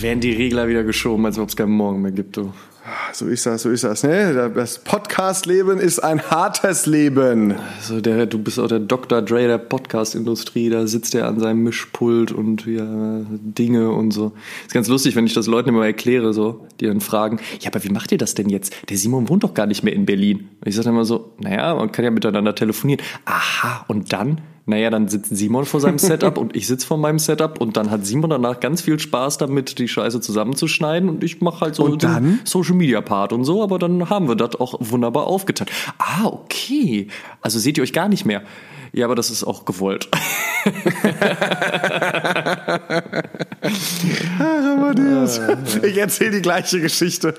Werden 0.00 0.20
die 0.20 0.32
Regler 0.32 0.68
wieder 0.68 0.84
geschoben, 0.84 1.26
als 1.26 1.38
ob 1.38 1.48
es 1.48 1.56
keinen 1.56 1.72
Morgen 1.72 2.02
mehr 2.02 2.12
gibt. 2.12 2.36
Du. 2.36 2.52
So 3.12 3.26
ist 3.26 3.46
das, 3.46 3.62
so 3.62 3.70
ist 3.70 3.84
das. 3.84 4.02
Ne? 4.02 4.52
Das 4.54 4.78
Podcast-Leben 4.78 5.78
ist 5.78 5.98
ein 5.98 6.22
hartes 6.22 6.86
Leben. 6.86 7.54
Also 7.76 8.00
der, 8.00 8.26
du 8.26 8.38
bist 8.38 8.58
auch 8.58 8.68
der 8.68 8.78
Dr. 8.78 9.22
Dre 9.22 9.46
der 9.46 9.58
Podcast-Industrie. 9.58 10.70
Da 10.70 10.86
sitzt 10.86 11.14
er 11.14 11.26
an 11.26 11.40
seinem 11.40 11.64
Mischpult 11.64 12.32
und 12.32 12.64
ja, 12.66 12.86
Dinge 13.28 13.90
und 13.90 14.12
so. 14.12 14.32
Ist 14.66 14.72
ganz 14.72 14.88
lustig, 14.88 15.16
wenn 15.16 15.26
ich 15.26 15.34
das 15.34 15.48
Leuten 15.48 15.70
immer 15.70 15.84
erkläre, 15.84 16.32
so, 16.32 16.66
die 16.80 16.86
dann 16.86 17.00
fragen, 17.00 17.40
ja, 17.60 17.70
aber 17.70 17.82
wie 17.82 17.90
macht 17.90 18.12
ihr 18.12 18.18
das 18.18 18.34
denn 18.34 18.48
jetzt? 18.48 18.74
Der 18.88 18.96
Simon 18.96 19.28
wohnt 19.28 19.42
doch 19.42 19.54
gar 19.54 19.66
nicht 19.66 19.82
mehr 19.82 19.94
in 19.94 20.06
Berlin. 20.06 20.48
Und 20.60 20.68
ich 20.68 20.76
sage 20.76 20.88
immer 20.88 21.04
so, 21.04 21.32
naja, 21.38 21.74
man 21.74 21.92
kann 21.92 22.04
ja 22.04 22.10
miteinander 22.10 22.54
telefonieren. 22.54 23.04
Aha, 23.24 23.84
und 23.88 24.12
dann? 24.12 24.40
Naja, 24.68 24.90
dann 24.90 25.08
sitzt 25.08 25.34
Simon 25.34 25.64
vor 25.64 25.80
seinem 25.80 25.98
Setup 25.98 26.36
und 26.36 26.54
ich 26.54 26.66
sitze 26.66 26.86
vor 26.86 26.98
meinem 26.98 27.18
Setup 27.18 27.58
und 27.58 27.78
dann 27.78 27.90
hat 27.90 28.04
Simon 28.04 28.28
danach 28.28 28.60
ganz 28.60 28.82
viel 28.82 28.98
Spaß 28.98 29.38
damit, 29.38 29.78
die 29.78 29.88
Scheiße 29.88 30.20
zusammenzuschneiden 30.20 31.08
und 31.08 31.24
ich 31.24 31.40
mache 31.40 31.62
halt 31.62 31.74
so 31.74 31.84
Und 31.84 32.02
den 32.02 32.40
Social 32.44 32.74
Media 32.74 33.00
Part 33.00 33.32
und 33.32 33.44
so, 33.44 33.62
aber 33.62 33.78
dann 33.78 34.10
haben 34.10 34.28
wir 34.28 34.36
das 34.36 34.56
auch 34.56 34.74
wunderbar 34.78 35.26
aufgeteilt. 35.26 35.70
Ah, 35.96 36.26
okay. 36.26 37.08
Also 37.40 37.58
seht 37.58 37.78
ihr 37.78 37.82
euch 37.82 37.94
gar 37.94 38.10
nicht 38.10 38.26
mehr. 38.26 38.42
Ja, 38.92 39.06
aber 39.06 39.14
das 39.14 39.30
ist 39.30 39.44
auch 39.44 39.64
gewollt. 39.64 40.08
Amadeus. 44.38 45.40
Ich 45.82 45.96
erzähle 45.96 46.30
die 46.32 46.42
gleiche 46.42 46.80
Geschichte. 46.80 47.34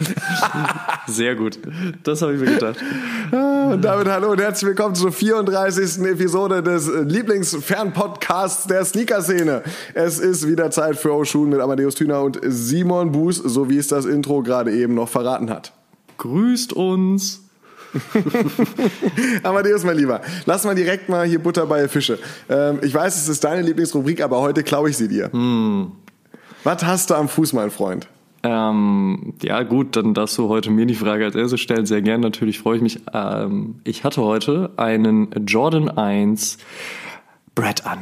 Sehr 1.07 1.35
gut. 1.35 1.59
Das 2.03 2.21
habe 2.21 2.35
ich 2.35 2.39
mir 2.39 2.53
gedacht. 2.53 2.77
Und 3.31 3.81
damit 3.81 4.07
hallo 4.07 4.31
und 4.31 4.39
herzlich 4.39 4.69
willkommen 4.69 4.95
zur 4.95 5.11
34. 5.11 6.05
Episode 6.05 6.63
des 6.63 6.87
Lieblingsfernpodcasts 6.87 8.67
der 8.67 8.85
Sneaker-Szene. 8.85 9.63
Es 9.93 10.19
ist 10.19 10.47
wieder 10.47 10.71
Zeit 10.71 10.97
für 10.97 11.13
Oshun 11.13 11.49
mit 11.49 11.59
Amadeus 11.59 11.95
Thüner 11.95 12.21
und 12.21 12.39
Simon 12.43 13.11
Buß, 13.11 13.37
so 13.37 13.69
wie 13.69 13.77
es 13.77 13.87
das 13.87 14.05
Intro 14.05 14.43
gerade 14.43 14.71
eben 14.71 14.93
noch 14.93 15.09
verraten 15.09 15.49
hat. 15.49 15.73
Grüßt 16.17 16.73
uns. 16.73 17.48
Amadeus, 19.43 19.83
mein 19.83 19.97
Lieber, 19.97 20.21
lass 20.45 20.63
mal 20.63 20.75
direkt 20.75 21.09
mal 21.09 21.25
hier 21.25 21.39
Butter 21.39 21.65
bei 21.65 21.87
Fische. 21.87 22.19
Ähm, 22.49 22.79
ich 22.81 22.93
weiß, 22.93 23.15
es 23.17 23.27
ist 23.27 23.43
deine 23.43 23.61
Lieblingsrubrik, 23.61 24.21
aber 24.21 24.41
heute 24.41 24.63
klaue 24.63 24.89
ich 24.89 24.97
sie 24.97 25.07
dir. 25.07 25.31
Was 26.63 26.83
hast 26.83 27.09
du 27.09 27.15
am 27.15 27.29
Fuß, 27.29 27.53
mein 27.53 27.71
Freund? 27.71 28.07
Ähm, 28.41 29.33
ja, 29.41 29.63
gut, 29.63 29.95
dann 29.95 30.13
darfst 30.13 30.37
du 30.37 30.47
heute 30.47 30.71
mir 30.71 30.85
die 30.85 30.95
Frage 30.95 31.25
als 31.25 31.35
erstes 31.35 31.59
stellen. 31.59 31.85
Sehr 31.85 32.01
gern, 32.01 32.21
natürlich 32.21 32.59
freue 32.59 32.77
ich 32.77 32.81
mich. 32.81 32.99
Ähm, 33.13 33.81
ich 33.83 34.03
hatte 34.03 34.21
heute 34.21 34.71
einen 34.77 35.31
Jordan 35.45 35.89
1 35.89 36.57
Brad 37.55 37.85
an. 37.85 37.99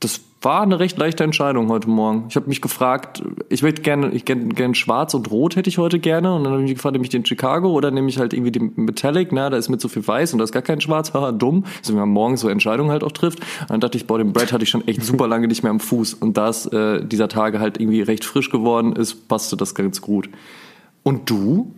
Das 0.00 0.20
war 0.44 0.62
eine 0.62 0.78
recht 0.78 0.98
leichte 0.98 1.24
Entscheidung 1.24 1.68
heute 1.68 1.88
Morgen. 1.88 2.26
Ich 2.28 2.36
habe 2.36 2.48
mich 2.48 2.60
gefragt, 2.60 3.22
ich 3.48 3.62
möchte 3.62 3.82
gerne, 3.82 4.10
ich 4.10 4.24
gerne 4.24 4.48
gern 4.48 4.74
schwarz 4.74 5.14
und 5.14 5.30
rot 5.30 5.56
hätte 5.56 5.70
ich 5.70 5.78
heute 5.78 5.98
gerne. 5.98 6.34
Und 6.34 6.44
dann 6.44 6.52
habe 6.52 6.62
ich 6.62 6.68
mich 6.68 6.76
gefragt, 6.76 6.92
nehme 6.92 7.04
ich 7.04 7.10
den 7.10 7.24
Chicago 7.24 7.70
oder 7.72 7.90
nehme 7.90 8.08
ich 8.08 8.18
halt 8.18 8.32
irgendwie 8.32 8.52
den 8.52 8.72
Metallic, 8.76 9.32
na, 9.32 9.50
da 9.50 9.56
ist 9.56 9.68
mit 9.68 9.80
so 9.80 9.88
viel 9.88 10.06
weiß 10.06 10.32
und 10.32 10.38
da 10.38 10.44
ist 10.44 10.52
gar 10.52 10.62
kein 10.62 10.80
Schwarz, 10.80 11.12
haha, 11.14 11.32
dumm. 11.32 11.64
Also 11.78 11.92
wenn 11.94 12.00
man 12.00 12.10
morgens 12.10 12.40
so 12.40 12.48
Entscheidungen 12.48 12.90
halt 12.90 13.02
auch 13.02 13.12
trifft. 13.12 13.40
Und 13.62 13.70
dann 13.70 13.80
dachte 13.80 13.96
ich, 13.96 14.06
boah, 14.06 14.18
den 14.18 14.32
Brad 14.32 14.52
hatte 14.52 14.64
ich 14.64 14.70
schon 14.70 14.86
echt 14.86 15.02
super 15.02 15.28
lange 15.28 15.48
nicht 15.48 15.62
mehr 15.62 15.70
am 15.70 15.80
Fuß. 15.80 16.14
Und 16.14 16.36
da 16.36 16.48
es 16.48 16.66
äh, 16.66 17.04
dieser 17.04 17.28
Tage 17.28 17.60
halt 17.60 17.80
irgendwie 17.80 18.02
recht 18.02 18.24
frisch 18.24 18.50
geworden 18.50 18.94
ist, 18.94 19.28
passte 19.28 19.56
das 19.56 19.74
ganz 19.74 20.00
gut. 20.00 20.28
Und 21.02 21.30
du? 21.30 21.72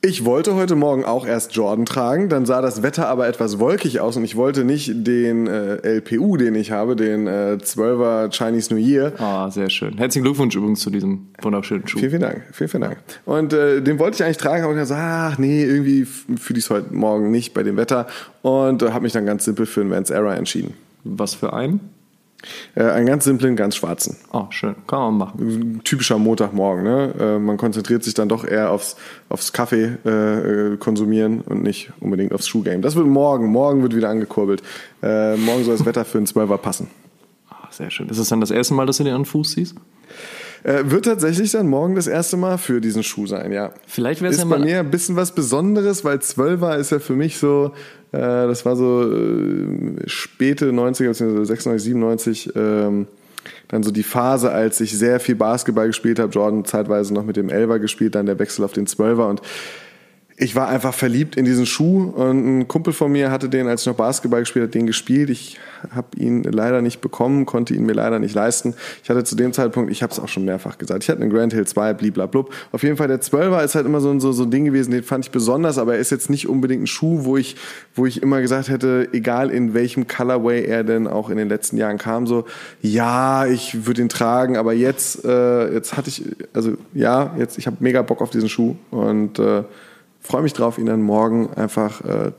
Ich 0.00 0.24
wollte 0.24 0.54
heute 0.54 0.76
Morgen 0.76 1.04
auch 1.04 1.26
erst 1.26 1.56
Jordan 1.56 1.84
tragen, 1.84 2.28
dann 2.28 2.46
sah 2.46 2.62
das 2.62 2.84
Wetter 2.84 3.08
aber 3.08 3.26
etwas 3.26 3.58
wolkig 3.58 3.98
aus 3.98 4.16
und 4.16 4.22
ich 4.22 4.36
wollte 4.36 4.62
nicht 4.64 4.92
den 4.94 5.48
äh, 5.48 5.96
LPU, 5.96 6.36
den 6.36 6.54
ich 6.54 6.70
habe, 6.70 6.94
den 6.94 7.26
äh, 7.26 7.58
12er 7.60 8.30
Chinese 8.30 8.72
New 8.72 8.78
Year. 8.78 9.12
Ah, 9.18 9.50
sehr 9.50 9.68
schön. 9.70 9.98
Herzlichen 9.98 10.22
Glückwunsch 10.22 10.54
übrigens 10.54 10.78
zu 10.80 10.90
diesem 10.90 11.26
wunderschönen 11.42 11.88
Schuh. 11.88 11.98
Vielen, 11.98 12.10
vielen 12.10 12.22
Dank, 12.22 12.44
vielen, 12.52 12.70
vielen 12.70 12.82
Dank. 12.82 12.98
Und 13.24 13.52
äh, 13.52 13.82
den 13.82 13.98
wollte 13.98 14.14
ich 14.14 14.22
eigentlich 14.22 14.36
tragen, 14.36 14.62
aber 14.62 14.72
ich 14.72 14.78
gesagt, 14.78 15.00
ach 15.02 15.38
nee, 15.38 15.64
irgendwie 15.64 16.04
fühle 16.04 16.58
ich 16.58 16.64
es 16.64 16.70
heute 16.70 16.94
Morgen 16.94 17.32
nicht 17.32 17.52
bei 17.52 17.64
dem 17.64 17.76
Wetter 17.76 18.06
und 18.42 18.84
äh, 18.84 18.92
habe 18.92 19.02
mich 19.02 19.14
dann 19.14 19.26
ganz 19.26 19.46
simpel 19.46 19.66
für 19.66 19.80
einen 19.80 19.90
Vans 19.90 20.10
Era 20.10 20.36
entschieden. 20.36 20.74
Was 21.02 21.34
für 21.34 21.52
ein? 21.52 21.80
Äh, 22.74 22.84
einen 22.84 23.06
ganz 23.06 23.24
simplen, 23.24 23.56
ganz 23.56 23.76
schwarzen. 23.76 24.16
Ah, 24.30 24.46
schön. 24.50 24.76
Kann 24.86 25.00
man 25.00 25.16
machen. 25.18 25.80
Typischer 25.84 26.18
Montagmorgen. 26.18 26.84
Ne? 26.84 27.14
Äh, 27.18 27.38
man 27.38 27.56
konzentriert 27.56 28.04
sich 28.04 28.14
dann 28.14 28.28
doch 28.28 28.44
eher 28.44 28.70
aufs, 28.70 28.96
aufs 29.28 29.52
Kaffee 29.52 29.98
äh, 30.04 30.72
äh, 30.72 30.76
konsumieren 30.76 31.40
und 31.40 31.62
nicht 31.62 31.90
unbedingt 32.00 32.32
aufs 32.32 32.46
Schuhgame. 32.46 32.80
Das 32.80 32.94
wird 32.94 33.06
morgen. 33.06 33.46
Morgen 33.48 33.82
wird 33.82 33.96
wieder 33.96 34.08
angekurbelt. 34.08 34.62
Äh, 35.02 35.36
morgen 35.36 35.64
soll 35.64 35.76
das 35.76 35.86
Wetter 35.86 36.04
für 36.04 36.18
einen 36.18 36.26
Zwölfer 36.26 36.58
passen. 36.58 36.88
Ah, 37.50 37.68
sehr 37.70 37.90
schön. 37.90 38.08
Ist 38.08 38.18
es 38.18 38.28
dann 38.28 38.40
das 38.40 38.50
erste 38.50 38.74
Mal, 38.74 38.86
dass 38.86 38.98
du 38.98 39.04
den 39.04 39.14
an 39.14 39.22
den 39.22 39.26
Fuß 39.26 39.52
ziehst? 39.52 39.74
Äh, 40.64 40.90
wird 40.90 41.04
tatsächlich 41.04 41.52
dann 41.52 41.68
morgen 41.68 41.94
das 41.94 42.06
erste 42.06 42.36
Mal 42.36 42.58
für 42.58 42.80
diesen 42.80 43.02
Schuh 43.04 43.26
sein, 43.26 43.52
ja. 43.52 43.70
Vielleicht 43.86 44.20
wäre 44.20 44.30
es 44.30 44.38
Ist 44.38 44.44
ja 44.44 44.48
bei 44.50 44.58
mal. 44.58 44.64
mir 44.64 44.80
ein 44.80 44.90
bisschen 44.90 45.14
was 45.14 45.32
Besonderes, 45.32 46.04
weil 46.04 46.20
Zwölfer 46.20 46.76
ist 46.76 46.90
ja 46.90 46.98
für 46.98 47.14
mich 47.14 47.38
so, 47.38 47.72
das 48.16 48.64
war 48.64 48.76
so 48.76 49.02
äh, 49.02 50.08
späte 50.08 50.70
90er, 50.70 51.08
beziehungsweise 51.08 51.44
96, 51.44 51.84
97, 51.84 52.52
ähm, 52.56 53.06
dann 53.68 53.82
so 53.82 53.90
die 53.90 54.02
Phase, 54.02 54.50
als 54.50 54.80
ich 54.80 54.96
sehr 54.96 55.20
viel 55.20 55.34
Basketball 55.34 55.86
gespielt 55.86 56.18
habe, 56.18 56.32
Jordan 56.32 56.64
zeitweise 56.64 57.12
noch 57.14 57.24
mit 57.24 57.36
dem 57.36 57.48
Elfer 57.48 57.78
gespielt, 57.78 58.14
dann 58.14 58.26
der 58.26 58.38
Wechsel 58.38 58.64
auf 58.64 58.72
den 58.72 58.86
Zwölfer. 58.86 59.26
Und 59.28 59.42
ich 60.40 60.54
war 60.54 60.68
einfach 60.68 60.94
verliebt 60.94 61.36
in 61.36 61.44
diesen 61.44 61.66
Schuh 61.66 62.12
und 62.14 62.60
ein 62.60 62.68
Kumpel 62.68 62.92
von 62.92 63.10
mir 63.10 63.32
hatte 63.32 63.48
den, 63.48 63.66
als 63.66 63.80
ich 63.80 63.88
noch 63.88 63.96
Basketball 63.96 64.40
gespielt 64.40 64.62
habe, 64.62 64.70
den 64.70 64.86
gespielt. 64.86 65.30
Ich 65.30 65.58
habe 65.90 66.16
ihn 66.16 66.44
leider 66.44 66.80
nicht 66.80 67.00
bekommen, 67.00 67.44
konnte 67.44 67.74
ihn 67.74 67.84
mir 67.84 67.94
leider 67.94 68.20
nicht 68.20 68.36
leisten. 68.36 68.74
Ich 69.02 69.10
hatte 69.10 69.24
zu 69.24 69.34
dem 69.34 69.52
Zeitpunkt, 69.52 69.90
ich 69.90 70.00
habe 70.00 70.12
es 70.12 70.20
auch 70.20 70.28
schon 70.28 70.44
mehrfach 70.44 70.78
gesagt, 70.78 71.02
ich 71.02 71.10
hatte 71.10 71.22
einen 71.22 71.30
Grand 71.30 71.52
Hill 71.52 71.66
2, 71.66 71.92
bliblablub. 71.94 72.54
Auf 72.70 72.84
jeden 72.84 72.96
Fall 72.96 73.08
der 73.08 73.20
12er 73.20 73.64
ist 73.64 73.74
halt 73.74 73.84
immer 73.84 74.00
so 74.00 74.10
ein, 74.12 74.20
so, 74.20 74.30
so 74.30 74.44
ein 74.44 74.52
Ding 74.52 74.64
gewesen, 74.64 74.92
den 74.92 75.02
fand 75.02 75.24
ich 75.24 75.32
besonders, 75.32 75.76
aber 75.76 75.94
er 75.94 75.98
ist 75.98 76.10
jetzt 76.10 76.30
nicht 76.30 76.48
unbedingt 76.48 76.84
ein 76.84 76.86
Schuh, 76.86 77.24
wo 77.24 77.36
ich, 77.36 77.56
wo 77.96 78.06
ich 78.06 78.22
immer 78.22 78.40
gesagt 78.40 78.68
hätte, 78.68 79.08
egal 79.12 79.50
in 79.50 79.74
welchem 79.74 80.06
Colorway 80.06 80.64
er 80.64 80.84
denn 80.84 81.08
auch 81.08 81.30
in 81.30 81.36
den 81.36 81.48
letzten 81.48 81.78
Jahren 81.78 81.98
kam, 81.98 82.28
so, 82.28 82.44
ja, 82.80 83.44
ich 83.46 83.86
würde 83.86 84.02
ihn 84.02 84.08
tragen, 84.08 84.56
aber 84.56 84.72
jetzt, 84.72 85.24
äh, 85.24 85.72
jetzt 85.72 85.96
hatte 85.96 86.10
ich, 86.10 86.22
also 86.54 86.74
ja, 86.94 87.34
jetzt, 87.36 87.58
ich 87.58 87.66
habe 87.66 87.78
mega 87.80 88.02
Bock 88.02 88.22
auf 88.22 88.30
diesen 88.30 88.48
Schuh 88.48 88.76
und 88.92 89.40
äh, 89.40 89.64
freue 90.20 90.42
mich 90.42 90.52
drauf, 90.52 90.78
ihn 90.78 90.86
dann 90.86 91.02
morgen 91.02 91.52
einfach 91.54 92.00
äh, 92.02 92.32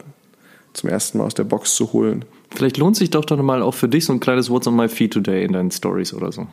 zum 0.73 0.89
ersten 0.89 1.17
Mal 1.17 1.25
aus 1.25 1.33
der 1.33 1.43
Box 1.43 1.75
zu 1.75 1.93
holen. 1.93 2.25
Vielleicht 2.51 2.77
lohnt 2.77 2.95
sich 2.95 3.09
doch 3.09 3.25
dann 3.25 3.43
mal 3.45 3.61
auch 3.61 3.73
für 3.73 3.87
dich 3.89 4.05
so 4.05 4.13
ein 4.13 4.19
kleines 4.19 4.49
What's 4.49 4.67
on 4.67 4.75
my 4.75 4.87
feed 4.89 5.13
today 5.13 5.43
in 5.43 5.53
deinen 5.53 5.71
Stories 5.71 6.13
oder 6.13 6.31
so. 6.31 6.47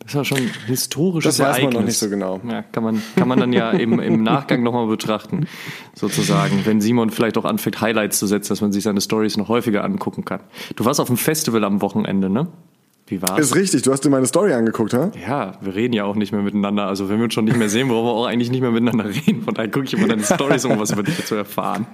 Das 0.00 0.08
ist 0.10 0.14
ja 0.16 0.24
schon 0.24 0.38
ein 0.38 0.50
historisches 0.66 1.36
Das 1.36 1.46
weiß 1.46 1.48
man 1.48 1.60
Ereignis. 1.60 1.74
noch 1.74 1.86
nicht 1.86 1.98
so 1.98 2.08
genau. 2.10 2.40
Ja, 2.48 2.62
kann 2.62 2.82
man, 2.82 3.00
kann 3.14 3.28
man 3.28 3.38
dann 3.38 3.52
ja 3.52 3.70
im, 3.70 4.00
im 4.00 4.24
Nachgang 4.24 4.64
nochmal 4.64 4.88
betrachten, 4.88 5.46
sozusagen. 5.94 6.62
Wenn 6.64 6.80
Simon 6.80 7.10
vielleicht 7.10 7.38
auch 7.38 7.44
anfängt, 7.44 7.80
Highlights 7.80 8.18
zu 8.18 8.26
setzen, 8.26 8.48
dass 8.48 8.60
man 8.60 8.72
sich 8.72 8.82
seine 8.82 9.00
Stories 9.00 9.36
noch 9.36 9.48
häufiger 9.48 9.84
angucken 9.84 10.24
kann. 10.24 10.40
Du 10.74 10.84
warst 10.84 10.98
auf 10.98 11.06
dem 11.06 11.16
Festival 11.16 11.62
am 11.62 11.82
Wochenende, 11.82 12.28
ne? 12.28 12.48
Wie 13.12 13.20
war's? 13.20 13.38
Ist 13.38 13.54
richtig, 13.54 13.82
du 13.82 13.92
hast 13.92 14.06
dir 14.06 14.08
meine 14.08 14.24
Story 14.24 14.54
angeguckt, 14.54 14.94
ha? 14.94 15.10
Ja, 15.28 15.58
wir 15.60 15.74
reden 15.74 15.92
ja 15.92 16.04
auch 16.04 16.14
nicht 16.14 16.32
mehr 16.32 16.40
miteinander. 16.40 16.86
Also 16.86 17.10
wenn 17.10 17.18
wir 17.18 17.24
uns 17.24 17.34
schon 17.34 17.44
nicht 17.44 17.58
mehr 17.58 17.68
sehen, 17.68 17.88
brauchen 17.88 18.06
wir 18.06 18.12
auch 18.12 18.24
eigentlich 18.24 18.50
nicht 18.50 18.62
mehr 18.62 18.70
miteinander 18.70 19.04
reden. 19.04 19.42
Von 19.42 19.52
daher 19.52 19.70
gucke 19.70 19.84
ich 19.84 19.92
immer 19.92 20.08
deine 20.08 20.24
Stories, 20.24 20.64
um 20.64 20.80
was 20.80 20.92
über 20.92 21.02
dich 21.02 21.22
zu 21.26 21.34
erfahren. 21.34 21.86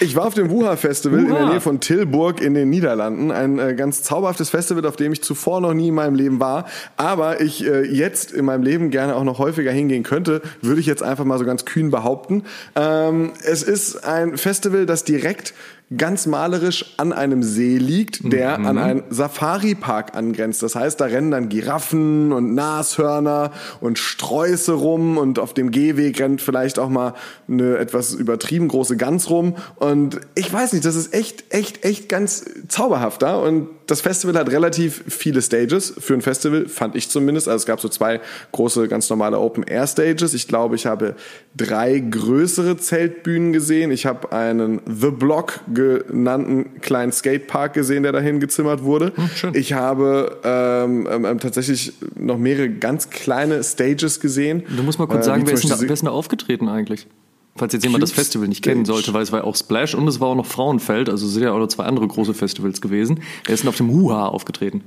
Ich 0.00 0.14
war 0.16 0.26
auf 0.26 0.34
dem 0.34 0.50
Wuha-Festival 0.50 1.20
in 1.20 1.28
der 1.28 1.34
Wuha. 1.34 1.50
Nähe 1.50 1.60
von 1.62 1.80
Tilburg 1.80 2.42
in 2.42 2.52
den 2.52 2.68
Niederlanden. 2.68 3.30
Ein 3.30 3.58
äh, 3.58 3.74
ganz 3.74 4.02
zauberhaftes 4.02 4.50
Festival, 4.50 4.84
auf 4.84 4.96
dem 4.96 5.14
ich 5.14 5.22
zuvor 5.22 5.62
noch 5.62 5.72
nie 5.72 5.88
in 5.88 5.94
meinem 5.94 6.14
Leben 6.14 6.40
war. 6.40 6.66
Aber 6.98 7.40
ich 7.40 7.66
äh, 7.66 7.86
jetzt 7.86 8.30
in 8.30 8.44
meinem 8.44 8.64
Leben 8.64 8.90
gerne 8.90 9.16
auch 9.16 9.24
noch 9.24 9.38
häufiger 9.38 9.72
hingehen 9.72 10.02
könnte, 10.02 10.42
würde 10.60 10.80
ich 10.80 10.86
jetzt 10.86 11.02
einfach 11.02 11.24
mal 11.24 11.38
so 11.38 11.46
ganz 11.46 11.64
kühn 11.64 11.90
behaupten. 11.90 12.42
Ähm, 12.76 13.32
es 13.44 13.62
ist 13.62 14.04
ein 14.04 14.36
Festival, 14.36 14.84
das 14.84 15.04
direkt 15.04 15.54
ganz 15.96 16.26
malerisch 16.26 16.94
an 16.96 17.12
einem 17.12 17.42
See 17.42 17.76
liegt, 17.76 18.32
der 18.32 18.54
an 18.54 18.78
einen 18.78 19.02
Safari-Park 19.10 20.16
angrenzt. 20.16 20.62
Das 20.62 20.74
heißt, 20.74 21.00
da 21.00 21.04
rennen 21.04 21.30
dann 21.30 21.48
Giraffen 21.48 22.32
und 22.32 22.54
Nashörner 22.54 23.52
und 23.80 23.98
Sträuße 23.98 24.72
rum 24.72 25.18
und 25.18 25.38
auf 25.38 25.52
dem 25.52 25.70
Gehweg 25.70 26.18
rennt 26.20 26.40
vielleicht 26.40 26.78
auch 26.78 26.88
mal 26.88 27.14
eine 27.48 27.76
etwas 27.76 28.14
übertrieben 28.14 28.68
große 28.68 28.96
Gans 28.96 29.28
rum. 29.28 29.56
Und 29.76 30.20
ich 30.34 30.52
weiß 30.52 30.72
nicht, 30.72 30.84
das 30.84 30.96
ist 30.96 31.12
echt, 31.12 31.44
echt, 31.50 31.84
echt 31.84 32.08
ganz 32.08 32.44
zauberhaft 32.68 33.22
da. 33.22 33.36
Und 33.36 33.68
das 33.86 34.00
Festival 34.00 34.36
hat 34.36 34.50
relativ 34.50 35.04
viele 35.08 35.42
Stages 35.42 35.94
für 35.98 36.14
ein 36.14 36.22
Festival, 36.22 36.66
fand 36.66 36.96
ich 36.96 37.08
zumindest. 37.08 37.48
Also 37.48 37.62
es 37.62 37.66
gab 37.66 37.80
so 37.80 37.88
zwei 37.88 38.20
große, 38.52 38.88
ganz 38.88 39.10
normale 39.10 39.38
Open-Air-Stages. 39.38 40.34
Ich 40.34 40.48
glaube, 40.48 40.76
ich 40.76 40.86
habe 40.86 41.16
drei 41.56 41.98
größere 41.98 42.76
Zeltbühnen 42.76 43.52
gesehen. 43.52 43.90
Ich 43.90 44.06
habe 44.06 44.32
einen 44.32 44.80
The 44.86 45.10
Block 45.10 45.60
genannten 45.72 46.80
kleinen 46.80 47.12
Skatepark 47.12 47.74
gesehen, 47.74 48.02
der 48.02 48.12
dahin 48.12 48.40
gezimmert 48.40 48.82
wurde. 48.82 49.12
Hm, 49.14 49.52
ich 49.54 49.72
habe 49.72 50.38
ähm, 50.44 51.08
ähm, 51.10 51.24
ähm, 51.24 51.40
tatsächlich 51.40 51.92
noch 52.16 52.38
mehrere 52.38 52.68
ganz 52.68 53.10
kleine 53.10 53.62
Stages 53.62 54.20
gesehen. 54.20 54.64
Du 54.74 54.82
musst 54.82 54.98
mal 54.98 55.06
kurz 55.06 55.22
äh, 55.22 55.26
sagen, 55.26 55.46
wer 55.46 55.54
ist, 55.54 55.70
da, 55.70 55.80
wer 55.80 55.90
ist 55.90 56.00
denn 56.00 56.06
da 56.06 56.12
aufgetreten 56.12 56.68
eigentlich? 56.68 57.06
Falls 57.56 57.72
jetzt 57.72 57.84
jemand 57.84 58.02
das 58.02 58.10
Festival 58.10 58.48
nicht 58.48 58.62
kennen 58.62 58.84
sollte, 58.84 59.14
weil 59.14 59.22
es 59.22 59.30
war 59.30 59.40
ja 59.40 59.44
auch 59.44 59.54
Splash 59.54 59.94
und 59.94 60.08
es 60.08 60.20
war 60.20 60.28
auch 60.28 60.34
noch 60.34 60.46
Frauenfeld, 60.46 61.08
also 61.08 61.26
sind 61.26 61.44
ja 61.44 61.52
auch 61.52 61.58
noch 61.58 61.68
zwei 61.68 61.84
andere 61.84 62.08
große 62.08 62.34
Festivals 62.34 62.80
gewesen. 62.80 63.20
Er 63.46 63.54
ist 63.54 63.62
denn 63.62 63.68
auf 63.68 63.76
dem 63.76 63.90
Huha 63.90 64.26
aufgetreten. 64.26 64.82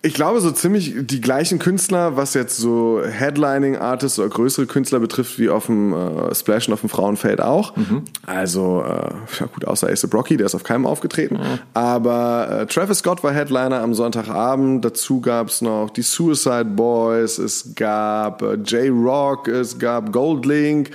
Ich 0.00 0.12
glaube, 0.12 0.38
so 0.42 0.50
ziemlich 0.50 0.94
die 0.98 1.22
gleichen 1.22 1.58
Künstler, 1.58 2.14
was 2.14 2.34
jetzt 2.34 2.58
so 2.58 3.00
Headlining-Artists 3.02 4.18
oder 4.18 4.28
größere 4.28 4.66
Künstler 4.66 5.00
betrifft, 5.00 5.38
wie 5.38 5.48
auf 5.48 5.64
dem 5.64 5.94
äh, 5.94 6.34
Splash 6.34 6.68
und 6.68 6.74
auf 6.74 6.80
dem 6.80 6.90
Frauenfeld 6.90 7.40
auch. 7.40 7.74
Mhm. 7.74 8.02
Also, 8.26 8.84
äh, 8.86 9.14
ja 9.40 9.46
gut, 9.46 9.64
außer 9.64 9.88
Ace 9.88 10.06
Brocky, 10.06 10.36
der 10.36 10.44
ist 10.44 10.54
auf 10.54 10.62
keinem 10.62 10.84
aufgetreten. 10.84 11.36
Mhm. 11.36 11.58
Aber 11.72 12.48
äh, 12.50 12.66
Travis 12.66 12.98
Scott 12.98 13.24
war 13.24 13.32
Headliner 13.32 13.80
am 13.80 13.94
Sonntagabend. 13.94 14.84
Dazu 14.84 15.22
gab 15.22 15.48
es 15.48 15.62
noch 15.62 15.88
die 15.88 16.02
Suicide 16.02 16.66
Boys, 16.66 17.38
es 17.38 17.74
gab 17.74 18.42
äh, 18.42 18.56
J-Rock, 18.56 19.48
es 19.48 19.78
gab 19.78 20.12
Goldlink. 20.12 20.90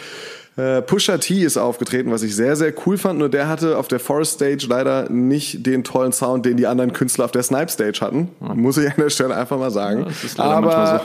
Äh, 0.60 0.82
Pusha 0.82 1.18
T 1.18 1.42
ist 1.42 1.58
aufgetreten, 1.58 2.12
was 2.12 2.22
ich 2.22 2.36
sehr, 2.36 2.56
sehr 2.56 2.74
cool 2.86 2.98
fand. 2.98 3.20
Nur 3.20 3.30
der 3.30 3.48
hatte 3.48 3.78
auf 3.78 3.88
der 3.88 4.00
Forest 4.00 4.34
Stage 4.34 4.66
leider 4.68 5.10
nicht 5.10 5.66
den 5.66 5.84
tollen 5.84 6.12
Sound, 6.12 6.46
den 6.46 6.58
die 6.58 6.68
anderen 6.68 6.92
Künstler 6.92 7.26
auf 7.26 7.32
der 7.32 7.44
Snipe 7.44 7.70
Stage 7.70 8.00
hatten. 8.02 8.30
Ja. 8.42 8.54
Muss 8.56 8.78
ich 8.78 8.88
an 8.88 8.96
der 8.98 9.10
Stelle 9.10 9.36
einfach 9.36 9.58
mal 9.58 9.72
sagen. 9.72 10.08
Ja, 10.38 10.44
Aber 10.44 11.02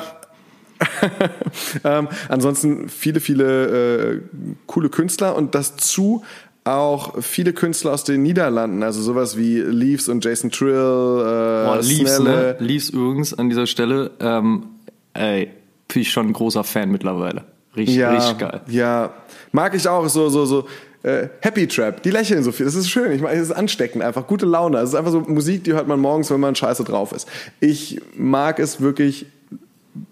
ähm, 1.85 2.09
ansonsten 2.29 2.89
viele, 2.89 3.21
viele 3.21 4.17
äh, 4.17 4.21
coole 4.67 4.89
Künstler 4.89 5.37
und 5.37 5.55
das 5.55 5.77
zu 5.77 6.25
auch 6.65 7.23
viele 7.23 7.53
Künstler 7.53 7.93
aus 7.93 8.05
den 8.05 8.23
Niederlanden, 8.23 8.83
also 8.83 9.03
sowas 9.03 9.37
wie 9.37 9.61
Leaves 9.61 10.09
und 10.09 10.25
Jason 10.25 10.51
Trill, 10.51 10.71
äh, 10.71 10.75
Boah, 10.75 11.79
Leaves, 11.83 12.19
ne? 12.21 12.57
Leaves 12.59 12.89
übrigens 12.89 13.35
an 13.35 13.51
dieser 13.51 13.67
Stelle, 13.67 14.13
ähm, 14.19 14.65
ey, 15.13 15.51
bin 15.89 16.03
ich 16.03 16.11
schon 16.11 16.29
ein 16.29 16.33
großer 16.33 16.65
Fan 16.65 16.91
mittlerweile. 16.91 17.45
Richtig, 17.77 17.97
ja, 17.97 18.13
richtig 18.13 18.39
geil. 18.39 18.61
Ja, 18.69 19.13
mag 19.55 19.75
ich 19.75 19.89
auch 19.89 20.09
so, 20.09 20.29
so, 20.29 20.45
so. 20.45 20.67
Äh, 21.05 21.29
Happy 21.41 21.69
Trap, 21.69 22.03
die 22.03 22.11
lächeln 22.11 22.43
so 22.43 22.51
viel. 22.51 22.67
Das 22.67 22.75
ist 22.75 22.89
schön. 22.89 23.13
Ich 23.13 23.21
meine, 23.21 23.39
es 23.39 23.51
ist 23.51 23.55
ansteckend, 23.55 24.03
einfach 24.03 24.27
gute 24.27 24.47
Laune. 24.47 24.79
Es 24.79 24.91
ist 24.91 24.95
einfach 24.95 25.13
so 25.13 25.21
Musik, 25.21 25.63
die 25.65 25.75
hört 25.75 25.87
man 25.87 26.01
morgens, 26.01 26.31
wenn 26.31 26.41
man 26.41 26.55
scheiße 26.55 26.83
drauf 26.83 27.13
ist. 27.13 27.29
Ich 27.61 28.01
mag 28.17 28.59
es 28.59 28.81
wirklich 28.81 29.27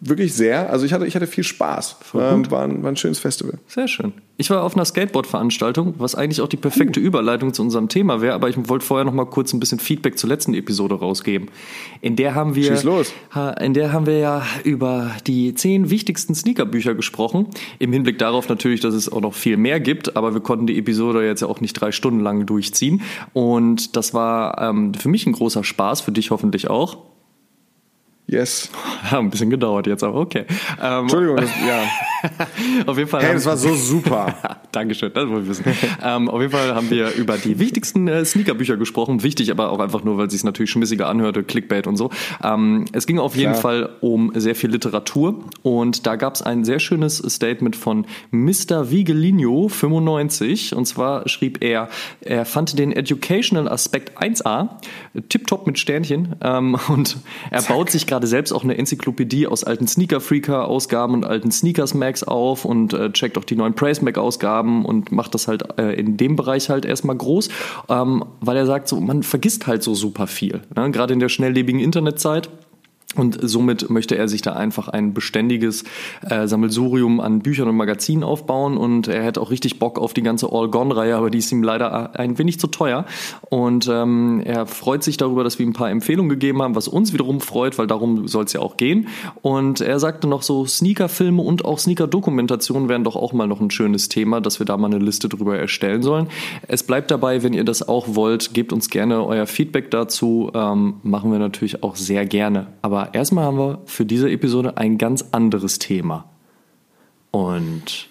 wirklich 0.01 0.35
sehr. 0.35 0.71
Also 0.71 0.87
ich 0.87 0.93
hatte, 0.93 1.07
ich 1.07 1.15
hatte 1.15 1.27
viel 1.27 1.45
Spaß. 1.45 1.97
Ähm, 2.15 2.51
war, 2.51 2.63
ein, 2.63 2.83
war 2.83 2.91
ein 2.91 2.97
schönes 2.97 3.19
Festival. 3.19 3.59
Sehr 3.67 3.89
schön. 3.89 4.13
Ich 4.37 4.51
war 4.51 4.63
auf 4.63 4.75
einer 4.75 4.85
Skateboard-Veranstaltung, 4.85 5.95
was 5.99 6.15
eigentlich 6.15 6.41
auch 6.41 6.49
die 6.49 6.57
perfekte 6.57 7.01
uh. 7.01 7.03
Überleitung 7.03 7.53
zu 7.53 7.63
unserem 7.63 7.89
Thema 7.89 8.21
wäre, 8.21 8.35
aber 8.35 8.49
ich 8.49 8.57
wollte 8.69 8.85
vorher 8.85 9.05
noch 9.05 9.13
mal 9.13 9.27
kurz 9.27 9.53
ein 9.53 9.61
bisschen 9.61 9.79
Feedback 9.79 10.19
zur 10.19 10.29
letzten 10.29 10.55
Episode 10.55 10.95
rausgeben. 10.95 11.49
In 12.01 12.17
der 12.17 12.35
haben 12.35 12.55
wir, 12.55 12.65
Schieß 12.65 12.85
los. 12.85 13.13
in 13.61 13.75
der 13.75 13.93
haben 13.93 14.07
wir 14.07 14.19
ja 14.19 14.43
über 14.65 15.11
die 15.27 15.55
zehn 15.55 15.91
wichtigsten 15.91 16.35
Sneakerbücher 16.35 16.95
gesprochen. 16.95 17.47
Im 17.79 17.93
Hinblick 17.93 18.19
darauf 18.19 18.49
natürlich, 18.49 18.81
dass 18.81 18.95
es 18.95 19.11
auch 19.11 19.21
noch 19.21 19.35
viel 19.35 19.57
mehr 19.57 19.81
gibt, 19.81 20.17
aber 20.17 20.35
wir 20.35 20.41
konnten 20.41 20.67
die 20.67 20.79
Episode 20.79 21.25
jetzt 21.25 21.43
ja 21.43 21.49
auch 21.49 21.61
nicht 21.61 21.75
drei 21.75 21.93
Stunden 21.93 22.21
lang 22.21 22.47
durchziehen. 22.47 23.03
Und 23.33 23.97
das 23.97 24.15
war 24.15 24.61
ähm, 24.61 24.95
für 24.95 25.09
mich 25.09 25.27
ein 25.27 25.33
großer 25.33 25.65
Spaß, 25.65 26.01
für 26.01 26.13
dich 26.13 26.31
hoffentlich 26.31 26.69
auch. 26.71 27.12
Yes. 28.27 28.71
Ja, 29.11 29.19
ein 29.19 29.31
bisschen 29.31 29.51
gedauert 29.51 29.89
jetzt, 29.89 30.05
aber 30.05 30.21
okay. 30.21 30.45
Ähm, 30.81 31.01
Entschuldigung, 31.01 31.37
das, 31.39 31.51
ja. 31.67 31.83
auf 32.87 32.97
jeden 32.97 33.11
Fall. 33.11 33.21
Hey, 33.21 33.35
das 33.35 33.45
war 33.47 33.57
so 33.57 33.75
super. 33.75 34.61
Dankeschön, 34.73 35.11
das 35.13 35.29
wollte 35.29 35.43
ich 35.43 35.49
wissen. 35.49 35.65
ähm, 36.03 36.31
auf 36.31 36.41
jeden 36.41 36.53
Fall 36.53 36.73
haben 36.73 36.89
wir 36.89 37.11
über 37.15 37.37
die 37.37 37.59
wichtigsten 37.59 38.07
äh, 38.07 38.25
Sneakerbücher 38.25 38.77
gesprochen. 38.77 39.25
Wichtig, 39.25 39.51
aber 39.51 39.71
auch 39.71 39.81
einfach 39.81 40.05
nur, 40.05 40.19
weil 40.19 40.29
es 40.29 40.33
sich 40.33 40.45
natürlich 40.45 40.71
schmissiger 40.71 41.09
anhörte, 41.09 41.43
Clickbait 41.43 41.89
und 41.89 41.97
so. 41.97 42.11
Ähm, 42.45 42.85
es 42.93 43.09
ging 43.09 43.19
auf 43.19 43.35
jeden 43.35 43.53
Klar. 43.53 43.61
Fall 43.61 43.91
um 44.01 44.33
sehr 44.37 44.55
viel 44.55 44.71
Literatur 44.71 45.45
und 45.63 46.07
da 46.07 46.15
gab 46.15 46.37
es 46.37 46.43
ein 46.43 46.65
sehr 46.65 46.79
schönes 46.79 47.19
Statement 47.19 47.75
von 47.75 48.07
Mr. 48.31 48.91
Vigelino 48.91 49.69
95 49.69 50.77
und 50.77 50.87
zwar 50.87 51.29
schrieb 51.29 51.63
er, 51.63 51.89
er 52.21 52.45
fand 52.45 52.79
den 52.79 52.93
Educational 52.93 53.69
Aspekt 53.69 54.17
1a, 54.23 54.69
tipptopp 55.29 55.67
mit 55.67 55.79
Sternchen 55.81 56.37
ähm, 56.41 56.79
und 56.89 57.17
er 57.51 57.61
Zack. 57.61 57.69
baut 57.69 57.91
sich 57.91 58.07
gerade 58.13 58.27
selbst 58.27 58.53
auch 58.53 58.63
eine 58.63 58.77
Enzyklopädie 58.77 59.47
aus 59.47 59.65
alten 59.65 59.89
Sneaker-Freaker-Ausgaben 59.89 61.15
und 61.15 61.25
alten 61.25 61.51
Sneakers-Mags 61.51 62.25
auf 62.25 62.67
und 62.67 62.93
äh, 62.93 63.11
checkt 63.11 63.39
auch 63.39 63.45
die 63.45 63.57
neuen 63.57 63.73
Praise-Mag-Ausgaben 63.73 64.85
und 64.85 65.13
macht 65.13 65.33
das 65.33 65.49
halt 65.49 65.79
äh, 65.79 65.95
in 65.95 66.19
dem 66.19 66.37
Bereich 66.37 66.69
halt 66.69 66.85
erstmal 66.85 67.17
groß, 67.17 67.49
ähm, 67.89 68.23
weil 68.43 68.59
er 68.59 68.67
sagt, 68.67 68.89
so 68.89 69.01
man 69.01 69.23
vergisst 69.23 69.67
halt 69.67 69.83
so 69.83 69.95
super 69.95 70.27
viel. 70.27 70.61
Ne? 70.77 70.91
Gerade 70.91 71.15
in 71.15 71.21
der 71.21 71.31
schnelllebigen 71.31 71.81
Internetzeit 71.81 72.51
und 73.15 73.39
somit 73.43 73.91
möchte 73.91 74.17
er 74.17 74.29
sich 74.29 74.43
da 74.43 74.53
einfach 74.53 74.89
ein 74.89 75.13
beständiges 75.13 75.85
äh, 76.29 76.47
Sammelsurium 76.47 77.21
an 77.21 77.41
Büchern 77.41 77.69
und 77.69 77.77
Magazinen 77.77 78.25
aufbauen. 78.25 78.77
Und 78.77 79.09
er 79.09 79.23
hätte 79.23 79.41
auch 79.41 79.51
richtig 79.51 79.79
Bock 79.79 79.99
auf 79.99 80.15
die 80.15 80.23
ganze 80.23 80.51
All 80.51 80.69
Gone-Reihe, 80.69 81.17
aber 81.17 81.31
die 81.31 81.39
ist 81.39 81.53
ihm 81.53 81.63
leider 81.63 82.19
ein 82.19 82.39
wenig 82.39 82.59
zu 82.59 82.69
teuer. 82.69 83.05
Und 83.51 83.89
ähm, 83.89 84.41
er 84.45 84.67
freut 84.67 85.03
sich 85.03 85.17
darüber, 85.17 85.45
dass 85.45 85.59
wir 85.59 85.67
ihm 85.67 85.71
ein 85.71 85.75
paar 85.75 85.91
Empfehlungen 85.91 86.31
gegeben 86.31 86.63
haben, 86.63 86.75
was 86.75 86.89
uns 86.89 87.13
wiederum 87.13 87.41
freut, 87.41 87.79
weil 87.79 87.87
darum 87.87 88.29
soll 88.29 88.45
es 88.45 88.53
ja 88.53 88.61
auch 88.61 88.77
gehen. 88.77 89.09
Und 89.43 89.81
er 89.81 89.99
sagte 89.99 90.27
noch 90.27 90.43
so, 90.43 90.65
Sneaker-Filme 90.65 91.43
und 91.43 91.65
auch 91.65 91.79
Sneaker-Dokumentationen 91.79 92.89
wären 92.89 93.05
doch 93.05 93.17
auch 93.17 93.33
mal 93.33 93.47
noch 93.47 93.61
ein 93.61 93.71
schönes 93.71 94.09
Thema, 94.09 94.41
dass 94.41 94.59
wir 94.59 94.67
da 94.67 94.77
mal 94.77 94.93
eine 94.93 95.05
Liste 95.05 95.29
drüber 95.29 95.59
erstellen 95.59 96.03
sollen. 96.03 96.29
Es 96.67 96.83
bleibt 96.83 97.11
dabei, 97.11 97.43
wenn 97.43 97.53
ihr 97.53 97.65
das 97.65 97.87
auch 97.87 98.15
wollt, 98.15 98.55
gebt 98.55 98.73
uns 98.73 98.89
gerne 98.89 99.25
euer 99.25 99.47
Feedback 99.47 99.91
dazu. 99.91 100.51
Ähm, 100.55 100.95
machen 101.03 101.31
wir 101.31 101.39
natürlich 101.39 101.83
auch 101.83 101.97
sehr 101.97 102.25
gerne. 102.25 102.69
Aber 102.81 103.02
erstmal 103.13 103.45
haben 103.45 103.59
wir 103.59 103.83
für 103.87 104.05
diese 104.05 104.31
Episode 104.31 104.77
ein 104.77 104.99
ganz 104.99 105.27
anderes 105.33 105.79
Thema. 105.79 106.25
Und 107.31 108.09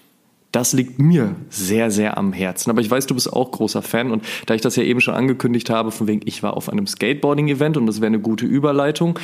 das 0.52 0.74
liegt 0.74 1.00
mir 1.00 1.36
sehr, 1.50 1.92
sehr 1.92 2.18
am 2.18 2.34
Herzen. 2.34 2.70
Aber 2.70 2.82
ich 2.82 2.92
weiß, 2.92 3.08
du 3.08 3.16
bist 3.16 3.32
auch 3.32 3.52
großer 3.52 3.82
Fan. 3.82 4.12
Und 4.12 4.24
da 4.46 4.54
ich 4.54 4.62
das 4.62 4.76
ja 4.76 4.84
eben 4.84 5.00
schon 5.00 5.14
angekündigt 5.14 5.70
habe, 5.70 5.92
von 5.92 6.08
wegen, 6.08 6.22
ich 6.26 6.44
war 6.44 6.58
auf 6.58 6.70
einem 6.70 6.88
Skateboarding-Event 6.88 7.78
und 7.78 7.86
das 7.86 8.02
wäre 8.02 8.08
eine 8.08 8.20
gute 8.20 8.46
Überleitung. 8.46 9.18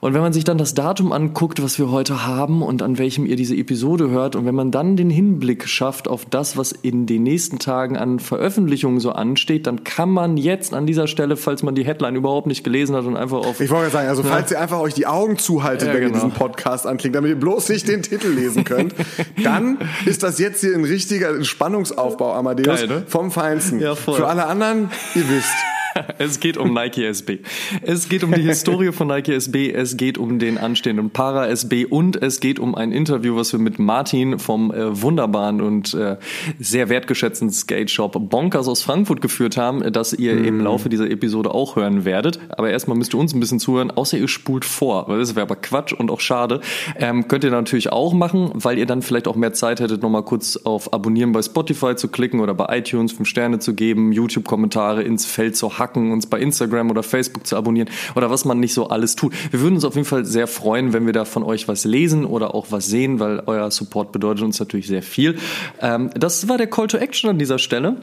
Und 0.00 0.14
wenn 0.14 0.22
man 0.22 0.32
sich 0.32 0.44
dann 0.44 0.56
das 0.56 0.72
Datum 0.72 1.12
anguckt, 1.12 1.62
was 1.62 1.78
wir 1.78 1.90
heute 1.90 2.26
haben 2.26 2.62
und 2.62 2.80
an 2.80 2.96
welchem 2.96 3.26
ihr 3.26 3.36
diese 3.36 3.54
Episode 3.54 4.08
hört, 4.08 4.34
und 4.34 4.46
wenn 4.46 4.54
man 4.54 4.70
dann 4.70 4.96
den 4.96 5.10
Hinblick 5.10 5.68
schafft 5.68 6.08
auf 6.08 6.24
das, 6.24 6.56
was 6.56 6.72
in 6.72 7.04
den 7.04 7.22
nächsten 7.22 7.58
Tagen 7.58 7.98
an 7.98 8.18
Veröffentlichungen 8.18 8.98
so 8.98 9.12
ansteht, 9.12 9.66
dann 9.66 9.84
kann 9.84 10.08
man 10.08 10.38
jetzt 10.38 10.72
an 10.72 10.86
dieser 10.86 11.06
Stelle, 11.06 11.36
falls 11.36 11.62
man 11.62 11.74
die 11.74 11.84
Headline 11.84 12.16
überhaupt 12.16 12.46
nicht 12.46 12.64
gelesen 12.64 12.96
hat 12.96 13.04
und 13.04 13.18
einfach 13.18 13.38
auf. 13.38 13.60
Ich 13.60 13.70
wollte 13.70 13.90
sagen, 13.90 14.08
also 14.08 14.22
falls 14.22 14.50
ja. 14.50 14.56
ihr 14.56 14.62
einfach 14.62 14.80
euch 14.80 14.94
die 14.94 15.06
Augen 15.06 15.36
zuhaltet, 15.36 15.88
ja, 15.88 15.94
wenn 15.94 16.00
genau. 16.00 16.12
ihr 16.12 16.14
diesen 16.14 16.30
Podcast 16.32 16.86
anklickt, 16.86 17.14
damit 17.14 17.30
ihr 17.30 17.38
bloß 17.38 17.68
nicht 17.68 17.86
den 17.86 18.02
Titel 18.02 18.28
lesen 18.28 18.64
könnt, 18.64 18.94
dann 19.44 19.78
ist 20.06 20.22
das 20.22 20.38
jetzt 20.38 20.62
hier 20.62 20.74
ein 20.74 20.84
richtiger 20.84 21.44
Spannungsaufbau, 21.44 22.32
Amadeus, 22.32 22.80
Geil, 22.80 22.88
ne? 22.88 23.02
vom 23.06 23.30
Feinsten. 23.30 23.80
Ja, 23.80 23.94
voll. 23.94 24.16
Für 24.16 24.28
alle 24.28 24.46
anderen, 24.46 24.88
ihr 25.14 25.28
wisst. 25.28 25.79
es 26.18 26.40
geht 26.40 26.56
um 26.56 26.72
Nike 26.72 27.04
SB. 27.04 27.38
Es 27.82 28.08
geht 28.08 28.24
um 28.24 28.32
die 28.32 28.42
Historie 28.42 28.92
von 28.92 29.08
Nike 29.08 29.34
SB, 29.34 29.72
es 29.72 29.96
geht 29.96 30.18
um 30.18 30.38
den 30.38 30.58
anstehenden 30.58 31.10
Para 31.10 31.48
SB 31.48 31.86
und 31.86 32.20
es 32.20 32.40
geht 32.40 32.58
um 32.58 32.74
ein 32.74 32.92
Interview, 32.92 33.36
was 33.36 33.52
wir 33.52 33.60
mit 33.60 33.78
Martin 33.78 34.38
vom 34.38 34.72
äh, 34.72 35.00
wunderbaren 35.02 35.60
und 35.60 35.94
äh, 35.94 36.16
sehr 36.58 36.88
wertgeschätzten 36.88 37.50
Skate 37.50 37.90
Shop 37.90 38.16
Bonkers 38.30 38.68
aus 38.68 38.82
Frankfurt 38.82 39.20
geführt 39.20 39.56
haben, 39.56 39.92
das 39.92 40.12
ihr 40.12 40.34
mm. 40.34 40.44
im 40.44 40.60
Laufe 40.60 40.88
dieser 40.88 41.10
Episode 41.10 41.54
auch 41.54 41.76
hören 41.76 42.04
werdet. 42.04 42.38
Aber 42.50 42.70
erstmal 42.70 42.96
müsst 42.96 43.14
ihr 43.14 43.18
uns 43.18 43.34
ein 43.34 43.40
bisschen 43.40 43.60
zuhören, 43.60 43.90
außer 43.90 44.18
ihr 44.18 44.28
spult 44.28 44.64
vor, 44.64 45.08
weil 45.08 45.18
das 45.18 45.34
wäre 45.34 45.42
aber 45.42 45.56
Quatsch 45.56 45.92
und 45.92 46.10
auch 46.10 46.20
schade. 46.20 46.60
Ähm, 46.96 47.28
könnt 47.28 47.44
ihr 47.44 47.50
natürlich 47.50 47.92
auch 47.92 48.12
machen, 48.12 48.50
weil 48.54 48.78
ihr 48.78 48.86
dann 48.86 49.02
vielleicht 49.02 49.28
auch 49.28 49.36
mehr 49.36 49.52
Zeit 49.52 49.80
hättet, 49.80 50.02
nochmal 50.02 50.22
kurz 50.22 50.56
auf 50.56 50.92
Abonnieren 50.92 51.32
bei 51.32 51.42
Spotify 51.42 51.96
zu 51.96 52.08
klicken 52.08 52.40
oder 52.40 52.54
bei 52.54 52.78
iTunes 52.78 53.12
fünf 53.12 53.28
Sterne 53.28 53.58
zu 53.58 53.74
geben, 53.74 54.12
YouTube-Kommentare 54.12 55.02
ins 55.02 55.26
Feld 55.26 55.56
zu 55.56 55.78
hacken, 55.80 56.12
uns 56.12 56.26
bei 56.26 56.38
Instagram 56.38 56.90
oder 56.90 57.02
Facebook 57.02 57.46
zu 57.46 57.56
abonnieren 57.56 57.90
oder 58.14 58.30
was 58.30 58.44
man 58.44 58.60
nicht 58.60 58.74
so 58.74 58.88
alles 58.88 59.16
tut. 59.16 59.32
Wir 59.50 59.60
würden 59.60 59.74
uns 59.74 59.84
auf 59.84 59.96
jeden 59.96 60.06
Fall 60.06 60.24
sehr 60.24 60.46
freuen, 60.46 60.92
wenn 60.92 61.06
wir 61.06 61.12
da 61.12 61.24
von 61.24 61.42
euch 61.42 61.66
was 61.66 61.84
lesen 61.84 62.24
oder 62.24 62.54
auch 62.54 62.66
was 62.70 62.86
sehen, 62.86 63.18
weil 63.18 63.42
euer 63.46 63.68
Support 63.70 64.12
bedeutet 64.12 64.44
uns 64.44 64.60
natürlich 64.60 64.86
sehr 64.86 65.02
viel. 65.02 65.36
Ähm, 65.80 66.10
das 66.14 66.48
war 66.48 66.58
der 66.58 66.68
Call 66.68 66.86
to 66.86 66.98
Action 66.98 67.30
an 67.30 67.38
dieser 67.38 67.58
Stelle. 67.58 67.96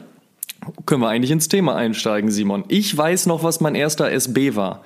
Können 0.84 1.00
wir 1.00 1.08
eigentlich 1.08 1.30
ins 1.30 1.48
Thema 1.48 1.76
einsteigen, 1.76 2.30
Simon? 2.30 2.64
Ich 2.68 2.94
weiß 2.94 3.26
noch, 3.26 3.42
was 3.42 3.60
mein 3.60 3.74
erster 3.74 4.10
SB 4.10 4.56
war. 4.56 4.82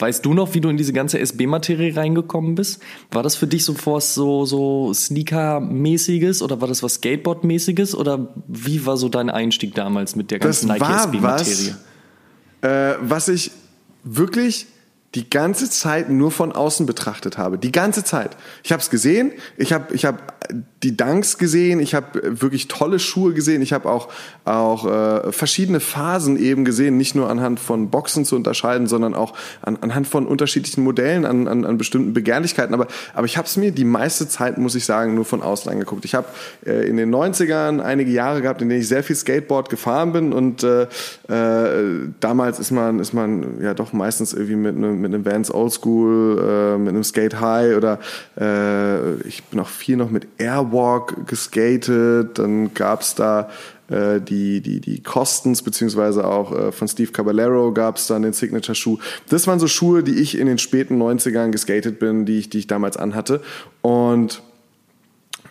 Weißt 0.00 0.24
du 0.24 0.32
noch, 0.32 0.54
wie 0.54 0.60
du 0.60 0.68
in 0.68 0.76
diese 0.76 0.92
ganze 0.92 1.18
SB-Materie 1.18 1.96
reingekommen 1.96 2.54
bist? 2.54 2.80
War 3.10 3.22
das 3.22 3.34
für 3.34 3.46
dich 3.46 3.64
sofort 3.64 4.04
so, 4.04 4.44
so 4.44 4.92
Sneaker-mäßiges 4.94 6.42
oder 6.42 6.60
war 6.60 6.68
das 6.68 6.82
was 6.82 7.00
Skateboard-mäßiges 7.02 7.96
oder 7.96 8.28
wie 8.46 8.86
war 8.86 8.96
so 8.96 9.08
dein 9.08 9.28
Einstieg 9.28 9.74
damals 9.74 10.14
mit 10.14 10.30
der 10.30 10.38
ganzen 10.38 10.68
Nike-SB-Materie? 10.68 11.76
Äh, 12.62 12.94
was 13.00 13.28
ich 13.28 13.50
wirklich 14.04 14.66
die 15.14 15.30
ganze 15.30 15.70
Zeit 15.70 16.10
nur 16.10 16.30
von 16.30 16.52
außen 16.52 16.84
betrachtet 16.84 17.38
habe. 17.38 17.56
Die 17.56 17.72
ganze 17.72 18.04
Zeit. 18.04 18.36
Ich 18.62 18.72
habe 18.72 18.82
es 18.82 18.90
gesehen, 18.90 19.32
ich 19.56 19.72
habe 19.72 19.94
ich 19.94 20.04
hab 20.04 20.38
die 20.82 20.96
Dunks 20.96 21.38
gesehen, 21.38 21.80
ich 21.80 21.94
habe 21.94 22.40
wirklich 22.40 22.68
tolle 22.68 22.98
Schuhe 22.98 23.32
gesehen, 23.32 23.62
ich 23.62 23.72
habe 23.72 23.88
auch, 23.88 24.08
auch 24.44 24.86
äh, 24.86 25.32
verschiedene 25.32 25.80
Phasen 25.80 26.38
eben 26.38 26.64
gesehen, 26.64 26.98
nicht 26.98 27.14
nur 27.14 27.28
anhand 27.30 27.58
von 27.58 27.90
Boxen 27.90 28.24
zu 28.24 28.36
unterscheiden, 28.36 28.86
sondern 28.86 29.14
auch 29.14 29.34
an, 29.62 29.78
anhand 29.80 30.06
von 30.06 30.26
unterschiedlichen 30.26 30.84
Modellen, 30.84 31.24
an, 31.24 31.48
an, 31.48 31.64
an 31.64 31.78
bestimmten 31.78 32.12
Begehrlichkeiten. 32.12 32.74
Aber, 32.74 32.86
aber 33.14 33.26
ich 33.26 33.36
habe 33.36 33.48
es 33.48 33.56
mir 33.56 33.72
die 33.72 33.84
meiste 33.84 34.28
Zeit, 34.28 34.58
muss 34.58 34.74
ich 34.74 34.84
sagen, 34.84 35.14
nur 35.14 35.24
von 35.24 35.42
außen 35.42 35.70
angeguckt. 35.72 36.04
Ich 36.04 36.14
habe 36.14 36.28
äh, 36.66 36.86
in 36.86 36.98
den 36.98 37.12
90ern 37.12 37.80
einige 37.80 38.10
Jahre 38.10 38.42
gehabt, 38.42 38.60
in 38.62 38.68
denen 38.68 38.82
ich 38.82 38.88
sehr 38.88 39.02
viel 39.02 39.16
Skateboard 39.16 39.70
gefahren 39.70 40.12
bin 40.12 40.32
und 40.32 40.62
äh, 40.62 40.82
äh, 41.28 42.08
damals 42.20 42.58
ist 42.58 42.70
man, 42.70 43.00
ist 43.00 43.14
man 43.14 43.60
ja 43.62 43.74
doch 43.74 43.92
meistens 43.92 44.32
irgendwie 44.32 44.56
mit 44.56 44.76
einem 44.76 44.98
mit 45.08 45.14
einem 45.14 45.24
Vans 45.24 45.52
Oldschool, 45.52 46.38
äh, 46.38 46.78
mit 46.78 46.90
einem 46.90 47.04
Skate 47.04 47.40
High 47.40 47.76
oder 47.76 47.98
äh, 48.38 49.14
ich 49.26 49.44
bin 49.44 49.60
auch 49.60 49.68
viel 49.68 49.96
noch 49.96 50.10
mit 50.10 50.28
Airwalk 50.38 51.26
geskatet. 51.26 52.38
Dann 52.38 52.74
gab's 52.74 53.14
da 53.14 53.48
äh, 53.88 54.20
die, 54.20 54.60
die, 54.60 54.80
die 54.80 55.02
Costens, 55.02 55.62
beziehungsweise 55.62 56.26
auch 56.26 56.52
äh, 56.52 56.72
von 56.72 56.88
Steve 56.88 57.10
Caballero 57.10 57.72
gab's 57.72 58.06
dann 58.06 58.22
den 58.22 58.34
Signature-Schuh. 58.34 58.98
Das 59.28 59.46
waren 59.46 59.58
so 59.58 59.66
Schuhe, 59.66 60.02
die 60.02 60.14
ich 60.14 60.38
in 60.38 60.46
den 60.46 60.58
späten 60.58 61.00
90ern 61.00 61.50
geskatet 61.50 61.98
bin, 61.98 62.26
die 62.26 62.38
ich, 62.38 62.50
die 62.50 62.58
ich 62.58 62.66
damals 62.66 62.96
anhatte. 62.96 63.40
Und 63.80 64.42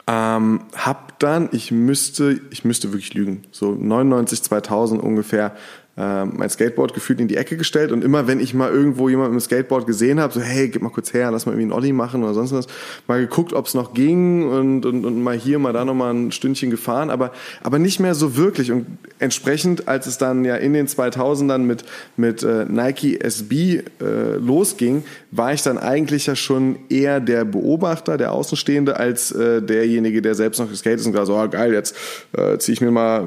ähm, 0.05 0.61
hab 0.75 1.19
dann, 1.19 1.49
ich 1.51 1.71
müsste, 1.71 2.39
ich 2.51 2.63
müsste 2.63 2.93
wirklich 2.93 3.13
lügen, 3.13 3.43
so 3.51 3.71
99, 3.71 4.43
2000 4.43 5.01
ungefähr, 5.01 5.55
äh, 5.97 6.25
mein 6.25 6.49
Skateboard 6.49 6.93
gefühlt 6.93 7.19
in 7.19 7.27
die 7.27 7.37
Ecke 7.37 7.57
gestellt 7.57 7.91
und 7.91 8.03
immer 8.03 8.27
wenn 8.27 8.39
ich 8.39 8.53
mal 8.53 8.71
irgendwo 8.71 9.09
jemanden 9.09 9.35
mit 9.35 9.43
dem 9.43 9.45
Skateboard 9.45 9.87
gesehen 9.87 10.19
habe, 10.19 10.33
so 10.33 10.41
hey, 10.41 10.69
gib 10.69 10.81
mal 10.81 10.89
kurz 10.89 11.13
her, 11.13 11.31
lass 11.31 11.45
mal 11.45 11.53
irgendwie 11.53 11.63
einen 11.63 11.71
Olli 11.73 11.91
machen 11.91 12.23
oder 12.23 12.33
sonst 12.33 12.51
was, 12.51 12.67
mal 13.07 13.19
geguckt, 13.19 13.53
ob 13.53 13.65
es 13.65 13.73
noch 13.73 13.93
ging 13.93 14.47
und, 14.47 14.85
und, 14.85 15.05
und 15.05 15.23
mal 15.23 15.35
hier, 15.35 15.59
mal 15.59 15.73
da 15.73 15.85
nochmal 15.85 16.13
ein 16.13 16.31
Stündchen 16.31 16.69
gefahren, 16.69 17.09
aber, 17.09 17.31
aber 17.63 17.79
nicht 17.79 17.99
mehr 17.99 18.15
so 18.15 18.37
wirklich. 18.37 18.71
Und 18.71 18.85
entsprechend, 19.19 19.87
als 19.87 20.05
es 20.05 20.17
dann 20.17 20.45
ja 20.45 20.55
in 20.55 20.73
den 20.73 20.87
2000ern 20.87 21.59
mit, 21.59 21.83
mit 22.15 22.43
äh, 22.43 22.65
Nike 22.65 23.19
SB 23.19 23.83
äh, 23.99 24.35
losging, 24.37 25.03
war 25.31 25.53
ich 25.53 25.63
dann 25.63 25.77
eigentlich 25.77 26.27
ja 26.27 26.35
schon 26.35 26.77
eher 26.89 27.19
der 27.19 27.45
Beobachter, 27.45 28.17
der 28.17 28.33
Außenstehende, 28.33 28.97
als 28.97 29.31
äh, 29.31 29.61
derjenige, 29.61 30.21
der 30.21 30.35
selbst 30.35 30.59
noch 30.59 30.69
geskatet 30.69 30.99
ist 30.99 31.05
und 31.07 31.13
gesagt 31.13 31.27
so, 31.27 31.37
oh, 31.37 31.47
geil, 31.47 31.73
jetzt 31.73 31.95
äh, 32.37 32.57
ziehe 32.57 32.73
ich 32.73 32.81
mir 32.81 32.91
mal 32.91 33.25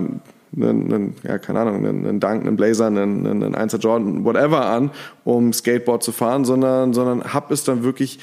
einen, 0.57 0.93
einen, 0.93 1.15
ja, 1.23 1.39
keine 1.39 1.61
Ahnung, 1.61 1.77
einen, 1.77 2.07
einen 2.07 2.21
Dunk, 2.21 2.47
einen 2.47 2.57
Blazer, 2.57 2.87
einen, 2.87 3.27
einen 3.27 3.55
1 3.55 3.77
Jordan, 3.81 4.25
whatever 4.25 4.67
an, 4.67 4.91
um 5.25 5.53
Skateboard 5.53 6.03
zu 6.03 6.13
fahren, 6.13 6.45
sondern, 6.45 6.93
sondern 6.93 7.33
habe 7.33 7.55
es 7.55 7.65
dann 7.65 7.83
wirklich 7.83 8.19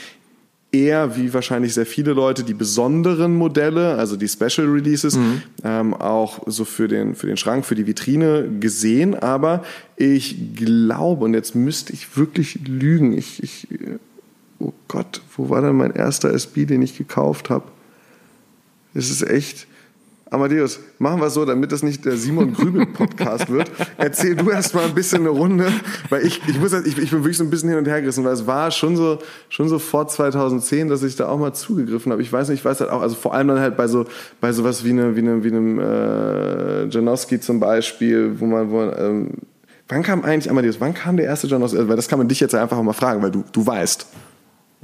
eher 0.71 1.15
wie 1.15 1.33
wahrscheinlich 1.33 1.73
sehr 1.73 1.85
viele 1.85 2.13
Leute 2.13 2.43
die 2.43 2.53
besonderen 2.53 3.35
Modelle, 3.35 3.95
also 3.95 4.17
die 4.17 4.27
Special 4.27 4.67
Releases, 4.67 5.15
mhm. 5.15 5.41
ähm, 5.63 5.93
auch 5.93 6.41
so 6.45 6.65
für 6.65 6.87
den, 6.87 7.15
für 7.15 7.27
den 7.27 7.37
Schrank, 7.37 7.65
für 7.65 7.75
die 7.75 7.87
Vitrine 7.87 8.49
gesehen. 8.59 9.15
Aber 9.15 9.63
ich 9.95 10.55
glaube, 10.55 11.25
und 11.25 11.33
jetzt 11.33 11.55
müsste 11.55 11.93
ich 11.93 12.17
wirklich 12.17 12.59
lügen, 12.67 13.17
ich, 13.17 13.41
ich 13.41 13.67
oh 14.59 14.73
Gott, 14.87 15.21
wo 15.35 15.49
war 15.49 15.61
denn 15.61 15.75
mein 15.75 15.91
erster 15.91 16.33
SB, 16.33 16.65
den 16.65 16.81
ich 16.81 16.97
gekauft 16.97 17.49
habe? 17.49 17.65
Es 18.93 19.09
ist 19.09 19.21
echt, 19.21 19.67
Amadeus, 20.29 20.79
machen 20.99 21.21
wir 21.21 21.29
so, 21.29 21.45
damit 21.45 21.71
das 21.71 21.83
nicht 21.83 22.03
der 22.03 22.17
Simon 22.17 22.53
Grübel 22.53 22.85
Podcast 22.85 23.49
wird. 23.49 23.71
Erzähl 23.97 24.35
du 24.35 24.49
erst 24.49 24.75
mal 24.75 24.83
ein 24.83 24.93
bisschen 24.93 25.21
eine 25.21 25.29
Runde, 25.29 25.71
weil 26.09 26.25
ich, 26.25 26.41
ich 26.47 26.59
muss, 26.59 26.73
ich, 26.73 26.97
ich 26.97 27.11
bin 27.11 27.19
wirklich 27.23 27.37
so 27.37 27.43
ein 27.43 27.49
bisschen 27.49 27.69
hin 27.69 27.77
und 27.77 27.87
her 27.87 28.01
gerissen, 28.01 28.25
weil 28.25 28.33
es 28.33 28.45
war 28.45 28.71
schon 28.71 28.95
so, 28.97 29.19
schon 29.49 29.69
so 29.69 29.79
vor 29.79 30.07
2010, 30.07 30.89
dass 30.89 31.03
ich 31.03 31.15
da 31.15 31.29
auch 31.29 31.37
mal 31.37 31.53
zugegriffen 31.53 32.11
habe. 32.11 32.21
Ich 32.21 32.31
weiß 32.31 32.49
nicht, 32.49 32.59
ich 32.59 32.65
weiß 32.65 32.81
halt 32.81 32.89
auch, 32.89 33.01
also 33.01 33.15
vor 33.15 33.33
allem 33.33 33.47
dann 33.47 33.59
halt 33.59 33.77
bei 33.77 33.87
so, 33.87 34.05
bei 34.41 34.51
sowas 34.51 34.83
wie 34.83 34.89
eine, 34.89 35.15
wie 35.15 35.21
eine, 35.21 35.43
wie 35.43 35.49
einem, 35.49 35.79
äh, 35.79 36.85
Janowski 36.87 37.39
zum 37.39 37.59
Beispiel, 37.59 38.39
wo 38.39 38.45
man, 38.45 38.69
wo 38.69 38.77
man, 38.77 38.93
ähm, 38.97 39.31
wann 39.87 40.03
kam 40.03 40.23
eigentlich 40.23 40.49
Amadeus, 40.49 40.81
wann 40.81 40.93
kam 40.93 41.15
der 41.15 41.25
erste 41.25 41.47
Janowski? 41.47 41.77
Also, 41.77 41.89
weil 41.89 41.95
das 41.95 42.07
kann 42.07 42.19
man 42.19 42.27
dich 42.27 42.39
jetzt 42.39 42.53
einfach 42.53 42.81
mal 42.81 42.93
fragen, 42.93 43.21
weil 43.21 43.31
du, 43.31 43.43
du 43.51 43.65
weißt. 43.65 44.07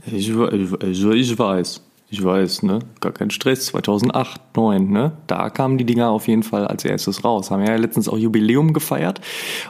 Ich, 0.06 0.30
ich, 0.30 1.06
ich 1.06 1.40
weiß. 1.40 1.82
Ich 2.14 2.24
weiß, 2.24 2.62
ne? 2.62 2.78
Gar 3.02 3.12
kein 3.12 3.32
Stress. 3.32 3.66
2008, 3.66 4.40
2009, 4.54 4.88
ne? 4.88 5.14
Da 5.26 5.50
kamen 5.50 5.80
die 5.80 5.84
Dinger 5.84 6.12
auf 6.12 6.28
jeden 6.28 6.44
Fall 6.44 6.68
als 6.68 6.86
erstes 6.86 7.24
raus. 7.24 7.50
Haben 7.50 7.66
ja 7.66 7.76
letztens 7.76 8.08
auch 8.08 8.20
Jubiläum 8.20 8.74
gefeiert. 8.74 9.20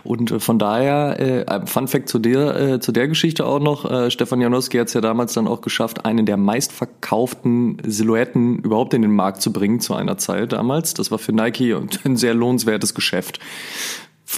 Und 0.03 0.29
äh, 0.29 0.39
von 0.41 0.59
daher, 0.59 1.21
äh, 1.21 1.65
Fun 1.65 1.87
Fact 1.87 2.09
zu 2.09 2.19
der, 2.19 2.59
äh, 2.59 2.79
zu 2.81 2.91
der 2.91 3.07
Geschichte 3.07 3.45
auch 3.45 3.61
noch. 3.61 3.89
Äh, 3.89 4.11
Stefan 4.11 4.41
Janowski 4.41 4.77
hat 4.77 4.89
es 4.89 4.93
ja 4.93 4.99
damals 4.99 5.31
dann 5.31 5.47
auch 5.47 5.61
geschafft, 5.61 6.05
eine 6.05 6.25
der 6.25 6.35
meistverkauften 6.35 7.77
Silhouetten 7.85 8.59
überhaupt 8.59 8.93
in 8.93 9.03
den 9.03 9.15
Markt 9.15 9.41
zu 9.41 9.53
bringen 9.53 9.79
zu 9.79 9.93
einer 9.93 10.17
Zeit 10.17 10.51
damals. 10.51 10.93
Das 10.93 11.11
war 11.11 11.19
für 11.19 11.31
Nike 11.31 11.73
ein 12.03 12.17
sehr 12.17 12.33
lohnenswertes 12.33 12.93
Geschäft 12.93 13.39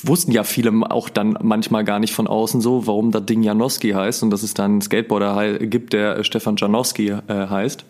wussten 0.04 0.32
ja 0.32 0.44
viele 0.44 0.72
auch 0.90 1.08
dann 1.08 1.38
manchmal 1.42 1.86
gar 1.86 2.00
nicht 2.00 2.14
von 2.14 2.28
außen 2.28 2.60
so, 2.60 2.86
warum 2.86 3.12
das 3.12 3.26
Ding 3.26 3.44
Janowski 3.44 3.92
heißt 3.92 4.24
und 4.24 4.30
dass 4.30 4.44
es 4.44 4.54
dann 4.54 4.72
einen 4.72 4.82
Skateboarder 4.82 5.58
gibt, 5.60 5.94
der 5.94 6.22
Stefan 6.26 6.58
Janowski 6.58 7.12
äh, 7.12 7.22
heißt. 7.30 7.86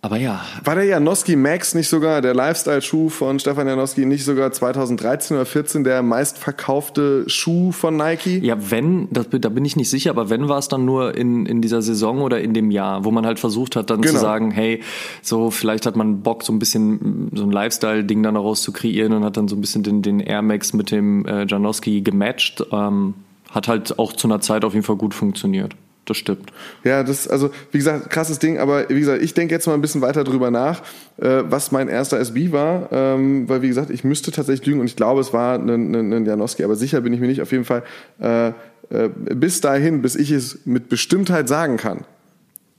Aber 0.00 0.16
ja. 0.16 0.40
War 0.62 0.76
der 0.76 0.84
Janowski 0.84 1.34
Max 1.34 1.74
nicht 1.74 1.88
sogar, 1.88 2.20
der 2.22 2.32
Lifestyle-Schuh 2.32 3.08
von 3.08 3.40
Stefan 3.40 3.66
Janowski, 3.66 4.06
nicht 4.06 4.24
sogar 4.24 4.52
2013 4.52 5.36
oder 5.36 5.44
14 5.44 5.82
der 5.82 6.02
meistverkaufte 6.02 7.28
Schuh 7.28 7.72
von 7.72 7.96
Nike? 7.96 8.38
Ja, 8.38 8.70
wenn, 8.70 9.08
das, 9.10 9.26
da 9.28 9.48
bin 9.48 9.64
ich 9.64 9.74
nicht 9.74 9.90
sicher, 9.90 10.10
aber 10.10 10.30
wenn 10.30 10.48
war 10.48 10.58
es 10.58 10.68
dann 10.68 10.84
nur 10.84 11.16
in, 11.16 11.46
in 11.46 11.60
dieser 11.60 11.82
Saison 11.82 12.22
oder 12.22 12.40
in 12.40 12.54
dem 12.54 12.70
Jahr, 12.70 13.04
wo 13.04 13.10
man 13.10 13.26
halt 13.26 13.40
versucht 13.40 13.74
hat, 13.74 13.90
dann 13.90 14.00
genau. 14.00 14.14
zu 14.14 14.20
sagen, 14.20 14.52
hey, 14.52 14.82
so 15.20 15.50
vielleicht 15.50 15.84
hat 15.84 15.96
man 15.96 16.22
Bock, 16.22 16.44
so 16.44 16.52
ein 16.52 16.60
bisschen 16.60 17.32
so 17.34 17.42
ein 17.42 17.50
Lifestyle-Ding 17.50 18.22
dann 18.22 18.34
daraus 18.34 18.62
zu 18.62 18.70
kreieren 18.72 19.12
und 19.12 19.24
hat 19.24 19.36
dann 19.36 19.48
so 19.48 19.56
ein 19.56 19.60
bisschen 19.60 19.82
den, 19.82 20.02
den 20.02 20.20
Air 20.20 20.42
Max 20.42 20.72
mit 20.74 20.92
dem 20.92 21.26
äh, 21.26 21.44
Janowski 21.44 22.02
gematcht. 22.02 22.64
Ähm, 22.70 23.14
hat 23.50 23.66
halt 23.66 23.98
auch 23.98 24.12
zu 24.12 24.28
einer 24.28 24.40
Zeit 24.40 24.64
auf 24.64 24.74
jeden 24.74 24.84
Fall 24.84 24.96
gut 24.96 25.14
funktioniert 25.14 25.74
das 26.08 26.16
stimmt. 26.16 26.52
Ja, 26.84 27.02
das, 27.02 27.28
also, 27.28 27.50
wie 27.70 27.78
gesagt, 27.78 28.10
krasses 28.10 28.38
Ding, 28.38 28.58
aber 28.58 28.88
wie 28.88 29.00
gesagt, 29.00 29.22
ich 29.22 29.34
denke 29.34 29.54
jetzt 29.54 29.66
mal 29.66 29.74
ein 29.74 29.80
bisschen 29.80 30.00
weiter 30.00 30.24
drüber 30.24 30.50
nach, 30.50 30.82
äh, 31.18 31.42
was 31.44 31.70
mein 31.70 31.88
erster 31.88 32.18
SB 32.18 32.52
war, 32.52 32.88
ähm, 32.92 33.48
weil, 33.48 33.62
wie 33.62 33.68
gesagt, 33.68 33.90
ich 33.90 34.04
müsste 34.04 34.30
tatsächlich 34.30 34.66
lügen 34.66 34.80
und 34.80 34.86
ich 34.86 34.96
glaube, 34.96 35.20
es 35.20 35.32
war 35.32 35.58
ein, 35.58 36.26
Janowski, 36.26 36.64
aber 36.64 36.76
sicher 36.76 37.00
bin 37.00 37.12
ich 37.12 37.20
mir 37.20 37.28
nicht. 37.28 37.42
Auf 37.42 37.52
jeden 37.52 37.64
Fall, 37.64 37.82
äh, 38.20 38.48
äh, 38.48 39.08
bis 39.34 39.60
dahin, 39.60 40.02
bis 40.02 40.16
ich 40.16 40.30
es 40.30 40.60
mit 40.64 40.88
Bestimmtheit 40.88 41.48
sagen 41.48 41.76
kann, 41.76 42.04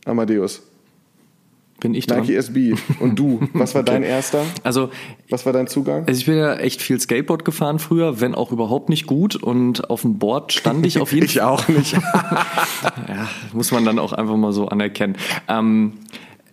Amadeus, 0.05 0.61
bin 1.79 1.93
ich 1.93 2.07
dran. 2.07 2.21
Nike 2.21 2.35
SB. 2.35 2.75
Und 2.99 3.17
du, 3.17 3.41
was 3.53 3.75
war 3.75 3.81
okay. 3.83 3.91
dein 3.91 4.03
erster? 4.03 4.45
Also, 4.63 4.89
was 5.29 5.45
war 5.45 5.53
dein 5.53 5.67
Zugang? 5.67 6.05
Also 6.07 6.19
ich 6.19 6.25
bin 6.25 6.37
ja 6.37 6.55
echt 6.55 6.81
viel 6.81 6.99
Skateboard 6.99 7.45
gefahren 7.45 7.79
früher, 7.79 8.21
wenn 8.21 8.35
auch 8.35 8.51
überhaupt 8.51 8.89
nicht 8.89 9.05
gut. 9.07 9.35
Und 9.35 9.89
auf 9.89 10.01
dem 10.01 10.19
Board 10.19 10.53
stand 10.53 10.85
ich 10.85 10.99
auf 10.99 11.11
jeden 11.13 11.27
Fall. 11.27 11.35
ich 11.35 11.41
auch 11.41 11.67
nicht. 11.67 11.93
ja, 13.07 13.29
muss 13.53 13.71
man 13.71 13.85
dann 13.85 13.99
auch 13.99 14.13
einfach 14.13 14.37
mal 14.37 14.51
so 14.51 14.67
anerkennen. 14.67 15.15
Ähm, 15.47 15.93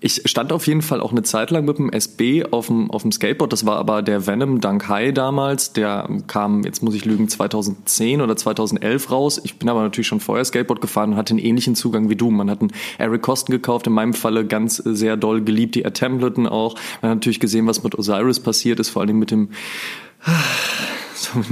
ich 0.01 0.23
stand 0.27 0.53
auf 0.53 0.67
jeden 0.67 0.83
Fall 0.83 1.01
auch 1.01 1.13
eine 1.13 1.23
Zeit 1.23 1.51
lang 1.51 1.65
mit 1.65 1.79
dem 1.79 1.91
SB 1.91 2.45
auf 2.51 2.67
dem, 2.67 2.91
auf 2.91 3.03
dem 3.03 3.13
Skateboard. 3.13 3.53
Das 3.53 3.65
war 3.65 3.77
aber 3.77 4.03
der 4.03 4.27
Venom 4.27 4.61
Dunk 4.61 4.89
High 4.89 5.15
damals. 5.15 5.73
Der 5.73 6.09
kam, 6.27 6.65
jetzt 6.65 6.83
muss 6.83 6.95
ich 6.95 7.05
lügen, 7.05 7.29
2010 7.29 8.21
oder 8.21 8.37
2011 8.37 9.11
raus. 9.11 9.41
Ich 9.43 9.59
bin 9.59 9.69
aber 9.69 9.83
natürlich 9.83 10.07
schon 10.07 10.21
vorher 10.21 10.45
Skateboard 10.45 10.81
gefahren 10.81 11.13
und 11.13 11.17
hatte 11.17 11.31
einen 11.31 11.39
ähnlichen 11.39 11.75
Zugang 11.75 12.11
wie 12.11 12.17
du. 12.17 12.31
Man 12.31 12.51
hat 12.51 12.61
einen 12.61 12.73
Eric 12.99 13.23
Costen 13.23 13.53
gekauft, 13.53 13.87
in 13.87 13.93
meinem 13.93 14.15
Falle 14.15 14.47
ganz 14.47 14.77
sehr 14.77 15.17
doll 15.17 15.43
geliebt, 15.43 15.75
die 15.75 15.85
Ed 15.85 15.95
Templeton 15.95 16.47
auch. 16.47 16.75
Man 17.01 17.11
hat 17.11 17.17
natürlich 17.19 17.41
gesehen, 17.41 17.67
was 17.67 17.83
mit 17.83 17.99
Osiris 17.99 18.41
passiert 18.41 18.81
ist, 18.81 18.91
vor 18.91 19.03
allem 19.03 19.19
mit 19.19 19.31
dem 19.31 19.49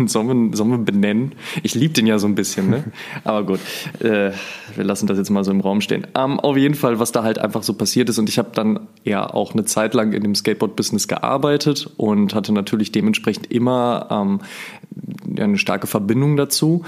Sollen 0.07 0.51
wir, 0.51 0.57
sollen 0.57 0.71
wir 0.71 0.79
benennen? 0.79 1.33
Ich 1.63 1.75
liebe 1.75 1.95
den 1.95 2.07
ja 2.07 2.19
so 2.19 2.27
ein 2.27 2.35
bisschen, 2.35 2.71
ne? 2.71 2.85
Aber 3.25 3.45
gut, 3.45 3.61
äh, 4.01 4.33
wir 4.75 4.85
lassen 4.85 5.07
das 5.07 5.19
jetzt 5.19 5.31
mal 5.31 5.45
so 5.45 5.51
im 5.51 5.61
Raum 5.61 5.81
stehen. 5.81 6.07
Ähm, 6.15 6.39
auf 6.41 6.57
jeden 6.57 6.75
Fall, 6.75 6.99
was 6.99 7.13
da 7.13 7.23
halt 7.23 7.39
einfach 7.39 7.63
so 7.63 7.75
passiert 7.75 8.09
ist. 8.09 8.19
Und 8.19 8.29
ich 8.29 8.39
habe 8.39 8.51
dann 8.55 8.87
ja 9.03 9.29
auch 9.29 9.53
eine 9.53 9.65
Zeit 9.65 9.95
lang 9.95 10.13
in 10.13 10.23
dem 10.23 10.35
Skateboard-Business 10.35 11.09
gearbeitet 11.09 11.91
und 11.97 12.35
hatte 12.35 12.53
natürlich 12.53 12.93
dementsprechend 12.93 13.51
immer 13.51 14.09
ähm, 14.11 14.41
eine 15.37 15.59
starke 15.59 15.87
Verbindung 15.87 16.37
dazu. 16.37 16.85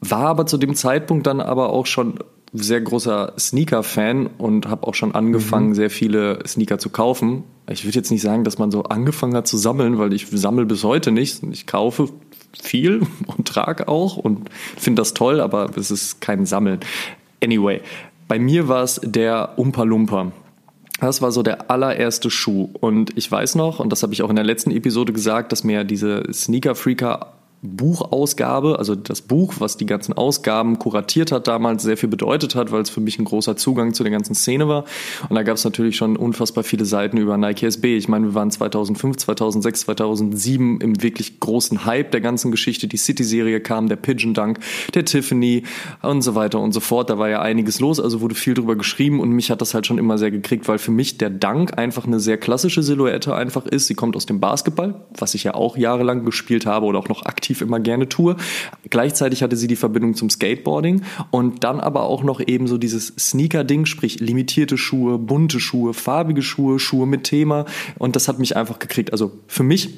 War 0.00 0.26
aber 0.26 0.46
zu 0.46 0.58
dem 0.58 0.74
Zeitpunkt 0.74 1.26
dann 1.26 1.40
aber 1.40 1.70
auch 1.70 1.86
schon 1.86 2.18
sehr 2.52 2.80
großer 2.80 3.34
Sneaker-Fan 3.38 4.26
und 4.38 4.68
habe 4.68 4.86
auch 4.86 4.94
schon 4.94 5.14
angefangen, 5.14 5.68
mhm. 5.68 5.74
sehr 5.74 5.90
viele 5.90 6.40
Sneaker 6.46 6.78
zu 6.78 6.90
kaufen. 6.90 7.44
Ich 7.68 7.84
würde 7.84 7.96
jetzt 7.96 8.10
nicht 8.10 8.22
sagen, 8.22 8.42
dass 8.42 8.58
man 8.58 8.70
so 8.70 8.84
angefangen 8.84 9.36
hat 9.36 9.46
zu 9.46 9.56
sammeln, 9.56 9.98
weil 9.98 10.12
ich 10.12 10.26
sammle 10.26 10.66
bis 10.66 10.82
heute 10.82 11.12
nicht. 11.12 11.42
Ich 11.52 11.66
kaufe 11.66 12.08
viel 12.60 13.02
und 13.26 13.46
trage 13.46 13.88
auch 13.88 14.16
und 14.16 14.50
finde 14.76 15.00
das 15.00 15.14
toll, 15.14 15.40
aber 15.40 15.70
es 15.76 15.90
ist 15.90 16.20
kein 16.20 16.46
Sammeln. 16.46 16.80
Anyway, 17.42 17.80
bei 18.26 18.38
mir 18.38 18.68
war 18.68 18.82
es 18.82 19.00
der 19.02 19.54
Umpa 19.56 19.84
Lumpa. 19.84 20.32
Das 21.00 21.22
war 21.22 21.32
so 21.32 21.42
der 21.42 21.70
allererste 21.70 22.30
Schuh. 22.30 22.68
Und 22.80 23.16
ich 23.16 23.30
weiß 23.30 23.54
noch, 23.54 23.80
und 23.80 23.90
das 23.90 24.02
habe 24.02 24.12
ich 24.12 24.22
auch 24.22 24.28
in 24.28 24.36
der 24.36 24.44
letzten 24.44 24.70
Episode 24.70 25.12
gesagt, 25.12 25.50
dass 25.50 25.64
mir 25.64 25.84
diese 25.84 26.24
Sneaker-Freaker 26.30 27.32
Buchausgabe, 27.62 28.78
also 28.78 28.94
das 28.94 29.20
Buch, 29.20 29.54
was 29.58 29.76
die 29.76 29.84
ganzen 29.84 30.14
Ausgaben 30.14 30.78
kuratiert 30.78 31.30
hat 31.30 31.46
damals, 31.46 31.82
sehr 31.82 31.98
viel 31.98 32.08
bedeutet 32.08 32.54
hat, 32.54 32.72
weil 32.72 32.80
es 32.80 32.88
für 32.88 33.00
mich 33.02 33.18
ein 33.18 33.26
großer 33.26 33.54
Zugang 33.54 33.92
zu 33.92 34.02
der 34.02 34.10
ganzen 34.12 34.34
Szene 34.34 34.66
war. 34.66 34.84
Und 35.28 35.36
da 35.36 35.42
gab 35.42 35.56
es 35.56 35.64
natürlich 35.64 35.96
schon 35.96 36.16
unfassbar 36.16 36.64
viele 36.64 36.86
Seiten 36.86 37.18
über 37.18 37.36
Nike 37.36 37.64
SB. 37.64 37.98
Ich 37.98 38.08
meine, 38.08 38.28
wir 38.28 38.34
waren 38.34 38.50
2005, 38.50 39.18
2006, 39.18 39.80
2007 39.80 40.80
im 40.80 41.02
wirklich 41.02 41.38
großen 41.38 41.84
Hype 41.84 42.12
der 42.12 42.22
ganzen 42.22 42.50
Geschichte. 42.50 42.88
Die 42.88 42.96
City-Serie 42.96 43.60
kam, 43.60 43.88
der 43.90 43.96
Pigeon 43.96 44.32
Dunk, 44.32 44.60
der 44.94 45.04
Tiffany 45.04 45.64
und 46.00 46.22
so 46.22 46.34
weiter 46.34 46.60
und 46.60 46.72
so 46.72 46.80
fort. 46.80 47.10
Da 47.10 47.18
war 47.18 47.28
ja 47.28 47.42
einiges 47.42 47.78
los, 47.78 48.00
also 48.00 48.22
wurde 48.22 48.34
viel 48.34 48.54
drüber 48.54 48.74
geschrieben 48.74 49.20
und 49.20 49.32
mich 49.32 49.50
hat 49.50 49.60
das 49.60 49.74
halt 49.74 49.86
schon 49.86 49.98
immer 49.98 50.16
sehr 50.16 50.30
gekriegt, 50.30 50.66
weil 50.66 50.78
für 50.78 50.92
mich 50.92 51.18
der 51.18 51.28
Dunk 51.28 51.76
einfach 51.76 52.06
eine 52.06 52.20
sehr 52.20 52.38
klassische 52.38 52.82
Silhouette 52.82 53.34
einfach 53.34 53.66
ist. 53.66 53.86
Sie 53.86 53.94
kommt 53.94 54.16
aus 54.16 54.24
dem 54.24 54.40
Basketball, 54.40 54.94
was 55.18 55.34
ich 55.34 55.44
ja 55.44 55.52
auch 55.52 55.76
jahrelang 55.76 56.24
gespielt 56.24 56.64
habe 56.64 56.86
oder 56.86 56.98
auch 56.98 57.08
noch 57.08 57.26
aktiv 57.26 57.49
aktiv 57.50 57.62
immer 57.62 57.80
gerne 57.80 58.08
tue. 58.08 58.36
Gleichzeitig 58.88 59.42
hatte 59.42 59.56
sie 59.56 59.66
die 59.66 59.76
Verbindung 59.76 60.14
zum 60.14 60.30
Skateboarding 60.30 61.02
und 61.30 61.64
dann 61.64 61.80
aber 61.80 62.04
auch 62.04 62.22
noch 62.22 62.40
eben 62.46 62.66
so 62.66 62.78
dieses 62.78 63.08
Sneaker-Ding, 63.18 63.86
sprich 63.86 64.20
limitierte 64.20 64.78
Schuhe, 64.78 65.18
bunte 65.18 65.58
Schuhe, 65.58 65.92
farbige 65.92 66.42
Schuhe, 66.42 66.78
Schuhe 66.78 67.06
mit 67.06 67.24
Thema 67.24 67.66
und 67.98 68.14
das 68.14 68.28
hat 68.28 68.38
mich 68.38 68.56
einfach 68.56 68.78
gekriegt. 68.78 69.12
Also 69.12 69.32
für 69.48 69.64
mich 69.64 69.90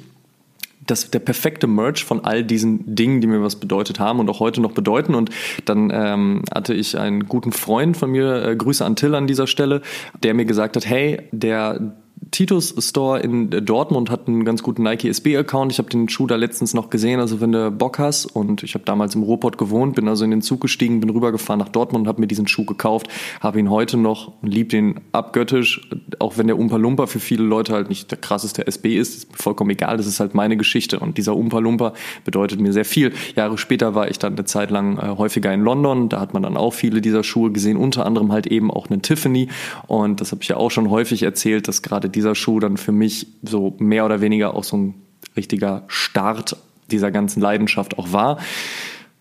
das, 0.87 1.11
der 1.11 1.21
perfekte 1.21 1.69
Merch 1.69 2.05
von 2.05 2.25
all 2.25 2.43
diesen 2.43 2.97
Dingen, 2.97 3.21
die 3.21 3.29
mir 3.29 3.41
was 3.41 3.57
bedeutet 3.57 4.01
haben 4.01 4.19
und 4.19 4.29
auch 4.29 4.41
heute 4.41 4.61
noch 4.61 4.73
bedeuten. 4.73 5.15
Und 5.15 5.31
dann 5.65 5.91
ähm, 5.95 6.43
hatte 6.53 6.75
ich 6.75 6.99
einen 6.99 7.29
guten 7.29 7.53
Freund 7.53 7.97
von 7.97 8.11
mir, 8.11 8.45
äh, 8.45 8.57
Grüße 8.57 8.85
an 8.85 8.97
Till 8.97 9.15
an 9.15 9.29
dieser 9.29 9.47
Stelle, 9.47 9.83
der 10.25 10.35
mir 10.35 10.45
gesagt 10.45 10.75
hat, 10.75 10.85
hey, 10.85 11.23
der 11.31 11.95
Titus 12.31 12.75
Store 12.79 13.21
in 13.21 13.50
Dortmund 13.50 14.11
hat 14.11 14.29
einen 14.29 14.45
ganz 14.45 14.62
guten 14.62 14.85
Nike 14.85 15.09
SB-Account. 15.09 15.73
Ich 15.73 15.79
habe 15.79 15.91
den 15.91 16.09
Schuh 16.09 16.26
da 16.26 16.37
letztens 16.37 16.73
noch 16.73 16.88
gesehen. 16.88 17.19
Also 17.19 17.41
wenn 17.41 17.52
du 17.52 17.71
Bock 17.71 17.99
hast 17.99 18.26
und 18.26 18.62
ich 18.62 18.75
habe 18.75 18.85
damals 18.85 19.14
im 19.14 19.23
Ruhrpott 19.23 19.59
gewohnt, 19.59 19.97
bin 19.97 20.07
also 20.09 20.25
in 20.25 20.31
den 20.31 20.43
Zug 20.43 20.61
gestiegen, 20.61 21.00
bin 21.00 21.11
rübergefahren 21.11 21.59
nach 21.59 21.69
Dortmund 21.69 22.05
und 22.05 22.09
habe 22.09 22.21
mir 22.21 22.29
diesen 22.29 22.47
Schuh 22.47 22.64
gekauft, 22.64 23.09
habe 23.41 23.59
ihn 23.59 23.71
heute 23.71 23.97
noch 23.97 24.33
und 24.41 24.52
liebe 24.52 24.69
den 24.69 25.00
abgöttisch, 25.11 25.88
auch 26.21 26.38
wenn 26.38 26.47
der 26.47 26.59
Umpa 26.59 26.76
Lumpa 26.76 27.07
für 27.07 27.19
viele 27.19 27.43
Leute 27.43 27.73
halt 27.73 27.88
nicht 27.88 28.11
der 28.11 28.19
krasseste 28.19 28.67
SB 28.67 28.97
ist, 28.97 29.17
ist 29.17 29.33
mir 29.33 29.38
vollkommen 29.38 29.71
egal, 29.71 29.97
das 29.97 30.07
ist 30.07 30.21
halt 30.21 30.35
meine 30.35 30.57
Geschichte 30.57 31.00
und 31.00 31.19
dieser 31.19 31.35
Umpa 31.35 31.59
Lumpa 31.59 31.93
bedeutet 32.25 32.61
mir 32.61 32.73
sehr 32.73 32.85
viel. 32.85 33.12
Jahre 33.35 33.59
später 33.59 33.95
war 33.95 34.09
ich 34.09 34.19
dann 34.19 34.35
eine 34.35 34.45
Zeit 34.45 34.71
lang 34.71 34.99
äh, 34.99 35.17
häufiger 35.19 35.52
in 35.52 35.62
London, 35.62 36.09
da 36.09 36.21
hat 36.21 36.35
man 36.35 36.45
dann 36.45 36.57
auch 36.57 36.73
viele 36.73 37.00
dieser 37.00 37.25
Schuhe 37.25 37.50
gesehen, 37.50 37.76
unter 37.76 38.07
anderem 38.07 38.31
halt 38.31 38.47
eben 38.47 38.71
auch 38.71 38.91
einen 38.91 39.02
Tiffany 39.02 39.49
und 39.88 40.21
das 40.21 40.31
habe 40.31 40.43
ich 40.43 40.49
ja 40.49 40.57
auch 40.57 40.71
schon 40.71 40.88
häufig 40.91 41.25
erzählt, 41.25 41.67
dass 41.67 41.83
gerade 41.83 42.12
dieser 42.14 42.35
Schuh 42.35 42.61
dann 42.61 42.76
für 42.76 42.92
mich 42.92 43.26
so 43.42 43.75
mehr 43.78 44.04
oder 44.04 44.21
weniger 44.21 44.54
auch 44.54 44.64
so 44.64 44.76
ein 44.76 44.95
richtiger 45.37 45.85
Start 45.88 46.57
dieser 46.90 47.11
ganzen 47.11 47.40
Leidenschaft 47.40 47.99
auch 47.99 48.12
war. 48.12 48.38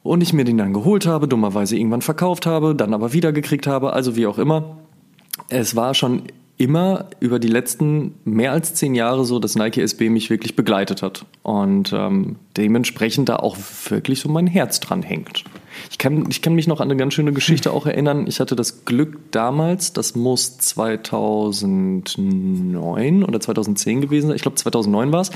Und 0.04 0.22
ich 0.22 0.34
mir 0.34 0.44
den 0.44 0.58
dann 0.58 0.74
geholt 0.74 1.06
habe, 1.06 1.28
dummerweise 1.28 1.78
irgendwann 1.78 2.02
verkauft 2.02 2.46
habe, 2.46 2.76
dann 2.76 2.94
aber 2.94 3.14
wieder 3.14 3.32
gekriegt 3.32 3.68
habe, 3.68 3.94
also 3.94 4.16
wie 4.16 4.26
auch 4.26 4.40
immer. 4.40 4.78
Es 5.50 5.76
war 5.76 5.94
schon 5.94 6.24
immer 6.58 7.06
über 7.20 7.40
die 7.40 7.48
letzten 7.48 8.16
mehr 8.24 8.52
als 8.52 8.74
zehn 8.74 8.94
Jahre 8.94 9.26
so, 9.26 9.40
dass 9.40 9.56
Nike 9.56 9.82
SB 9.82 10.10
mich 10.10 10.30
wirklich 10.30 10.56
begleitet 10.56 11.02
hat. 11.02 11.26
Und 11.44 11.92
ähm, 11.94 12.36
dementsprechend 12.58 13.30
da 13.30 13.38
auch 13.38 13.58
wirklich 13.90 14.20
so 14.20 14.30
mein 14.30 14.48
Herz 14.48 14.80
dran 14.80 15.02
hängt. 15.02 15.44
Ich 15.90 15.98
kann, 15.98 16.26
ich 16.30 16.42
kann 16.42 16.54
mich 16.54 16.68
noch 16.68 16.80
an 16.80 16.90
eine 16.90 16.98
ganz 16.98 17.14
schöne 17.14 17.34
Geschichte 17.34 17.72
auch 17.72 17.86
erinnern. 17.86 18.26
Ich 18.28 18.40
hatte 18.40 18.56
das 18.56 18.86
Glück 18.86 19.32
damals, 19.32 19.92
das 19.94 20.16
muss 20.16 20.58
2009 20.58 23.24
oder 23.24 23.40
2010 23.40 24.02
gewesen 24.02 24.28
sein. 24.28 24.36
Ich 24.36 24.42
glaube 24.42 24.58
2009 24.58 25.12
war 25.12 25.22
es. 25.22 25.32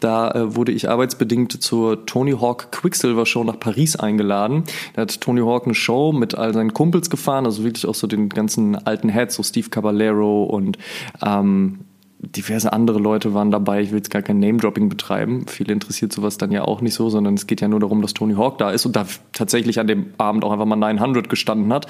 Da 0.00 0.30
äh, 0.32 0.56
wurde 0.56 0.72
ich 0.72 0.88
arbeitsbedingt 0.88 1.62
zur 1.62 2.06
Tony 2.06 2.32
Hawk 2.32 2.72
Quicksilver 2.72 3.26
Show 3.26 3.44
nach 3.44 3.58
Paris 3.58 3.96
eingeladen. 3.96 4.64
Da 4.94 5.02
hat 5.02 5.20
Tony 5.20 5.40
Hawk 5.40 5.64
eine 5.64 5.74
Show 5.74 6.12
mit 6.12 6.34
all 6.34 6.52
seinen 6.52 6.74
Kumpels 6.74 7.10
gefahren, 7.10 7.46
also 7.46 7.64
wirklich 7.64 7.86
auch 7.86 7.94
so 7.94 8.06
den 8.06 8.28
ganzen 8.28 8.76
alten 8.76 9.08
Heads, 9.08 9.36
so 9.36 9.42
Steve 9.42 9.70
Caballero 9.70 10.44
und 10.44 10.78
ähm, 11.24 11.85
diverse 12.18 12.72
andere 12.72 12.98
Leute 12.98 13.34
waren 13.34 13.50
dabei. 13.50 13.82
Ich 13.82 13.90
will 13.90 13.98
jetzt 13.98 14.10
gar 14.10 14.22
kein 14.22 14.38
Name-Dropping 14.38 14.88
betreiben. 14.88 15.46
Viele 15.46 15.72
interessiert 15.72 16.12
sowas 16.12 16.38
dann 16.38 16.50
ja 16.50 16.62
auch 16.62 16.80
nicht 16.80 16.94
so, 16.94 17.10
sondern 17.10 17.34
es 17.34 17.46
geht 17.46 17.60
ja 17.60 17.68
nur 17.68 17.80
darum, 17.80 18.02
dass 18.02 18.14
Tony 18.14 18.34
Hawk 18.34 18.58
da 18.58 18.70
ist 18.70 18.86
und 18.86 18.96
da 18.96 19.06
tatsächlich 19.32 19.78
an 19.78 19.86
dem 19.86 20.06
Abend 20.18 20.44
auch 20.44 20.52
einfach 20.52 20.64
mal 20.64 20.76
900 20.76 21.28
gestanden 21.28 21.72
hat. 21.72 21.86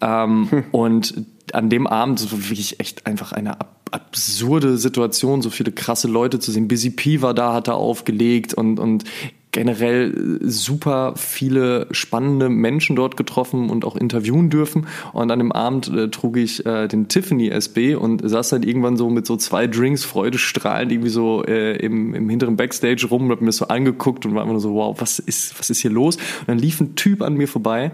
Ähm, 0.00 0.48
hm. 0.50 0.64
Und 0.72 1.14
an 1.52 1.70
dem 1.70 1.86
Abend 1.86 2.18
so 2.18 2.30
wirklich 2.32 2.80
echt 2.80 3.06
einfach 3.06 3.32
eine 3.32 3.58
absurde 3.90 4.78
Situation, 4.78 5.42
so 5.42 5.50
viele 5.50 5.70
krasse 5.70 6.08
Leute 6.08 6.38
zu 6.38 6.50
sehen. 6.50 6.66
Busy 6.66 6.90
P 6.90 7.22
war 7.22 7.34
da, 7.34 7.52
hat 7.52 7.68
da 7.68 7.72
aufgelegt 7.72 8.54
und, 8.54 8.78
und 8.80 9.04
generell 9.52 10.40
super 10.42 11.12
viele 11.16 11.86
spannende 11.90 12.48
Menschen 12.48 12.96
dort 12.96 13.18
getroffen 13.18 13.68
und 13.68 13.84
auch 13.84 13.96
interviewen 13.96 14.48
dürfen. 14.48 14.86
Und 15.12 15.30
an 15.30 15.38
dem 15.38 15.52
Abend 15.52 15.88
äh, 15.88 16.08
trug 16.08 16.38
ich 16.38 16.64
äh, 16.64 16.88
den 16.88 17.08
Tiffany 17.08 17.50
SB 17.50 17.94
und 17.94 18.28
saß 18.28 18.48
dann 18.48 18.62
irgendwann 18.62 18.96
so 18.96 19.10
mit 19.10 19.26
so 19.26 19.36
zwei 19.36 19.66
Drinks, 19.66 20.04
freudestrahlend 20.04 20.90
irgendwie 20.90 21.10
so 21.10 21.44
äh, 21.44 21.76
im, 21.76 22.14
im 22.14 22.30
hinteren 22.30 22.56
Backstage 22.56 23.06
rum 23.08 23.26
und 23.26 23.30
hab 23.30 23.42
mir 23.42 23.52
so 23.52 23.68
angeguckt 23.68 24.24
und 24.24 24.34
war 24.34 24.42
immer 24.42 24.52
nur 24.52 24.60
so, 24.60 24.74
wow, 24.74 24.98
was 24.98 25.18
ist, 25.18 25.58
was 25.58 25.68
ist 25.68 25.80
hier 25.80 25.90
los? 25.90 26.16
Und 26.16 26.48
dann 26.48 26.58
lief 26.58 26.80
ein 26.80 26.96
Typ 26.96 27.20
an 27.20 27.34
mir 27.34 27.46
vorbei 27.46 27.92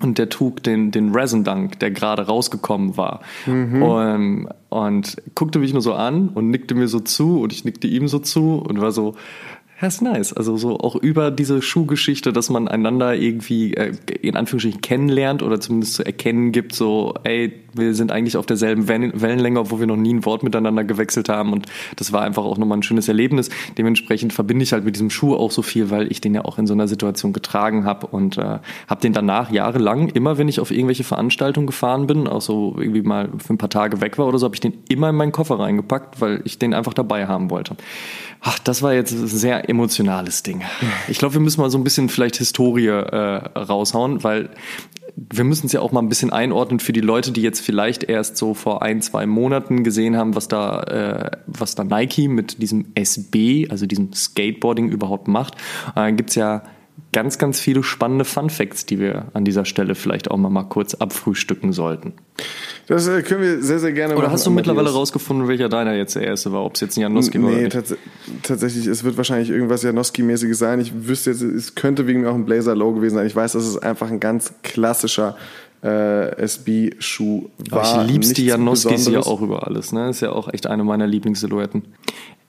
und 0.00 0.18
der 0.18 0.28
trug 0.28 0.62
den, 0.62 0.90
den 0.90 1.14
Resin 1.14 1.44
Dunk, 1.44 1.78
der 1.80 1.90
gerade 1.90 2.22
rausgekommen 2.26 2.96
war. 2.96 3.20
Mhm. 3.46 3.82
Und, 3.82 4.48
und 4.68 5.16
guckte 5.34 5.58
mich 5.58 5.72
nur 5.72 5.82
so 5.82 5.94
an 5.94 6.28
und 6.28 6.50
nickte 6.50 6.74
mir 6.74 6.88
so 6.88 7.00
zu 7.00 7.40
und 7.40 7.52
ich 7.52 7.64
nickte 7.64 7.86
ihm 7.86 8.08
so 8.08 8.18
zu 8.18 8.56
und 8.56 8.80
war 8.80 8.92
so, 8.92 9.14
ja, 9.80 9.86
ist 9.86 10.02
nice. 10.02 10.32
Also 10.32 10.56
so 10.56 10.78
auch 10.80 10.96
über 10.96 11.30
diese 11.30 11.62
Schuhgeschichte, 11.62 12.32
dass 12.32 12.50
man 12.50 12.66
einander 12.66 13.14
irgendwie 13.14 13.74
äh, 13.74 13.92
in 14.22 14.36
Anführungsstrichen 14.36 14.80
kennenlernt 14.80 15.40
oder 15.40 15.60
zumindest 15.60 15.94
zu 15.94 16.04
erkennen 16.04 16.50
gibt, 16.50 16.74
so, 16.74 17.14
ey, 17.22 17.52
wir 17.74 17.94
sind 17.94 18.10
eigentlich 18.10 18.36
auf 18.36 18.46
derselben 18.46 18.88
Wellenlänge, 18.88 19.60
obwohl 19.60 19.78
wir 19.78 19.86
noch 19.86 19.96
nie 19.96 20.14
ein 20.14 20.24
Wort 20.24 20.42
miteinander 20.42 20.82
gewechselt 20.82 21.28
haben. 21.28 21.52
Und 21.52 21.66
das 21.94 22.12
war 22.12 22.22
einfach 22.22 22.44
auch 22.44 22.58
nochmal 22.58 22.78
ein 22.78 22.82
schönes 22.82 23.06
Erlebnis. 23.06 23.50
Dementsprechend 23.76 24.32
verbinde 24.32 24.64
ich 24.64 24.72
halt 24.72 24.84
mit 24.84 24.96
diesem 24.96 25.10
Schuh 25.10 25.36
auch 25.36 25.52
so 25.52 25.62
viel, 25.62 25.90
weil 25.90 26.10
ich 26.10 26.20
den 26.20 26.34
ja 26.34 26.44
auch 26.44 26.58
in 26.58 26.66
so 26.66 26.74
einer 26.74 26.88
Situation 26.88 27.32
getragen 27.32 27.84
habe 27.84 28.08
und 28.08 28.36
äh, 28.36 28.58
habe 28.88 29.00
den 29.00 29.12
danach 29.12 29.52
jahrelang, 29.52 30.08
immer 30.08 30.38
wenn 30.38 30.48
ich 30.48 30.58
auf 30.58 30.72
irgendwelche 30.72 31.04
Veranstaltungen 31.04 31.68
gefahren 31.68 32.08
bin, 32.08 32.26
auch 32.26 32.42
so 32.42 32.74
irgendwie 32.78 33.02
mal 33.02 33.28
für 33.38 33.54
ein 33.54 33.58
paar 33.58 33.70
Tage 33.70 34.00
weg 34.00 34.18
war 34.18 34.26
oder 34.26 34.38
so, 34.38 34.46
habe 34.46 34.56
ich 34.56 34.60
den 34.60 34.72
immer 34.88 35.10
in 35.10 35.14
meinen 35.14 35.32
Koffer 35.32 35.60
reingepackt, 35.60 36.20
weil 36.20 36.40
ich 36.44 36.58
den 36.58 36.74
einfach 36.74 36.94
dabei 36.94 37.28
haben 37.28 37.50
wollte. 37.50 37.76
Ach, 38.40 38.58
das 38.58 38.82
war 38.82 38.94
jetzt 38.94 39.10
sehr 39.10 39.67
emotionales 39.68 40.42
Ding. 40.42 40.62
Ich 41.08 41.18
glaube, 41.18 41.34
wir 41.34 41.40
müssen 41.40 41.60
mal 41.60 41.70
so 41.70 41.78
ein 41.78 41.84
bisschen 41.84 42.08
vielleicht 42.08 42.36
Historie 42.36 42.86
äh, 42.86 43.36
raushauen, 43.58 44.24
weil 44.24 44.50
wir 45.30 45.44
müssen 45.44 45.66
es 45.66 45.72
ja 45.72 45.80
auch 45.80 45.92
mal 45.92 46.00
ein 46.00 46.08
bisschen 46.08 46.30
einordnen 46.30 46.80
für 46.80 46.92
die 46.92 47.00
Leute, 47.00 47.32
die 47.32 47.42
jetzt 47.42 47.60
vielleicht 47.60 48.04
erst 48.04 48.36
so 48.36 48.54
vor 48.54 48.82
ein, 48.82 49.02
zwei 49.02 49.26
Monaten 49.26 49.82
gesehen 49.82 50.16
haben, 50.16 50.34
was 50.34 50.48
da, 50.48 50.82
äh, 50.82 51.30
was 51.46 51.74
da 51.74 51.84
Nike 51.84 52.28
mit 52.28 52.62
diesem 52.62 52.86
SB, 52.94 53.68
also 53.68 53.86
diesem 53.86 54.12
Skateboarding 54.12 54.88
überhaupt 54.88 55.28
macht. 55.28 55.54
Äh, 55.96 56.12
Gibt 56.12 56.30
es 56.30 56.36
ja 56.36 56.62
ganz, 57.12 57.38
ganz 57.38 57.58
viele 57.58 57.82
spannende 57.82 58.24
Fun 58.24 58.50
Facts, 58.50 58.84
die 58.84 58.98
wir 58.98 59.26
an 59.32 59.44
dieser 59.44 59.64
Stelle 59.64 59.94
vielleicht 59.94 60.30
auch 60.30 60.36
mal, 60.36 60.50
mal 60.50 60.64
kurz 60.64 60.94
abfrühstücken 60.94 61.72
sollten. 61.72 62.12
Das 62.86 63.08
äh, 63.08 63.22
können 63.22 63.42
wir 63.42 63.62
sehr, 63.62 63.78
sehr 63.78 63.92
gerne 63.92 64.14
Oder 64.14 64.22
machen. 64.22 64.26
Oder 64.26 64.32
hast 64.32 64.46
du 64.46 64.50
mittlerweile 64.50 64.90
rausgefunden, 64.90 65.48
welcher 65.48 65.68
deiner 65.68 65.94
jetzt 65.94 66.16
der 66.16 66.22
erste 66.22 66.52
war? 66.52 66.64
Ob 66.64 66.74
es 66.74 66.80
jetzt 66.80 66.96
ein 66.96 67.00
Janowski 67.00 67.42
war? 67.42 67.50
Nee, 67.50 67.68
tats 67.68 67.94
tatsächlich, 68.42 68.86
es 68.86 69.04
wird 69.04 69.16
wahrscheinlich 69.16 69.50
irgendwas 69.50 69.82
Janowski-mäßiges 69.84 70.54
sein. 70.54 70.80
Ich 70.80 70.92
wüsste 71.06 71.30
jetzt, 71.30 71.42
es 71.42 71.74
könnte 71.74 72.06
wegen 72.06 72.20
mir 72.20 72.30
auch 72.30 72.34
ein 72.34 72.44
Blazer-Low 72.44 72.92
gewesen 72.92 73.16
sein. 73.16 73.26
Ich 73.26 73.36
weiß, 73.36 73.52
dass 73.52 73.64
es 73.64 73.78
einfach 73.78 74.10
ein 74.10 74.20
ganz 74.20 74.52
klassischer 74.62 75.36
äh, 75.82 76.36
SB-Schuh 76.36 77.48
war. 77.70 77.84
Aber 77.84 78.04
ich 78.04 78.10
liebst 78.10 78.36
die 78.36 78.46
Janoskis 78.46 79.08
ja 79.08 79.20
auch 79.20 79.40
über 79.40 79.66
alles. 79.66 79.92
Ne? 79.92 80.10
Ist 80.10 80.20
ja 80.20 80.32
auch 80.32 80.52
echt 80.52 80.66
eine 80.66 80.84
meiner 80.84 81.06
Lieblingssilhouetten 81.06 81.84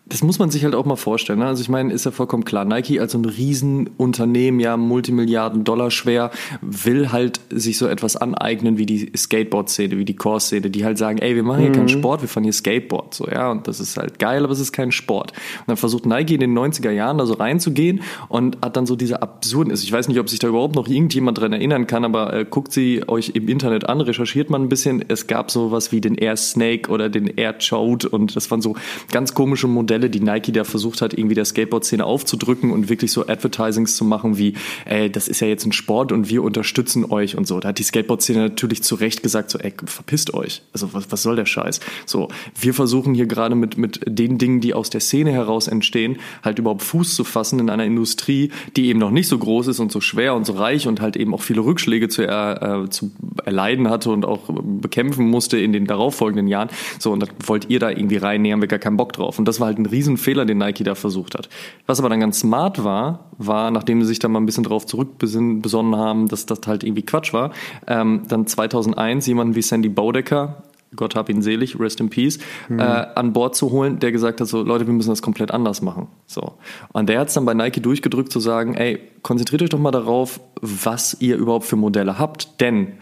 das 0.10 0.24
muss 0.24 0.40
man 0.40 0.50
sich 0.50 0.64
halt 0.64 0.74
auch 0.74 0.86
mal 0.86 0.96
vorstellen. 0.96 1.40
Ne? 1.40 1.46
Also 1.46 1.62
ich 1.62 1.70
meine, 1.70 1.94
ist 1.94 2.06
ja 2.06 2.12
vollkommen 2.12 2.44
klar. 2.44 2.66
Nike 2.66 3.00
als 3.00 3.12
so 3.12 3.20
ein 3.20 3.26
Riesenunternehmen, 3.26 4.60
ja, 4.60 4.76
Multimilliarden 4.76 5.64
Dollar 5.64 5.92
schwer, 5.92 6.32
will 6.62 7.12
halt 7.12 7.40
sich 7.52 7.78
so 7.78 7.88
etwas 7.88 8.16
aneignen 8.16 8.80
wie 8.80 8.88
die 8.88 9.12
Skateboard-Szene, 9.16 9.98
wie 9.98 10.06
die 10.06 10.16
Core-Szene, 10.16 10.72
die 10.72 10.84
halt 10.84 10.98
sagen, 10.98 11.20
ey, 11.20 11.36
wir 11.36 11.44
machen 11.44 11.62
hier 11.62 11.70
mhm. 11.70 11.76
keinen 11.76 11.90
Sport, 11.90 12.22
wir 12.22 12.28
fahren 12.28 12.44
hier 12.44 12.54
Skateboard. 12.54 13.14
So, 13.14 13.28
ja, 13.28 13.52
und 13.52 13.68
das 13.68 13.80
ist 13.80 13.98
halt 13.98 14.18
geil, 14.18 14.44
aber 14.44 14.52
es 14.52 14.60
ist 14.60 14.72
kein 14.72 14.92
Sport. 14.92 15.32
Und 15.32 15.68
dann 15.68 15.78
versucht 15.78 16.08
Nike 16.08 16.34
in 16.34 16.40
den 16.40 16.58
90er 16.58 16.92
Jahren 16.92 17.20
da 17.20 17.28
so 17.28 17.36
reinzugehen 17.36 18.02
und 18.30 18.58
hat 18.64 18.78
dann 18.78 18.88
so 18.88 18.96
diese 18.96 19.22
absurden, 19.22 19.72
ich 19.74 19.92
weiß 19.92 20.08
nicht, 20.08 20.20
ob 20.20 20.28
sich 20.28 20.40
da 20.40 20.48
überhaupt 20.48 20.76
noch 20.76 20.88
irgendjemand 20.88 21.38
dran 21.38 21.54
erinnern 21.54 21.86
kann, 21.86 22.04
aber 22.04 22.34
äh, 22.34 22.46
guckt 22.50 22.74
sie 22.74 23.08
euch 23.08 23.30
im 23.36 23.48
Internet 23.48 23.88
an, 23.88 24.02
recherchiert 24.02 24.50
man 24.50 24.64
ein 24.64 24.70
bisschen. 24.70 25.06
Es 25.08 25.28
gab 25.28 25.52
sowas 25.52 25.92
wie 25.92 26.02
den 26.02 26.16
Air 26.16 26.36
Snake 26.36 26.90
oder 26.90 27.10
den 27.10 27.28
Air 27.28 27.54
Chode 27.60 28.10
und 28.10 28.36
das 28.36 28.50
waren 28.50 28.62
so 28.62 28.76
ganz 29.12 29.36
komische 29.36 29.68
Modelle 29.68 29.99
Modelle, 30.00 30.10
die 30.10 30.22
Nike 30.22 30.52
da 30.52 30.64
versucht 30.64 31.02
hat, 31.02 31.14
irgendwie 31.14 31.36
der 31.36 31.46
Skateboard-Szene 31.46 32.06
aufzudrücken 32.06 32.72
und 32.72 32.90
wirklich 32.90 33.12
so 33.12 33.28
Advertisings 33.28 33.98
zu 33.98 34.06
machen 34.06 34.38
wie, 34.38 34.54
ey, 34.86 35.12
das 35.12 35.28
ist 35.28 35.42
ja 35.42 35.48
jetzt 35.48 35.66
ein 35.66 35.72
Sport 35.72 36.12
und 36.12 36.30
wir 36.30 36.44
unterstützen 36.44 37.06
euch 37.06 37.38
und 37.38 37.48
so. 37.48 37.60
Da 37.60 37.70
hat 37.70 37.80
die 37.80 37.84
Skateboard-Szene 37.84 38.40
natürlich 38.40 38.84
zu 38.84 38.96
Recht 38.96 39.22
gesagt, 39.24 39.52
so, 39.52 39.60
ey, 39.60 39.74
verpisst 39.86 40.34
euch. 40.34 40.62
Also 40.74 40.94
was, 40.94 41.12
was 41.12 41.22
soll 41.22 41.36
der 41.36 41.46
Scheiß? 41.46 41.82
So, 42.06 42.30
wir 42.60 42.74
versuchen 42.74 43.14
hier 43.14 43.26
gerade 43.26 43.56
mit, 43.56 43.78
mit 43.78 44.02
den 44.08 44.38
Dingen, 44.38 44.62
die 44.62 44.74
aus 44.74 44.90
der 44.90 45.02
Szene 45.02 45.32
heraus 45.32 45.68
entstehen, 45.68 46.18
halt 46.44 46.60
überhaupt 46.60 46.82
Fuß 46.82 47.16
zu 47.16 47.24
fassen 47.24 47.60
in 47.60 47.70
einer 47.70 47.86
Industrie, 47.86 48.52
die 48.78 48.88
eben 48.88 49.00
noch 49.00 49.12
nicht 49.12 49.28
so 49.28 49.38
groß 49.38 49.68
ist 49.68 49.80
und 49.80 49.92
so 49.92 50.02
schwer 50.02 50.36
und 50.36 50.46
so 50.46 50.54
reich 50.54 50.88
und 50.88 51.02
halt 51.02 51.18
eben 51.18 51.34
auch 51.34 51.42
viele 51.42 51.62
Rückschläge 51.62 52.08
zu, 52.08 52.24
er, 52.24 52.84
äh, 52.86 52.90
zu 52.90 53.12
erleiden 53.46 53.90
hatte 53.90 54.12
und 54.12 54.26
auch 54.26 54.50
bekämpfen 54.50 55.28
musste 55.28 55.58
in 55.58 55.74
den 55.74 55.86
darauffolgenden 55.86 56.48
Jahren. 56.48 56.70
So, 57.00 57.12
und 57.12 57.22
da 57.22 57.28
wollt 57.46 57.70
ihr 57.70 57.80
da 57.80 57.90
irgendwie 57.90 58.18
rein, 58.18 58.42
nee, 58.42 58.52
haben 58.52 58.62
wir 58.62 58.68
gar 58.68 58.80
keinen 58.80 58.98
Bock 58.98 59.14
drauf. 59.14 59.40
Und 59.40 59.48
das 59.48 59.60
war 59.60 59.68
halt 59.68 59.80
ein 59.80 59.86
Riesenfehler, 59.90 60.46
den 60.46 60.58
Nike 60.58 60.84
da 60.84 60.96
versucht 60.96 61.36
hat. 61.36 61.50
Was 61.86 62.00
aber 62.00 62.10
dann 62.10 62.20
ganz 62.20 62.40
smart 62.40 62.84
war, 62.84 63.30
war, 63.38 63.72
nachdem 63.72 64.02
sie 64.02 64.08
sich 64.08 64.20
da 64.20 64.28
mal 64.28 64.40
ein 64.40 64.46
bisschen 64.46 64.64
drauf 64.64 64.86
zurückbesonnen 64.86 65.96
haben, 65.96 66.28
dass 66.28 66.46
das 66.46 66.60
halt 66.66 66.84
irgendwie 66.84 67.04
Quatsch 67.04 67.34
war, 67.34 67.52
ähm, 67.88 68.24
dann 68.28 68.48
2001 68.48 69.28
jemanden 69.28 69.56
wie 69.56 69.62
Sandy 69.62 69.90
Baudecker, 69.90 70.64
Gott 70.96 71.16
hab 71.16 71.30
ihn 71.30 71.42
selig, 71.42 71.80
rest 71.80 72.00
in 72.00 72.10
peace, 72.10 72.40
mhm. 72.68 72.80
äh, 72.80 72.84
an 72.84 73.34
Bord 73.34 73.56
zu 73.56 73.72
holen, 73.72 74.00
der 74.00 74.12
gesagt 74.12 74.42
hat, 74.42 74.48
so 74.48 74.64
Leute, 74.64 74.88
wir 74.88 74.94
müssen 74.94 75.10
das 75.10 75.22
komplett 75.22 75.52
anders 75.52 75.82
machen. 75.82 76.08
So. 76.26 76.54
Und 76.94 77.10
der 77.10 77.20
hat 77.20 77.28
es 77.28 77.36
dann 77.36 77.46
bei 77.46 77.54
Nike 77.54 77.82
durchgedrückt 77.82 78.32
zu 78.32 78.40
sagen, 78.40 78.74
ey, 78.74 79.00
konzentriert 79.22 79.62
euch 79.62 79.70
doch 79.70 79.80
mal 79.80 79.92
darauf, 79.92 80.40
was 80.62 81.18
ihr 81.20 81.38
überhaupt 81.38 81.66
für 81.66 81.76
Modelle 81.76 82.18
habt, 82.18 82.60
denn 82.60 82.94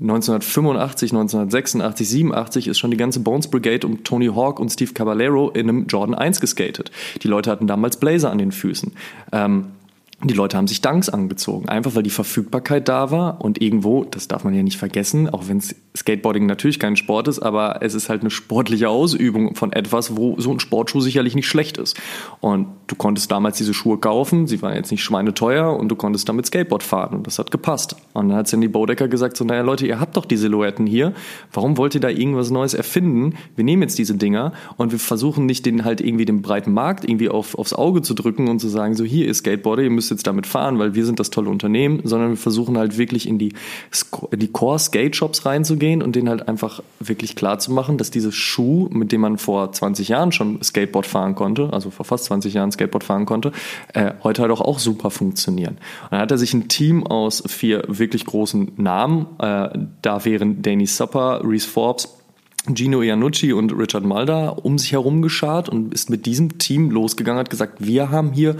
1985, 0.00 1.12
1986, 1.12 2.08
87 2.08 2.68
ist 2.68 2.78
schon 2.78 2.90
die 2.90 2.96
ganze 2.96 3.20
Bones 3.20 3.48
Brigade 3.48 3.86
um 3.86 4.02
Tony 4.02 4.28
Hawk 4.28 4.58
und 4.58 4.70
Steve 4.70 4.94
Caballero 4.94 5.50
in 5.50 5.68
einem 5.68 5.86
Jordan 5.86 6.14
1 6.14 6.40
geskatet. 6.40 6.90
Die 7.22 7.28
Leute 7.28 7.50
hatten 7.50 7.66
damals 7.66 7.98
Blazer 7.98 8.30
an 8.30 8.38
den 8.38 8.50
Füßen. 8.50 8.92
Ähm, 9.32 9.66
die 10.22 10.34
Leute 10.34 10.58
haben 10.58 10.66
sich 10.66 10.82
Dunks 10.82 11.08
angezogen, 11.08 11.68
einfach 11.70 11.94
weil 11.94 12.02
die 12.02 12.10
Verfügbarkeit 12.10 12.88
da 12.88 13.10
war 13.10 13.42
und 13.42 13.62
irgendwo, 13.62 14.04
das 14.04 14.28
darf 14.28 14.44
man 14.44 14.52
ja 14.54 14.62
nicht 14.62 14.76
vergessen, 14.76 15.30
auch 15.30 15.48
wenn 15.48 15.62
Skateboarding 15.96 16.44
natürlich 16.44 16.78
kein 16.78 16.96
Sport 16.96 17.26
ist, 17.26 17.38
aber 17.38 17.82
es 17.82 17.94
ist 17.94 18.10
halt 18.10 18.20
eine 18.20 18.30
sportliche 18.30 18.90
Ausübung 18.90 19.54
von 19.54 19.72
etwas, 19.72 20.16
wo 20.16 20.38
so 20.38 20.52
ein 20.52 20.60
Sportschuh 20.60 21.00
sicherlich 21.00 21.34
nicht 21.34 21.48
schlecht 21.48 21.78
ist. 21.78 21.98
Und 22.40 22.66
du 22.86 22.96
konntest 22.96 23.30
damals 23.30 23.56
diese 23.56 23.72
Schuhe 23.72 23.96
kaufen, 23.96 24.46
sie 24.46 24.60
waren 24.60 24.74
jetzt 24.74 24.90
nicht 24.90 25.02
schweineteuer 25.02 25.74
und 25.74 25.88
du 25.88 25.96
konntest 25.96 26.28
damit 26.28 26.46
Skateboard 26.46 26.82
fahren 26.82 27.16
und 27.16 27.26
das 27.26 27.38
hat 27.38 27.50
gepasst. 27.50 27.96
Und 28.12 28.28
dann 28.28 28.36
hat 28.36 28.48
Sandy 28.48 28.68
Bodecker 28.68 29.08
gesagt 29.08 29.38
so, 29.38 29.44
naja 29.44 29.62
Leute, 29.62 29.86
ihr 29.86 30.00
habt 30.00 30.18
doch 30.18 30.26
die 30.26 30.36
Silhouetten 30.36 30.86
hier, 30.86 31.14
warum 31.50 31.78
wollt 31.78 31.94
ihr 31.94 32.00
da 32.00 32.10
irgendwas 32.10 32.50
Neues 32.50 32.74
erfinden? 32.74 33.36
Wir 33.56 33.64
nehmen 33.64 33.82
jetzt 33.82 33.98
diese 33.98 34.16
Dinger 34.16 34.52
und 34.76 34.92
wir 34.92 34.98
versuchen 34.98 35.46
nicht 35.46 35.64
den 35.64 35.84
halt 35.84 36.02
irgendwie 36.02 36.26
den 36.26 36.42
breiten 36.42 36.74
Markt 36.74 37.04
irgendwie 37.04 37.30
auf, 37.30 37.54
aufs 37.54 37.72
Auge 37.72 38.02
zu 38.02 38.12
drücken 38.12 38.48
und 38.48 38.58
zu 38.58 38.68
sagen 38.68 38.94
so, 38.94 39.04
hier 39.04 39.26
ist 39.26 39.38
Skateboarder, 39.38 39.82
ihr 39.82 39.90
müsst 39.90 40.09
jetzt 40.10 40.26
damit 40.26 40.46
fahren, 40.46 40.78
weil 40.78 40.94
wir 40.94 41.04
sind 41.04 41.20
das 41.20 41.30
tolle 41.30 41.50
Unternehmen, 41.50 42.00
sondern 42.04 42.30
wir 42.30 42.36
versuchen 42.36 42.76
halt 42.76 42.98
wirklich 42.98 43.28
in 43.28 43.38
die, 43.38 43.54
die 44.32 44.48
Core-Skate-Shops 44.48 45.46
reinzugehen 45.46 46.02
und 46.02 46.16
denen 46.16 46.28
halt 46.28 46.48
einfach 46.48 46.82
wirklich 46.98 47.36
klar 47.36 47.58
zu 47.58 47.72
machen, 47.72 47.98
dass 47.98 48.10
dieses 48.10 48.34
Schuh, 48.34 48.88
mit 48.90 49.12
dem 49.12 49.20
man 49.20 49.38
vor 49.38 49.72
20 49.72 50.08
Jahren 50.08 50.32
schon 50.32 50.62
Skateboard 50.62 51.06
fahren 51.06 51.34
konnte, 51.34 51.72
also 51.72 51.90
vor 51.90 52.04
fast 52.04 52.24
20 52.24 52.54
Jahren 52.54 52.72
Skateboard 52.72 53.04
fahren 53.04 53.26
konnte, 53.26 53.52
äh, 53.94 54.12
heute 54.22 54.42
halt 54.42 54.52
auch, 54.52 54.60
auch 54.60 54.78
super 54.78 55.10
funktionieren. 55.10 55.78
Und 56.04 56.12
dann 56.12 56.20
hat 56.20 56.30
er 56.30 56.38
sich 56.38 56.54
ein 56.54 56.68
Team 56.68 57.06
aus 57.06 57.42
vier 57.46 57.84
wirklich 57.88 58.26
großen 58.26 58.72
Namen, 58.76 59.26
äh, 59.38 59.68
da 60.02 60.24
wären 60.24 60.62
Danny 60.62 60.86
Supper, 60.86 61.40
Reese 61.44 61.68
Forbes, 61.68 62.19
Gino 62.74 63.02
Iannucci 63.02 63.52
und 63.52 63.72
Richard 63.72 64.04
Mulder 64.04 64.64
um 64.64 64.78
sich 64.78 64.92
herum 64.92 65.22
geschart 65.22 65.68
und 65.68 65.94
ist 65.94 66.10
mit 66.10 66.26
diesem 66.26 66.58
Team 66.58 66.90
losgegangen, 66.90 67.40
hat 67.40 67.50
gesagt, 67.50 67.84
wir 67.84 68.10
haben 68.10 68.32
hier 68.32 68.56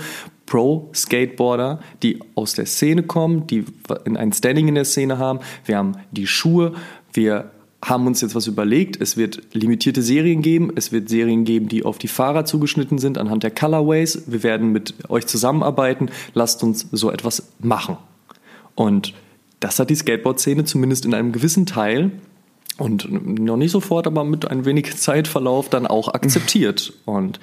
Pro-Skateboarder, 0.47 1.81
die 2.03 2.19
aus 2.35 2.55
der 2.55 2.67
Szene 2.67 3.03
kommen, 3.03 3.47
die 3.47 3.65
ein 4.05 4.33
Standing 4.33 4.69
in 4.69 4.75
der 4.75 4.85
Szene 4.85 5.19
haben. 5.19 5.41
Wir 5.65 5.77
haben 5.77 5.97
die 6.11 6.27
Schuhe, 6.27 6.73
wir 7.13 7.51
haben 7.85 8.07
uns 8.07 8.21
jetzt 8.21 8.35
was 8.35 8.47
überlegt. 8.47 9.01
Es 9.01 9.17
wird 9.17 9.43
limitierte 9.53 10.03
Serien 10.03 10.43
geben. 10.43 10.71
Es 10.75 10.93
wird 10.93 11.09
Serien 11.09 11.45
geben, 11.45 11.69
die 11.69 11.85
auf 11.85 11.99
die 11.99 12.09
Fahrer 12.09 12.45
zugeschnitten 12.45 12.99
sind 12.99 13.17
anhand 13.17 13.43
der 13.43 13.51
Colorways. 13.51 14.25
Wir 14.27 14.43
werden 14.43 14.73
mit 14.73 14.95
euch 15.09 15.27
zusammenarbeiten. 15.27 16.11
Lasst 16.35 16.63
uns 16.63 16.89
so 16.93 17.11
etwas 17.11 17.49
machen. 17.59 17.97
Und 18.75 19.15
das 19.61 19.79
hat 19.79 19.91
die 19.91 19.95
Skateboard-Szene 19.95 20.65
zumindest 20.65 21.05
in 21.05 21.15
einem 21.15 21.33
gewissen 21.33 21.67
Teil 21.67 22.11
und 22.81 23.39
noch 23.39 23.57
nicht 23.57 23.71
sofort, 23.71 24.07
aber 24.07 24.25
mit 24.25 24.51
ein 24.51 24.65
wenig 24.65 24.97
Zeitverlauf 24.97 25.69
dann 25.69 25.87
auch 25.87 26.13
akzeptiert. 26.15 26.93
Und 27.05 27.39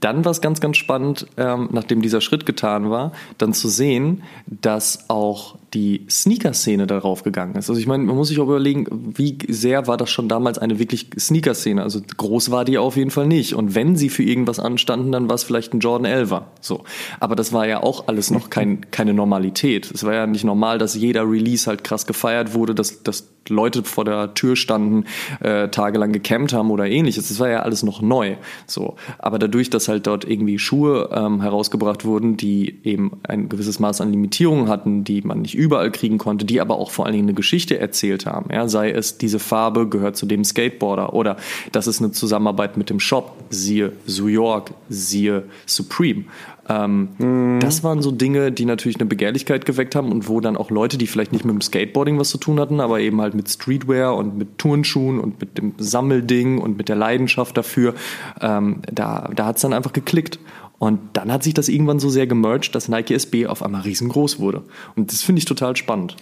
dann 0.00 0.24
war 0.24 0.32
es 0.32 0.40
ganz, 0.40 0.60
ganz 0.60 0.76
spannend, 0.76 1.26
ähm, 1.36 1.68
nachdem 1.72 2.02
dieser 2.02 2.20
Schritt 2.20 2.46
getan 2.46 2.90
war, 2.90 3.12
dann 3.38 3.52
zu 3.52 3.68
sehen, 3.68 4.22
dass 4.46 5.08
auch 5.08 5.56
die 5.74 6.06
Sneaker-Szene 6.10 6.86
darauf 6.86 7.22
gegangen 7.22 7.54
ist. 7.54 7.68
Also 7.68 7.80
ich 7.80 7.86
meine, 7.86 8.02
man 8.04 8.16
muss 8.16 8.28
sich 8.28 8.40
auch 8.40 8.44
überlegen, 8.44 8.86
wie 9.16 9.38
sehr 9.48 9.86
war 9.86 9.96
das 9.96 10.10
schon 10.10 10.28
damals 10.28 10.58
eine 10.58 10.78
wirklich 10.78 11.08
Sneaker-Szene. 11.16 11.82
Also 11.82 12.00
groß 12.16 12.50
war 12.50 12.64
die 12.64 12.78
auf 12.78 12.96
jeden 12.96 13.10
Fall 13.10 13.26
nicht. 13.26 13.54
Und 13.54 13.74
wenn 13.74 13.96
sie 13.96 14.08
für 14.08 14.22
irgendwas 14.22 14.58
anstanden, 14.58 15.12
dann 15.12 15.28
war 15.28 15.34
es 15.34 15.44
vielleicht 15.44 15.72
ein 15.72 15.80
Jordan 15.80 16.12
11er. 16.12 16.42
So. 16.60 16.82
Aber 17.20 17.36
das 17.36 17.52
war 17.52 17.66
ja 17.66 17.82
auch 17.82 18.08
alles 18.08 18.30
noch 18.30 18.50
kein, 18.50 18.90
keine 18.90 19.14
Normalität. 19.14 19.90
Es 19.92 20.04
war 20.04 20.14
ja 20.14 20.26
nicht 20.26 20.44
normal, 20.44 20.78
dass 20.78 20.94
jeder 20.94 21.30
Release 21.30 21.68
halt 21.68 21.84
krass 21.84 22.06
gefeiert 22.06 22.54
wurde, 22.54 22.74
dass, 22.74 23.02
dass 23.02 23.28
Leute 23.48 23.84
vor 23.84 24.04
der 24.04 24.34
Tür 24.34 24.56
standen, 24.56 25.04
äh, 25.40 25.68
tagelang 25.68 26.12
gecampt 26.12 26.52
haben 26.52 26.70
oder 26.70 26.86
ähnliches. 26.86 27.28
Das 27.28 27.38
war 27.38 27.48
ja 27.48 27.60
alles 27.62 27.82
noch 27.82 28.02
neu. 28.02 28.36
So. 28.66 28.96
Aber 29.18 29.38
dadurch, 29.38 29.70
dass 29.70 29.88
halt 29.90 30.06
dort 30.06 30.24
irgendwie 30.24 30.58
Schuhe 30.58 31.10
ähm, 31.12 31.42
herausgebracht 31.42 32.06
wurden, 32.06 32.38
die 32.38 32.78
eben 32.84 33.20
ein 33.24 33.50
gewisses 33.50 33.78
Maß 33.78 34.00
an 34.00 34.10
Limitierungen 34.10 34.68
hatten, 34.68 35.04
die 35.04 35.20
man 35.20 35.42
nicht 35.42 35.54
überall 35.54 35.90
kriegen 35.90 36.16
konnte, 36.16 36.46
die 36.46 36.60
aber 36.60 36.76
auch 36.76 36.90
vor 36.90 37.04
allen 37.04 37.14
Dingen 37.14 37.28
eine 37.28 37.34
Geschichte 37.34 37.78
erzählt 37.78 38.24
haben. 38.24 38.50
Ja, 38.50 38.68
sei 38.68 38.90
es, 38.90 39.18
diese 39.18 39.38
Farbe 39.38 39.88
gehört 39.88 40.16
zu 40.16 40.24
dem 40.24 40.44
Skateboarder 40.44 41.12
oder 41.12 41.36
das 41.72 41.86
ist 41.86 42.00
eine 42.00 42.12
Zusammenarbeit 42.12 42.78
mit 42.78 42.88
dem 42.88 43.00
Shop, 43.00 43.34
siehe 43.50 43.92
New 44.06 44.26
York, 44.26 44.72
siehe 44.88 45.44
Supreme. 45.66 46.24
Ähm, 46.70 47.08
mhm. 47.18 47.60
Das 47.60 47.82
waren 47.82 48.00
so 48.00 48.12
Dinge, 48.12 48.52
die 48.52 48.64
natürlich 48.64 49.00
eine 49.00 49.06
Begehrlichkeit 49.06 49.66
geweckt 49.66 49.96
haben 49.96 50.12
und 50.12 50.28
wo 50.28 50.40
dann 50.40 50.56
auch 50.56 50.70
Leute, 50.70 50.98
die 50.98 51.08
vielleicht 51.08 51.32
nicht 51.32 51.44
mit 51.44 51.52
dem 51.52 51.60
Skateboarding 51.60 52.18
was 52.18 52.30
zu 52.30 52.38
tun 52.38 52.60
hatten, 52.60 52.80
aber 52.80 53.00
eben 53.00 53.20
halt 53.20 53.34
mit 53.34 53.50
Streetwear 53.50 54.16
und 54.16 54.38
mit 54.38 54.58
Turnschuhen 54.58 55.18
und 55.18 55.40
mit 55.40 55.58
dem 55.58 55.74
Sammelding 55.78 56.58
und 56.58 56.76
mit 56.76 56.88
der 56.88 56.96
Leidenschaft 56.96 57.56
dafür, 57.56 57.94
ähm, 58.40 58.82
da, 58.90 59.28
da 59.34 59.46
hat 59.46 59.56
es 59.56 59.62
dann 59.62 59.72
einfach 59.72 59.92
geklickt. 59.92 60.38
Und 60.78 61.00
dann 61.12 61.30
hat 61.30 61.42
sich 61.42 61.52
das 61.52 61.68
irgendwann 61.68 61.98
so 61.98 62.08
sehr 62.08 62.26
gemerged, 62.26 62.74
dass 62.74 62.88
Nike 62.88 63.14
SB 63.14 63.46
auf 63.46 63.62
einmal 63.62 63.82
riesengroß 63.82 64.38
wurde. 64.38 64.62
Und 64.96 65.12
das 65.12 65.20
finde 65.22 65.40
ich 65.40 65.44
total 65.44 65.76
spannend. 65.76 66.16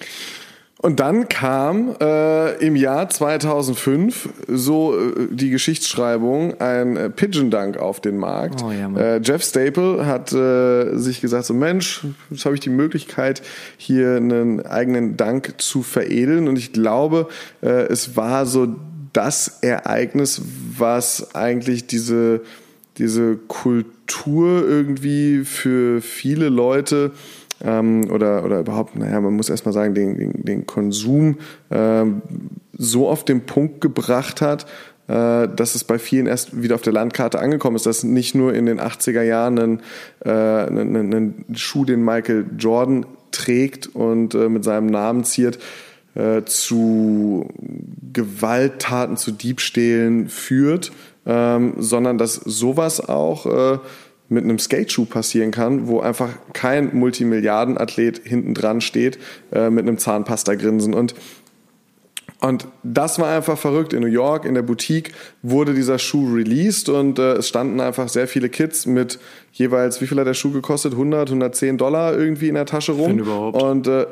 Und 0.81 1.01
dann 1.01 1.29
kam 1.29 1.97
äh, 2.01 2.55
im 2.64 2.77
Jahr 2.77 3.09
2005 3.09 4.29
so 4.47 4.97
äh, 4.97 5.27
die 5.31 5.51
Geschichtsschreibung 5.51 6.61
ein 6.61 6.97
äh, 6.97 7.11
Pigeon 7.11 7.51
Dunk 7.51 7.79
auf 7.79 8.01
den 8.01 8.17
Markt. 8.17 8.62
Oh, 8.62 8.71
ja, 8.71 8.88
äh, 8.97 9.21
Jeff 9.21 9.43
Staple 9.43 10.07
hat 10.07 10.33
äh, 10.33 10.97
sich 10.97 11.21
gesagt 11.21 11.47
so 11.47 11.55
Mensch, 11.55 12.05
jetzt 12.31 12.45
habe 12.45 12.55
ich 12.55 12.61
die 12.61 12.71
Möglichkeit 12.71 13.43
hier 13.77 14.17
einen 14.17 14.64
eigenen 14.64 15.17
Dunk 15.17 15.61
zu 15.61 15.83
veredeln 15.83 16.47
und 16.47 16.57
ich 16.57 16.73
glaube, 16.73 17.27
äh, 17.61 17.69
es 17.88 18.17
war 18.17 18.47
so 18.47 18.77
das 19.12 19.59
Ereignis, 19.62 20.41
was 20.77 21.35
eigentlich 21.35 21.88
diese 21.88 22.43
diese 22.99 23.37
Kultur 23.37 24.69
irgendwie 24.69 25.45
für 25.45 26.01
viele 26.03 26.49
Leute 26.49 27.12
ähm, 27.64 28.11
oder, 28.11 28.44
oder 28.44 28.61
überhaupt, 28.61 28.97
naja, 28.97 29.21
man 29.21 29.35
muss 29.35 29.49
erstmal 29.49 29.73
sagen, 29.73 29.94
den, 29.94 30.16
den, 30.16 30.44
den 30.44 30.66
Konsum 30.66 31.38
ähm, 31.71 32.23
so 32.77 33.09
auf 33.09 33.25
den 33.25 33.47
Punkt 33.47 33.81
gebracht 33.81 34.40
hat, 34.40 34.66
äh, 35.09 35.49
dass 35.49 35.75
es 35.75 35.85
bei 35.85 35.99
vielen 35.99 36.27
erst 36.27 36.62
wieder 36.62 36.75
auf 36.75 36.83
der 36.83 36.92
Landkarte 36.92 37.38
angekommen 37.38 37.77
ist, 37.77 37.87
dass 37.87 38.05
nicht 38.05 38.35
nur 38.35 38.55
in 38.55 38.66
den 38.66 38.81
80er 38.81 39.23
Jahren 39.23 39.59
ein, 39.59 39.81
äh, 40.25 40.31
ein, 40.31 41.12
ein, 41.12 41.44
Schuh, 41.55 41.85
den 41.85 42.05
Michael 42.05 42.47
Jordan 42.59 43.07
trägt 43.31 43.87
und 43.87 44.35
äh, 44.35 44.49
mit 44.49 44.64
seinem 44.64 44.87
Namen 44.87 45.25
ziert, 45.25 45.59
äh, 46.14 46.42
zu 46.44 47.49
Gewalttaten, 48.12 49.16
zu 49.16 49.33
Diebstählen 49.33 50.29
führt, 50.29 50.92
ähm, 51.27 51.75
sondern 51.79 52.18
dass 52.18 52.35
sowas 52.35 53.01
auch 53.01 53.47
äh, 53.47 53.79
mit 54.29 54.45
einem 54.45 54.59
Skateschuh 54.59 55.07
passieren 55.07 55.51
kann, 55.51 55.88
wo 55.88 56.01
einfach 56.01 56.31
kein 56.53 56.95
Multimilliardenathlet 56.95 58.21
hinten 58.25 58.55
dran 58.55 58.81
steht 58.81 59.19
äh, 59.53 59.71
mit 59.71 59.87
einem 59.87 59.99
Zahnpasta-Grinsen. 59.99 60.93
Und, 60.93 61.14
und 62.41 62.69
das 62.83 63.19
war 63.19 63.35
einfach 63.35 63.57
verrückt. 63.57 63.95
In 63.95 64.01
New 64.01 64.07
York, 64.07 64.45
in 64.45 64.55
der 64.55 64.62
Boutique, 64.62 65.12
wurde 65.43 65.73
dieser 65.73 65.99
Schuh 65.99 66.35
released 66.35 66.88
und 66.91 67.19
äh, 67.19 67.35
es 67.35 67.49
standen 67.49 67.81
einfach 67.81 68.09
sehr 68.09 68.29
viele 68.29 68.51
Kids 68.51 68.87
mit 68.87 69.19
jeweils, 69.53 70.01
wie 70.01 70.07
viel 70.07 70.19
hat 70.19 70.27
der 70.27 70.35
Schuh 70.35 70.53
gekostet? 70.53 70.93
100, 70.93 71.31
110 71.31 71.79
Dollar 71.79 72.17
irgendwie 72.17 72.49
in 72.49 72.55
der 72.55 72.67
Tasche 72.67 72.93
rum. 72.93 73.09
Wenn 73.09 73.19
überhaupt. 73.21 73.62
Und 73.62 73.88
äh, 73.88 74.07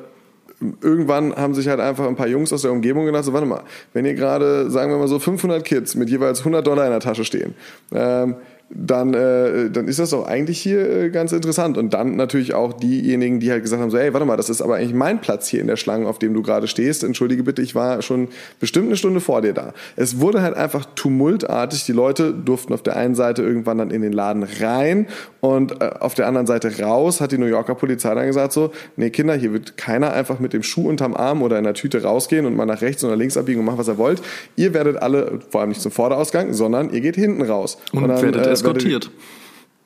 irgendwann 0.81 1.35
haben 1.37 1.55
sich 1.55 1.69
halt 1.69 1.81
einfach 1.81 2.07
ein 2.07 2.17
paar 2.17 2.29
Jungs 2.29 2.53
aus 2.53 2.63
der 2.63 2.73
Umgebung 2.73 3.05
gedacht, 3.05 3.25
so, 3.25 3.33
warte 3.33 3.47
mal, 3.47 3.63
wenn 3.93 4.07
ihr 4.07 4.15
gerade, 4.15 4.71
sagen 4.71 4.91
wir 4.91 4.99
mal 4.99 5.09
so 5.09 5.19
500 5.19 5.65
Kids 5.65 5.95
mit 5.95 6.09
jeweils 6.09 6.41
100 6.41 6.67
Dollar 6.67 6.87
in 6.87 6.93
der 6.93 7.01
Tasche 7.01 7.25
stehen, 7.25 7.55
ähm, 7.93 8.37
dann, 8.69 9.15
äh, 9.15 9.71
dann 9.71 9.87
ist 9.87 10.01
das 10.01 10.11
doch 10.11 10.27
eigentlich 10.27 10.61
hier 10.61 10.89
äh, 10.91 11.11
ganz 11.11 11.33
interessant. 11.33 11.79
Und 11.79 11.95
dann 11.95 12.17
natürlich 12.17 12.55
auch 12.55 12.73
diejenigen, 12.73 13.39
die 13.39 13.51
halt 13.51 13.63
gesagt 13.63 13.81
haben, 13.81 13.91
so, 13.91 13.99
hey, 13.99 14.13
warte 14.13 14.27
mal, 14.27 14.37
das 14.37 14.51
ist 14.51 14.61
aber 14.61 14.77
eigentlich 14.77 14.95
mein 14.95 15.21
Platz 15.21 15.47
hier 15.49 15.61
in 15.61 15.69
der 15.69 15.77
Schlange, 15.77 16.09
auf 16.09 16.19
dem 16.19 16.35
du 16.35 16.43
gerade 16.43 16.67
stehst. 16.67 17.05
Entschuldige 17.05 17.45
bitte, 17.45 17.63
ich 17.63 17.75
war 17.75 18.03
schon 18.03 18.29
bestimmt 18.59 18.87
eine 18.87 18.97
Stunde 18.97 19.21
vor 19.21 19.41
dir 19.41 19.53
da. 19.53 19.73
Es 19.95 20.21
wurde 20.21 20.43
halt 20.43 20.57
einfach 20.57 20.85
tumultartig. 20.97 21.85
Die 21.85 21.93
Leute 21.93 22.33
durften 22.33 22.73
auf 22.73 22.83
der 22.83 22.97
einen 22.97 23.15
Seite 23.15 23.43
irgendwann 23.43 23.79
dann 23.79 23.91
in 23.91 24.03
den 24.03 24.13
Laden 24.13 24.43
rein 24.61 25.07
und 25.41 25.81
äh, 25.81 25.91
auf 26.01 26.15
der 26.15 26.27
anderen 26.27 26.49
Seite 26.49 26.81
raus 26.81 27.21
hat 27.21 27.31
die 27.31 27.39
New 27.39 27.47
Yorker 27.47 27.77
Polizei 27.77 28.13
dann 28.15 28.27
gesagt 28.27 28.53
so, 28.53 28.73
nee 28.97 29.11
Kinder, 29.11 29.35
hier 29.35 29.53
wird 29.53 29.77
keiner 29.77 30.13
einfach 30.13 30.41
mit 30.41 30.53
dem 30.53 30.65
Schuh 30.65 30.89
unterm 30.89 31.15
Arm 31.15 31.43
oder 31.43 31.57
in 31.59 31.65
der 31.65 31.75
Tüte 31.75 32.03
rausgehen 32.03 32.47
und 32.47 32.57
mal 32.57 32.67
nach 32.67 32.81
rechts 32.81 33.05
oder 33.05 33.15
links 33.15 33.37
abbiegen 33.37 33.61
und 33.61 33.67
machen, 33.67 33.79
was 33.79 33.87
ihr 33.89 33.99
wollt. 33.99 34.21
Ihr 34.57 34.75
werdet 34.75 34.97
alle, 34.97 35.39
vor 35.51 35.61
allem 35.61 35.69
nicht 35.69 35.81
zum 35.81 35.93
Vorderausgang, 35.93 36.53
sondern 36.53 36.91
ihr 36.91 37.01
geht 37.01 37.15
hinten 37.15 37.43
raus. 37.43 37.79
Und, 37.93 38.03
und 38.03 38.09
dann, 38.09 38.56
eskortiert. 38.57 39.11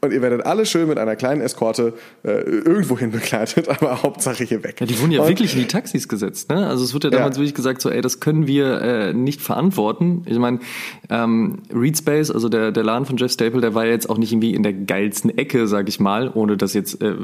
Und 0.02 0.14
ihr 0.14 0.22
werdet 0.22 0.46
alle 0.46 0.64
schön 0.64 0.88
mit 0.88 0.96
einer 0.96 1.14
kleinen 1.14 1.42
Eskorte 1.42 1.92
äh, 2.22 2.30
irgendwohin 2.30 3.10
begleitet, 3.10 3.68
aber 3.80 4.02
Hauptsache 4.02 4.44
hier 4.44 4.64
weg. 4.64 4.76
Ja, 4.80 4.86
die 4.86 4.98
wurden 4.98 5.12
ja 5.12 5.20
und, 5.20 5.28
wirklich 5.28 5.52
in 5.52 5.60
die 5.60 5.66
Taxis 5.66 6.08
gesetzt. 6.08 6.48
Ne? 6.48 6.66
Also 6.66 6.84
es 6.84 6.94
wird 6.94 7.04
ja 7.04 7.10
damals 7.10 7.36
ja. 7.36 7.40
wirklich 7.40 7.54
gesagt, 7.54 7.82
so, 7.82 7.90
ey, 7.90 8.00
das 8.00 8.18
können 8.18 8.46
wir 8.46 8.80
äh, 8.80 9.12
nicht 9.12 9.42
verantworten. 9.42 10.22
Ich 10.24 10.38
meine, 10.38 10.60
ähm, 11.10 11.58
Read 11.70 11.98
Space, 11.98 12.30
also 12.30 12.48
der, 12.48 12.72
der 12.72 12.82
Laden 12.82 13.04
von 13.04 13.18
Jeff 13.18 13.30
Staple, 13.30 13.60
der 13.60 13.74
war 13.74 13.84
ja 13.84 13.92
jetzt 13.92 14.08
auch 14.08 14.16
nicht 14.16 14.32
irgendwie 14.32 14.54
in 14.54 14.62
der 14.62 14.72
geilsten 14.72 15.36
Ecke, 15.36 15.66
sag 15.68 15.86
ich 15.90 16.00
mal, 16.00 16.30
ohne 16.32 16.56
das 16.56 16.72
jetzt 16.72 17.02
äh, 17.02 17.14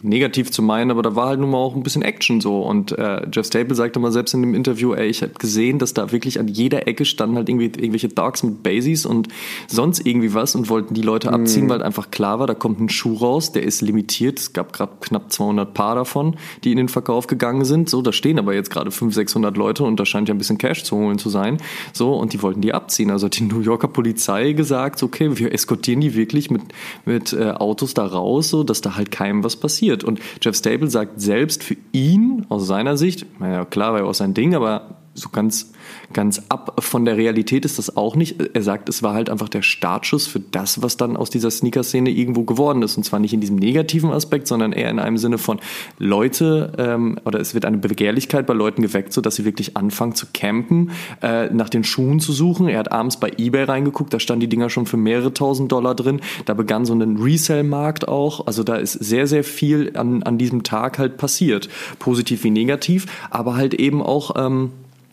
negativ 0.00 0.50
zu 0.50 0.62
meinen, 0.62 0.90
aber 0.90 1.02
da 1.02 1.14
war 1.14 1.28
halt 1.28 1.40
nun 1.40 1.50
mal 1.50 1.58
auch 1.58 1.76
ein 1.76 1.82
bisschen 1.82 2.00
Action 2.00 2.40
so. 2.40 2.62
Und 2.62 2.92
äh, 2.92 3.26
Jeff 3.30 3.46
Staple 3.46 3.74
sagte 3.74 3.98
mal 3.98 4.10
selbst 4.10 4.32
in 4.32 4.40
dem 4.40 4.54
Interview, 4.54 4.94
ey, 4.94 5.06
ich 5.08 5.20
habe 5.20 5.34
gesehen, 5.34 5.78
dass 5.78 5.92
da 5.92 6.12
wirklich 6.12 6.40
an 6.40 6.48
jeder 6.48 6.88
Ecke 6.88 7.04
standen 7.04 7.36
halt 7.36 7.50
irgendwie 7.50 7.66
irgendwelche 7.66 8.08
Dogs 8.08 8.42
mit 8.42 8.62
Basies 8.62 9.04
und 9.04 9.28
sonst 9.66 10.06
irgendwie 10.06 10.32
was 10.32 10.54
und 10.54 10.70
wollten 10.70 10.94
die 10.94 11.02
Leute 11.02 11.30
abziehen, 11.30 11.66
mhm. 11.66 11.68
weil 11.68 11.82
einfach 11.82 12.10
klar 12.10 12.21
klar 12.22 12.38
war, 12.38 12.46
da 12.46 12.54
kommt 12.54 12.78
ein 12.78 12.88
Schuh 12.88 13.14
raus, 13.14 13.50
der 13.50 13.64
ist 13.64 13.80
limitiert. 13.80 14.38
Es 14.38 14.52
gab 14.52 14.72
gerade 14.72 14.92
knapp 15.00 15.32
200 15.32 15.74
Paar 15.74 15.96
davon, 15.96 16.36
die 16.62 16.70
in 16.70 16.76
den 16.76 16.88
Verkauf 16.88 17.26
gegangen 17.26 17.64
sind. 17.64 17.90
So, 17.90 18.00
da 18.00 18.12
stehen 18.12 18.38
aber 18.38 18.54
jetzt 18.54 18.70
gerade 18.70 18.92
500, 18.92 19.14
600 19.14 19.56
Leute 19.56 19.82
und 19.82 19.98
da 19.98 20.06
scheint 20.06 20.28
ja 20.28 20.34
ein 20.36 20.38
bisschen 20.38 20.56
Cash 20.56 20.84
zu 20.84 20.96
holen 20.96 21.18
zu 21.18 21.30
sein. 21.30 21.58
So, 21.92 22.14
und 22.14 22.32
die 22.32 22.40
wollten 22.40 22.60
die 22.60 22.74
abziehen. 22.74 23.10
Also 23.10 23.26
hat 23.26 23.40
die 23.40 23.42
New 23.52 23.58
Yorker 23.58 23.88
Polizei 23.88 24.52
gesagt, 24.52 25.02
okay, 25.02 25.36
wir 25.36 25.52
eskortieren 25.52 26.00
die 26.00 26.14
wirklich 26.14 26.48
mit, 26.48 26.62
mit 27.04 27.32
äh, 27.32 27.50
Autos 27.50 27.92
da 27.92 28.06
raus, 28.06 28.50
so, 28.50 28.62
dass 28.62 28.82
da 28.82 28.94
halt 28.94 29.10
keinem 29.10 29.42
was 29.42 29.56
passiert. 29.56 30.04
Und 30.04 30.20
Jeff 30.40 30.54
Stable 30.54 30.90
sagt 30.90 31.20
selbst 31.20 31.64
für 31.64 31.76
ihn, 31.90 32.46
aus 32.50 32.68
seiner 32.68 32.96
Sicht, 32.96 33.26
naja, 33.40 33.64
klar 33.64 33.94
war 33.94 34.00
ja 34.02 34.06
auch 34.06 34.14
sein 34.14 34.32
Ding, 34.32 34.54
aber 34.54 35.01
so 35.14 35.28
ganz, 35.28 35.72
ganz 36.12 36.42
ab 36.48 36.82
von 36.82 37.04
der 37.04 37.18
Realität 37.18 37.64
ist 37.64 37.78
das 37.78 37.96
auch 37.96 38.16
nicht. 38.16 38.40
Er 38.54 38.62
sagt, 38.62 38.88
es 38.88 39.02
war 39.02 39.12
halt 39.12 39.28
einfach 39.28 39.50
der 39.50 39.60
Startschuss 39.60 40.26
für 40.26 40.40
das, 40.40 40.80
was 40.80 40.96
dann 40.96 41.16
aus 41.16 41.28
dieser 41.28 41.50
Sneaker-Szene 41.50 42.10
irgendwo 42.10 42.44
geworden 42.44 42.82
ist. 42.82 42.96
Und 42.96 43.04
zwar 43.04 43.20
nicht 43.20 43.34
in 43.34 43.40
diesem 43.40 43.56
negativen 43.56 44.10
Aspekt, 44.10 44.46
sondern 44.46 44.72
eher 44.72 44.90
in 44.90 44.98
einem 44.98 45.18
Sinne 45.18 45.36
von 45.36 45.60
Leute, 45.98 46.72
ähm, 46.78 47.18
oder 47.26 47.40
es 47.40 47.52
wird 47.52 47.66
eine 47.66 47.76
Begehrlichkeit 47.76 48.46
bei 48.46 48.54
Leuten 48.54 48.80
geweckt, 48.80 49.12
so 49.12 49.20
dass 49.20 49.36
sie 49.36 49.44
wirklich 49.44 49.76
anfangen 49.76 50.14
zu 50.14 50.26
campen, 50.32 50.92
äh, 51.20 51.50
nach 51.50 51.68
den 51.68 51.84
Schuhen 51.84 52.20
zu 52.20 52.32
suchen. 52.32 52.68
Er 52.68 52.78
hat 52.78 52.90
abends 52.90 53.18
bei 53.18 53.32
Ebay 53.36 53.64
reingeguckt, 53.64 54.14
da 54.14 54.20
standen 54.20 54.40
die 54.40 54.48
Dinger 54.48 54.70
schon 54.70 54.86
für 54.86 54.96
mehrere 54.96 55.34
tausend 55.34 55.70
Dollar 55.72 55.94
drin. 55.94 56.20
Da 56.46 56.54
begann 56.54 56.86
so 56.86 56.94
ein 56.94 57.18
Resell-Markt 57.18 58.08
auch. 58.08 58.46
Also 58.46 58.64
da 58.64 58.76
ist 58.76 58.92
sehr, 58.92 59.26
sehr 59.26 59.44
viel 59.44 59.94
an, 59.94 60.22
an 60.22 60.38
diesem 60.38 60.62
Tag 60.62 60.98
halt 60.98 61.18
passiert. 61.18 61.68
Positiv 61.98 62.44
wie 62.44 62.50
negativ, 62.50 63.06
aber 63.30 63.56
halt 63.56 63.74
eben 63.74 64.00
auch, 64.00 64.36
ähm, 64.36 64.70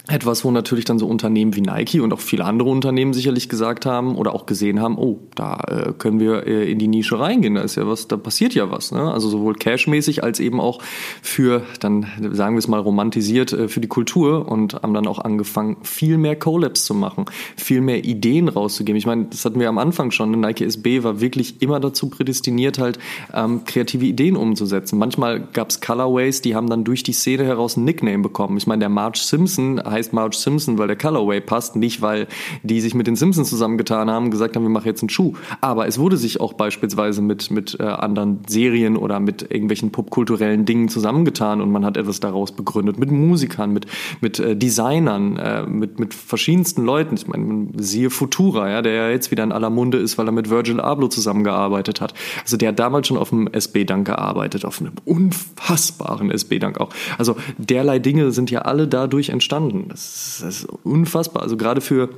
etwas, 0.09 0.43
wo 0.43 0.51
natürlich 0.51 0.85
dann 0.85 0.99
so 0.99 1.07
Unternehmen 1.07 1.55
wie 1.55 1.61
Nike 1.61 1.99
und 1.99 2.11
auch 2.13 2.19
viele 2.19 2.45
andere 2.45 2.69
Unternehmen 2.69 3.13
sicherlich 3.13 3.47
gesagt 3.47 3.85
haben 3.85 4.15
oder 4.15 4.33
auch 4.33 4.45
gesehen 4.45 4.81
haben, 4.81 4.97
oh, 4.97 5.19
da 5.35 5.61
äh, 5.67 5.93
können 5.97 6.19
wir 6.19 6.47
äh, 6.47 6.71
in 6.71 6.79
die 6.79 6.87
Nische 6.87 7.19
reingehen, 7.19 7.55
da 7.55 7.61
ist 7.61 7.75
ja 7.75 7.87
was, 7.87 8.07
da 8.07 8.17
passiert 8.17 8.55
ja 8.55 8.71
was. 8.71 8.91
Ne? 8.91 9.11
Also 9.11 9.29
sowohl 9.29 9.55
cashmäßig 9.55 10.23
als 10.23 10.39
eben 10.39 10.59
auch 10.59 10.81
für, 11.21 11.63
dann 11.79 12.07
sagen 12.31 12.55
wir 12.55 12.59
es 12.59 12.67
mal 12.67 12.79
romantisiert, 12.79 13.53
äh, 13.53 13.67
für 13.67 13.79
die 13.79 13.87
Kultur 13.87 14.49
und 14.49 14.73
haben 14.75 14.93
dann 14.93 15.07
auch 15.07 15.19
angefangen, 15.19 15.77
viel 15.83 16.17
mehr 16.17 16.35
Collabs 16.35 16.85
zu 16.85 16.93
machen, 16.93 17.25
viel 17.55 17.81
mehr 17.81 18.03
Ideen 18.03 18.49
rauszugeben. 18.49 18.97
Ich 18.97 19.05
meine, 19.05 19.25
das 19.25 19.45
hatten 19.45 19.59
wir 19.59 19.69
am 19.69 19.77
Anfang 19.77 20.11
schon, 20.11 20.31
Nike 20.31 20.65
SB 20.65 21.03
war 21.03 21.21
wirklich 21.21 21.61
immer 21.61 21.79
dazu 21.79 22.09
prädestiniert, 22.09 22.79
halt 22.79 22.97
ähm, 23.33 23.63
kreative 23.65 24.05
Ideen 24.05 24.35
umzusetzen. 24.35 24.97
Manchmal 24.97 25.39
gab 25.53 25.69
es 25.69 25.81
Colorways, 25.81 26.41
die 26.41 26.55
haben 26.55 26.69
dann 26.69 26.83
durch 26.83 27.03
die 27.03 27.13
Szene 27.13 27.45
heraus 27.45 27.77
ein 27.77 27.83
Nickname 27.83 28.23
bekommen. 28.23 28.57
Ich 28.57 28.65
meine, 28.65 28.79
der 28.79 28.89
Marge 28.89 29.19
Simpson 29.19 29.79
heißt 29.83 29.98
Marge 30.12 30.35
Simpson, 30.35 30.77
weil 30.77 30.88
der 30.88 30.97
Colorway 30.97 31.41
passt, 31.41 31.75
nicht 31.75 32.01
weil 32.01 32.27
die 32.63 32.81
sich 32.81 32.93
mit 32.93 33.07
den 33.07 33.15
Simpsons 33.15 33.49
zusammengetan 33.49 34.09
haben 34.09 34.31
gesagt 34.31 34.55
haben, 34.55 34.63
wir 34.63 34.69
machen 34.69 34.88
jetzt 34.88 35.01
einen 35.01 35.09
Schuh. 35.09 35.33
Aber 35.62 35.88
es 35.88 35.99
wurde 35.99 36.17
sich 36.17 36.39
auch 36.39 36.53
beispielsweise 36.53 37.21
mit, 37.21 37.51
mit 37.51 37.77
äh, 37.79 37.83
anderen 37.83 38.39
Serien 38.47 38.97
oder 38.97 39.19
mit 39.19 39.41
irgendwelchen 39.41 39.91
popkulturellen 39.91 40.65
Dingen 40.65 40.89
zusammengetan 40.89 41.62
und 41.62 41.71
man 41.71 41.85
hat 41.85 41.97
etwas 41.97 42.19
daraus 42.19 42.51
begründet. 42.51 42.97
Mit 42.97 43.12
Musikern, 43.12 43.71
mit, 43.71 43.85
mit 44.21 44.39
äh, 44.39 44.55
Designern, 44.55 45.38
äh, 45.38 45.65
mit, 45.65 45.99
mit 45.99 46.13
verschiedensten 46.13 46.83
Leuten. 46.85 47.15
Ich 47.15 47.27
meine, 47.27 47.67
siehe 47.77 48.09
Futura, 48.09 48.69
ja, 48.69 48.81
der 48.81 48.93
ja 48.93 49.09
jetzt 49.09 49.31
wieder 49.31 49.43
in 49.43 49.51
aller 49.51 49.69
Munde 49.69 49.97
ist, 49.97 50.17
weil 50.17 50.27
er 50.27 50.31
mit 50.31 50.49
Virgil 50.49 50.79
Abloh 50.79 51.07
zusammengearbeitet 51.07 52.01
hat. 52.01 52.13
Also 52.41 52.57
der 52.57 52.69
hat 52.69 52.79
damals 52.79 53.07
schon 53.07 53.17
auf 53.17 53.29
dem 53.29 53.47
SB-Dank 53.47 54.07
gearbeitet, 54.07 54.65
auf 54.65 54.79
einem 54.79 54.93
unfassbaren 55.05 56.31
SB-Dank 56.31 56.79
auch. 56.79 56.89
Also 57.17 57.35
derlei 57.57 57.99
Dinge 57.99 58.31
sind 58.31 58.51
ja 58.51 58.62
alle 58.62 58.88
dadurch 58.88 59.29
entstanden. 59.29 59.88
Das 59.89 60.41
ist, 60.41 60.67
unfassbar. 60.84 61.43
Also 61.43 61.58
gerade 61.58 61.82
für 61.82 62.10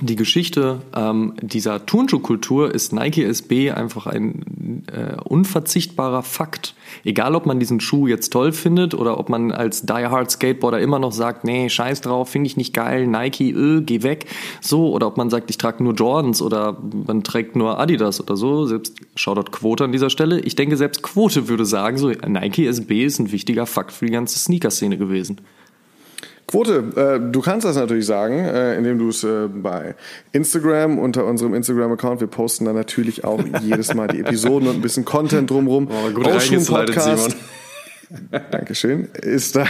die 0.00 0.14
Geschichte 0.14 0.80
ähm, 0.94 1.34
dieser 1.40 1.84
Turnschuhkultur 1.84 2.72
ist 2.72 2.92
Nike 2.92 3.24
SB 3.24 3.72
einfach 3.72 4.06
ein 4.06 4.84
äh, 4.92 5.20
unverzichtbarer 5.24 6.22
Fakt. 6.22 6.74
Egal, 7.04 7.34
ob 7.34 7.46
man 7.46 7.58
diesen 7.58 7.80
Schuh 7.80 8.06
jetzt 8.06 8.32
toll 8.32 8.52
findet 8.52 8.94
oder 8.94 9.18
ob 9.18 9.28
man 9.28 9.50
als 9.50 9.82
Die 9.82 9.92
Hard 9.92 10.30
Skateboarder 10.30 10.78
immer 10.80 11.00
noch 11.00 11.10
sagt, 11.10 11.42
nee, 11.42 11.68
scheiß 11.68 12.00
drauf, 12.00 12.28
finde 12.28 12.46
ich 12.46 12.56
nicht 12.56 12.74
geil, 12.74 13.08
Nike, 13.08 13.50
öh, 13.52 13.80
geh 13.80 14.04
weg. 14.04 14.26
So, 14.60 14.92
oder 14.92 15.08
ob 15.08 15.16
man 15.16 15.30
sagt, 15.30 15.50
ich 15.50 15.58
trage 15.58 15.82
nur 15.82 15.94
Jordans 15.94 16.42
oder 16.42 16.78
man 17.06 17.24
trägt 17.24 17.56
nur 17.56 17.80
Adidas 17.80 18.20
oder 18.20 18.36
so. 18.36 18.66
Selbst 18.66 18.94
Shoutout 19.16 19.50
Quote 19.50 19.84
an 19.84 19.92
dieser 19.92 20.10
Stelle. 20.10 20.38
Ich 20.40 20.54
denke, 20.54 20.76
selbst 20.76 21.02
Quote 21.02 21.48
würde 21.48 21.66
sagen, 21.66 21.98
so 21.98 22.08
Nike 22.08 22.66
SB 22.66 23.04
ist 23.04 23.18
ein 23.18 23.32
wichtiger 23.32 23.66
Fakt 23.66 23.90
für 23.90 24.06
die 24.06 24.12
ganze 24.12 24.38
Sneaker-Szene 24.38 24.96
gewesen. 24.96 25.40
Quote, 26.48 26.82
äh, 26.96 27.30
du 27.30 27.42
kannst 27.42 27.66
das 27.66 27.76
natürlich 27.76 28.06
sagen, 28.06 28.38
äh, 28.38 28.74
indem 28.76 28.98
du 28.98 29.10
es 29.10 29.22
äh, 29.22 29.48
bei 29.48 29.94
Instagram 30.32 30.98
unter 30.98 31.26
unserem 31.26 31.52
Instagram-Account, 31.52 32.20
wir 32.20 32.26
posten 32.26 32.64
da 32.64 32.72
natürlich 32.72 33.22
auch 33.22 33.40
jedes 33.62 33.94
Mal 33.94 34.08
die 34.08 34.20
Episoden 34.20 34.66
und 34.66 34.76
ein 34.76 34.80
bisschen 34.80 35.04
Content 35.04 35.50
drumrum. 35.50 35.88
Oh, 35.90 36.10
gut 36.10 36.24
Podcast. 36.66 37.36
Dankeschön. 38.50 39.08
Ist 39.22 39.56
da, 39.56 39.66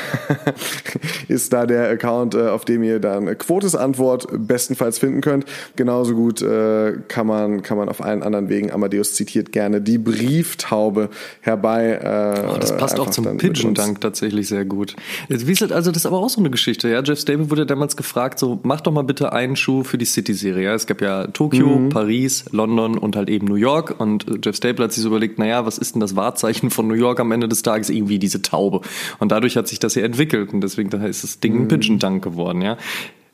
ist 1.28 1.52
da 1.52 1.66
der 1.66 1.88
Account, 1.90 2.34
äh, 2.34 2.48
auf 2.48 2.64
dem 2.64 2.82
ihr 2.82 3.00
dann 3.00 3.36
Quotes 3.38 3.74
Antwort 3.74 4.26
bestenfalls 4.30 4.98
finden 4.98 5.20
könnt. 5.20 5.44
Genauso 5.76 6.14
gut 6.14 6.42
äh, 6.42 6.94
kann, 7.08 7.26
man, 7.26 7.62
kann 7.62 7.78
man 7.78 7.88
auf 7.88 8.00
allen 8.00 8.22
anderen 8.22 8.48
Wegen, 8.48 8.70
Amadeus 8.70 9.14
zitiert 9.14 9.52
gerne, 9.52 9.80
die 9.80 9.98
Brieftaube 9.98 11.10
herbei. 11.40 11.98
Äh, 12.02 12.48
oh, 12.48 12.58
das 12.58 12.76
passt 12.76 13.00
auch 13.00 13.10
zum 13.10 13.36
Pigeon-Dank 13.36 14.00
tatsächlich 14.00 14.48
sehr 14.48 14.64
gut. 14.64 14.94
Jetzt 15.28 15.46
wieselt 15.46 15.72
also 15.72 15.90
das 15.90 16.02
ist 16.02 16.06
aber 16.06 16.18
auch 16.18 16.30
so 16.30 16.40
eine 16.40 16.50
Geschichte. 16.50 16.88
Ja? 16.88 17.02
Jeff 17.02 17.20
Stable 17.20 17.50
wurde 17.50 17.66
damals 17.66 17.96
gefragt, 17.96 18.38
so 18.38 18.60
mach 18.62 18.80
doch 18.80 18.92
mal 18.92 19.02
bitte 19.02 19.32
einen 19.32 19.56
Schuh 19.56 19.82
für 19.82 19.98
die 19.98 20.04
City-Serie. 20.04 20.64
Ja? 20.64 20.74
Es 20.74 20.86
gab 20.86 21.00
ja 21.00 21.26
Tokio, 21.26 21.66
mhm. 21.66 21.88
Paris, 21.88 22.44
London 22.52 22.98
und 22.98 23.16
halt 23.16 23.28
eben 23.28 23.46
New 23.46 23.56
York. 23.56 23.98
Und 23.98 24.26
Jeff 24.44 24.56
Stable 24.56 24.84
hat 24.84 24.92
sich 24.92 25.02
so 25.02 25.08
überlegt, 25.08 25.38
naja, 25.38 25.66
was 25.66 25.78
ist 25.78 25.94
denn 25.94 26.00
das 26.00 26.14
Wahrzeichen 26.14 26.70
von 26.70 26.86
New 26.86 26.94
York 26.94 27.20
am 27.20 27.32
Ende 27.32 27.48
des 27.48 27.62
Tages? 27.62 27.90
Irgendwie 27.90 28.18
die 28.18 28.27
diese 28.28 28.42
Taube. 28.42 28.82
Und 29.18 29.32
dadurch 29.32 29.56
hat 29.56 29.68
sich 29.68 29.78
das 29.78 29.94
ja 29.94 30.02
entwickelt 30.02 30.52
und 30.52 30.60
deswegen 30.60 30.90
ist 31.02 31.24
das 31.24 31.40
Ding 31.40 31.54
ein 31.54 31.62
mhm. 31.62 31.68
Pigeon 31.68 31.98
Dunk 31.98 32.22
geworden, 32.22 32.62
ja. 32.62 32.76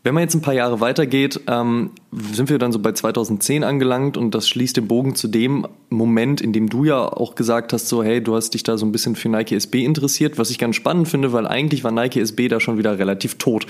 Wenn 0.04 0.12
man 0.12 0.22
jetzt 0.22 0.34
ein 0.34 0.42
paar 0.42 0.52
Jahre 0.52 0.80
weitergeht, 0.80 1.40
ähm, 1.46 1.92
sind 2.12 2.50
wir 2.50 2.58
dann 2.58 2.72
so 2.72 2.78
bei 2.78 2.92
2010 2.92 3.64
angelangt 3.64 4.18
und 4.18 4.34
das 4.34 4.46
schließt 4.50 4.76
den 4.76 4.86
Bogen 4.86 5.14
zu 5.14 5.28
dem 5.28 5.66
Moment, 5.88 6.42
in 6.42 6.52
dem 6.52 6.68
du 6.68 6.84
ja 6.84 7.08
auch 7.08 7.34
gesagt 7.34 7.72
hast, 7.72 7.88
so 7.88 8.04
hey, 8.04 8.22
du 8.22 8.34
hast 8.34 8.50
dich 8.52 8.62
da 8.62 8.76
so 8.76 8.84
ein 8.84 8.92
bisschen 8.92 9.16
für 9.16 9.30
Nike 9.30 9.54
SB 9.54 9.82
interessiert, 9.82 10.36
was 10.36 10.50
ich 10.50 10.58
ganz 10.58 10.76
spannend 10.76 11.08
finde, 11.08 11.32
weil 11.32 11.46
eigentlich 11.46 11.84
war 11.84 11.90
Nike 11.90 12.20
SB 12.20 12.48
da 12.48 12.60
schon 12.60 12.76
wieder 12.76 12.98
relativ 12.98 13.36
tot 13.36 13.66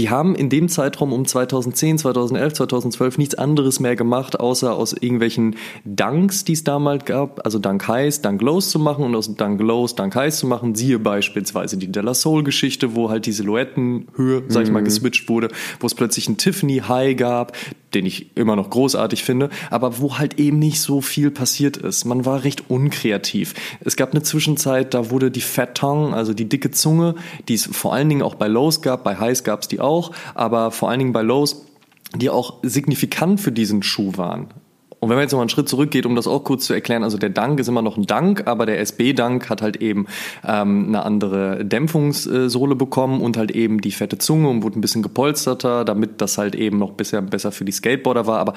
die 0.00 0.08
haben 0.08 0.34
in 0.34 0.48
dem 0.48 0.70
Zeitraum 0.70 1.12
um 1.12 1.26
2010, 1.26 1.98
2011, 1.98 2.54
2012 2.54 3.18
nichts 3.18 3.34
anderes 3.34 3.80
mehr 3.80 3.96
gemacht, 3.96 4.40
außer 4.40 4.74
aus 4.74 4.94
irgendwelchen 4.94 5.56
Dunks, 5.84 6.44
die 6.44 6.54
es 6.54 6.64
damals 6.64 7.04
gab, 7.04 7.44
also 7.44 7.58
Dunk 7.58 7.86
Highs, 7.86 8.22
Dunk 8.22 8.40
Lows 8.40 8.70
zu 8.70 8.78
machen 8.78 9.04
und 9.04 9.14
aus 9.14 9.36
Dunk 9.36 9.60
Lows 9.60 9.96
Dunk 9.96 10.16
Highs 10.16 10.38
zu 10.38 10.46
machen. 10.46 10.74
Siehe 10.74 10.98
beispielsweise 10.98 11.76
die 11.76 11.92
Della 11.92 12.14
Soul 12.14 12.44
Geschichte, 12.44 12.94
wo 12.94 13.10
halt 13.10 13.26
die 13.26 13.32
Silhouettenhöhe, 13.32 14.44
sag 14.48 14.62
ich 14.62 14.70
mal, 14.70 14.80
mhm. 14.80 14.86
geswitcht 14.86 15.28
wurde, 15.28 15.48
wo 15.80 15.86
es 15.86 15.94
plötzlich 15.94 16.28
einen 16.28 16.38
Tiffany 16.38 16.78
High 16.78 17.14
gab, 17.18 17.52
den 17.94 18.06
ich 18.06 18.36
immer 18.36 18.56
noch 18.56 18.70
großartig 18.70 19.24
finde, 19.24 19.50
aber 19.70 19.98
wo 19.98 20.18
halt 20.18 20.38
eben 20.38 20.58
nicht 20.58 20.80
so 20.80 21.00
viel 21.00 21.30
passiert 21.30 21.76
ist. 21.76 22.04
Man 22.04 22.24
war 22.24 22.44
recht 22.44 22.70
unkreativ. 22.70 23.54
Es 23.80 23.96
gab 23.96 24.12
eine 24.12 24.22
Zwischenzeit, 24.22 24.94
da 24.94 25.10
wurde 25.10 25.30
die 25.30 25.40
Fat 25.40 25.76
Tongue, 25.76 26.14
also 26.14 26.34
die 26.34 26.48
dicke 26.48 26.70
Zunge, 26.70 27.14
die 27.48 27.54
es 27.54 27.66
vor 27.66 27.92
allen 27.92 28.08
Dingen 28.08 28.22
auch 28.22 28.34
bei 28.34 28.48
Lows 28.48 28.82
gab, 28.82 29.04
bei 29.04 29.16
Highs 29.16 29.44
gab 29.44 29.62
es 29.62 29.68
die 29.68 29.80
auch, 29.80 30.12
aber 30.34 30.70
vor 30.70 30.90
allen 30.90 31.00
Dingen 31.00 31.12
bei 31.12 31.22
Lows, 31.22 31.66
die 32.14 32.30
auch 32.30 32.58
signifikant 32.62 33.40
für 33.40 33.52
diesen 33.52 33.82
Schuh 33.82 34.16
waren 34.16 34.48
Und 35.00 35.08
wenn 35.08 35.16
man 35.16 35.22
jetzt 35.22 35.32
noch 35.32 35.40
einen 35.40 35.48
Schritt 35.48 35.68
zurückgeht, 35.68 36.04
um 36.04 36.14
das 36.14 36.26
auch 36.26 36.44
kurz 36.44 36.66
zu 36.66 36.74
erklären, 36.74 37.02
also 37.02 37.16
der 37.16 37.30
Dank 37.30 37.58
ist 37.58 37.68
immer 37.68 37.80
noch 37.80 37.96
ein 37.96 38.06
Dank, 38.06 38.46
aber 38.46 38.66
der 38.66 38.80
SB-Dank 38.80 39.48
hat 39.48 39.62
halt 39.62 39.76
eben 39.76 40.06
ähm, 40.46 40.88
eine 40.88 41.02
andere 41.04 41.64
Dämpfungssohle 41.64 42.76
bekommen 42.76 43.22
und 43.22 43.38
halt 43.38 43.50
eben 43.50 43.80
die 43.80 43.92
fette 43.92 44.18
Zunge 44.18 44.48
und 44.48 44.62
wurde 44.62 44.78
ein 44.78 44.82
bisschen 44.82 45.02
gepolsterter, 45.02 45.86
damit 45.86 46.20
das 46.20 46.36
halt 46.36 46.54
eben 46.54 46.78
noch 46.78 46.92
bisher 46.92 47.22
besser 47.22 47.50
für 47.50 47.64
die 47.64 47.72
Skateboarder 47.72 48.26
war. 48.26 48.40
Aber 48.40 48.52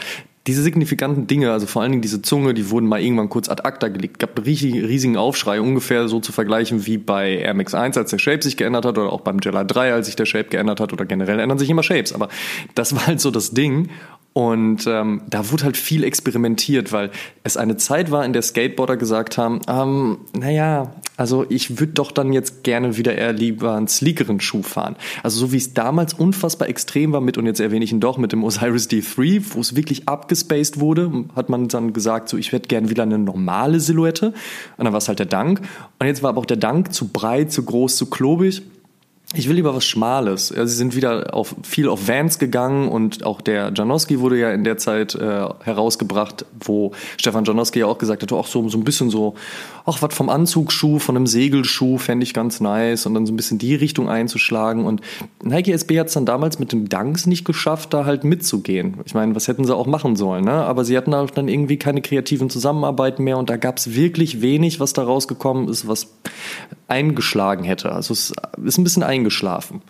diese 0.46 0.62
signifikanten 0.62 1.28
Dinge, 1.28 1.52
also 1.54 1.66
vor 1.68 1.82
allen 1.82 1.92
Dingen 1.92 2.02
diese 2.02 2.22
Zunge, 2.22 2.54
die 2.54 2.70
wurden 2.70 2.88
mal 2.88 3.02
irgendwann 3.02 3.30
kurz 3.30 3.48
ad 3.48 3.64
acta 3.64 3.88
gelegt. 3.88 4.20
Gab 4.20 4.38
einen 4.38 4.46
riesigen 4.46 5.16
Aufschrei, 5.16 5.62
ungefähr 5.62 6.10
so 6.10 6.20
zu 6.20 6.34
vergleichen 6.34 6.86
wie 6.86 6.98
bei 6.98 7.38
Air 7.38 7.54
Max 7.54 7.74
1, 7.74 7.96
als 7.96 8.10
der 8.10 8.18
Shape 8.18 8.44
sich 8.44 8.58
geändert 8.58 8.86
hat, 8.86 8.98
oder 8.98 9.14
auch 9.14 9.22
beim 9.22 9.40
Jella 9.42 9.64
3, 9.64 9.94
als 9.94 10.08
sich 10.08 10.18
der 10.18 10.26
Shape 10.26 10.50
geändert 10.50 10.82
hat, 10.82 10.92
oder 10.92 11.06
generell 11.06 11.40
ändern 11.40 11.58
sich 11.58 11.70
immer 11.70 11.84
Shapes. 11.84 12.12
Aber 12.12 12.28
das 12.76 12.94
war 12.94 13.08
halt 13.08 13.22
so 13.22 13.32
das 13.32 13.52
Ding. 13.52 13.90
Und 14.34 14.88
ähm, 14.88 15.22
da 15.30 15.52
wurde 15.52 15.66
halt 15.66 15.78
viel 15.78 16.04
experimentiert, 16.04 16.92
weil 16.92 17.12
es 17.44 17.56
eine 17.56 17.78
Zeit 17.78 18.10
war, 18.10 18.26
in 18.26 18.34
der 18.34 18.42
Skateboarder 18.42 18.98
gesagt 18.98 19.38
haben, 19.38 19.62
ähm, 19.68 20.18
naja, 20.36 20.92
also 21.18 21.46
ich 21.50 21.80
würde 21.80 21.94
doch 21.94 22.12
dann 22.12 22.34
jetzt 22.34 22.64
gerne 22.64 22.98
wieder 22.98 23.16
eher 23.16 23.32
lieber 23.32 23.76
einen 23.76 23.88
sleekeren 23.88 24.40
Schuh 24.40 24.64
fahren. 24.64 24.96
Also 25.22 25.40
so 25.40 25.52
wie 25.52 25.58
es 25.58 25.76
damals 25.76 26.16
unfassbar 26.16 26.68
extrem 26.68 27.12
war 27.14 27.22
mit, 27.22 27.38
und 27.38 27.46
jetzt 27.46 27.60
erwähne 27.60 27.86
ich 27.86 27.92
ihn 27.92 28.00
doch, 28.00 28.18
mit 28.18 28.32
dem 28.32 28.44
Osiris 28.44 28.90
D3, 28.90 29.44
wo 29.52 29.62
es 29.62 29.76
wirklich 29.76 30.10
abgespaced 30.10 30.80
wurde, 30.80 31.26
hat 31.36 31.50
man 31.50 31.68
dann 31.68 31.94
gesagt, 31.94 32.28
so 32.28 32.38
ich 32.38 32.52
hätte 32.52 32.68
gerne 32.68 32.90
wieder 32.90 33.04
eine 33.04 33.20
normale 33.20 33.80
Silhouette. 33.80 34.34
Und 34.78 34.86
dann 34.86 34.94
war 34.94 34.98
es 34.98 35.08
halt 35.08 35.20
der 35.20 35.28
Dank. 35.28 35.62
Und 36.00 36.08
jetzt 36.08 36.24
war 36.24 36.30
aber 36.30 36.42
auch 36.42 36.48
der 36.48 36.58
Dank 36.58 36.92
zu 36.92 37.10
breit, 37.10 37.52
zu 37.52 37.64
groß, 37.64 37.98
zu 37.98 38.08
klobig 38.08 38.64
ich 39.36 39.50
will 39.50 39.56
lieber 39.56 39.74
was 39.74 39.86
Schmales. 39.86 40.54
Ja, 40.56 40.66
sie 40.66 40.76
sind 40.76 40.96
wieder 40.96 41.34
auf, 41.34 41.56
viel 41.64 41.90
auf 41.90 42.08
Vans 42.08 42.38
gegangen 42.38 42.88
und 42.88 43.26
auch 43.26 43.42
der 43.42 43.72
Janowski 43.76 44.20
wurde 44.20 44.38
ja 44.38 44.52
in 44.52 44.64
der 44.64 44.78
Zeit 44.78 45.16
äh, 45.16 45.48
herausgebracht, 45.64 46.46
wo 46.60 46.92
Stefan 47.18 47.44
Janowski 47.44 47.80
ja 47.80 47.88
auch 47.88 47.98
gesagt 47.98 48.22
hat, 48.22 48.32
auch 48.32 48.46
so, 48.46 48.70
so 48.70 48.78
ein 48.78 48.84
bisschen 48.84 49.10
so, 49.10 49.34
ach, 49.86 50.02
was 50.02 50.14
vom 50.14 50.30
Anzugsschuh, 50.30 51.00
von 51.00 51.18
einem 51.18 51.28
Segelschuh 51.28 51.98
fände 51.98 52.24
ich 52.24 52.34
ganz 52.34 52.60
nice 52.60 53.06
und 53.06 53.14
dann 53.14 53.26
so 53.26 53.34
ein 53.34 53.36
bisschen 53.36 53.58
die 53.58 53.76
Richtung 53.76 54.10
einzuschlagen. 54.10 54.86
Und 54.86 55.02
Nike 55.44 55.72
SB 55.72 56.00
hat 56.00 56.08
es 56.08 56.14
dann 56.14 56.26
damals 56.26 56.60
mit 56.60 56.72
dem 56.72 56.88
Dunks 56.88 57.26
nicht 57.26 57.44
geschafft, 57.44 57.94
da 57.94 58.06
halt 58.06 58.24
mitzugehen. 58.24 58.98
Ich 59.06 59.14
meine, 59.14 59.36
was 59.36 59.48
hätten 59.48 59.66
sie 59.66 59.76
auch 59.76 59.88
machen 59.88 60.16
sollen, 60.16 60.46
ne? 60.46 60.54
Aber 60.54 60.86
sie 60.86 60.98
hatten 60.98 61.14
auch 61.14 61.30
dann 61.30 61.48
irgendwie 61.48 61.78
keine 61.78 62.02
kreativen 62.02 62.50
Zusammenarbeiten 62.50 63.24
mehr 63.24 63.38
und 63.38 63.50
da 63.50 63.58
gab 63.58 63.78
es 63.78 63.94
wirklich 63.94 64.42
wenig, 64.42 64.80
was 64.80 64.94
da 64.94 65.04
rausgekommen 65.04 65.68
ist, 65.68 65.88
was 65.88 66.08
eingeschlagen 66.88 67.64
hätte. 67.64 67.92
Also 67.92 68.14
es 68.14 68.34
ist 68.64 68.78
ein 68.78 68.84
bisschen 68.84 69.04
eingeschlafen. 69.04 69.82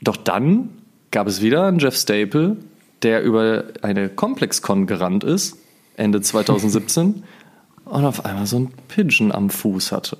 Doch 0.00 0.16
dann 0.16 0.70
gab 1.10 1.26
es 1.26 1.42
wieder 1.42 1.66
einen 1.66 1.78
Jeff 1.78 1.96
Staple, 1.96 2.56
der 3.02 3.22
über 3.22 3.64
eine 3.82 4.08
ComplexCon 4.08 4.86
gerannt 4.86 5.24
ist, 5.24 5.56
Ende 5.96 6.20
2017, 6.22 7.24
und 7.92 8.04
auf 8.06 8.24
einmal 8.24 8.46
so 8.46 8.58
ein 8.58 8.72
Pigeon 8.88 9.32
am 9.32 9.50
Fuß 9.50 9.92
hatte. 9.92 10.16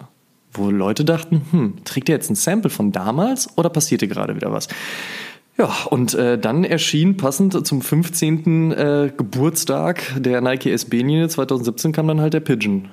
Wo 0.53 0.71
Leute 0.71 1.05
dachten, 1.05 1.43
hm, 1.51 1.85
trägt 1.85 2.11
er 2.11 2.17
jetzt 2.17 2.31
ein 2.31 2.35
Sample 2.35 2.71
von 2.71 2.93
damals 2.93 3.57
oder 3.57 3.71
passierte 3.71 4.07
gerade 4.07 4.37
wieder 4.37 4.53
was? 4.53 4.69
Ja, 5.57 5.71
und 5.89 6.15
äh, 6.15 6.39
dann 6.39 6.65
erschien 6.65 7.17
passend 7.17 7.67
zum 7.67 7.81
15. 7.81 8.73
Äh, 8.73 9.13
Geburtstag 9.17 10.03
der 10.19 10.41
Nike 10.43 10.71
SB-Linie 10.71 11.29
2017 11.29 11.93
kam 11.93 12.09
dann 12.09 12.21
halt 12.21 12.35
der 12.35 12.41
Pigeon 12.41 12.89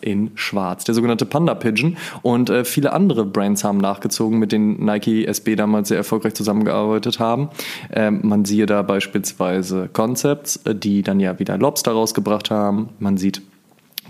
in 0.00 0.30
schwarz, 0.34 0.84
der 0.84 0.94
sogenannte 0.94 1.26
Panda 1.26 1.54
Pigeon. 1.54 1.96
Und 2.22 2.50
äh, 2.50 2.64
viele 2.64 2.92
andere 2.92 3.24
Brands 3.24 3.64
haben 3.64 3.78
nachgezogen, 3.78 4.38
mit 4.38 4.52
denen 4.52 4.84
Nike 4.84 5.26
SB 5.26 5.56
damals 5.56 5.88
sehr 5.88 5.98
erfolgreich 5.98 6.34
zusammengearbeitet 6.34 7.18
haben. 7.18 7.50
Ähm, 7.92 8.20
man 8.22 8.44
siehe 8.44 8.66
da 8.66 8.82
beispielsweise 8.82 9.90
Concepts, 9.92 10.56
äh, 10.64 10.74
die 10.74 11.02
dann 11.02 11.20
ja 11.20 11.38
wieder 11.38 11.58
Lobster 11.58 11.92
rausgebracht 11.92 12.50
haben. 12.50 12.90
Man 12.98 13.16
sieht 13.16 13.42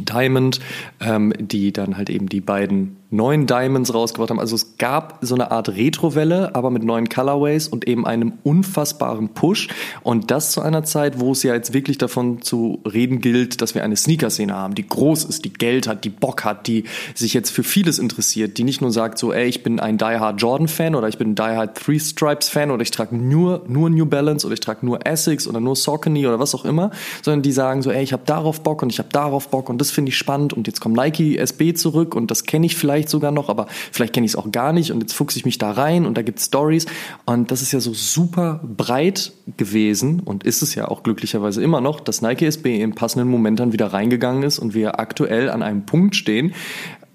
Diamond, 0.04 0.60
ähm, 1.00 1.32
die 1.38 1.72
dann 1.72 1.96
halt 1.96 2.10
eben 2.10 2.28
die 2.28 2.40
beiden 2.40 2.96
neuen 3.10 3.46
Diamonds 3.46 3.92
rausgebracht 3.92 4.30
haben. 4.30 4.40
Also 4.40 4.54
es 4.54 4.78
gab 4.78 5.18
so 5.20 5.34
eine 5.34 5.50
Art 5.50 5.68
Retrowelle, 5.68 6.54
aber 6.54 6.70
mit 6.70 6.84
neuen 6.84 7.08
Colorways 7.08 7.68
und 7.68 7.86
eben 7.88 8.06
einem 8.06 8.34
unfassbaren 8.44 9.30
Push. 9.30 9.68
Und 10.02 10.30
das 10.30 10.52
zu 10.52 10.60
einer 10.60 10.84
Zeit, 10.84 11.18
wo 11.18 11.32
es 11.32 11.42
ja 11.42 11.54
jetzt 11.54 11.72
wirklich 11.72 11.98
davon 11.98 12.42
zu 12.42 12.80
reden 12.90 13.20
gilt, 13.20 13.60
dass 13.60 13.74
wir 13.74 13.82
eine 13.82 13.96
Sneaker-Szene 13.96 14.54
haben, 14.54 14.74
die 14.74 14.86
groß 14.86 15.24
ist, 15.24 15.44
die 15.44 15.52
Geld 15.52 15.88
hat, 15.88 16.04
die 16.04 16.10
Bock 16.10 16.44
hat, 16.44 16.66
die 16.66 16.84
sich 17.14 17.34
jetzt 17.34 17.50
für 17.50 17.64
vieles 17.64 17.98
interessiert, 17.98 18.58
die 18.58 18.64
nicht 18.64 18.80
nur 18.80 18.92
sagt 18.92 19.18
so, 19.18 19.32
ey, 19.32 19.48
ich 19.48 19.62
bin 19.62 19.80
ein 19.80 19.98
Die 19.98 20.04
Hard 20.04 20.40
Jordan-Fan 20.40 20.94
oder 20.94 21.08
ich 21.08 21.18
bin 21.18 21.30
ein 21.30 21.34
Die 21.34 21.42
Hard 21.42 21.76
Three 21.76 21.98
Stripes-Fan 21.98 22.70
oder 22.70 22.82
ich 22.82 22.92
trage 22.92 23.16
nur, 23.16 23.64
nur 23.66 23.90
New 23.90 24.06
Balance 24.06 24.46
oder 24.46 24.54
ich 24.54 24.60
trage 24.60 24.86
nur 24.86 25.04
Essex 25.04 25.48
oder 25.48 25.60
nur 25.60 25.74
Saucony 25.74 26.26
oder 26.26 26.38
was 26.38 26.54
auch 26.54 26.64
immer, 26.64 26.90
sondern 27.22 27.42
die 27.42 27.52
sagen 27.52 27.82
so, 27.82 27.90
ey, 27.90 28.02
ich 28.02 28.12
habe 28.12 28.22
darauf 28.24 28.62
Bock 28.62 28.82
und 28.82 28.92
ich 28.92 28.98
habe 28.98 29.08
darauf 29.10 29.48
Bock 29.48 29.68
und 29.68 29.80
das 29.80 29.90
finde 29.90 30.10
ich 30.10 30.16
spannend 30.16 30.52
und 30.52 30.68
jetzt 30.68 30.80
kommt 30.80 30.96
Nike 30.96 31.38
SB 31.38 31.74
zurück 31.74 32.14
und 32.14 32.30
das 32.30 32.44
kenne 32.44 32.66
ich 32.66 32.76
vielleicht 32.76 32.99
vielleicht 33.00 33.08
sogar 33.08 33.30
noch, 33.30 33.48
aber 33.48 33.66
vielleicht 33.92 34.12
kenne 34.12 34.26
ich 34.26 34.32
es 34.32 34.36
auch 34.36 34.50
gar 34.52 34.72
nicht 34.72 34.92
und 34.92 35.00
jetzt 35.00 35.14
fuchse 35.14 35.38
ich 35.38 35.44
mich 35.44 35.58
da 35.58 35.70
rein 35.70 36.04
und 36.04 36.16
da 36.16 36.22
gibt 36.22 36.38
es 36.38 36.46
Stories 36.46 36.86
und 37.24 37.50
das 37.50 37.62
ist 37.62 37.72
ja 37.72 37.80
so 37.80 37.94
super 37.94 38.60
breit 38.62 39.32
gewesen 39.56 40.20
und 40.20 40.44
ist 40.44 40.62
es 40.62 40.74
ja 40.74 40.88
auch 40.88 41.02
glücklicherweise 41.02 41.62
immer 41.62 41.80
noch, 41.80 42.00
dass 42.00 42.20
Nike 42.20 42.46
SB 42.46 42.80
im 42.82 42.94
passenden 42.94 43.28
Moment 43.28 43.60
dann 43.60 43.72
wieder 43.72 43.86
reingegangen 43.86 44.42
ist 44.42 44.58
und 44.58 44.74
wir 44.74 45.00
aktuell 45.00 45.48
an 45.50 45.62
einem 45.62 45.86
Punkt 45.86 46.14
stehen, 46.14 46.52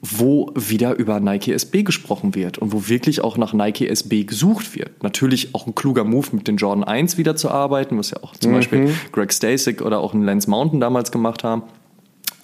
wo 0.02 0.52
wieder 0.56 0.96
über 0.96 1.20
Nike 1.20 1.52
SB 1.52 1.84
gesprochen 1.84 2.36
wird 2.36 2.58
und 2.58 2.74
wo 2.74 2.88
wirklich 2.88 3.22
auch 3.22 3.38
nach 3.38 3.54
Nike 3.54 3.88
SB 3.88 4.24
gesucht 4.24 4.76
wird. 4.76 5.04
Natürlich 5.04 5.56
auch 5.56 5.66
ein 5.66 5.74
kluger 5.74 6.04
Move 6.04 6.28
mit 6.34 6.48
den 6.48 6.58
Jordan 6.58 6.84
1 6.84 7.18
wieder 7.18 7.36
zu 7.36 7.50
arbeiten, 7.50 7.98
was 7.98 8.12
ja 8.12 8.18
auch 8.22 8.36
zum 8.36 8.52
mhm. 8.52 8.56
Beispiel 8.56 8.94
Greg 9.12 9.34
Stasic 9.34 9.82
oder 9.82 10.00
auch 10.00 10.14
ein 10.14 10.22
Lance 10.22 10.50
Mountain 10.50 10.80
damals 10.80 11.12
gemacht 11.12 11.44
haben. 11.44 11.64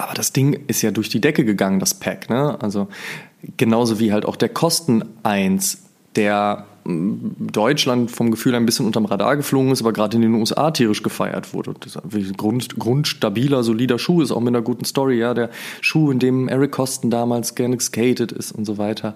Aber 0.01 0.15
das 0.15 0.34
Ding 0.34 0.60
ist 0.67 0.82
ja 0.82 0.89
durch 0.89 1.10
die 1.10 1.21
Decke 1.21 1.45
gegangen, 1.45 1.80
das 1.80 1.93
Pack. 1.93 2.30
Ne? 2.30 2.58
Also 2.60 2.88
Genauso 3.58 3.99
wie 3.99 4.12
halt 4.12 4.25
auch 4.25 4.36
der 4.36 4.49
Kosten 4.49 5.04
1, 5.23 5.84
der 6.15 6.65
mm, 6.84 7.47
Deutschland 7.51 8.12
vom 8.12 8.32
Gefühl 8.32 8.56
ein 8.56 8.65
bisschen 8.65 8.86
unterm 8.86 9.06
Radar 9.06 9.36
geflogen 9.38 9.71
ist, 9.71 9.82
aber 9.82 9.93
gerade 9.93 10.15
in 10.15 10.21
den 10.21 10.36
USA 10.36 10.71
tierisch 10.71 11.04
gefeiert 11.04 11.54
wurde. 11.54 11.73
Das 11.80 11.95
ist 11.95 12.38
Grund, 12.38 12.77
grundstabiler, 12.77 13.63
solider 13.63 13.97
Schuh 13.97 14.21
ist 14.21 14.32
auch 14.32 14.39
mit 14.39 14.49
einer 14.49 14.62
guten 14.62 14.86
Story, 14.86 15.17
ja. 15.17 15.34
Der 15.34 15.49
Schuh, 15.82 16.12
in 16.12 16.19
dem 16.19 16.47
Eric 16.47 16.71
Kosten 16.71 17.10
damals 17.10 17.56
gerne 17.56 17.77
geskatet 17.77 18.32
ist 18.32 18.51
und 18.51 18.65
so 18.65 18.77
weiter 18.77 19.15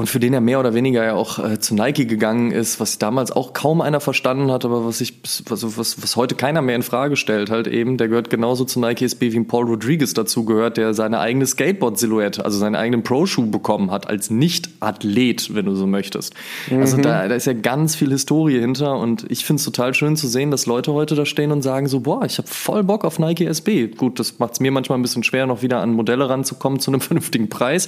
und 0.00 0.08
für 0.08 0.18
den 0.18 0.32
er 0.32 0.40
mehr 0.40 0.58
oder 0.58 0.72
weniger 0.72 1.04
ja 1.04 1.12
auch 1.12 1.38
äh, 1.38 1.60
zu 1.60 1.74
Nike 1.74 2.06
gegangen 2.06 2.52
ist, 2.52 2.80
was 2.80 2.96
damals 2.96 3.30
auch 3.32 3.52
kaum 3.52 3.82
einer 3.82 4.00
verstanden 4.00 4.50
hat, 4.50 4.64
aber 4.64 4.86
was 4.86 5.02
ich 5.02 5.20
was, 5.46 5.76
was, 5.76 6.02
was 6.02 6.16
heute 6.16 6.36
keiner 6.36 6.62
mehr 6.62 6.74
in 6.74 6.82
Frage 6.82 7.16
stellt, 7.16 7.50
halt 7.50 7.66
eben, 7.66 7.98
der 7.98 8.08
gehört 8.08 8.30
genauso 8.30 8.64
zu 8.64 8.80
Nike 8.80 9.02
SB 9.04 9.34
wie 9.34 9.40
Paul 9.40 9.66
Rodriguez 9.66 10.14
dazu 10.14 10.46
gehört, 10.46 10.78
der 10.78 10.94
seine 10.94 11.20
eigene 11.20 11.44
Skateboard-Silhouette, 11.44 12.42
also 12.42 12.58
seinen 12.58 12.76
eigenen 12.76 13.02
Pro-Schuh 13.02 13.50
bekommen 13.50 13.90
hat, 13.90 14.08
als 14.08 14.30
Nicht-Athlet, 14.30 15.54
wenn 15.54 15.66
du 15.66 15.74
so 15.74 15.86
möchtest. 15.86 16.32
Mhm. 16.70 16.80
Also 16.80 16.96
da, 16.96 17.28
da 17.28 17.34
ist 17.34 17.46
ja 17.46 17.52
ganz 17.52 17.94
viel 17.94 18.08
Historie 18.08 18.58
hinter 18.58 18.96
und 18.96 19.26
ich 19.30 19.44
finde 19.44 19.60
es 19.60 19.66
total 19.66 19.92
schön 19.92 20.16
zu 20.16 20.28
sehen, 20.28 20.50
dass 20.50 20.64
Leute 20.64 20.94
heute 20.94 21.14
da 21.14 21.26
stehen 21.26 21.52
und 21.52 21.60
sagen 21.60 21.88
so, 21.88 22.00
boah, 22.00 22.24
ich 22.24 22.38
habe 22.38 22.48
voll 22.48 22.84
Bock 22.84 23.04
auf 23.04 23.18
Nike 23.18 23.44
SB. 23.44 23.88
Gut, 23.88 24.18
das 24.18 24.38
macht 24.38 24.54
es 24.54 24.60
mir 24.60 24.70
manchmal 24.70 24.98
ein 24.98 25.02
bisschen 25.02 25.24
schwer, 25.24 25.46
noch 25.46 25.60
wieder 25.60 25.80
an 25.80 25.92
Modelle 25.92 26.30
ranzukommen 26.30 26.80
zu 26.80 26.90
einem 26.90 27.00
vernünftigen 27.02 27.50
Preis. 27.50 27.86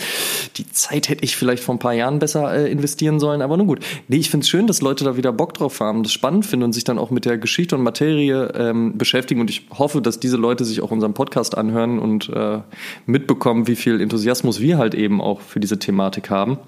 Die 0.59 0.71
Zeit 0.71 1.09
hätte 1.09 1.25
ich 1.25 1.37
vielleicht 1.37 1.65
vor 1.65 1.75
ein 1.75 1.79
paar 1.79 1.95
Jahren 1.95 2.02
Jahren 2.03 2.19
besser 2.19 2.53
äh, 2.53 2.71
investieren 2.71 3.21
sollen, 3.21 3.43
aber 3.43 3.57
nun 3.57 3.67
gut. 3.67 3.81
Nee, 4.09 4.17
ich 4.17 4.31
finde 4.31 4.45
es 4.45 4.49
schön, 4.49 4.67
dass 4.67 4.81
Leute 4.81 5.05
da 5.05 5.17
wieder 5.17 5.33
Bock 5.33 5.55
drauf 5.55 5.81
haben, 5.81 6.03
das 6.03 6.13
spannend 6.13 6.45
finden 6.45 6.65
und 6.65 6.73
sich 6.73 6.85
dann 6.85 6.99
auch 6.99 7.11
mit 7.11 7.25
der 7.25 7.39
Geschichte 7.39 7.77
und 7.77 7.83
Materie 7.83 8.53
ähm, 8.55 8.99
beschäftigen 8.99 9.41
und 9.41 9.51
ich 9.51 9.67
hoffe, 9.79 10.03
dass 10.03 10.21
diese 10.21 10.37
Leute 10.37 10.65
sich 10.65 10.83
auch 10.83 10.91
unseren 10.91 11.15
Podcast 11.15 11.57
anhören 11.57 11.99
und 11.99 12.29
äh, 12.29 12.61
mitbekommen, 13.07 13.67
wie 13.69 13.77
viel 13.77 14.01
Enthusiasmus 14.01 14.61
wir 14.61 14.79
halt 14.79 14.95
eben 14.95 15.21
auch 15.21 15.41
für 15.41 15.61
diese 15.61 15.79
Thematik 15.79 16.31
haben. 16.31 16.59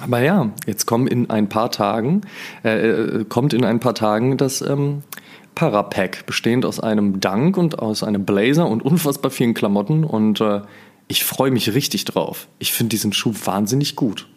Aber 0.00 0.20
ja, 0.20 0.50
jetzt 0.66 0.86
kommen 0.86 1.06
in 1.06 1.30
ein 1.30 1.48
paar 1.48 1.70
Tagen, 1.70 2.20
äh, 2.64 2.88
äh 2.88 3.24
kommt 3.28 3.52
in 3.54 3.64
ein 3.64 3.80
paar 3.80 3.94
Tagen 3.94 4.36
das 4.36 4.60
ähm, 4.60 5.02
Parapack, 5.54 6.26
bestehend 6.26 6.64
aus 6.64 6.78
einem 6.78 7.20
Dunk 7.20 7.56
und 7.56 7.78
aus 7.78 8.02
einem 8.02 8.24
Blazer 8.24 8.68
und 8.68 8.84
unfassbar 8.84 9.30
vielen 9.30 9.54
Klamotten 9.54 10.04
und 10.04 10.40
äh, 10.40 10.60
ich 11.08 11.24
freue 11.24 11.50
mich 11.50 11.74
richtig 11.74 12.04
drauf. 12.04 12.48
Ich 12.58 12.72
finde 12.72 12.90
diesen 12.90 13.12
Schuh 13.12 13.32
wahnsinnig 13.44 13.96
gut. 13.96 14.28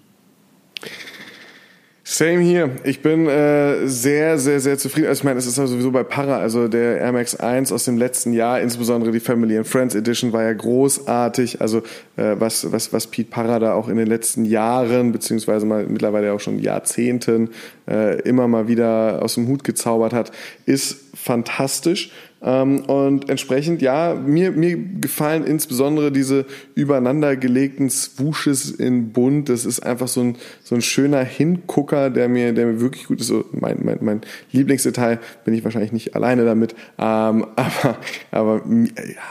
Same 2.12 2.40
hier. 2.40 2.72
Ich 2.84 3.02
bin 3.02 3.26
äh, 3.28 3.88
sehr, 3.88 4.38
sehr, 4.38 4.60
sehr 4.60 4.78
zufrieden. 4.78 5.08
Also 5.08 5.22
ich 5.22 5.24
meine, 5.24 5.40
es 5.40 5.46
ist 5.46 5.58
ja 5.58 5.66
sowieso 5.66 5.92
bei 5.92 6.04
Para, 6.04 6.40
also 6.40 6.68
der 6.68 6.98
Air 6.98 7.14
Max 7.14 7.38
1 7.38 7.72
aus 7.72 7.86
dem 7.86 7.98
letzten 7.98 8.34
Jahr, 8.34 8.60
insbesondere 8.60 9.14
die 9.14 9.22
Family 9.22 9.58
and 9.58 9.66
Friends 9.66 9.96
Edition 9.96 10.34
war 10.34 10.44
ja 10.44 10.52
großartig. 10.52 11.62
Also 11.62 11.78
äh, 12.18 12.36
was, 12.38 12.70
was, 12.70 12.92
was 12.92 13.08
Pete 13.08 13.30
Para 13.30 13.60
da 13.60 13.74
auch 13.76 13.88
in 13.88 13.96
den 13.96 14.08
letzten 14.08 14.44
Jahren, 14.44 15.14
beziehungsweise 15.14 15.66
mal 15.66 15.86
mittlerweile 15.88 16.34
auch 16.34 16.42
schon 16.42 16.60
Jahrzehnten 16.60 17.52
äh, 17.90 18.20
immer 18.24 18.50
mal 18.50 18.68
wieder 18.68 19.22
aus 19.22 19.36
dem 19.36 19.48
Hut 19.48 19.64
gezaubert 19.64 20.12
hat, 20.12 20.32
ist 20.66 20.98
fantastisch. 21.14 22.12
Ähm, 22.44 22.82
und 22.86 23.30
entsprechend, 23.30 23.82
ja, 23.84 24.16
mir, 24.16 24.52
mir 24.52 24.76
gefallen 24.78 25.44
insbesondere 25.44 26.12
diese 26.12 26.46
übereinandergelegten 26.74 27.90
Swooshes 27.90 28.72
in 28.72 29.12
bunt. 29.12 29.50
Das 29.50 29.66
ist 29.66 29.82
einfach 29.82 30.08
so 30.08 30.22
ein, 30.22 30.38
so 30.64 30.74
ein 30.74 30.82
schöner 30.82 31.24
Hingucker, 31.24 32.10
der 32.10 32.30
mir, 32.30 32.52
der 32.54 32.66
mir 32.66 32.82
wirklich 32.82 33.06
gut 33.06 33.22
ist. 33.22 33.28
So 33.28 33.46
mein, 33.52 33.80
mein, 33.84 34.00
mein 34.02 34.22
Lieblingsdetail 34.52 35.20
bin 35.46 35.54
ich 35.54 35.64
wahrscheinlich 35.64 35.92
nicht 35.92 36.16
alleine 36.16 36.44
damit. 36.44 36.74
Ähm, 36.98 37.46
aber, 37.56 37.98
aber 38.32 38.62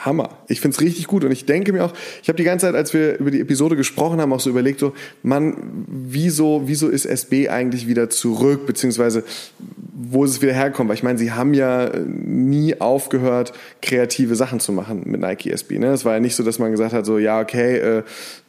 Hammer. 0.04 0.38
Ich 0.46 0.60
find's 0.60 0.80
richtig 0.80 1.08
gut. 1.08 1.24
Und 1.24 1.32
ich 1.32 1.46
denke 1.46 1.72
mir 1.72 1.84
auch, 1.84 1.92
ich 2.22 2.28
habe 2.28 2.36
die 2.36 2.44
ganze 2.44 2.66
Zeit, 2.66 2.76
als 2.76 2.94
wir 2.94 3.18
über 3.18 3.32
die 3.32 3.40
Episode 3.40 3.74
gesprochen 3.74 4.20
haben, 4.20 4.32
auch 4.32 4.40
so 4.40 4.50
überlegt, 4.50 4.78
so, 4.78 4.92
Mann, 5.24 5.56
wieso, 5.88 6.62
wieso 6.66 6.88
ist 6.88 7.06
SB 7.06 7.48
eigentlich 7.48 7.88
wieder 7.88 8.08
zurück, 8.08 8.66
beziehungsweise 8.66 9.24
wo 10.02 10.24
ist 10.24 10.30
es 10.30 10.42
wieder 10.42 10.54
herkommt? 10.54 10.88
Weil 10.88 10.96
ich 10.96 11.02
meine, 11.02 11.18
sie 11.18 11.32
haben 11.32 11.52
ja 11.52 11.90
nie 11.98 12.80
aufgehört, 13.00 13.54
kreative 13.80 14.34
Sachen 14.34 14.60
zu 14.60 14.72
machen 14.72 15.04
mit 15.06 15.22
Nike 15.22 15.50
SB. 15.50 15.78
Ne? 15.78 15.86
Es 15.86 16.04
war 16.04 16.14
ja 16.14 16.20
nicht 16.20 16.36
so, 16.36 16.42
dass 16.42 16.58
man 16.58 16.70
gesagt 16.70 16.92
hat, 16.92 17.06
so, 17.06 17.16
ja, 17.16 17.40
okay, 17.40 17.78
äh, 17.78 18.02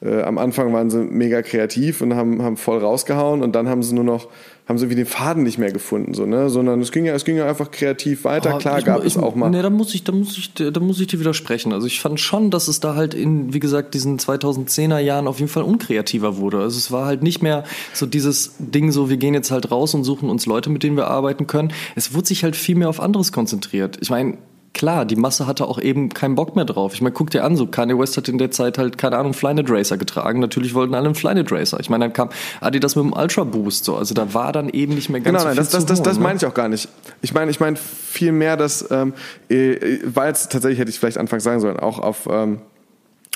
äh, 0.03 0.23
am 0.23 0.37
Anfang 0.37 0.73
waren 0.73 0.89
sie 0.89 0.99
mega 0.99 1.41
kreativ 1.41 2.01
und 2.01 2.15
haben, 2.15 2.41
haben 2.41 2.57
voll 2.57 2.79
rausgehauen 2.79 3.41
und 3.43 3.53
dann 3.53 3.69
haben 3.69 3.81
sie 3.81 3.95
nur 3.95 4.03
noch 4.03 4.27
haben 4.71 4.77
sie 4.77 4.89
wie 4.89 4.95
den 4.95 5.05
Faden 5.05 5.43
nicht 5.43 5.57
mehr 5.57 5.71
gefunden, 5.71 6.13
so, 6.13 6.25
ne? 6.25 6.49
Sondern 6.49 6.79
es 6.79 6.93
ging 6.93 7.03
ja, 7.03 7.13
es 7.13 7.25
ging 7.25 7.35
ja 7.35 7.45
einfach 7.45 7.71
kreativ 7.71 8.23
weiter. 8.23 8.53
Oh, 8.55 8.57
Klar 8.57 8.79
ich, 8.79 8.85
gab 8.85 8.99
ich, 9.01 9.05
es 9.07 9.17
auch 9.17 9.35
mal. 9.35 9.49
Ne, 9.49 9.61
da 9.61 9.69
muss 9.69 9.93
ich, 9.93 10.05
da 10.05 10.13
muss 10.13 10.37
ich, 10.37 10.53
da 10.53 10.79
muss 10.79 10.99
ich 11.01 11.07
dir 11.07 11.19
widersprechen. 11.19 11.73
Also 11.73 11.87
ich 11.87 11.99
fand 11.99 12.21
schon, 12.21 12.51
dass 12.51 12.69
es 12.69 12.79
da 12.79 12.95
halt 12.95 13.13
in, 13.13 13.53
wie 13.53 13.59
gesagt, 13.59 13.93
diesen 13.93 14.17
2010er 14.17 14.99
Jahren 14.99 15.27
auf 15.27 15.39
jeden 15.39 15.51
Fall 15.51 15.63
unkreativer 15.63 16.37
wurde. 16.37 16.59
Also 16.59 16.77
es 16.77 16.89
war 16.89 17.05
halt 17.05 17.21
nicht 17.21 17.43
mehr 17.43 17.65
so 17.93 18.05
dieses 18.05 18.53
Ding, 18.59 18.93
so 18.93 19.09
wir 19.09 19.17
gehen 19.17 19.33
jetzt 19.33 19.51
halt 19.51 19.71
raus 19.71 19.93
und 19.93 20.05
suchen 20.05 20.29
uns 20.29 20.45
Leute, 20.45 20.69
mit 20.69 20.83
denen 20.83 20.95
wir 20.95 21.07
arbeiten 21.07 21.47
können. 21.47 21.73
Es 21.95 22.13
wurde 22.13 22.27
sich 22.27 22.45
halt 22.45 22.55
viel 22.55 22.75
mehr 22.75 22.87
auf 22.87 23.01
anderes 23.01 23.33
konzentriert. 23.33 23.97
Ich 23.99 24.09
meine, 24.09 24.37
klar, 24.73 25.05
die 25.05 25.15
Masse 25.15 25.47
hatte 25.47 25.67
auch 25.67 25.79
eben 25.79 26.09
keinen 26.09 26.35
Bock 26.35 26.55
mehr 26.55 26.65
drauf. 26.65 26.93
Ich 26.93 27.01
meine, 27.01 27.13
guck 27.13 27.29
dir 27.29 27.43
an, 27.43 27.55
so 27.55 27.67
Kanye 27.67 27.97
West 27.97 28.17
hat 28.17 28.27
in 28.29 28.37
der 28.37 28.51
Zeit 28.51 28.77
halt, 28.77 28.97
keine 28.97 29.17
Ahnung, 29.17 29.33
Flyknit 29.33 29.69
Racer 29.69 29.97
getragen. 29.97 30.39
Natürlich 30.39 30.73
wollten 30.73 30.93
alle 30.95 31.05
einen 31.05 31.15
Flyknit 31.15 31.51
Racer. 31.51 31.79
Ich 31.79 31.89
meine, 31.89 32.05
dann 32.05 32.13
kam 32.13 32.29
Adidas 32.61 32.95
mit 32.95 33.05
dem 33.05 33.13
Ultra 33.13 33.43
Boost, 33.43 33.85
so. 33.85 33.95
Also 33.95 34.13
da 34.13 34.33
war 34.33 34.51
dann 34.51 34.69
eben 34.69 34.95
nicht 34.95 35.09
mehr 35.09 35.21
ganz 35.21 35.27
genau, 35.27 35.39
so 35.39 35.47
nein, 35.47 35.57
das, 35.57 35.69
das, 35.69 35.85
das, 35.85 36.01
das 36.01 36.17
ne? 36.17 36.23
meine 36.23 36.37
ich 36.37 36.45
auch 36.45 36.53
gar 36.53 36.69
nicht. 36.69 36.89
Ich 37.21 37.33
meine, 37.33 37.51
ich 37.51 37.59
meine 37.59 37.75
viel 37.75 38.31
mehr, 38.31 38.57
dass, 38.57 38.89
ähm, 38.91 39.13
äh, 39.49 39.99
war 40.03 40.27
jetzt 40.27 40.51
tatsächlich, 40.51 40.79
hätte 40.79 40.89
ich 40.89 40.99
vielleicht 40.99 41.17
anfangs 41.17 41.43
sagen 41.43 41.59
sollen, 41.59 41.77
auch 41.77 41.99
auf, 41.99 42.27
ähm, 42.31 42.61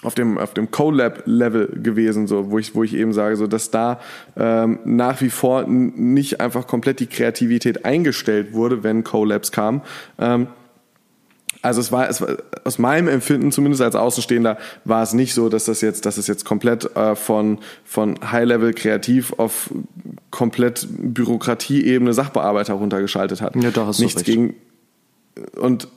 auf 0.03 0.13
dem 0.13 0.37
auf 0.37 0.53
dem 0.53 0.71
Colab-Level 0.71 1.79
gewesen, 1.81 2.27
so 2.27 2.51
wo 2.51 2.59
ich 2.59 2.75
wo 2.75 2.83
ich 2.83 2.93
eben 2.93 3.13
sage, 3.13 3.37
so 3.37 3.47
dass 3.47 3.71
da 3.71 3.99
ähm, 4.37 4.79
nach 4.85 5.21
wie 5.21 5.29
vor 5.29 5.63
nicht 5.67 6.41
einfach 6.41 6.67
komplett 6.67 6.99
die 6.99 7.07
Kreativität 7.07 7.85
eingestellt 7.85 8.53
wurde, 8.53 8.83
wenn 8.83 9.03
Collabs 9.03 9.51
kamen. 9.51 9.81
Ähm, 10.19 10.47
also 11.61 11.81
es 11.81 11.91
war, 11.91 12.09
es 12.09 12.21
war 12.21 12.37
aus 12.63 12.77
meinem 12.79 13.07
Empfinden 13.07 13.51
zumindest 13.51 13.81
als 13.81 13.95
Außenstehender 13.95 14.57
war 14.83 15.03
es 15.03 15.13
nicht 15.13 15.33
so, 15.33 15.49
dass 15.49 15.65
das 15.65 15.81
jetzt, 15.81 16.05
dass 16.05 16.17
es 16.17 16.27
jetzt 16.27 16.45
komplett 16.45 16.95
äh, 16.95 17.15
von 17.15 17.59
von 17.83 18.19
High-Level 18.31 18.73
kreativ 18.73 19.33
auf 19.37 19.69
komplett 20.31 20.87
Bürokratieebene 20.89 22.13
Sachbearbeiter 22.13 22.73
runtergeschaltet 22.75 23.41
hat. 23.41 23.55
Ja, 23.55 23.71
da 23.71 23.87
hast 23.87 23.99
Nichts 23.99 24.23
du 24.23 24.31
recht. 24.31 24.37
gegen 24.37 24.55
und 25.59 25.87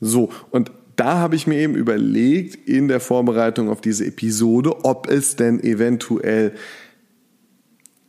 so 0.00 0.30
und 0.50 0.70
da 0.96 1.18
habe 1.18 1.34
ich 1.34 1.46
mir 1.46 1.58
eben 1.58 1.76
überlegt 1.76 2.68
in 2.68 2.88
der 2.88 3.00
Vorbereitung 3.00 3.70
auf 3.70 3.80
diese 3.80 4.04
Episode, 4.04 4.84
ob 4.84 5.08
es 5.08 5.34
denn 5.34 5.62
eventuell 5.62 6.52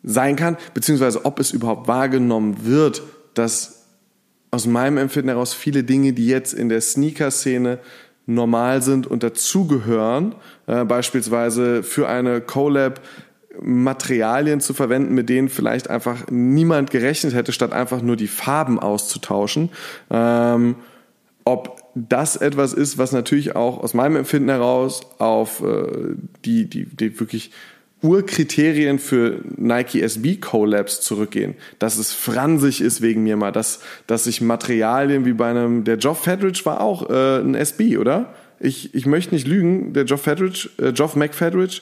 sein 0.03 0.35
kann, 0.35 0.57
beziehungsweise 0.73 1.23
ob 1.23 1.39
es 1.39 1.51
überhaupt 1.51 1.87
wahrgenommen 1.87 2.65
wird, 2.65 3.01
dass 3.33 3.80
aus 4.51 4.67
meinem 4.67 4.97
Empfinden 4.97 5.29
heraus 5.29 5.53
viele 5.53 5.83
Dinge, 5.83 6.13
die 6.13 6.27
jetzt 6.27 6.53
in 6.53 6.69
der 6.69 6.81
Sneaker-Szene 6.81 7.79
normal 8.25 8.81
sind 8.81 9.07
und 9.07 9.23
dazugehören, 9.23 10.35
äh, 10.67 10.85
beispielsweise 10.85 11.83
für 11.83 12.07
eine 12.07 12.41
Collab 12.41 13.01
Materialien 13.59 14.61
zu 14.61 14.73
verwenden, 14.73 15.13
mit 15.13 15.29
denen 15.29 15.49
vielleicht 15.49 15.89
einfach 15.89 16.27
niemand 16.29 16.89
gerechnet 16.89 17.33
hätte, 17.33 17.51
statt 17.51 17.73
einfach 17.73 18.01
nur 18.01 18.15
die 18.15 18.27
Farben 18.27 18.79
auszutauschen. 18.79 19.69
Ähm, 20.09 20.75
ob 21.43 21.81
das 21.95 22.37
etwas 22.37 22.73
ist, 22.73 22.97
was 22.97 23.11
natürlich 23.11 23.55
auch 23.55 23.83
aus 23.83 23.93
meinem 23.93 24.15
Empfinden 24.15 24.49
heraus 24.49 25.01
auf 25.17 25.61
äh, 25.61 26.15
die, 26.45 26.69
die, 26.69 26.85
die 26.85 27.19
wirklich 27.19 27.51
Urkriterien 28.01 28.99
für 28.99 29.41
Nike 29.57 30.01
SB 30.01 30.37
Collabs 30.37 31.01
zurückgehen. 31.01 31.55
Dass 31.79 31.97
es 31.97 32.13
fransig 32.13 32.81
ist 32.81 33.01
wegen 33.01 33.23
mir 33.23 33.37
mal, 33.37 33.51
dass, 33.51 33.81
dass 34.07 34.23
sich 34.23 34.41
Materialien 34.41 35.25
wie 35.25 35.33
bei 35.33 35.49
einem, 35.49 35.83
der 35.83 35.97
Geoff 35.97 36.23
Fedridge 36.23 36.61
war 36.63 36.81
auch 36.81 37.09
äh, 37.09 37.39
ein 37.39 37.55
SB, 37.55 37.97
oder? 37.97 38.33
Ich, 38.59 38.93
ich 38.93 39.05
möchte 39.05 39.33
nicht 39.33 39.47
lügen, 39.47 39.93
der 39.93 40.05
Geoff 40.05 40.21
Fedridge, 40.21 40.69
äh, 40.77 40.91
Geoff 40.91 41.15
McFedridge, 41.15 41.81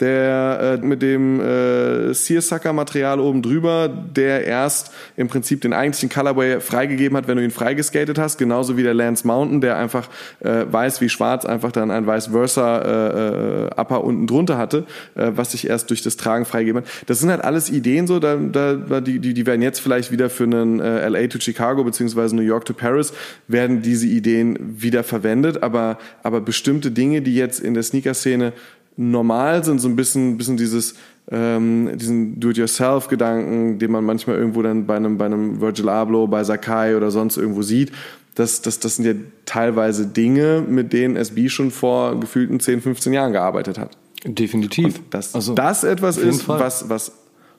der 0.00 0.78
äh, 0.82 0.84
mit 0.84 1.02
dem 1.02 1.40
äh, 1.40 2.12
Searsucker-Material 2.12 3.20
oben 3.20 3.42
drüber, 3.42 3.88
der 3.88 4.44
erst 4.44 4.92
im 5.16 5.28
Prinzip 5.28 5.60
den 5.60 5.72
eigentlichen 5.72 6.08
Colorway 6.08 6.60
freigegeben 6.60 7.16
hat, 7.16 7.28
wenn 7.28 7.36
du 7.36 7.44
ihn 7.44 7.50
freigeskatet 7.50 8.18
hast, 8.18 8.38
genauso 8.38 8.76
wie 8.76 8.82
der 8.82 8.94
Lance 8.94 9.26
Mountain, 9.26 9.60
der 9.60 9.76
einfach 9.76 10.08
äh, 10.40 10.64
weiß 10.68 11.00
wie 11.00 11.08
schwarz 11.08 11.44
einfach 11.44 11.72
dann 11.72 11.90
ein 11.90 12.06
Vice 12.06 12.28
Versa 12.28 12.78
äh, 12.78 13.66
äh, 13.66 13.70
Upper 13.76 14.02
unten 14.02 14.26
drunter 14.26 14.58
hatte, 14.58 14.86
äh, 15.14 15.30
was 15.34 15.52
sich 15.52 15.68
erst 15.68 15.90
durch 15.90 16.02
das 16.02 16.16
Tragen 16.16 16.46
freigegeben 16.46 16.82
hat. 16.82 16.90
Das 17.06 17.20
sind 17.20 17.30
halt 17.30 17.42
alles 17.42 17.70
Ideen 17.70 18.06
so, 18.06 18.18
da, 18.18 18.36
da, 18.36 19.00
die, 19.00 19.18
die, 19.18 19.34
die 19.34 19.46
werden 19.46 19.62
jetzt 19.62 19.80
vielleicht 19.80 20.10
wieder 20.10 20.30
für 20.30 20.44
einen 20.44 20.80
äh, 20.80 21.08
LA 21.08 21.28
to 21.28 21.38
Chicago 21.38 21.84
beziehungsweise 21.84 22.34
New 22.34 22.42
York 22.42 22.64
to 22.64 22.72
Paris 22.72 23.12
werden 23.46 23.82
diese 23.82 24.06
Ideen 24.06 24.58
wieder 24.60 25.04
verwendet, 25.04 25.62
aber, 25.62 25.98
aber 26.22 26.40
bestimmte 26.40 26.90
Dinge, 26.90 27.22
die 27.22 27.36
jetzt 27.36 27.60
in 27.60 27.74
der 27.74 27.82
Sneaker-Szene 27.82 28.52
normal 28.96 29.64
sind, 29.64 29.80
so 29.80 29.88
ein 29.88 29.96
bisschen, 29.96 30.36
bisschen 30.36 30.56
dieses, 30.56 30.94
ähm, 31.30 31.90
diesen 31.96 32.40
Do-it-yourself-Gedanken, 32.40 33.78
den 33.78 33.90
man 33.90 34.04
manchmal 34.04 34.36
irgendwo 34.36 34.62
dann 34.62 34.86
bei 34.86 34.96
einem, 34.96 35.18
bei 35.18 35.26
einem 35.26 35.60
Virgil 35.60 35.88
Abloh, 35.88 36.26
bei 36.26 36.44
Sakai 36.44 36.96
oder 36.96 37.10
sonst 37.10 37.36
irgendwo 37.36 37.62
sieht. 37.62 37.92
Das, 38.34 38.62
das, 38.62 38.80
das 38.80 38.96
sind 38.96 39.06
ja 39.06 39.14
teilweise 39.44 40.06
Dinge, 40.06 40.64
mit 40.66 40.92
denen 40.92 41.16
SB 41.16 41.48
schon 41.48 41.70
vor 41.70 42.18
gefühlten 42.18 42.60
10, 42.60 42.80
15 42.80 43.12
Jahren 43.12 43.32
gearbeitet 43.32 43.78
hat. 43.78 43.96
Definitiv. 44.24 44.98
Und 44.98 45.14
dass 45.14 45.34
also, 45.34 45.54
das 45.54 45.84
etwas 45.84 46.16
ist, 46.16 46.48
was, 46.48 46.88
was 46.88 47.12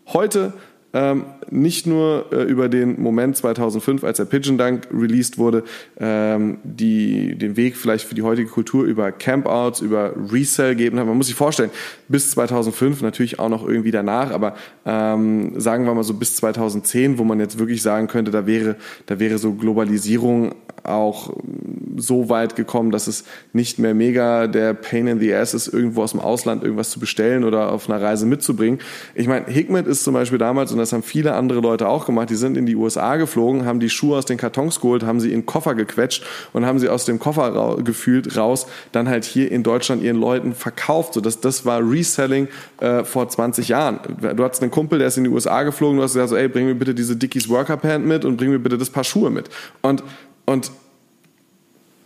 heute 0.08 0.54
ähm, 0.94 1.26
nicht 1.50 1.88
nur 1.88 2.28
äh, 2.32 2.44
über 2.44 2.70
den 2.70 3.02
Moment 3.02 3.36
2005, 3.36 4.04
als 4.04 4.18
der 4.18 4.26
Pigeon 4.26 4.58
Dunk 4.58 4.88
released 4.94 5.38
wurde, 5.38 5.64
ähm, 6.00 6.60
die 6.64 7.36
den 7.36 7.58
Weg 7.58 7.76
vielleicht 7.78 8.06
für 8.06 8.16
die 8.16 8.22
heutige 8.22 8.48
Kultur 8.50 8.86
über 8.86 9.12
Campouts, 9.12 9.82
über 9.82 10.14
Resell 10.32 10.76
geben 10.76 11.00
hat. 11.00 11.08
Man 11.08 11.18
muss 11.18 11.28
sich 11.28 11.36
vorstellen, 11.36 11.72
bis 12.08 12.32
2005 12.32 13.02
natürlich 13.02 13.40
auch 13.40 13.50
noch 13.50 13.68
irgendwie 13.68 13.92
danach, 13.92 14.32
aber 14.32 14.56
ähm, 14.86 15.60
sagen 15.60 15.86
wir 15.86 15.94
mal 15.94 16.04
so 16.04 16.14
bis 16.14 16.36
2010, 16.36 17.18
wo 17.18 17.24
man 17.24 17.40
jetzt 17.40 17.58
wirklich 17.58 17.82
sagen 17.82 18.08
könnte, 18.08 18.32
da 18.32 18.46
wäre, 18.46 18.76
da 19.08 19.20
wäre 19.20 19.38
so 19.40 19.54
Globalisierung 19.54 20.56
auch 20.84 21.34
so 21.98 22.30
weit 22.30 22.56
gekommen, 22.56 22.92
dass 22.92 23.08
es 23.08 23.24
nicht 23.54 23.80
mehr 23.80 23.94
mega 23.94 24.48
der 24.48 24.74
Pain 24.74 25.08
in 25.08 25.20
the 25.20 25.34
Ass 25.34 25.54
ist, 25.54 25.68
irgendwo 25.68 26.04
aus 26.04 26.12
dem 26.12 26.20
Ausland 26.20 26.64
irgendwas 26.64 26.90
zu 26.90 27.00
bestellen 27.00 27.44
oder 27.44 27.72
auf 27.72 27.90
einer 27.90 28.02
Reise 28.02 28.26
mitzubringen. 28.26 28.80
Ich 29.16 29.28
meine, 29.28 29.46
Hikmet 29.46 29.88
ist 29.88 30.04
zum 30.04 30.14
Beispiel 30.14 30.38
damals, 30.38 30.72
und 30.72 30.78
das 30.78 30.94
haben 30.94 31.04
viele 31.04 31.34
andere 31.34 31.60
Leute 31.60 31.88
auch 31.88 32.06
gemacht, 32.06 32.30
die 32.30 32.36
sind 32.36 32.58
in 32.58 32.66
die 32.66 32.76
USA 32.76 33.16
geflogen, 33.18 33.66
haben 33.66 33.80
die 33.80 33.90
Schuhe 33.90 34.18
aus 34.18 34.26
den 34.26 34.38
Kartons 34.38 34.80
geholt, 34.80 35.04
haben 35.04 35.20
sie 35.20 35.32
in 35.32 35.42
den 35.42 35.46
Koffer 35.46 35.76
gequetscht 35.76 36.26
und 36.52 36.66
haben 36.66 36.80
sie 36.80 36.90
aus 36.90 37.06
dem 37.06 37.20
Koffer 37.20 37.54
ra 37.54 37.76
gefühlt 37.84 38.38
raus, 38.38 38.68
dann 38.92 39.10
halt 39.10 39.26
hier 39.26 39.52
in 39.52 39.64
Deutschland 39.64 40.02
ihren 40.04 40.18
Leuten 40.18 40.54
verkauft. 40.54 41.14
So, 41.14 41.22
das, 41.22 41.40
das 41.40 41.66
war 41.66 41.80
Reselling 41.80 42.48
äh, 42.80 43.04
vor 43.04 43.28
20 43.28 43.68
Jahren. 43.68 44.00
Du 44.36 44.44
hattest 44.44 44.62
einen 44.62 44.72
Kumpel, 44.72 45.00
der 45.00 45.08
ist 45.08 45.18
in 45.18 45.24
die 45.24 45.30
USA 45.30 45.64
geflogen, 45.64 45.98
du 45.98 46.04
hast 46.04 46.14
gesagt 46.14 46.30
so, 46.30 46.36
ey, 46.36 46.48
bring 46.48 46.66
mir 46.66 46.76
bitte 46.76 46.94
diese 46.94 47.16
Dickies 47.16 47.50
Worker 47.50 47.78
Pant 47.78 48.06
mit 48.06 48.26
und 48.26 48.38
bring 48.38 48.50
mir 48.50 48.60
bitte 48.60 48.78
das 48.78 48.90
Paar 48.90 49.04
Schuhe 49.04 49.30
mit. 49.30 49.50
Und 49.82 50.04
und 50.46 50.72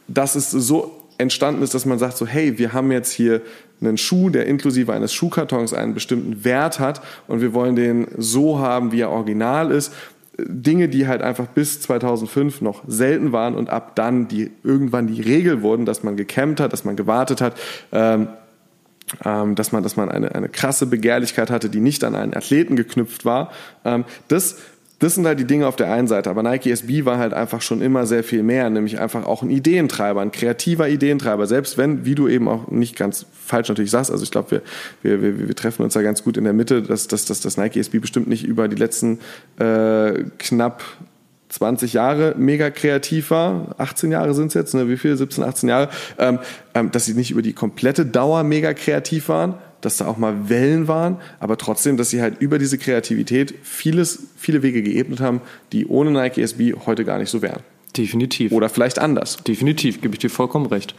dass 0.08 0.36
es 0.36 0.52
so 0.52 1.08
entstanden 1.18 1.64
ist, 1.64 1.74
dass 1.74 1.86
man 1.86 2.00
sagt 2.00 2.18
so, 2.18 2.28
hey, 2.28 2.58
wir 2.58 2.74
haben 2.74 2.92
jetzt 2.92 3.12
hier 3.12 3.42
einen 3.82 3.98
Schuh, 3.98 4.30
der 4.30 4.46
inklusive 4.46 4.94
eines 4.94 5.14
Schuhkartons 5.14 5.74
einen 5.74 5.94
bestimmten 5.94 6.44
Wert 6.44 6.80
hat 6.80 7.02
und 7.28 7.42
wir 7.42 7.54
wollen 7.54 7.76
den 7.76 8.08
so 8.18 8.60
haben, 8.60 8.92
wie 8.92 9.02
er 9.02 9.12
original 9.12 9.72
ist. 9.72 9.94
Dinge, 10.40 10.88
die 10.88 11.08
halt 11.08 11.24
einfach 11.24 11.48
bis 11.48 11.82
2005 11.82 12.62
noch 12.62 12.84
selten 12.88 13.32
waren 13.32 13.56
und 13.56 13.70
ab 13.70 13.96
dann 13.96 14.28
die 14.28 14.52
irgendwann 14.64 15.08
die 15.08 15.22
Regel 15.22 15.64
wurden, 15.64 15.86
dass 15.86 16.04
man 16.04 16.16
gecampt 16.16 16.60
hat, 16.60 16.74
dass 16.74 16.86
man 16.86 16.96
gewartet 16.96 17.42
hat, 17.42 17.56
ähm, 17.92 18.28
ähm, 19.26 19.56
dass 19.56 19.72
man, 19.72 19.82
dass 19.82 19.96
man 19.96 20.10
eine, 20.10 20.36
eine 20.36 20.50
krasse 20.50 20.86
Begehrlichkeit 20.86 21.50
hatte, 21.50 21.70
die 21.70 21.80
nicht 21.80 22.04
an 22.04 22.16
einen 22.16 22.36
Athleten 22.36 22.76
geknüpft 22.76 23.26
war. 23.26 23.52
Ähm, 23.84 24.06
das 24.28 24.58
das 25.00 25.14
sind 25.14 25.28
halt 25.28 25.40
die 25.40 25.46
Dinge 25.46 25.68
auf 25.68 25.76
der 25.76 25.92
einen 25.92 26.08
Seite. 26.08 26.30
Aber 26.30 26.42
Nike 26.42 26.72
SB 26.72 27.06
war 27.06 27.20
halt 27.20 27.34
einfach 27.34 27.62
schon 27.62 27.82
immer 27.82 28.08
sehr 28.08 28.24
viel 28.24 28.42
mehr, 28.42 28.70
nämlich 28.70 29.00
einfach 29.00 29.26
auch 29.26 29.44
ein 29.44 29.50
Ideentreiber, 29.52 30.22
ein 30.22 30.32
kreativer 30.32 30.90
Ideentreiber. 30.90 31.46
Selbst 31.46 31.78
wenn, 31.78 32.06
wie 32.06 32.16
du 32.16 32.28
eben 32.28 32.48
auch 32.48 32.68
nicht 32.70 32.96
ganz 32.96 33.28
falsch 33.32 33.70
natürlich 33.70 33.92
sagst, 33.92 34.10
also 34.10 34.24
ich 34.24 34.32
glaube, 34.32 34.50
wir, 34.50 34.62
wir, 35.04 35.22
wir, 35.22 35.48
wir 35.48 35.56
treffen 35.56 35.84
uns 35.84 35.94
da 35.94 36.02
ganz 36.02 36.24
gut 36.24 36.36
in 36.36 36.46
der 36.46 36.54
Mitte, 36.54 36.82
dass, 36.82 37.08
dass, 37.08 37.26
dass 37.26 37.42
das 37.42 37.58
Nike 37.58 37.80
SB 37.80 38.00
bestimmt 38.00 38.28
nicht 38.28 38.44
über 38.44 38.68
die 38.68 38.76
letzten 38.76 39.20
äh, 39.60 40.24
knapp 40.40 40.84
20 41.50 41.94
Jahre 41.94 42.36
mega 42.38 42.70
kreativ 42.70 43.32
war, 43.32 43.76
18 43.78 44.12
Jahre 44.12 44.34
sind 44.34 44.48
es 44.48 44.54
jetzt, 44.54 44.74
ne, 44.74 44.90
wie 44.90 44.98
viel, 44.98 45.16
17, 45.16 45.44
18 45.44 45.70
Jahre, 45.70 45.90
ähm, 46.18 46.40
ähm, 46.74 46.92
dass 46.92 47.06
sie 47.06 47.14
nicht 47.14 47.32
über 47.32 47.42
die 47.42 47.54
komplette 47.54 48.06
Dauer 48.06 48.44
mega 48.44 48.74
kreativ 48.74 49.30
waren, 49.30 49.56
dass 49.82 49.98
da 49.98 50.08
auch 50.08 50.18
mal 50.18 50.50
Wellen 50.50 50.88
waren, 50.88 51.18
aber 51.40 51.58
trotzdem, 51.58 51.98
dass 51.98 52.10
sie 52.10 52.22
halt 52.22 52.40
über 52.40 52.60
diese 52.60 52.78
Kreativität 52.78 53.54
vieles, 53.64 54.28
viele 54.38 54.64
Wege 54.64 54.82
geebnet 54.82 55.20
haben, 55.20 55.42
die 55.72 55.88
ohne 55.88 56.12
Nike 56.12 56.42
SB 56.42 56.74
heute 56.86 57.06
gar 57.06 57.20
nicht 57.20 57.30
so 57.30 57.42
wären. 57.42 57.62
Definitiv. 57.96 58.52
Oder 58.52 58.70
vielleicht 58.70 59.00
anders. 59.00 59.38
Definitiv, 59.38 60.02
gebe 60.02 60.16
ich 60.16 60.20
dir 60.20 60.30
vollkommen 60.30 60.68
recht. 60.68 60.96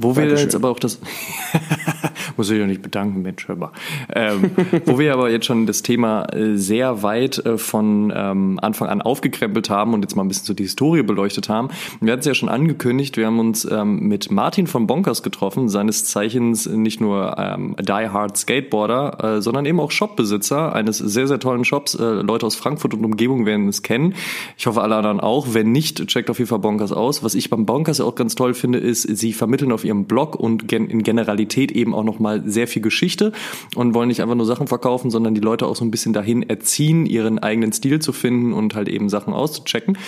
Wo 0.00 0.16
wir 0.16 0.22
Dankeschön. 0.22 0.46
jetzt 0.46 0.54
aber 0.54 0.70
auch 0.70 0.78
das. 0.78 0.98
Muss 2.36 2.50
ich 2.50 2.58
doch 2.58 2.66
nicht 2.66 2.80
bedanken, 2.80 3.20
Mensch, 3.20 3.48
hör 3.48 3.56
mal. 3.56 3.72
Ähm, 4.14 4.50
wo 4.86 4.98
wir 4.98 5.12
aber 5.12 5.30
jetzt 5.30 5.44
schon 5.44 5.66
das 5.66 5.82
Thema 5.82 6.24
äh, 6.32 6.56
sehr 6.56 7.02
weit 7.02 7.44
äh, 7.44 7.58
von 7.58 8.10
ähm, 8.16 8.58
Anfang 8.62 8.88
an 8.88 9.02
aufgekrempelt 9.02 9.68
haben 9.68 9.92
und 9.92 10.02
jetzt 10.02 10.16
mal 10.16 10.22
ein 10.22 10.28
bisschen 10.28 10.46
so 10.46 10.54
die 10.54 10.62
Historie 10.62 11.02
beleuchtet 11.02 11.50
haben. 11.50 11.68
Wir 12.00 12.12
hatten 12.12 12.20
es 12.20 12.26
ja 12.26 12.34
schon 12.34 12.48
angekündigt, 12.48 13.18
wir 13.18 13.26
haben 13.26 13.38
uns 13.38 13.66
ähm, 13.70 14.08
mit 14.08 14.30
Martin 14.30 14.66
von 14.66 14.86
Bonkers 14.86 15.22
getroffen, 15.22 15.68
seines 15.68 16.06
Zeichens 16.06 16.66
nicht 16.66 17.00
nur 17.00 17.36
ähm, 17.38 17.76
Die 17.78 17.92
Hard 17.92 18.38
Skateboarder, 18.38 19.36
äh, 19.36 19.42
sondern 19.42 19.66
eben 19.66 19.78
auch 19.78 19.90
Shopbesitzer 19.90 20.74
eines 20.74 20.96
sehr, 20.96 21.26
sehr 21.26 21.40
tollen 21.40 21.64
Shops. 21.64 21.94
Äh, 21.94 22.22
Leute 22.22 22.46
aus 22.46 22.56
Frankfurt 22.56 22.94
und 22.94 23.04
Umgebung 23.04 23.44
werden 23.44 23.68
es 23.68 23.82
kennen. 23.82 24.14
Ich 24.56 24.66
hoffe, 24.66 24.80
alle 24.80 24.96
anderen 24.96 25.20
auch. 25.20 25.48
Wenn 25.52 25.72
nicht, 25.72 26.06
checkt 26.06 26.30
auf 26.30 26.38
jeden 26.38 26.48
Fall 26.48 26.60
Bonkers 26.60 26.92
aus. 26.92 27.22
Was 27.22 27.34
ich 27.34 27.50
beim 27.50 27.66
Bonkers 27.66 27.98
ja 27.98 28.06
auch 28.06 28.14
ganz 28.14 28.34
toll 28.34 28.54
finde, 28.54 28.78
ist, 28.78 29.02
sie 29.02 29.32
vermitteln 29.32 29.72
auf 29.72 29.84
ihrem 29.84 29.89
Blog 29.94 30.36
und 30.36 30.68
gen 30.68 30.88
in 30.88 31.02
Generalität 31.02 31.72
eben 31.72 31.94
auch 31.94 32.04
nochmal 32.04 32.42
sehr 32.46 32.66
viel 32.66 32.82
Geschichte 32.82 33.32
und 33.74 33.94
wollen 33.94 34.08
nicht 34.08 34.22
einfach 34.22 34.34
nur 34.34 34.46
Sachen 34.46 34.66
verkaufen, 34.66 35.10
sondern 35.10 35.34
die 35.34 35.40
Leute 35.40 35.66
auch 35.66 35.76
so 35.76 35.84
ein 35.84 35.90
bisschen 35.90 36.12
dahin 36.12 36.48
erziehen, 36.48 37.06
ihren 37.06 37.38
eigenen 37.38 37.72
Stil 37.72 38.00
zu 38.00 38.12
finden 38.12 38.52
und 38.52 38.74
halt 38.74 38.88
eben 38.88 39.08
Sachen 39.08 39.32
auszuchecken. 39.32 39.98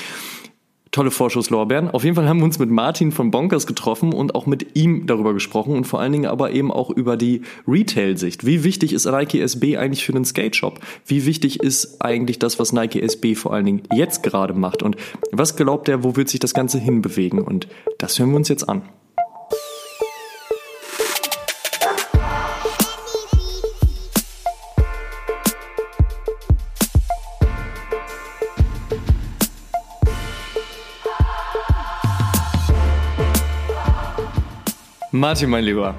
Tolle 0.92 1.10
Vorschusslorbeeren. 1.10 1.88
Auf 1.88 2.04
jeden 2.04 2.16
Fall 2.16 2.28
haben 2.28 2.40
wir 2.40 2.44
uns 2.44 2.58
mit 2.58 2.70
Martin 2.70 3.12
von 3.12 3.30
Bonkers 3.30 3.66
getroffen 3.66 4.12
und 4.12 4.34
auch 4.34 4.44
mit 4.44 4.76
ihm 4.76 5.06
darüber 5.06 5.32
gesprochen 5.32 5.74
und 5.74 5.86
vor 5.86 6.00
allen 6.00 6.12
Dingen 6.12 6.26
aber 6.26 6.50
eben 6.50 6.70
auch 6.70 6.90
über 6.90 7.16
die 7.16 7.40
Retail-Sicht. 7.66 8.44
Wie 8.44 8.62
wichtig 8.62 8.92
ist 8.92 9.06
Nike 9.06 9.40
SB 9.40 9.78
eigentlich 9.78 10.04
für 10.04 10.12
den 10.12 10.26
Skate-Shop? 10.26 10.80
Wie 11.06 11.24
wichtig 11.24 11.62
ist 11.62 12.02
eigentlich 12.02 12.38
das, 12.38 12.58
was 12.58 12.74
Nike 12.74 13.00
SB 13.00 13.34
vor 13.36 13.54
allen 13.54 13.64
Dingen 13.64 13.82
jetzt 13.94 14.22
gerade 14.22 14.52
macht? 14.52 14.82
Und 14.82 14.98
was 15.30 15.56
glaubt 15.56 15.88
er, 15.88 16.04
wo 16.04 16.14
wird 16.14 16.28
sich 16.28 16.40
das 16.40 16.52
Ganze 16.52 16.78
hinbewegen? 16.78 17.40
Und 17.40 17.68
das 17.96 18.18
hören 18.18 18.28
wir 18.28 18.36
uns 18.36 18.50
jetzt 18.50 18.68
an. 18.68 18.82
Martin, 35.22 35.50
mein 35.50 35.62
Lieber, 35.62 35.94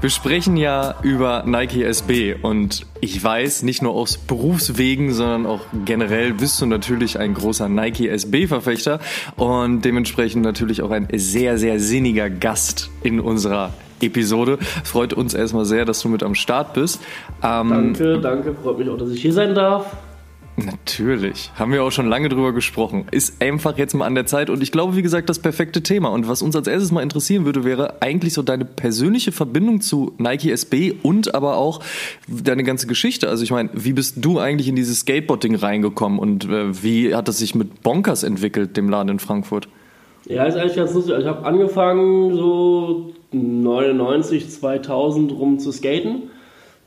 wir 0.00 0.08
sprechen 0.08 0.56
ja 0.56 0.94
über 1.02 1.42
Nike 1.44 1.82
SB 1.82 2.36
und 2.40 2.86
ich 3.02 3.22
weiß, 3.22 3.64
nicht 3.64 3.82
nur 3.82 3.92
aus 3.92 4.16
Berufswegen, 4.16 5.12
sondern 5.12 5.44
auch 5.44 5.60
generell 5.84 6.32
bist 6.32 6.58
du 6.58 6.64
natürlich 6.64 7.18
ein 7.18 7.34
großer 7.34 7.68
Nike 7.68 8.08
SB-Verfechter 8.08 8.98
und 9.36 9.82
dementsprechend 9.82 10.42
natürlich 10.42 10.80
auch 10.80 10.90
ein 10.90 11.06
sehr, 11.12 11.58
sehr 11.58 11.80
sinniger 11.80 12.30
Gast 12.30 12.88
in 13.02 13.20
unserer 13.20 13.74
Episode. 14.00 14.56
Freut 14.84 15.12
uns 15.12 15.34
erstmal 15.34 15.66
sehr, 15.66 15.84
dass 15.84 16.00
du 16.00 16.08
mit 16.08 16.22
am 16.22 16.34
Start 16.34 16.72
bist. 16.72 17.02
Ähm, 17.42 17.68
Danke, 17.68 18.20
danke. 18.20 18.54
Freut 18.54 18.78
mich 18.78 18.88
auch, 18.88 18.96
dass 18.96 19.10
ich 19.10 19.20
hier 19.20 19.34
sein 19.34 19.54
darf. 19.54 19.94
Natürlich. 20.56 21.50
Haben 21.56 21.72
wir 21.72 21.82
auch 21.82 21.92
schon 21.92 22.08
lange 22.08 22.28
drüber 22.28 22.52
gesprochen. 22.52 23.06
Ist 23.10 23.40
einfach 23.40 23.78
jetzt 23.78 23.94
mal 23.94 24.04
an 24.04 24.14
der 24.14 24.26
Zeit 24.26 24.50
und 24.50 24.62
ich 24.62 24.70
glaube, 24.70 24.96
wie 24.96 25.02
gesagt, 25.02 25.30
das 25.30 25.38
perfekte 25.38 25.82
Thema. 25.82 26.10
Und 26.10 26.28
was 26.28 26.42
uns 26.42 26.54
als 26.54 26.66
erstes 26.66 26.92
mal 26.92 27.02
interessieren 27.02 27.46
würde, 27.46 27.64
wäre 27.64 28.02
eigentlich 28.02 28.34
so 28.34 28.42
deine 28.42 28.66
persönliche 28.66 29.32
Verbindung 29.32 29.80
zu 29.80 30.12
Nike 30.18 30.50
SB 30.50 30.94
und 31.02 31.34
aber 31.34 31.56
auch 31.56 31.80
deine 32.28 32.64
ganze 32.64 32.86
Geschichte. 32.86 33.30
Also 33.30 33.44
ich 33.44 33.50
meine, 33.50 33.70
wie 33.72 33.94
bist 33.94 34.16
du 34.18 34.38
eigentlich 34.38 34.68
in 34.68 34.76
dieses 34.76 35.00
Skateboarding 35.00 35.54
reingekommen 35.54 36.18
und 36.18 36.44
äh, 36.44 36.82
wie 36.82 37.14
hat 37.14 37.28
das 37.28 37.38
sich 37.38 37.54
mit 37.54 37.82
Bonkers 37.82 38.22
entwickelt, 38.22 38.76
dem 38.76 38.90
Laden 38.90 39.08
in 39.08 39.18
Frankfurt? 39.20 39.68
Ja, 40.26 40.44
ist 40.44 40.56
eigentlich 40.56 40.76
ganz 40.76 40.92
lustig. 40.92 41.14
Also 41.14 41.26
ich 41.26 41.34
habe 41.34 41.46
angefangen 41.46 42.36
so 42.36 43.12
99, 43.32 44.50
2000 44.50 45.32
rum 45.32 45.58
zu 45.58 45.72
skaten. 45.72 46.30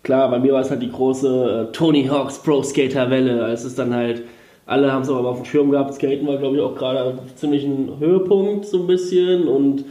Klar, 0.05 0.29
bei 0.29 0.37
mir 0.39 0.53
war 0.53 0.61
es 0.61 0.69
halt 0.69 0.81
die 0.83 0.91
große 0.91 1.67
äh, 1.69 1.71
Tony 1.73 2.05
Hawks 2.05 2.37
Pro 2.37 2.61
Skater 2.61 3.09
Welle. 3.09 3.47
Es 3.51 3.65
dann 3.79 3.91
halt, 3.93 4.21
alle 4.67 4.91
haben 4.93 5.01
es 5.01 5.09
aber 5.09 5.27
auf 5.27 5.37
dem 5.41 5.45
Schirm 5.45 5.71
gehabt. 5.71 5.95
Skaten 5.95 6.27
war, 6.27 6.37
glaube 6.37 6.55
ich, 6.57 6.61
auch 6.61 6.75
gerade 6.75 7.17
ziemlich 7.35 7.63
ein 7.63 7.93
Höhepunkt 7.99 8.65
so 8.67 8.77
ein 8.81 8.87
bisschen. 8.87 9.47
Und 9.47 9.83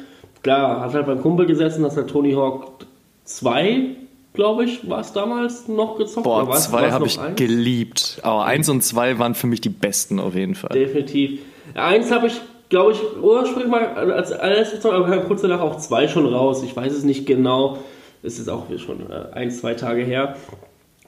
klar, 0.45 0.81
hat 0.81 0.95
halt 0.95 1.07
beim 1.07 1.21
Kumpel 1.21 1.47
gesessen, 1.47 1.83
das 1.83 1.97
halt 1.97 2.09
Tony 2.09 2.33
Hawk 2.33 2.87
2, 3.25 3.87
glaube 4.35 4.65
ich, 4.67 4.89
war 4.89 5.01
es 5.01 5.13
damals 5.13 5.67
noch 5.67 5.99
gezockt. 5.99 6.23
Boah, 6.25 6.47
war's- 6.47 6.71
zwei 6.71 6.93
habe 6.93 7.07
ich 7.07 7.19
eins? 7.19 7.35
geliebt. 7.37 8.21
Aber 8.23 8.45
eins 8.45 8.69
und 8.69 8.83
zwei 8.85 9.19
waren 9.19 9.35
für 9.35 9.49
mich 9.49 9.61
die 9.63 9.69
besten 9.69 10.21
auf 10.21 10.37
jeden 10.37 10.55
Fall. 10.55 10.71
Definitiv. 10.73 11.41
Eins 11.75 12.13
habe 12.13 12.29
ich, 12.29 12.41
glaube 12.69 12.93
ich, 12.93 12.99
ursprünglich 13.21 13.69
mal 13.69 13.85
als 14.13 14.31
allererstes 14.31 14.77
gezockt, 14.79 14.95
aber 14.95 15.09
kam 15.09 15.25
kurz 15.27 15.43
danach 15.43 15.61
auch 15.61 15.77
zwei 15.79 16.07
schon 16.07 16.27
raus. 16.33 16.63
Ich 16.63 16.77
weiß 16.77 16.93
es 16.93 17.03
nicht 17.03 17.27
genau. 17.27 17.79
Ist 18.25 18.49
auch 18.49 18.67
schon 18.79 19.11
äh, 19.11 19.35
ein, 19.35 19.51
zwei 19.51 19.75
Tage 19.75 20.03
her. 20.03 20.37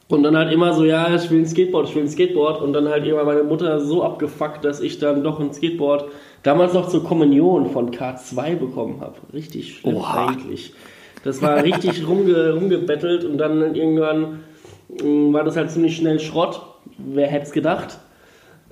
Und 0.09 0.23
dann 0.23 0.37
halt 0.37 0.53
immer 0.53 0.73
so, 0.75 0.85
ja, 0.85 1.13
ich 1.15 1.31
will 1.31 1.41
ein 1.41 1.47
Skateboard, 1.47 1.89
ich 1.89 1.97
will 1.97 2.03
ein 2.03 2.09
Skateboard. 2.09 2.61
Und 2.61 2.75
dann 2.75 2.89
halt 2.89 3.05
irgendwann 3.05 3.27
meine 3.27 3.43
Mutter 3.43 3.81
so 3.81 4.05
abgefuckt, 4.05 4.65
dass 4.65 4.81
ich 4.81 4.99
dann 4.99 5.25
doch 5.25 5.41
ein 5.41 5.53
Skateboard 5.53 6.05
damals 6.43 6.75
noch 6.75 6.89
zur 6.89 7.03
Kommunion 7.03 7.71
von 7.71 7.91
K2 7.91 8.57
bekommen 8.57 9.01
habe. 9.01 9.15
Richtig 9.33 9.79
schlimm 9.79 9.97
Oha. 9.97 10.29
eigentlich. 10.29 10.75
Das 11.25 11.43
war 11.43 11.63
richtig 11.63 12.07
rumge, 12.09 12.53
rumgebettelt 12.53 13.25
und 13.25 13.39
dann 13.39 13.75
irgendwann 13.75 14.45
mh, 15.03 15.33
war 15.33 15.43
das 15.43 15.57
halt 15.57 15.71
ziemlich 15.71 15.97
schnell 15.97 16.21
Schrott. 16.21 16.61
Wer 16.99 17.27
hätte 17.29 17.47
es 17.47 17.53
gedacht? 17.53 17.99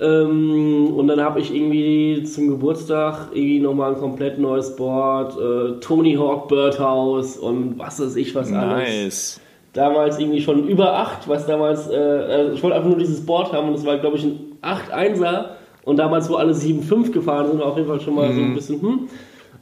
Ähm, 0.00 0.92
und 0.96 1.06
dann 1.06 1.20
habe 1.20 1.40
ich 1.40 1.54
irgendwie 1.54 2.24
zum 2.24 2.48
Geburtstag 2.48 3.28
irgendwie 3.32 3.60
nochmal 3.60 3.94
ein 3.94 4.00
komplett 4.00 4.40
neues 4.40 4.74
Board, 4.74 5.36
äh, 5.38 5.80
Tony 5.80 6.14
Hawk 6.14 6.48
Birdhouse 6.48 7.36
und 7.36 7.78
was 7.78 8.00
weiß 8.00 8.16
ich 8.16 8.34
was 8.34 8.52
alles. 8.52 8.88
Nice. 8.88 9.40
Damals 9.72 10.18
irgendwie 10.18 10.40
schon 10.40 10.68
über 10.68 10.94
8, 10.94 11.28
was 11.28 11.46
damals, 11.46 11.88
äh, 11.88 11.94
äh, 11.96 12.52
ich 12.54 12.62
wollte 12.62 12.76
einfach 12.76 12.88
nur 12.88 12.98
dieses 12.98 13.24
Board 13.24 13.52
haben 13.52 13.68
und 13.68 13.74
es 13.74 13.86
war 13.86 13.98
glaube 13.98 14.16
ich 14.16 14.24
ein 14.24 14.56
8-1er 14.62 15.50
und 15.84 15.96
damals 15.96 16.28
wo 16.28 16.36
alle 16.36 16.54
7-5 16.54 17.12
gefahren 17.12 17.48
sind, 17.48 17.60
war 17.60 17.66
auf 17.66 17.76
jeden 17.76 17.88
Fall 17.88 18.00
schon 18.00 18.16
mal 18.16 18.32
so 18.32 18.40
ein 18.40 18.54
bisschen, 18.54 18.82
hm. 18.82 19.08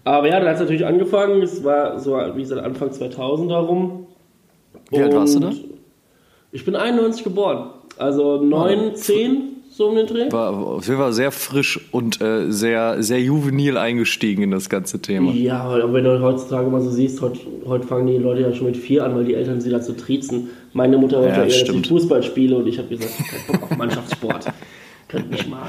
Aber 0.04 0.26
ja, 0.28 0.38
dann 0.38 0.48
hat 0.48 0.54
es 0.54 0.60
natürlich 0.60 0.86
angefangen, 0.86 1.42
es 1.42 1.62
war 1.62 1.98
so 1.98 2.16
wie 2.34 2.40
gesagt 2.40 2.64
Anfang 2.64 2.90
2000 2.90 3.50
herum. 3.50 4.06
Wie 4.90 5.02
alt 5.02 5.14
warst 5.14 5.36
du 5.36 5.40
da? 5.40 5.52
Ich 6.52 6.64
bin 6.64 6.74
91 6.74 7.22
geboren, 7.22 7.70
also 7.98 8.38
9, 8.42 8.94
10 8.94 9.51
so 9.72 9.88
um 9.88 9.96
den 9.96 10.06
Dreh. 10.06 10.30
War 10.30 10.50
auf 10.54 10.86
jeden 10.86 10.98
Fall 10.98 11.12
sehr 11.14 11.32
frisch 11.32 11.80
und 11.92 12.20
äh, 12.20 12.52
sehr, 12.52 13.02
sehr 13.02 13.20
juvenil 13.20 13.78
eingestiegen 13.78 14.42
in 14.42 14.50
das 14.50 14.68
ganze 14.68 15.00
Thema. 15.00 15.32
Ja, 15.32 15.60
aber 15.62 15.92
wenn 15.94 16.04
du 16.04 16.20
heutzutage 16.20 16.68
mal 16.68 16.82
so 16.82 16.90
siehst, 16.90 17.22
heute, 17.22 17.40
heute 17.66 17.86
fangen 17.86 18.06
die 18.06 18.18
Leute 18.18 18.42
ja 18.42 18.52
schon 18.52 18.66
mit 18.66 18.76
vier 18.76 19.04
an, 19.04 19.16
weil 19.16 19.24
die 19.24 19.34
Eltern 19.34 19.62
sie 19.62 19.70
dazu 19.70 19.94
triezen. 19.94 20.50
Meine 20.74 20.98
Mutter 20.98 21.18
wollte 21.18 21.30
Ja, 21.30 21.44
eher, 21.44 21.64
dass 21.64 21.74
ich. 21.74 21.88
Fußball 21.88 22.22
spiele 22.22 22.56
und 22.56 22.66
ich 22.66 22.78
habe 22.78 22.88
gesagt, 22.88 23.12
ich 23.18 23.48
hab 23.48 23.60
Bock 23.60 23.70
auf 23.70 23.78
Mannschaftssport. 23.78 24.46
Könnt 25.08 25.30
mich 25.30 25.48
mal. 25.48 25.62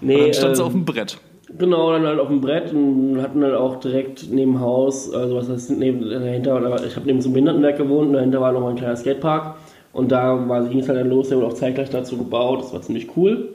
Nee, 0.00 0.14
Und 0.14 0.20
dann 0.24 0.34
stand 0.34 0.56
sie 0.56 0.62
ähm, 0.62 0.66
auf 0.66 0.72
dem 0.72 0.84
Brett. 0.86 1.18
Genau, 1.58 1.92
dann 1.92 2.06
halt 2.06 2.20
auf 2.20 2.28
dem 2.28 2.40
Brett 2.40 2.72
und 2.72 3.20
hatten 3.20 3.42
halt 3.42 3.54
auch 3.54 3.80
direkt 3.80 4.30
neben 4.30 4.60
Haus, 4.60 5.12
also 5.12 5.34
was 5.34 5.48
heißt 5.48 5.72
neben 5.72 6.08
dahinter, 6.08 6.54
aber 6.56 6.84
ich 6.86 6.94
habe 6.96 7.06
neben 7.06 7.20
so 7.20 7.26
einem 7.28 7.34
Behindertenwerk 7.34 7.76
gewohnt 7.76 8.08
und 8.08 8.12
dahinter 8.14 8.40
war 8.40 8.52
noch 8.52 8.60
mal 8.60 8.70
ein 8.70 8.76
kleiner 8.76 8.96
Skatepark 8.96 9.56
und 9.92 10.12
da 10.12 10.48
war 10.48 10.64
ging 10.64 10.80
es 10.80 10.88
halt 10.88 10.98
dann 10.98 11.08
los, 11.08 11.28
der 11.28 11.38
wurde 11.38 11.48
auch 11.48 11.54
zeitgleich 11.54 11.90
dazu 11.90 12.16
gebaut, 12.16 12.62
das 12.62 12.72
war 12.72 12.82
ziemlich 12.82 13.08
cool. 13.16 13.48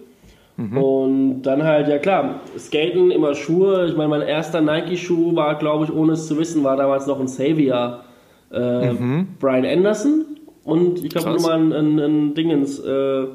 Und 0.58 1.42
dann 1.42 1.64
halt, 1.64 1.90
ja 1.90 1.98
klar, 1.98 2.40
Skaten, 2.58 3.12
immer 3.12 3.36
Schuhe. 3.36 3.88
Ich 3.90 3.98
meine, 3.98 4.08
mein 4.08 4.22
erster 4.22 4.62
Nike-Schuh 4.62 5.36
war, 5.36 5.58
glaube 5.58 5.84
ich, 5.84 5.94
ohne 5.94 6.14
es 6.14 6.28
zu 6.28 6.38
wissen, 6.38 6.64
war 6.64 6.78
damals 6.78 7.08
noch 7.08 7.20
ein 7.20 7.28
Savior 7.28 8.06
äh, 8.52 8.94
Brian 9.40 9.66
Anderson. 9.66 10.26
Und 10.64 11.04
ich 11.04 11.10
glaube 11.10 11.32
nochmal 11.32 11.60
ein, 11.60 11.74
ein, 11.74 12.00
ein 12.00 12.34
Dingens, 12.36 12.80
äh, 12.80 13.26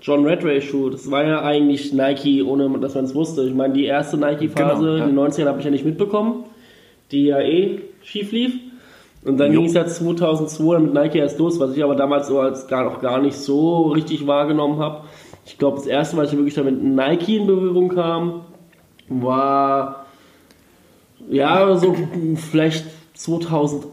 John 0.00 0.24
Redray 0.24 0.62
Schuh. 0.62 0.88
Das 0.88 1.10
war 1.10 1.24
ja 1.26 1.42
eigentlich 1.42 1.92
Nike, 1.92 2.42
ohne 2.42 2.78
dass 2.78 2.94
man 2.94 3.04
es 3.04 3.14
wusste. 3.14 3.46
Ich 3.46 3.54
meine, 3.54 3.74
die 3.74 3.84
erste 3.84 4.16
Nike-Phase 4.16 4.80
Genau, 4.80 4.96
ja. 4.96 5.04
in 5.04 5.14
den 5.14 5.18
90ern 5.18 5.46
habe 5.46 5.58
ich 5.58 5.64
ja 5.66 5.70
nicht 5.70 5.84
mitbekommen, 5.84 6.44
die 7.12 7.26
ja 7.26 7.40
eh 7.40 7.80
schief 8.02 8.32
lief. 8.32 8.54
Und 9.24 9.38
dann 9.38 9.52
ging 9.52 9.66
es 9.66 9.74
ja 9.74 9.86
2002 9.86 10.78
mit 10.78 10.94
Nike 10.94 11.18
erst 11.18 11.38
los, 11.38 11.60
was 11.60 11.76
ich 11.76 11.84
aber 11.84 11.94
damals 11.94 12.28
so 12.28 12.40
als 12.40 12.66
gar 12.68 12.84
noch 12.84 13.00
gar 13.02 13.20
nicht 13.20 13.36
so 13.36 13.88
richtig 13.88 14.26
wahrgenommen 14.26 14.78
habe. 14.78 15.04
Ich 15.44 15.58
glaube, 15.58 15.76
das 15.76 15.86
erste 15.86 16.16
Mal, 16.16 16.22
als 16.22 16.32
ich 16.32 16.38
wirklich 16.38 16.54
damit 16.54 16.82
Nike 16.82 17.36
in 17.36 17.46
Berührung 17.46 17.90
kam, 17.90 18.42
war 19.08 20.06
ja 21.28 21.76
so 21.76 21.94
vielleicht 22.50 22.86
2008, 23.14 23.90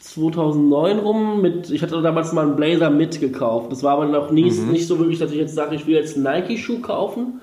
2009 0.00 0.98
rum. 0.98 1.42
Mit, 1.42 1.70
ich 1.70 1.82
hatte 1.82 2.00
damals 2.02 2.32
mal 2.32 2.46
einen 2.46 2.56
Blazer 2.56 2.90
mitgekauft. 2.90 3.70
Das 3.70 3.84
war 3.84 3.92
aber 3.92 4.06
noch 4.06 4.32
nie, 4.32 4.50
nicht 4.50 4.88
so 4.88 4.98
wirklich, 4.98 5.20
dass 5.20 5.30
ich 5.30 5.38
jetzt 5.38 5.54
sage, 5.54 5.76
ich 5.76 5.86
will 5.86 5.94
jetzt 5.94 6.16
einen 6.16 6.24
Nike-Schuh 6.24 6.80
kaufen. 6.80 7.40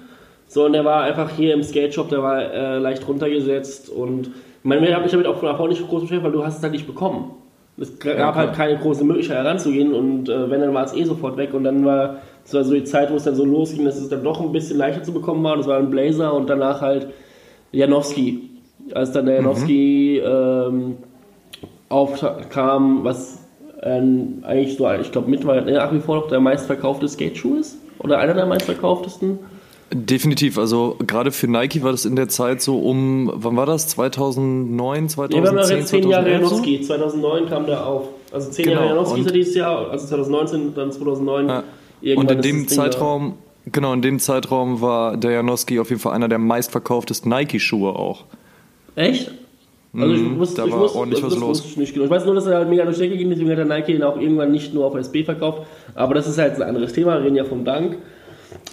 So, 0.47 0.65
und 0.65 0.73
der 0.73 0.83
war 0.83 1.03
einfach 1.03 1.29
hier 1.29 1.53
im 1.53 1.63
Skate 1.63 1.93
Shop, 1.93 2.09
der 2.09 2.21
war 2.21 2.41
äh, 2.41 2.77
leicht 2.77 3.07
runtergesetzt 3.07 3.89
und 3.89 4.31
ich 4.63 4.65
meine, 4.65 4.87
ich 4.87 4.93
habe 4.93 5.03
mich 5.03 5.11
damit 5.11 5.27
auch 5.27 5.41
davor 5.41 5.67
nicht 5.67 5.87
groß 5.87 6.01
beschäftigt, 6.01 6.23
weil 6.23 6.31
du 6.31 6.45
hast 6.45 6.57
es 6.57 6.63
halt 6.63 6.73
nicht 6.73 6.87
bekommen. 6.87 7.31
Es 7.77 7.97
gab 7.99 8.17
Ja, 8.17 8.35
halt 8.35 8.53
keine 8.53 8.77
große 8.77 9.03
Möglichkeit 9.03 9.37
heranzugehen 9.37 9.93
und 9.93 10.29
äh, 10.29 10.49
wenn, 10.51 10.61
dann 10.61 10.73
war 10.73 10.85
es 10.85 10.93
eh 10.93 11.03
sofort 11.03 11.37
weg 11.37 11.53
und 11.53 11.63
dann 11.63 11.85
war 11.85 12.17
das 12.43 12.53
war 12.53 12.63
so 12.63 12.73
die 12.73 12.83
Zeit, 12.83 13.11
wo 13.11 13.15
es 13.15 13.23
dann 13.23 13.35
so 13.35 13.45
losging, 13.45 13.85
dass 13.85 13.97
es 13.97 14.09
dann 14.09 14.23
doch 14.23 14.41
ein 14.41 14.51
bisschen 14.51 14.77
leichter 14.77 15.03
zu 15.03 15.13
bekommen 15.13 15.43
war. 15.43 15.57
Das 15.57 15.67
war 15.67 15.77
ein 15.77 15.89
Blazer 15.89 16.33
und 16.33 16.49
danach 16.49 16.81
halt 16.81 17.07
Janowski. 17.71 18.49
Als 18.93 19.11
dann 19.11 19.27
der 19.27 19.35
Janowski 19.35 20.17
ähm, 20.17 20.97
aufkam, 21.89 23.03
was 23.03 23.39
ähm, 23.83 24.43
eigentlich 24.43 24.75
so, 24.75 24.89
ich 24.91 25.11
glaube, 25.11 25.29
mit 25.29 25.45
war, 25.45 25.61
nach 25.61 25.93
wie 25.93 25.99
vor 25.99 26.17
noch 26.17 26.27
der 26.27 26.39
meistverkaufte 26.39 27.07
Skateschuh 27.07 27.57
ist. 27.57 27.77
Oder 27.99 28.17
einer 28.17 28.33
der 28.33 28.47
meistverkauftesten. 28.47 29.39
Definitiv, 29.93 30.57
also 30.57 30.95
gerade 31.05 31.31
für 31.33 31.47
Nike 31.47 31.83
war 31.83 31.91
das 31.91 32.05
in 32.05 32.15
der 32.15 32.29
Zeit 32.29 32.61
so 32.61 32.79
um, 32.79 33.29
wann 33.33 33.57
war 33.57 33.65
das? 33.65 33.87
2009, 33.89 35.07
Ja, 35.07 35.17
wir 35.17 35.47
haben 35.49 35.57
ja 35.57 35.63
2010, 35.63 35.77
jetzt 35.79 35.89
10 35.89 36.09
Jahre 36.09 36.23
2011 36.23 36.39
so? 36.49 36.55
Janowski. 36.55 36.81
2009 36.81 37.49
kam 37.49 37.65
der 37.65 37.85
auf. 37.85 38.07
Also 38.31 38.51
10 38.51 38.63
Genau, 38.65 38.75
Jahre 38.81 38.89
Janowski 38.95 39.19
ist 39.19 39.25
er 39.27 39.33
dieses 39.33 39.55
Jahr, 39.55 39.89
also 39.91 40.07
2019, 40.07 40.75
dann 40.75 40.91
2009. 40.93 41.47
Ja. 42.01 42.15
Und 42.15 42.31
in 42.31 42.41
dem 42.41 42.41
Ding 42.41 42.67
da. 42.67 42.73
Zeitraum, 42.73 43.33
genau, 43.69 43.91
in 43.93 44.01
dem 44.01 44.19
Zeitraum 44.19 44.79
war 44.79 45.17
der 45.17 45.31
Janowski 45.31 45.77
auf 45.79 45.89
jeden 45.89 46.01
Fall 46.01 46.13
einer 46.13 46.29
der 46.29 46.39
meistverkauftesten 46.39 47.29
Nike-Schuhe 47.29 47.89
auch. 47.93 48.23
Echt? 48.95 49.29
Also 49.93 50.13
ich 50.13 50.21
Mhm, 50.21 50.39
wusste, 50.39 50.55
da 50.61 50.67
ich 50.67 50.71
war 50.71 50.79
wusste, 50.79 50.99
ordentlich 50.99 51.21
was 51.21 51.37
los. 51.37 51.65
ich 51.65 51.75
nicht 51.75 51.93
genau. 51.93 52.05
Ich 52.05 52.11
weiß 52.11 52.23
nur, 52.23 52.35
dass 52.35 52.45
er 52.45 52.59
halt 52.59 52.69
mega 52.69 52.85
durch 52.85 52.95
die 52.95 53.01
Decke 53.03 53.17
ging, 53.17 53.29
deswegen 53.29 53.49
hat 53.51 53.57
der 53.57 53.65
Nike 53.65 53.89
ihn 53.93 54.03
auch 54.03 54.17
irgendwann 54.17 54.51
nicht 54.53 54.73
nur 54.73 54.85
auf 54.85 54.95
SB 54.95 55.25
verkauft. 55.25 55.63
Aber 55.95 56.13
das 56.13 56.27
ist 56.29 56.37
halt 56.37 56.55
ein 56.55 56.61
anderes 56.61 56.93
Thema, 56.93 57.15
wir 57.17 57.25
reden 57.25 57.35
ja 57.35 57.43
vom 57.43 57.65
Dank. 57.65 57.97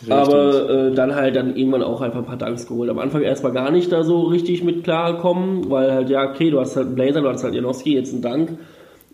Aber 0.08 0.70
äh, 0.70 0.94
dann 0.94 1.14
halt 1.14 1.36
dann 1.36 1.56
irgendwann 1.56 1.82
auch 1.82 2.00
einfach 2.00 2.20
ein 2.20 2.24
paar 2.24 2.36
Danks 2.36 2.66
geholt. 2.66 2.90
Am 2.90 2.98
Anfang 2.98 3.22
erstmal 3.22 3.52
gar 3.52 3.70
nicht 3.70 3.92
da 3.92 4.02
so 4.02 4.22
richtig 4.22 4.62
mit 4.62 4.84
klargekommen, 4.84 5.70
weil 5.70 5.92
halt, 5.92 6.10
ja, 6.10 6.28
okay, 6.28 6.50
du 6.50 6.60
hast 6.60 6.76
halt 6.76 6.86
einen 6.86 6.94
Blazer, 6.94 7.20
du 7.20 7.28
hast 7.28 7.44
halt 7.44 7.54
Janowski, 7.54 7.94
jetzt 7.94 8.12
einen 8.12 8.22
Dank. 8.22 8.58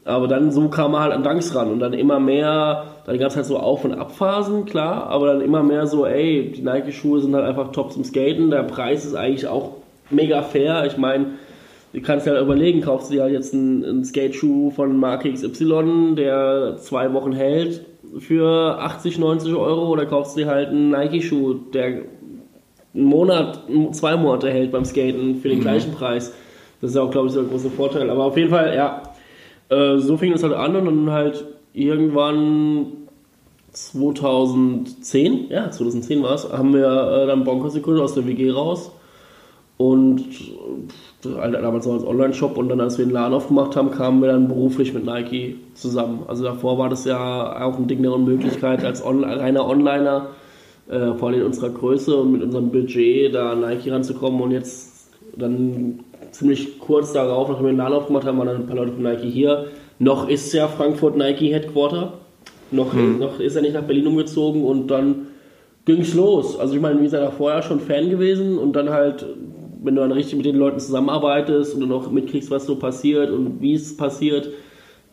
Aber 0.04 0.28
dann 0.28 0.52
so 0.52 0.68
kam 0.68 0.92
man 0.92 1.02
halt 1.02 1.12
an 1.12 1.22
Danks 1.22 1.54
ran 1.54 1.70
und 1.70 1.80
dann 1.80 1.94
immer 1.94 2.20
mehr, 2.20 2.84
dann 3.06 3.18
gab 3.18 3.28
es 3.28 3.36
halt 3.36 3.46
so 3.46 3.58
Auf- 3.58 3.86
und 3.86 3.94
Abphasen, 3.94 4.66
klar, 4.66 5.06
aber 5.06 5.28
dann 5.28 5.40
immer 5.40 5.62
mehr 5.62 5.86
so, 5.86 6.04
ey, 6.04 6.52
die 6.54 6.60
Nike-Schuhe 6.60 7.20
sind 7.20 7.34
halt 7.34 7.46
einfach 7.46 7.72
top 7.72 7.92
zum 7.92 8.04
Skaten, 8.04 8.50
der 8.50 8.64
Preis 8.64 9.06
ist 9.06 9.14
eigentlich 9.14 9.46
auch 9.46 9.76
mega 10.10 10.42
fair. 10.42 10.84
Ich 10.86 10.98
meine, 10.98 11.26
du 11.94 12.02
kannst 12.02 12.26
ja 12.26 12.38
überlegen, 12.38 12.82
kaufst 12.82 13.08
du 13.08 13.14
dir 13.14 13.22
halt 13.22 13.32
jetzt 13.32 13.54
einen, 13.54 13.82
einen 13.82 14.04
Skate-Schuh 14.04 14.72
von 14.72 14.94
Marke 14.98 15.32
XY, 15.32 16.16
der 16.16 16.76
zwei 16.76 17.14
Wochen 17.14 17.32
hält 17.32 17.86
für 18.18 18.78
80, 18.80 19.18
90 19.18 19.54
Euro 19.54 19.88
oder 19.88 20.06
kaufst 20.06 20.36
du 20.36 20.40
dir 20.40 20.46
halt 20.46 20.68
einen 20.68 20.90
Nike-Schuh, 20.90 21.54
der 21.72 22.02
einen 22.94 23.04
Monat, 23.04 23.62
zwei 23.92 24.16
Monate 24.16 24.50
hält 24.50 24.72
beim 24.72 24.84
Skaten 24.84 25.36
für 25.36 25.48
den 25.48 25.60
gleichen 25.60 25.92
Preis. 25.92 26.32
Das 26.80 26.90
ist 26.90 26.96
ja 26.96 27.02
auch, 27.02 27.10
glaube 27.10 27.28
ich, 27.28 27.32
so 27.32 27.40
ein 27.40 27.48
großer 27.48 27.70
Vorteil. 27.70 28.10
Aber 28.10 28.24
auf 28.24 28.36
jeden 28.36 28.50
Fall, 28.50 28.74
ja, 28.74 29.02
äh, 29.68 29.98
so 29.98 30.16
fing 30.16 30.32
es 30.32 30.42
halt 30.42 30.52
an 30.52 30.76
und 30.76 30.84
dann 30.84 31.10
halt 31.10 31.44
irgendwann 31.72 32.86
2010, 33.72 35.50
ja, 35.50 35.70
2010 35.70 36.22
war 36.22 36.34
es, 36.34 36.50
haben 36.52 36.72
wir 36.72 36.86
äh, 36.86 37.26
dann 37.26 37.44
Bonkers 37.44 37.74
gegründet 37.74 38.04
aus 38.04 38.14
der 38.14 38.26
WG 38.26 38.50
raus. 38.50 38.92
Und 39.76 40.20
äh, 40.20 41.13
damals 41.24 41.86
noch 41.86 41.94
als 41.94 42.06
Online-Shop 42.06 42.56
und 42.56 42.68
dann, 42.68 42.80
als 42.80 42.98
wir 42.98 43.04
den 43.04 43.12
Laden 43.12 43.34
aufgemacht 43.34 43.76
haben, 43.76 43.90
kamen 43.90 44.20
wir 44.20 44.28
dann 44.28 44.48
beruflich 44.48 44.92
mit 44.94 45.04
Nike 45.04 45.56
zusammen. 45.74 46.22
Also 46.28 46.44
davor 46.44 46.78
war 46.78 46.88
das 46.88 47.04
ja 47.04 47.64
auch 47.64 47.78
ein 47.78 47.86
Ding 47.86 48.02
der 48.02 48.12
Unmöglichkeit, 48.12 48.84
als 48.84 49.04
on 49.04 49.24
reiner 49.24 49.66
Onliner, 49.66 50.28
äh, 50.88 51.14
vor 51.14 51.28
allem 51.28 51.40
in 51.40 51.46
unserer 51.46 51.70
Größe 51.70 52.16
und 52.16 52.32
mit 52.32 52.42
unserem 52.42 52.70
Budget, 52.70 53.34
da 53.34 53.54
Nike 53.54 53.90
ranzukommen 53.90 54.40
und 54.40 54.50
jetzt 54.50 55.10
dann 55.36 56.00
ziemlich 56.30 56.78
kurz 56.78 57.12
darauf, 57.12 57.48
nachdem 57.48 57.66
wir 57.66 57.72
den 57.72 57.78
Laden 57.78 57.94
aufgemacht 57.94 58.26
haben, 58.26 58.38
waren 58.38 58.48
dann 58.48 58.56
ein 58.62 58.66
paar 58.66 58.76
Leute 58.76 58.92
von 58.92 59.02
Nike 59.02 59.30
hier. 59.30 59.66
Noch 59.98 60.28
ist 60.28 60.52
ja 60.52 60.68
Frankfurt 60.68 61.16
Nike 61.16 61.52
Headquarter. 61.52 62.14
Noch, 62.70 62.92
noch 62.92 63.38
ist 63.40 63.54
er 63.56 63.62
nicht 63.62 63.74
nach 63.74 63.82
Berlin 63.82 64.06
umgezogen 64.06 64.64
und 64.64 64.88
dann 64.88 65.26
ging's 65.84 66.14
los. 66.14 66.58
Also 66.58 66.74
ich 66.74 66.80
meine, 66.80 66.98
wie 66.98 67.04
gesagt, 67.04 67.34
vorher 67.34 67.62
schon 67.62 67.80
Fan 67.80 68.10
gewesen 68.10 68.58
und 68.58 68.74
dann 68.74 68.90
halt, 68.90 69.24
wenn 69.84 69.94
du 69.94 70.00
dann 70.00 70.12
richtig 70.12 70.36
mit 70.36 70.46
den 70.46 70.56
Leuten 70.56 70.80
zusammenarbeitest 70.80 71.74
und 71.74 71.80
du 71.80 71.86
noch 71.86 72.10
mitkriegst, 72.10 72.50
was 72.50 72.66
so 72.66 72.76
passiert 72.76 73.30
und 73.30 73.60
wie 73.60 73.74
es 73.74 73.96
passiert, 73.96 74.48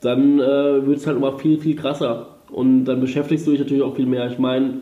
dann 0.02 0.40
äh, 0.40 0.86
wird 0.86 0.98
es 0.98 1.08
halt 1.08 1.18
immer 1.18 1.38
viel, 1.38 1.60
viel 1.60 1.76
krasser. 1.76 2.38
Und 2.50 2.86
dann 2.86 3.00
beschäftigst 3.02 3.46
du 3.46 3.52
dich 3.52 3.60
natürlich 3.60 3.84
auch 3.84 3.96
viel 3.96 4.06
mehr. 4.06 4.30
Ich 4.32 4.40
meine, 4.40 4.82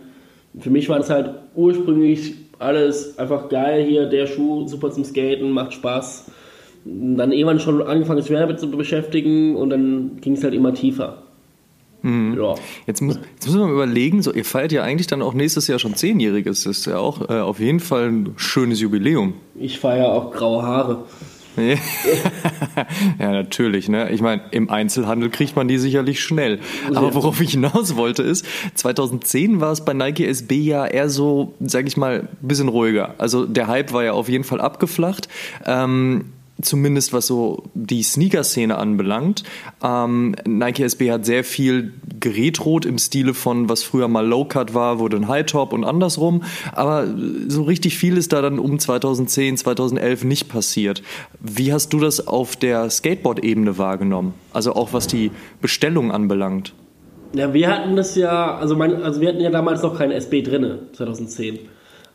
für 0.57 0.69
mich 0.69 0.89
war 0.89 0.99
das 0.99 1.09
halt 1.09 1.31
ursprünglich 1.55 2.35
alles 2.59 3.17
einfach 3.17 3.49
geil 3.49 3.83
hier, 3.85 4.05
der 4.05 4.27
Schuh, 4.27 4.67
super 4.67 4.91
zum 4.91 5.03
Skaten, 5.03 5.51
macht 5.51 5.73
Spaß. 5.73 6.31
Dann 6.85 7.31
irgendwann 7.31 7.59
schon 7.59 7.81
angefangen, 7.81 8.21
sich 8.21 8.31
mehr 8.31 8.41
damit 8.41 8.59
zu 8.59 8.69
beschäftigen 8.69 9.55
und 9.55 9.69
dann 9.69 10.17
ging 10.21 10.33
es 10.33 10.43
halt 10.43 10.53
immer 10.53 10.73
tiefer. 10.73 11.23
Ja. 12.03 12.55
Jetzt, 12.87 13.01
muss, 13.01 13.15
jetzt 13.33 13.45
müssen 13.47 13.59
wir 13.59 13.67
mal 13.67 13.73
überlegen, 13.73 14.21
so, 14.21 14.33
ihr 14.33 14.45
feiert 14.45 14.71
ja 14.71 14.83
eigentlich 14.83 15.07
dann 15.07 15.21
auch 15.21 15.33
nächstes 15.33 15.67
Jahr 15.67 15.79
schon 15.79 15.95
Zehnjähriges. 15.95 16.63
Das 16.63 16.77
ist 16.77 16.85
ja 16.85 16.97
auch 16.97 17.29
äh, 17.29 17.39
auf 17.39 17.59
jeden 17.59 17.79
Fall 17.79 18.09
ein 18.09 18.33
schönes 18.37 18.79
Jubiläum. 18.79 19.33
Ich 19.55 19.79
feiere 19.79 20.09
auch 20.09 20.31
graue 20.31 20.63
Haare. 20.63 21.05
ja, 23.19 23.31
natürlich. 23.31 23.89
Ne? 23.89 24.11
Ich 24.11 24.21
meine, 24.21 24.43
im 24.51 24.69
Einzelhandel 24.69 25.29
kriegt 25.29 25.55
man 25.55 25.67
die 25.67 25.77
sicherlich 25.77 26.21
schnell. 26.21 26.59
Aber 26.93 27.13
worauf 27.15 27.41
ich 27.41 27.51
hinaus 27.51 27.95
wollte 27.95 28.23
ist, 28.23 28.45
2010 28.75 29.59
war 29.59 29.71
es 29.71 29.83
bei 29.83 29.93
Nike 29.93 30.25
SB 30.25 30.55
ja 30.55 30.85
eher 30.85 31.09
so, 31.09 31.53
sag 31.59 31.87
ich 31.87 31.97
mal, 31.97 32.29
ein 32.41 32.47
bisschen 32.47 32.69
ruhiger. 32.69 33.15
Also 33.17 33.45
der 33.45 33.67
Hype 33.67 33.93
war 33.93 34.03
ja 34.03 34.13
auf 34.13 34.29
jeden 34.29 34.43
Fall 34.43 34.61
abgeflacht. 34.61 35.27
Ähm, 35.65 36.25
zumindest 36.61 37.13
was 37.13 37.27
so 37.27 37.63
die 37.73 38.03
Sneaker-Szene 38.03 38.77
anbelangt. 38.77 39.43
Ähm, 39.83 40.35
Nike 40.45 40.83
SB 40.83 41.11
hat 41.11 41.25
sehr 41.25 41.43
viel 41.43 41.93
geretrot 42.19 42.85
im 42.85 42.97
Stile 42.97 43.33
von, 43.33 43.69
was 43.69 43.83
früher 43.83 44.07
mal 44.07 44.25
Low-Cut 44.25 44.73
war, 44.73 44.99
wurde 44.99 45.17
ein 45.17 45.27
High-Top 45.27 45.73
und 45.73 45.83
andersrum. 45.83 46.43
Aber 46.73 47.07
so 47.47 47.63
richtig 47.63 47.97
viel 47.97 48.17
ist 48.17 48.33
da 48.33 48.41
dann 48.41 48.59
um 48.59 48.79
2010, 48.79 49.57
2011 49.57 50.23
nicht 50.23 50.49
passiert. 50.49 51.01
Wie 51.39 51.71
hast 51.71 51.93
du 51.93 51.99
das 51.99 52.27
auf 52.27 52.55
der 52.55 52.89
Skateboard-Ebene 52.89 53.77
wahrgenommen? 53.77 54.33
Also 54.51 54.73
auch 54.73 54.93
was 54.93 55.07
die 55.07 55.31
Bestellung 55.61 56.11
anbelangt. 56.11 56.73
Ja, 57.33 57.53
wir 57.53 57.69
hatten 57.69 57.95
das 57.95 58.15
ja, 58.15 58.55
also, 58.55 58.75
mein, 58.75 59.03
also 59.03 59.21
wir 59.21 59.29
hatten 59.29 59.39
ja 59.39 59.51
damals 59.51 59.83
noch 59.83 59.97
kein 59.97 60.11
SB 60.11 60.41
drinne, 60.41 60.79
2010. 60.93 61.59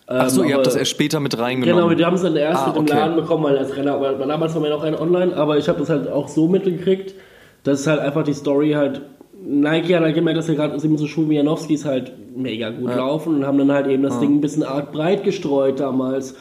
Ach 0.07 0.29
so, 0.29 0.43
Ähm, 0.43 0.49
ihr 0.51 0.55
habt 0.57 0.67
das 0.67 0.77
erst 0.77 0.91
später 0.91 1.19
mit 1.21 1.39
reingenommen. 1.39 1.85
Genau, 1.89 1.99
wir 1.99 2.07
haben 2.07 2.15
es 2.17 2.23
dann 2.23 2.37
erst 2.37 2.63
Ah, 2.63 2.67
mit 2.69 2.77
dem 2.77 2.83
okay. 2.83 2.95
Laden 2.95 3.17
bekommen, 3.17 3.45
weil 3.45 3.57
als 3.59 3.75
Renner, 3.75 4.01
weil 4.01 4.19
damals 4.19 4.55
war 4.55 4.61
mir 4.61 4.71
noch 4.71 4.83
ein 4.83 4.95
Online, 4.95 5.35
aber 5.37 5.57
ich 5.57 5.69
habe 5.69 5.79
das 5.81 5.89
halt 5.89 6.11
auch 6.11 6.29
so 6.29 6.47
mitgekriegt, 6.47 7.15
dass 7.63 7.87
halt 7.87 8.01
einfach 8.01 8.23
die 8.23 8.35
Story 8.35 8.73
halt, 8.73 9.01
Nike 9.43 9.95
hat 9.95 10.03
halt 10.03 10.15
gemerkt, 10.15 10.39
dass 10.39 10.49
ja 10.49 10.55
gerade 10.55 10.79
so 10.79 11.07
Schuhe 11.07 11.31
wie 11.31 11.37
Janowskis 11.37 11.85
halt 11.87 12.13
mega 12.37 12.71
gut 12.71 12.95
laufen 12.95 13.37
und 13.37 13.47
haben 13.47 13.59
dann 13.59 13.73
halt 13.73 13.87
eben 13.87 14.03
das 14.03 14.21
Ding 14.21 14.35
ein 14.37 14.41
bisschen 14.41 14.63
arg 14.63 14.93
breit 14.93 15.25
gestreut 15.25 15.81
damals, 15.81 16.35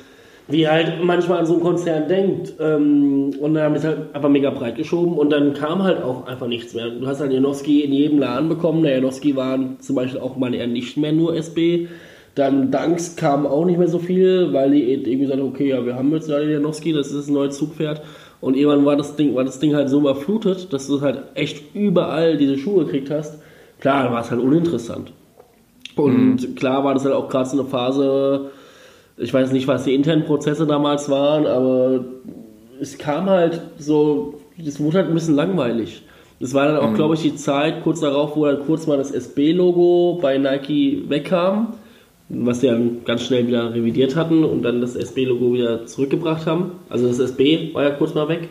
wie 0.50 0.68
halt 0.68 1.02
manchmal 1.02 1.40
an 1.40 1.46
so 1.46 1.54
einen 1.54 1.64
Konzern 1.64 2.08
denkt 2.10 2.54
ähm, 2.60 3.34
und 3.40 3.54
dann 3.54 3.64
haben 3.64 3.74
wir 3.76 3.80
es 3.80 3.86
halt 3.86 4.14
einfach 4.14 4.28
mega 4.30 4.50
breit 4.50 4.76
geschoben 4.76 5.14
und 5.18 5.30
dann 5.30 5.54
kam 5.54 5.84
halt 5.84 6.04
auch 6.04 6.28
einfach 6.28 6.48
nichts 6.48 6.74
mehr. 6.74 6.90
Du 6.90 7.08
hast 7.08 7.22
halt 7.22 7.32
Janowski 7.32 7.82
in 7.82 7.94
jedem 7.94 8.20
Laden 8.20 8.50
bekommen, 8.50 8.84
der 8.84 8.96
Janowski 8.96 9.38
war 9.38 9.58
zum 9.80 9.96
Beispiel 9.96 10.20
auch 10.20 10.36
mal 10.36 10.54
eher 10.54 10.68
nicht 10.68 10.98
mehr 10.98 11.14
nur 11.14 11.34
SB, 11.36 11.88
dann 12.36 12.72
Danks 12.72 13.16
kam 13.16 13.46
auch 13.46 13.66
nicht 13.66 13.78
mehr 13.78 13.88
so 13.88 14.00
viel, 14.00 14.54
weil 14.54 14.72
die 14.72 14.92
irgendwie 14.92 15.20
gesagt 15.20 15.40
haben, 15.40 15.50
okay, 15.50 15.70
ja, 15.70 15.86
wir 15.86 15.96
haben 15.96 16.12
jetzt 16.14 16.28
leider 16.28 16.50
Janowski, 16.50 16.94
das 16.94 17.12
ist 17.12 17.28
ein 17.28 17.34
neues 17.34 17.58
Zugpferd. 17.58 18.02
Und 18.42 18.56
irgendwann 18.56 18.86
war 18.86 18.96
das 18.96 19.16
Ding, 19.16 19.36
war 19.36 19.44
das 19.44 19.60
Ding 19.60 19.76
halt 19.76 19.90
so 19.90 20.00
überflutet, 20.00 20.74
dass 20.74 20.88
du 20.88 21.02
halt 21.02 21.24
echt 21.36 21.76
überall 21.76 22.38
diese 22.38 22.58
Schuhe 22.58 22.86
gekriegt 22.86 23.10
hast. 23.10 23.40
Klar, 23.80 24.04
dann 24.04 24.14
war 24.14 24.22
es 24.22 24.32
halt 24.32 24.42
uninteressant. 24.42 25.14
Und 25.96 26.56
klar 26.56 26.84
war 26.84 26.94
das 26.94 27.06
halt 27.06 27.14
auch 27.14 27.30
gerade 27.30 27.48
so 27.48 27.60
eine 27.60 27.70
Phase, 27.70 28.50
ich 29.18 29.34
weiß 29.34 29.52
nicht, 29.52 29.68
was 29.68 29.84
die 29.84 29.94
internen 29.94 30.26
Prozesse 30.26 30.66
damals 30.66 31.10
waren, 31.10 31.46
aber 31.46 32.04
es 32.82 32.98
kam 32.98 33.30
halt 33.30 33.62
so, 33.78 34.42
es 34.58 34.80
wurde 34.80 34.98
halt 34.98 35.08
ein 35.08 35.14
bisschen 35.14 35.36
langweilig. 35.36 36.02
Das 36.40 36.54
war 36.54 36.68
dann 36.68 36.78
auch, 36.78 36.94
glaube 36.96 37.14
ich, 37.14 37.22
die 37.22 37.36
Zeit 37.36 37.84
kurz 37.84 38.02
darauf, 38.02 38.36
wo 38.36 38.46
dann 38.46 38.66
kurz 38.66 38.88
mal 38.88 38.98
das 38.98 39.12
SB-Logo 39.12 40.20
bei 40.22 40.38
Nike 40.38 41.06
wegkam, 41.08 41.76
was 42.30 42.62
sie 42.62 42.68
dann 42.68 43.04
ganz 43.06 43.24
schnell 43.24 43.48
wieder 43.48 43.74
revidiert 43.74 44.16
hatten 44.16 44.44
und 44.44 44.64
dann 44.64 44.82
das 44.82 44.96
SB-Logo 44.96 45.54
wieder 45.54 45.86
zurückgebracht 45.86 46.46
haben. 46.48 46.72
Also 46.90 47.08
das 47.08 47.20
SB 47.20 47.74
war 47.74 47.84
ja 47.84 47.92
kurz 47.92 48.14
mal 48.16 48.28
weg. 48.28 48.50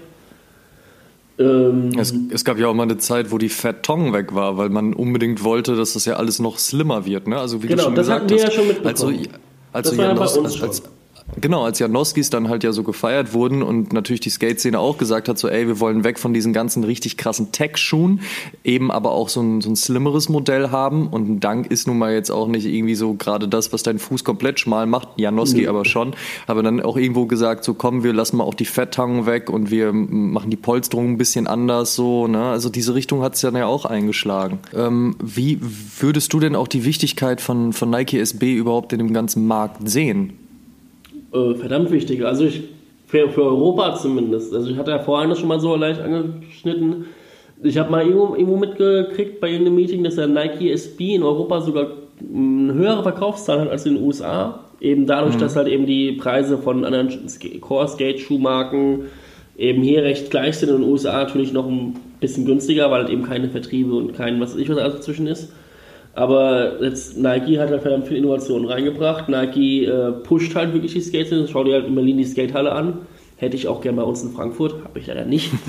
Ähm, 1.39 1.91
Es, 1.99 2.15
es 2.31 2.45
gab 2.45 2.59
ja 2.59 2.69
auch 2.69 2.75
mal 2.75 2.83
eine 2.85 2.99
Zeit, 2.99 3.33
wo 3.33 3.39
die 3.39 3.49
Fat 3.49 3.83
Tongue 3.83 4.13
weg 4.13 4.35
war, 4.35 4.57
weil 4.59 4.69
man 4.69 4.93
unbedingt 4.95 5.43
wollte, 5.43 5.75
dass 5.77 5.95
das 5.95 6.05
ja 6.05 6.15
alles 6.17 6.39
noch 6.39 6.59
slimmer 6.59 7.07
wird. 7.07 7.27
Ne? 7.27 7.39
Also 7.39 7.63
wie 7.63 7.69
Genau, 7.69 7.83
du 7.83 7.85
schon 7.87 7.95
das 7.95 8.07
gesagt 8.07 8.23
hatten 8.25 8.31
wir 8.31 8.45
hast. 8.45 8.45
ja 8.45 8.51
schon 8.59 8.67
mitbekommen. 8.69 8.89
Also, 8.93 9.07
also 9.73 9.91
Das 9.91 9.99
war 9.99 10.05
ja 10.05 10.11
uns 10.13 10.37
als, 10.39 10.63
als, 10.63 10.83
Genau, 11.41 11.65
als 11.65 11.79
Janoskis 11.79 12.31
dann 12.31 12.49
halt 12.49 12.63
ja 12.63 12.73
so 12.73 12.83
gefeiert 12.83 13.33
wurden 13.33 13.63
und 13.63 13.93
natürlich 13.93 14.21
die 14.21 14.31
Skate-Szene 14.31 14.79
auch 14.79 14.99
gesagt 14.99 15.29
hat, 15.29 15.39
so 15.39 15.49
ey, 15.49 15.67
wir 15.67 15.81
wollen 15.81 16.05
weg 16.05 16.19
von 16.19 16.35
diesen 16.35 16.53
ganzen 16.53 16.85
richtig 16.85 17.17
krassen 17.17 17.53
Tech-Schuhen, 17.53 18.21
eben 18.65 18.91
aber 18.91 19.13
auch 19.13 19.29
so 19.29 19.41
ein, 19.41 19.61
so 19.61 19.71
ein 19.71 19.77
slimmeres 19.77 20.29
Modell 20.29 20.71
haben 20.71 21.09
und 21.09 21.29
ein 21.29 21.41
Dank 21.41 21.71
ist 21.71 21.87
nun 21.87 21.99
mal 21.99 22.13
jetzt 22.13 22.31
auch 22.31 22.49
nicht 22.49 22.67
irgendwie 22.67 22.95
so 22.95 23.15
gerade 23.15 23.49
das, 23.49 23.73
was 23.73 23.83
deinen 23.83 23.99
Fuß 23.99 24.25
komplett 24.25 24.61
schmal 24.61 24.87
macht, 24.87 25.09
Janoski 25.17 25.63
mhm. 25.63 25.69
aber 25.69 25.85
schon, 25.85 26.15
aber 26.47 26.63
dann 26.63 26.81
auch 26.83 26.97
irgendwo 26.97 27.27
gesagt, 27.27 27.65
so 27.65 27.75
komm, 27.75 28.05
wir 28.05 28.13
lassen 28.13 28.37
mal 28.37 28.45
auch 28.45 28.55
die 28.55 28.67
Fetttangen 28.67 29.25
weg 29.25 29.49
und 29.49 29.71
wir 29.71 29.93
machen 29.93 30.51
die 30.51 30.57
Polsterung 30.57 31.13
ein 31.13 31.19
bisschen 31.19 31.47
anders 31.47 31.95
so, 31.95 32.27
ne, 32.27 32.45
also 32.45 32.69
diese 32.69 32.95
Richtung 32.95 33.23
hat 33.23 33.35
es 33.35 33.41
dann 33.41 33.57
ja 33.57 33.67
auch 33.67 33.87
eingeschlagen. 33.87 34.59
Ähm, 34.75 35.17
wie 35.23 35.59
würdest 35.99 36.33
du 36.33 36.41
denn 36.41 36.55
auch 36.55 36.69
die 36.69 36.85
Wichtigkeit 36.85 37.41
von, 37.41 37.73
von 37.73 37.89
Nike 37.89 38.19
SB 38.19 38.55
überhaupt 38.55 38.93
in 38.93 38.99
dem 38.99 39.13
ganzen 39.13 39.47
Markt 39.47 39.89
sehen? 39.89 40.42
Äh, 41.33 41.55
verdammt 41.55 41.91
wichtig. 41.91 42.25
Also 42.25 42.45
ich, 42.45 42.63
für, 43.07 43.29
für 43.29 43.45
Europa 43.45 43.95
zumindest. 43.97 44.55
Also 44.55 44.71
ich 44.71 44.77
hatte 44.77 44.91
ja 44.91 44.99
vorhin 44.99 45.31
das 45.31 45.39
schon 45.39 45.49
mal 45.49 45.61
so 45.61 45.77
leicht 45.77 46.01
angeschnitten. 46.01 47.07
Ich 47.63 47.79
habe 47.79 47.91
mal 47.91 48.03
irgendwo, 48.03 48.35
irgendwo 48.35 48.57
mitgekriegt 48.57 49.41
bei 49.41 49.51
irgendeinem 49.51 49.77
Meeting, 49.77 50.03
dass 50.03 50.17
der 50.17 50.27
Nike 50.27 50.71
SB 50.73 51.17
in 51.17 51.23
Europa 51.23 51.61
sogar 51.61 51.89
eine 52.21 52.75
höhere 52.75 53.03
Verkaufszahl 53.03 53.61
hat 53.61 53.69
als 53.69 53.87
in 53.87 53.97
den 53.97 54.05
USA. 54.05 54.61
Eben 54.81 55.07
dadurch, 55.07 55.37
mhm. 55.37 55.41
dass 55.41 55.55
halt 55.55 55.69
eben 55.69 55.87
die 55.87 56.13
Preise 56.13 56.59
von 56.59 56.85
anderen 56.85 57.09
Core-Skate-Schuhmarken 57.61 59.03
eben 59.57 59.83
hier 59.83 60.03
recht 60.03 60.31
gleich 60.31 60.57
sind 60.57 60.71
und 60.71 60.77
in 60.77 60.83
den 60.83 60.91
USA 60.91 61.23
natürlich 61.23 61.53
noch 61.53 61.69
ein 61.69 61.95
bisschen 62.19 62.47
günstiger, 62.47 62.91
weil 62.91 63.03
halt 63.03 63.11
eben 63.11 63.23
keine 63.23 63.49
Vertriebe 63.49 63.95
und 63.95 64.15
kein 64.15 64.41
was 64.41 64.55
weiß 64.55 64.61
ich 64.61 64.69
was 64.69 64.79
alles 64.79 64.95
dazwischen 64.95 65.27
ist. 65.27 65.53
Aber 66.15 66.83
jetzt 66.83 67.17
Nike 67.17 67.59
hat 67.59 67.71
halt 67.71 67.83
verdammt 67.83 68.07
viel 68.07 68.19
Innovation 68.19 68.67
reingebracht. 68.67 69.29
Nike 69.29 69.87
äh, 69.87 70.13
pusht 70.13 70.55
halt 70.55 70.75
wirklich 70.75 70.93
die 70.93 71.01
Skates. 71.01 71.51
Schau 71.51 71.65
dir 71.65 71.75
halt 71.75 71.87
in 71.87 71.95
Berlin 71.95 72.19
die 72.19 72.25
Skatehalle 72.25 72.73
an. 72.73 72.99
Hätte 73.37 73.57
ich 73.57 73.67
auch 73.67 73.81
gerne 73.81 73.97
bei 73.97 74.05
uns 74.05 74.23
in 74.23 74.31
Frankfurt. 74.31 74.85
Habe 74.85 74.99
ich 74.99 75.07
leider 75.07 75.25
nicht. 75.25 75.51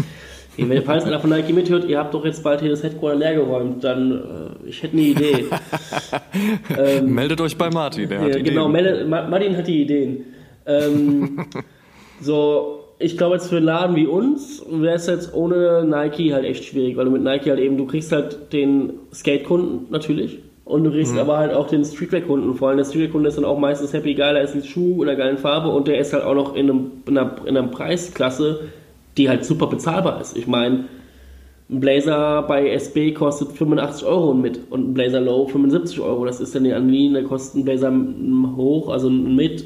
Wenn 0.57 0.83
falls 0.83 1.05
einer 1.05 1.19
von 1.19 1.31
Nike 1.31 1.51
mithört, 1.51 1.85
ihr 1.85 1.97
habt 1.97 2.13
doch 2.13 2.25
jetzt 2.25 2.43
bald 2.43 2.61
hier 2.61 2.69
das 2.69 2.83
Headquarter 2.83 3.17
leer 3.17 3.33
geräumt, 3.35 3.83
dann 3.83 4.11
äh, 4.11 4.69
ich 4.69 4.83
hätte 4.83 4.93
eine 4.93 5.01
Idee. 5.01 5.45
ähm, 6.77 7.13
Meldet 7.13 7.41
euch 7.41 7.57
bei 7.57 7.71
Martin, 7.71 8.07
der 8.07 8.21
hat 8.21 8.35
ja, 8.35 8.41
Genau, 8.41 8.67
melde, 8.67 9.05
Martin 9.05 9.57
hat 9.57 9.67
die 9.67 9.81
Ideen. 9.81 10.25
Ähm, 10.67 11.47
so, 12.21 12.82
ich 13.03 13.17
glaube 13.17 13.35
jetzt 13.35 13.49
für 13.49 13.57
einen 13.57 13.65
Laden 13.65 13.95
wie 13.95 14.07
uns 14.07 14.63
wäre 14.69 14.95
es 14.95 15.07
jetzt 15.07 15.33
ohne 15.33 15.83
Nike 15.85 16.33
halt 16.33 16.45
echt 16.45 16.63
schwierig, 16.63 16.95
weil 16.95 17.05
du 17.05 17.11
mit 17.11 17.23
Nike 17.23 17.49
halt 17.49 17.59
eben, 17.59 17.77
du 17.77 17.85
kriegst 17.85 18.11
halt 18.11 18.53
den 18.53 18.93
Skate-Kunden 19.13 19.91
natürlich 19.91 20.39
und 20.65 20.85
du 20.85 20.91
kriegst 20.91 21.13
mhm. 21.13 21.19
aber 21.19 21.37
halt 21.37 21.53
auch 21.53 21.67
den 21.67 21.83
Streetwear-Kunden. 21.83 22.55
Vor 22.55 22.69
allem 22.69 22.77
der 22.77 22.85
Streetwear-Kunde 22.85 23.29
ist 23.29 23.37
dann 23.37 23.45
auch 23.45 23.59
meistens 23.59 23.91
happy, 23.93 24.13
geil, 24.13 24.35
da 24.35 24.39
ist 24.39 24.55
ein 24.55 24.63
Schuh 24.63 25.03
in 25.03 25.09
einer 25.09 25.17
geilen 25.17 25.37
Farbe 25.37 25.69
und 25.69 25.87
der 25.87 25.99
ist 25.99 26.13
halt 26.13 26.23
auch 26.23 26.35
noch 26.35 26.55
in, 26.55 26.69
einem, 26.69 26.91
in, 27.05 27.17
einer, 27.17 27.35
in 27.45 27.57
einer 27.57 27.67
Preisklasse, 27.67 28.61
die 29.17 29.29
halt 29.29 29.43
super 29.43 29.67
bezahlbar 29.67 30.21
ist. 30.21 30.37
Ich 30.37 30.47
meine, 30.47 30.85
ein 31.69 31.79
Blazer 31.79 32.43
bei 32.43 32.69
SB 32.69 33.11
kostet 33.11 33.51
85 33.51 34.07
Euro 34.07 34.33
mit 34.33 34.59
und 34.69 34.89
ein 34.89 34.93
Blazer 34.93 35.21
Low 35.21 35.47
75 35.47 35.99
Euro. 35.99 36.25
Das 36.25 36.39
ist 36.39 36.55
dann 36.55 36.63
die 36.63 36.73
Anlin, 36.73 37.13
da 37.13 37.21
kostet 37.21 37.55
ein 37.61 37.65
Blazer 37.65 37.91
hoch, 38.55 38.89
also 38.89 39.09
mit 39.09 39.65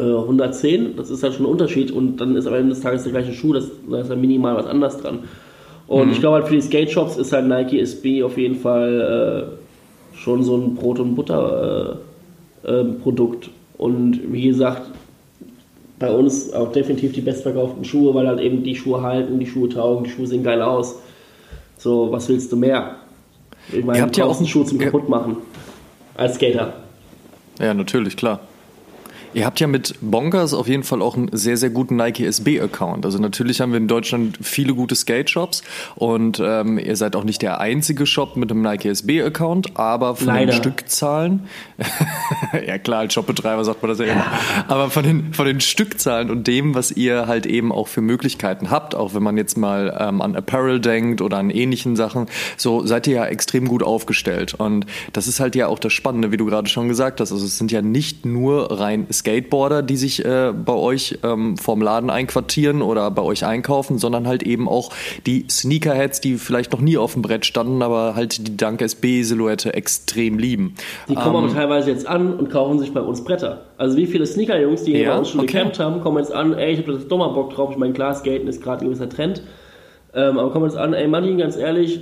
110, 0.00 0.86
äh, 0.86 0.88
das 0.96 1.10
ist 1.10 1.22
halt 1.22 1.34
schon 1.34 1.46
ein 1.46 1.50
Unterschied 1.50 1.90
und 1.90 2.18
dann 2.18 2.36
ist 2.36 2.46
am 2.46 2.54
Ende 2.54 2.70
des 2.70 2.80
Tages 2.80 3.02
der 3.04 3.12
gleiche 3.12 3.32
Schuh, 3.32 3.52
das, 3.52 3.70
da 3.90 4.00
ist 4.00 4.10
ja 4.10 4.16
minimal 4.16 4.56
was 4.56 4.66
anderes 4.66 4.98
dran. 4.98 5.20
Und 5.86 6.06
mhm. 6.06 6.12
ich 6.12 6.20
glaube 6.20 6.36
halt 6.36 6.48
für 6.48 6.54
die 6.54 6.60
Skate 6.60 6.90
Shops 6.90 7.16
ist 7.16 7.32
halt 7.32 7.46
Nike 7.46 7.80
SB 7.80 8.22
auf 8.22 8.36
jeden 8.36 8.56
Fall 8.56 9.56
äh, 10.14 10.16
schon 10.16 10.42
so 10.42 10.56
ein 10.56 10.74
Brot- 10.74 11.00
und 11.00 11.14
Butter-Produkt. 11.14 13.46
Äh, 13.46 13.48
äh, 13.48 13.52
und 13.78 14.32
wie 14.32 14.48
gesagt, 14.48 14.90
bei 15.98 16.10
uns 16.10 16.52
auch 16.52 16.72
definitiv 16.72 17.12
die 17.12 17.20
bestverkauften 17.20 17.84
Schuhe, 17.84 18.14
weil 18.14 18.26
halt 18.26 18.40
eben 18.40 18.62
die 18.62 18.74
Schuhe 18.74 19.02
halten, 19.02 19.38
die 19.38 19.46
Schuhe 19.46 19.68
taugen, 19.68 20.04
die 20.04 20.10
Schuhe 20.10 20.26
sehen 20.26 20.42
geil 20.42 20.62
aus. 20.62 20.96
So, 21.76 22.10
was 22.10 22.28
willst 22.28 22.50
du 22.52 22.56
mehr? 22.56 22.96
Ich 23.72 23.84
meine, 23.84 24.06
du 24.06 24.20
brauchst 24.20 24.40
einen 24.40 24.48
Schuh 24.48 24.64
zum 24.64 24.78
kaputt 24.78 25.08
machen. 25.08 25.36
Als 26.16 26.34
Skater. 26.34 26.72
Ja, 27.60 27.74
natürlich, 27.74 28.16
klar. 28.16 28.40
Ihr 29.34 29.44
habt 29.44 29.60
ja 29.60 29.66
mit 29.66 29.94
Bonkers 30.00 30.54
auf 30.54 30.68
jeden 30.68 30.82
Fall 30.82 31.02
auch 31.02 31.16
einen 31.16 31.28
sehr, 31.32 31.56
sehr 31.56 31.70
guten 31.70 31.96
Nike 31.96 32.24
SB-Account. 32.24 33.04
Also 33.04 33.18
natürlich 33.18 33.60
haben 33.60 33.72
wir 33.72 33.78
in 33.78 33.88
Deutschland 33.88 34.38
viele 34.40 34.74
gute 34.74 34.94
Skate-Shops 34.94 35.62
und 35.96 36.40
ähm, 36.42 36.78
ihr 36.78 36.96
seid 36.96 37.14
auch 37.16 37.24
nicht 37.24 37.42
der 37.42 37.60
einzige 37.60 38.06
Shop 38.06 38.36
mit 38.36 38.50
einem 38.50 38.62
Nike 38.62 38.86
SB-Account, 38.86 39.76
aber 39.76 40.16
von 40.16 40.28
Leider. 40.28 40.52
den 40.52 40.56
Stückzahlen, 40.56 41.48
ja 42.66 42.78
klar, 42.78 43.00
als 43.00 43.14
Shopbetreiber 43.14 43.64
sagt 43.64 43.82
man 43.82 43.90
das 43.90 43.98
ja, 43.98 44.06
ja. 44.06 44.12
immer, 44.12 44.26
aber 44.68 44.90
von 44.90 45.02
den, 45.02 45.34
von 45.34 45.46
den 45.46 45.60
Stückzahlen 45.60 46.30
und 46.30 46.46
dem, 46.46 46.74
was 46.74 46.90
ihr 46.90 47.26
halt 47.26 47.46
eben 47.46 47.72
auch 47.72 47.88
für 47.88 48.00
Möglichkeiten 48.00 48.70
habt, 48.70 48.94
auch 48.94 49.14
wenn 49.14 49.22
man 49.22 49.36
jetzt 49.36 49.56
mal 49.56 49.96
ähm, 49.98 50.20
an 50.20 50.36
Apparel 50.36 50.80
denkt 50.80 51.20
oder 51.20 51.38
an 51.38 51.50
ähnlichen 51.50 51.96
Sachen, 51.96 52.26
so 52.56 52.86
seid 52.86 53.06
ihr 53.06 53.16
ja 53.16 53.26
extrem 53.26 53.68
gut 53.68 53.82
aufgestellt. 53.82 54.54
Und 54.54 54.86
das 55.12 55.28
ist 55.28 55.40
halt 55.40 55.54
ja 55.54 55.66
auch 55.66 55.78
das 55.78 55.92
Spannende, 55.92 56.32
wie 56.32 56.36
du 56.36 56.46
gerade 56.46 56.68
schon 56.68 56.88
gesagt 56.88 57.20
hast. 57.20 57.32
Also 57.32 57.44
es 57.44 57.58
sind 57.58 57.70
ja 57.72 57.82
nicht 57.82 58.24
nur 58.24 58.78
rein 58.80 59.06
Skateboarder, 59.18 59.82
die 59.82 59.96
sich 59.96 60.24
äh, 60.24 60.52
bei 60.52 60.72
euch 60.72 61.18
ähm, 61.22 61.56
vorm 61.56 61.82
Laden 61.82 62.10
einquartieren 62.10 62.82
oder 62.82 63.10
bei 63.10 63.22
euch 63.22 63.44
einkaufen, 63.44 63.98
sondern 63.98 64.26
halt 64.26 64.42
eben 64.42 64.68
auch 64.68 64.90
die 65.26 65.46
Sneakerheads, 65.50 66.20
die 66.20 66.38
vielleicht 66.38 66.72
noch 66.72 66.80
nie 66.80 66.96
auf 66.96 67.12
dem 67.12 67.22
Brett 67.22 67.44
standen, 67.44 67.82
aber 67.82 68.14
halt 68.14 68.46
die 68.48 68.56
Dank 68.56 68.80
SB-Silhouette 68.80 69.74
extrem 69.74 70.38
lieben. 70.38 70.74
Die 71.08 71.14
kommen 71.14 71.44
ähm, 71.44 71.44
aber 71.44 71.54
teilweise 71.54 71.90
jetzt 71.90 72.06
an 72.06 72.34
und 72.34 72.50
kaufen 72.50 72.78
sich 72.78 72.92
bei 72.92 73.00
uns 73.00 73.22
Bretter. 73.24 73.62
Also 73.76 73.96
wie 73.96 74.06
viele 74.06 74.26
Sneaker-Jungs, 74.26 74.84
die 74.84 74.92
ja, 74.92 75.12
bei 75.12 75.18
uns 75.18 75.30
schon 75.30 75.40
okay. 75.40 75.52
gecampt 75.52 75.78
haben, 75.78 76.00
kommen 76.00 76.18
jetzt 76.18 76.32
an, 76.32 76.54
ey, 76.54 76.72
ich 76.72 76.78
habe 76.80 76.92
das 76.92 77.08
doch 77.08 77.18
mal 77.18 77.28
Bock 77.28 77.52
drauf, 77.52 77.70
ich 77.72 77.78
meine, 77.78 77.92
klar, 77.92 78.14
Skaten 78.14 78.48
ist 78.48 78.62
gerade 78.62 78.84
ein 78.84 78.88
gewisser 78.88 79.08
Trend, 79.08 79.42
ähm, 80.14 80.38
aber 80.38 80.50
kommen 80.50 80.64
jetzt 80.64 80.78
an, 80.78 80.94
ey, 80.94 81.08
Manni, 81.08 81.36
ganz 81.36 81.56
ehrlich, 81.56 82.00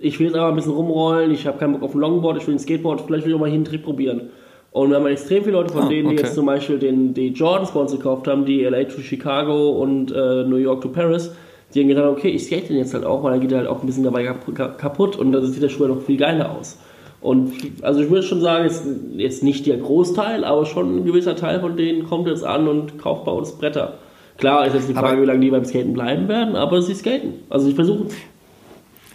ich 0.00 0.18
will 0.18 0.28
jetzt 0.28 0.36
aber 0.36 0.48
ein 0.48 0.56
bisschen 0.56 0.72
rumrollen, 0.72 1.30
ich 1.30 1.46
habe 1.46 1.58
keinen 1.58 1.74
Bock 1.74 1.82
auf 1.82 1.94
ein 1.94 2.00
Longboard, 2.00 2.38
ich 2.38 2.46
will 2.46 2.54
ein 2.54 2.58
Skateboard, 2.58 3.02
vielleicht 3.02 3.24
will 3.24 3.32
ich 3.32 3.36
auch 3.36 3.40
mal 3.40 3.46
hier 3.46 3.56
einen 3.56 3.64
Trick 3.64 3.82
probieren. 3.82 4.30
Und 4.72 4.90
wir 4.90 4.96
haben 4.96 5.06
extrem 5.06 5.42
viele 5.42 5.56
Leute 5.56 5.72
von 5.72 5.84
ah, 5.84 5.88
denen, 5.88 6.10
die 6.10 6.14
okay. 6.14 6.24
jetzt 6.24 6.34
zum 6.34 6.46
Beispiel 6.46 6.78
den, 6.78 7.12
die 7.12 7.28
Jordans 7.28 7.72
bei 7.72 7.80
uns 7.80 7.92
gekauft 7.92 8.28
haben, 8.28 8.44
die 8.44 8.62
LA 8.62 8.84
to 8.84 9.00
Chicago 9.00 9.70
und 9.70 10.12
äh, 10.12 10.44
New 10.44 10.56
York 10.56 10.80
to 10.82 10.88
Paris, 10.88 11.32
die 11.74 11.80
haben 11.80 11.88
gedacht, 11.88 12.06
okay, 12.06 12.28
ich 12.28 12.44
skate 12.44 12.68
den 12.68 12.76
jetzt 12.76 12.94
halt 12.94 13.04
auch, 13.04 13.22
weil 13.22 13.32
dann 13.32 13.40
geht 13.40 13.52
er 13.52 13.58
halt 13.58 13.68
auch 13.68 13.80
ein 13.80 13.86
bisschen 13.86 14.04
dabei 14.04 14.24
kaputt 14.24 15.16
und 15.16 15.32
dann 15.32 15.44
sieht 15.46 15.62
der 15.62 15.68
Schuh 15.68 15.86
noch 15.86 16.02
viel 16.02 16.16
geiler 16.16 16.56
aus. 16.56 16.78
Und 17.20 17.52
also 17.82 18.00
ich 18.00 18.10
würde 18.10 18.22
schon 18.22 18.40
sagen, 18.40 18.64
jetzt, 18.64 18.84
jetzt 19.16 19.42
nicht 19.42 19.66
der 19.66 19.76
Großteil, 19.76 20.44
aber 20.44 20.64
schon 20.66 20.98
ein 20.98 21.04
gewisser 21.04 21.36
Teil 21.36 21.60
von 21.60 21.76
denen 21.76 22.08
kommt 22.08 22.28
jetzt 22.28 22.44
an 22.44 22.66
und 22.66 22.98
kauft 22.98 23.24
bei 23.24 23.32
uns 23.32 23.52
Bretter. 23.52 23.94
Klar 24.38 24.66
ist 24.66 24.74
jetzt 24.74 24.88
die 24.88 24.94
Frage, 24.94 25.08
aber 25.08 25.22
wie 25.22 25.26
lange 25.26 25.40
die 25.40 25.50
beim 25.50 25.64
Skaten 25.64 25.92
bleiben 25.92 26.28
werden, 26.28 26.56
aber 26.56 26.80
sie 26.80 26.94
skaten. 26.94 27.34
Also 27.50 27.66
sie 27.66 27.74
versuchen 27.74 28.06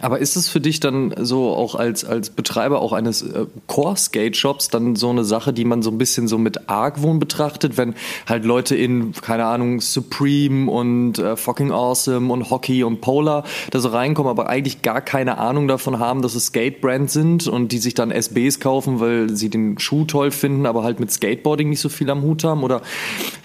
aber 0.00 0.18
ist 0.18 0.36
es 0.36 0.48
für 0.48 0.60
dich 0.60 0.80
dann 0.80 1.14
so 1.18 1.50
auch 1.50 1.74
als, 1.74 2.04
als 2.04 2.30
Betreiber 2.30 2.80
auch 2.80 2.92
eines 2.92 3.22
äh, 3.22 3.46
Core-Skate-Shops 3.66 4.68
dann 4.68 4.96
so 4.96 5.10
eine 5.10 5.24
Sache, 5.24 5.52
die 5.52 5.64
man 5.64 5.82
so 5.82 5.90
ein 5.90 5.98
bisschen 5.98 6.28
so 6.28 6.38
mit 6.38 6.68
Argwohn 6.68 7.18
betrachtet, 7.18 7.76
wenn 7.76 7.94
halt 8.26 8.44
Leute 8.44 8.76
in, 8.76 9.12
keine 9.12 9.46
Ahnung, 9.46 9.80
Supreme 9.80 10.70
und 10.70 11.18
äh, 11.18 11.36
Fucking 11.36 11.72
Awesome 11.72 12.32
und 12.32 12.50
Hockey 12.50 12.84
und 12.84 13.00
Polar 13.00 13.44
da 13.70 13.78
so 13.78 13.88
reinkommen, 13.88 14.30
aber 14.30 14.48
eigentlich 14.48 14.82
gar 14.82 15.00
keine 15.00 15.38
Ahnung 15.38 15.68
davon 15.68 15.98
haben, 15.98 16.22
dass 16.22 16.34
es 16.34 16.46
Skate-Brands 16.46 17.12
sind 17.12 17.48
und 17.48 17.72
die 17.72 17.78
sich 17.78 17.94
dann 17.94 18.10
SBs 18.10 18.60
kaufen, 18.60 19.00
weil 19.00 19.30
sie 19.30 19.48
den 19.48 19.78
Schuh 19.78 20.04
toll 20.04 20.30
finden, 20.30 20.66
aber 20.66 20.82
halt 20.82 21.00
mit 21.00 21.10
Skateboarding 21.10 21.68
nicht 21.68 21.80
so 21.80 21.88
viel 21.88 22.10
am 22.10 22.22
Hut 22.22 22.44
haben? 22.44 22.62
Oder 22.62 22.82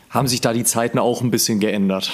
haben 0.09 0.27
sich 0.27 0.41
da 0.41 0.53
die 0.53 0.63
Zeiten 0.63 0.99
auch 0.99 1.21
ein 1.21 1.31
bisschen 1.31 1.59
geändert? 1.59 2.11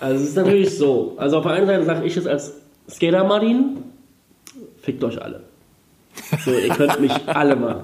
Also 0.00 0.22
es 0.22 0.30
ist 0.30 0.36
natürlich 0.36 0.76
so. 0.76 1.14
Also 1.16 1.38
auf 1.38 1.44
der 1.44 1.52
einen 1.52 1.66
Seite 1.66 1.84
sage 1.84 2.06
ich 2.06 2.16
es 2.16 2.26
als 2.26 2.52
Skater 2.88 3.24
Martin, 3.24 3.78
fickt 4.80 5.02
euch 5.02 5.20
alle. 5.20 5.40
So, 6.44 6.52
ihr 6.52 6.68
könnt 6.68 7.00
mich 7.00 7.12
alle 7.26 7.56
mal. 7.56 7.82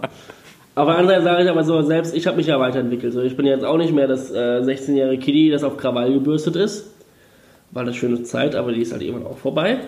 Auf 0.75 0.87
der 0.87 0.97
anderen 0.97 1.23
Seite 1.23 1.25
sage 1.25 1.45
ich 1.45 1.51
aber 1.51 1.65
so, 1.65 1.83
selbst 1.83 2.17
ich 2.17 2.27
habe 2.27 2.39
mich 2.39 2.47
ja 2.47 2.59
weiterentwickelt. 2.59 3.13
So, 3.13 3.21
ich 3.21 3.37
bin 3.37 3.45
jetzt 3.45 3.65
auch 3.65 3.77
nicht 3.77 3.93
mehr 3.93 4.09
das 4.09 4.31
äh, 4.31 4.61
16-jährige 4.63 5.23
Kiddie, 5.23 5.51
das 5.51 5.65
auf 5.65 5.77
Krawall 5.77 6.13
gebürstet 6.13 6.57
ist. 6.57 6.87
War 7.73 7.83
eine 7.83 7.93
schöne 7.93 8.23
Zeit, 8.23 8.55
aber 8.55 8.73
die 8.73 8.81
ist 8.81 8.93
halt 8.93 9.03
irgendwann 9.03 9.27
auch 9.27 9.39
vorbei. 9.39 9.81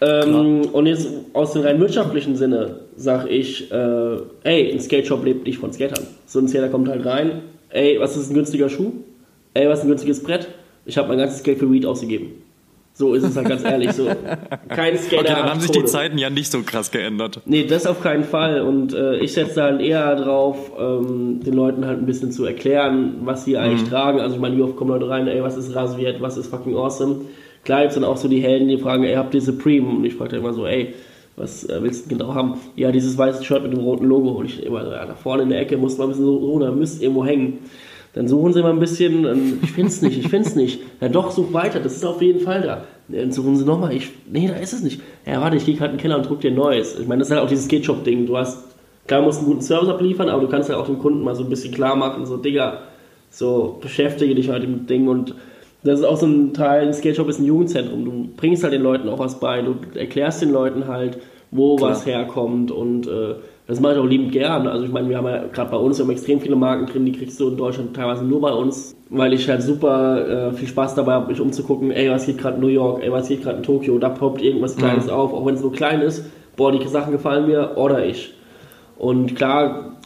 Ähm, 0.00 0.62
und 0.72 0.86
jetzt 0.86 1.08
aus 1.34 1.52
dem 1.52 1.62
rein 1.62 1.78
wirtschaftlichen 1.78 2.36
Sinne 2.36 2.80
sage 2.96 3.28
ich, 3.28 3.70
äh, 3.70 4.16
ey, 4.44 4.72
ein 4.72 4.80
Skate 4.80 5.06
Shop 5.06 5.24
lebt 5.24 5.46
nicht 5.46 5.58
von 5.58 5.72
Skatern. 5.72 6.06
So 6.26 6.38
ein 6.38 6.48
Skater 6.48 6.68
kommt 6.68 6.88
halt 6.88 7.04
rein, 7.04 7.42
ey, 7.70 7.98
was 8.00 8.16
ist 8.16 8.30
ein 8.30 8.34
günstiger 8.34 8.68
Schuh? 8.68 8.92
Ey, 9.52 9.68
was 9.68 9.80
ist 9.80 9.84
ein 9.84 9.88
günstiges 9.88 10.22
Brett? 10.22 10.48
Ich 10.86 10.96
habe 10.96 11.08
mein 11.08 11.18
ganzes 11.18 11.42
Geld 11.42 11.58
für 11.58 11.70
Weed 11.70 11.86
ausgegeben. 11.86 12.43
So 12.96 13.14
ist 13.14 13.24
es 13.24 13.36
halt 13.36 13.48
ganz 13.48 13.64
ehrlich. 13.64 13.92
So. 13.92 14.06
Kein 14.68 14.96
Skater. 14.96 15.22
Okay, 15.22 15.34
dann 15.34 15.50
haben 15.50 15.60
sich 15.60 15.72
die 15.72 15.84
Zeiten 15.84 16.16
ja 16.16 16.30
nicht 16.30 16.52
so 16.52 16.62
krass 16.62 16.92
geändert. 16.92 17.40
Nee, 17.44 17.64
das 17.64 17.86
auf 17.86 18.00
keinen 18.00 18.22
Fall. 18.22 18.60
Und 18.60 18.94
äh, 18.94 19.16
ich 19.16 19.32
setze 19.32 19.56
dann 19.56 19.80
eher 19.80 20.14
drauf, 20.14 20.70
ähm, 20.78 21.40
den 21.44 21.54
Leuten 21.54 21.84
halt 21.86 21.98
ein 21.98 22.06
bisschen 22.06 22.30
zu 22.30 22.44
erklären, 22.44 23.16
was 23.24 23.44
sie 23.44 23.58
eigentlich 23.58 23.82
mhm. 23.82 23.90
tragen. 23.90 24.20
Also 24.20 24.36
ich 24.36 24.40
meine, 24.40 24.56
wie 24.56 24.62
oft 24.62 24.76
kommen 24.76 24.92
Leute 24.92 25.08
rein, 25.08 25.26
ey, 25.26 25.42
was 25.42 25.56
ist 25.56 25.74
Rasiert, 25.74 26.22
was 26.22 26.36
ist 26.36 26.46
fucking 26.46 26.76
awesome? 26.76 27.22
Klar 27.64 27.80
gibt 27.80 27.90
es 27.90 27.94
dann 27.96 28.04
auch 28.04 28.16
so 28.16 28.28
die 28.28 28.40
Helden, 28.40 28.68
die 28.68 28.78
fragen, 28.78 29.02
ey, 29.02 29.14
habt 29.16 29.34
ihr 29.34 29.42
Supreme? 29.42 29.88
Und 29.88 30.04
ich 30.04 30.14
frage 30.14 30.30
dann 30.30 30.40
immer 30.40 30.52
so, 30.52 30.64
ey, 30.64 30.94
was 31.34 31.68
äh, 31.68 31.82
willst 31.82 32.04
du 32.04 32.10
genau 32.10 32.32
haben? 32.32 32.60
Ja, 32.76 32.92
dieses 32.92 33.18
weiße 33.18 33.42
Shirt 33.42 33.64
mit 33.64 33.72
dem 33.72 33.80
roten 33.80 34.04
Logo. 34.04 34.30
Und 34.30 34.46
ich 34.46 34.64
immer 34.64 34.84
so, 34.84 34.92
ja, 34.92 35.04
da 35.04 35.14
vorne 35.16 35.42
in 35.42 35.48
der 35.48 35.60
Ecke 35.60 35.76
muss 35.76 35.98
man 35.98 36.06
ein 36.06 36.10
bisschen 36.10 36.26
so, 36.26 36.58
da 36.60 36.70
müsst 36.70 37.02
irgendwo 37.02 37.24
hängen. 37.24 37.58
Dann 38.14 38.28
suchen 38.28 38.52
sie 38.52 38.62
mal 38.62 38.70
ein 38.70 38.78
bisschen, 38.78 39.24
ähm, 39.24 39.58
ich 39.62 39.72
find's 39.72 40.00
nicht, 40.00 40.18
ich 40.18 40.28
find's 40.28 40.54
nicht. 40.54 40.80
Ja 41.00 41.08
doch, 41.08 41.32
such 41.32 41.52
weiter, 41.52 41.80
das 41.80 41.96
ist 41.96 42.06
auf 42.06 42.22
jeden 42.22 42.40
Fall 42.40 42.62
da. 42.62 42.84
Dann 43.08 43.32
suchen 43.32 43.56
sie 43.56 43.64
nochmal, 43.64 43.92
ich, 43.92 44.10
nee, 44.30 44.48
da 44.48 44.54
ist 44.54 44.72
es 44.72 44.82
nicht. 44.82 45.00
Ja, 45.26 45.40
warte, 45.40 45.56
ich 45.56 45.66
gehe 45.66 45.74
gerade 45.74 45.90
in 45.90 45.96
den 45.96 46.02
Keller 46.02 46.16
und 46.16 46.28
druck 46.28 46.40
dir 46.40 46.52
ein 46.52 46.56
neues. 46.56 46.98
Ich 46.98 47.08
meine, 47.08 47.18
das 47.18 47.28
ist 47.28 47.34
halt 47.34 47.44
auch 47.44 47.48
dieses 47.48 47.64
Skate-Shop-Ding. 47.64 48.26
Du 48.26 48.36
hast, 48.36 48.58
klar, 49.06 49.20
musst 49.20 49.40
einen 49.40 49.48
guten 49.48 49.62
Service 49.62 49.88
abliefern, 49.88 50.28
aber 50.28 50.42
du 50.42 50.48
kannst 50.48 50.68
ja 50.68 50.76
halt 50.76 50.84
auch 50.84 50.88
dem 50.88 51.00
Kunden 51.00 51.22
mal 51.22 51.34
so 51.34 51.42
ein 51.42 51.50
bisschen 51.50 51.74
klar 51.74 51.96
machen, 51.96 52.24
so, 52.24 52.36
Digga, 52.36 52.82
so, 53.30 53.78
beschäftige 53.80 54.34
dich 54.36 54.48
halt 54.48 54.62
mit 54.62 54.78
dem 54.78 54.86
Ding 54.86 55.08
und 55.08 55.34
das 55.82 55.98
ist 55.98 56.04
auch 56.06 56.16
so 56.16 56.26
ein 56.26 56.54
Teil, 56.54 56.86
ein 56.86 56.94
Skate 56.94 57.16
Shop 57.16 57.28
ist 57.28 57.40
ein 57.40 57.44
Jugendzentrum. 57.44 58.04
Du 58.04 58.28
bringst 58.36 58.62
halt 58.62 58.72
den 58.72 58.80
Leuten 58.80 59.08
auch 59.08 59.18
was 59.18 59.38
bei, 59.38 59.60
du 59.60 59.76
erklärst 59.94 60.40
den 60.40 60.50
Leuten 60.50 60.86
halt, 60.88 61.18
wo 61.50 61.76
Klar. 61.76 61.90
was 61.90 62.06
herkommt 62.06 62.70
und 62.70 63.06
äh, 63.06 63.34
das 63.66 63.80
mache 63.80 63.94
ich 63.94 63.98
auch 63.98 64.06
liebend 64.06 64.32
gern. 64.32 64.66
Also 64.66 64.84
ich 64.84 64.92
meine, 64.92 65.08
wir 65.08 65.16
haben 65.16 65.26
ja 65.26 65.44
gerade 65.46 65.70
bei 65.70 65.76
uns, 65.76 65.98
wir 65.98 66.04
haben 66.04 66.12
extrem 66.12 66.40
viele 66.40 66.56
Marken 66.56 66.86
drin, 66.86 67.06
die 67.06 67.12
kriegst 67.12 67.40
du 67.40 67.48
in 67.48 67.56
Deutschland 67.56 67.96
teilweise 67.96 68.24
nur 68.24 68.40
bei 68.40 68.52
uns, 68.52 68.94
weil 69.08 69.32
ich 69.32 69.48
halt 69.48 69.62
super 69.62 70.50
äh, 70.50 70.52
viel 70.52 70.68
Spaß 70.68 70.94
dabei 70.94 71.12
habe, 71.12 71.28
mich 71.28 71.40
umzugucken, 71.40 71.90
ey, 71.90 72.10
was 72.10 72.26
geht 72.26 72.38
gerade 72.38 72.56
in 72.56 72.60
New 72.60 72.68
York, 72.68 73.02
ey, 73.02 73.10
was 73.10 73.28
geht 73.28 73.42
gerade 73.42 73.58
in 73.58 73.62
Tokio, 73.62 73.98
da 73.98 74.10
poppt 74.10 74.42
irgendwas 74.42 74.76
Kleines 74.76 75.06
mhm. 75.06 75.12
auf, 75.12 75.32
auch 75.32 75.46
wenn 75.46 75.54
es 75.54 75.62
nur 75.62 75.72
klein 75.72 76.02
ist, 76.02 76.24
boah, 76.56 76.72
die 76.72 76.86
Sachen 76.86 77.12
gefallen 77.12 77.46
mir, 77.46 77.72
oder 77.76 78.04
ich. 78.04 78.34
Und 78.98 79.34
klar 79.34 79.96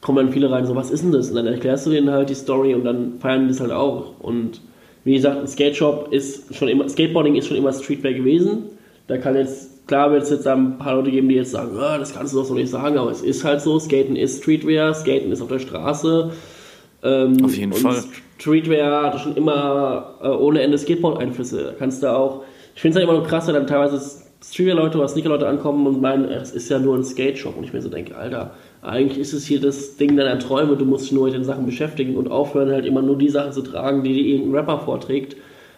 kommen 0.00 0.18
dann 0.18 0.32
viele 0.32 0.50
rein, 0.50 0.66
so, 0.66 0.74
was 0.74 0.90
ist 0.90 1.04
denn 1.04 1.12
das? 1.12 1.30
Und 1.30 1.36
dann 1.36 1.46
erklärst 1.46 1.86
du 1.86 1.90
denen 1.90 2.10
halt 2.10 2.28
die 2.28 2.34
Story 2.34 2.74
und 2.74 2.84
dann 2.84 3.14
feiern 3.20 3.42
die 3.42 3.48
das 3.48 3.60
halt 3.60 3.72
auch. 3.72 4.18
Und 4.20 4.60
wie 5.04 5.14
gesagt, 5.14 5.40
ein 5.40 5.46
Skate 5.46 5.76
Shop 5.76 6.08
ist 6.10 6.54
schon 6.54 6.68
immer, 6.68 6.88
Skateboarding 6.88 7.36
ist 7.36 7.46
schon 7.46 7.56
immer 7.56 7.72
Streetwear 7.72 8.12
gewesen. 8.12 8.64
Da 9.06 9.18
kann 9.18 9.36
jetzt 9.36 9.74
klar 9.86 10.10
wird 10.12 10.22
es 10.22 10.30
jetzt 10.30 10.46
ein 10.46 10.78
paar 10.78 10.96
Leute 10.96 11.10
geben, 11.10 11.28
die 11.28 11.34
jetzt 11.34 11.50
sagen, 11.50 11.72
oh, 11.74 11.98
das 11.98 12.14
kannst 12.14 12.32
du 12.32 12.38
doch 12.38 12.46
so 12.46 12.54
nicht 12.54 12.70
sagen, 12.70 12.98
aber 12.98 13.10
es 13.10 13.22
ist 13.22 13.44
halt 13.44 13.60
so, 13.60 13.78
Skaten 13.78 14.16
ist 14.16 14.42
Streetwear, 14.42 14.94
Skaten 14.94 15.30
ist 15.30 15.42
auf 15.42 15.48
der 15.48 15.58
Straße. 15.58 16.32
Ähm, 17.02 17.36
auf 17.44 17.56
jeden 17.56 17.72
Fall. 17.72 18.02
Streetwear 18.38 19.04
hatte 19.04 19.18
schon 19.18 19.36
immer 19.36 20.14
äh, 20.22 20.28
ohne 20.28 20.62
Ende 20.62 20.78
Skateboard-Einflüsse. 20.78 21.64
Da 21.64 21.72
kannst 21.78 22.02
du 22.02 22.10
auch, 22.10 22.44
ich 22.74 22.80
finde 22.80 22.98
es 22.98 23.02
halt 23.02 23.10
immer 23.10 23.18
nur 23.18 23.28
krass, 23.28 23.46
wenn 23.46 23.54
dann 23.54 23.66
teilweise 23.66 24.00
Streetwear-Leute 24.42 24.98
oder 24.98 25.08
Sneaker-Leute 25.08 25.46
ankommen 25.46 25.86
und 25.86 26.00
meinen, 26.00 26.24
es 26.24 26.52
ist 26.52 26.68
ja 26.70 26.78
nur 26.78 26.96
ein 26.96 27.04
Skate-Shop. 27.04 27.56
Und 27.56 27.64
ich 27.64 27.72
mir 27.72 27.82
so 27.82 27.88
denke, 27.88 28.16
Alter, 28.16 28.54
eigentlich 28.82 29.18
ist 29.18 29.32
es 29.32 29.46
hier 29.46 29.60
das 29.60 29.96
Ding 29.96 30.16
deiner 30.16 30.38
Träume, 30.38 30.76
du 30.76 30.84
musst 30.84 31.04
dich 31.04 31.12
nur 31.12 31.24
mit 31.26 31.34
den 31.34 31.44
Sachen 31.44 31.66
beschäftigen 31.66 32.16
und 32.16 32.30
aufhören, 32.30 32.70
halt 32.70 32.86
immer 32.86 33.02
nur 33.02 33.16
die 33.16 33.28
Sachen 33.28 33.52
zu 33.52 33.62
tragen, 33.62 34.02
die 34.02 34.14
dir 34.14 34.24
irgendein 34.24 34.56
Rapper 34.56 34.78
vorträgt, 34.80 35.36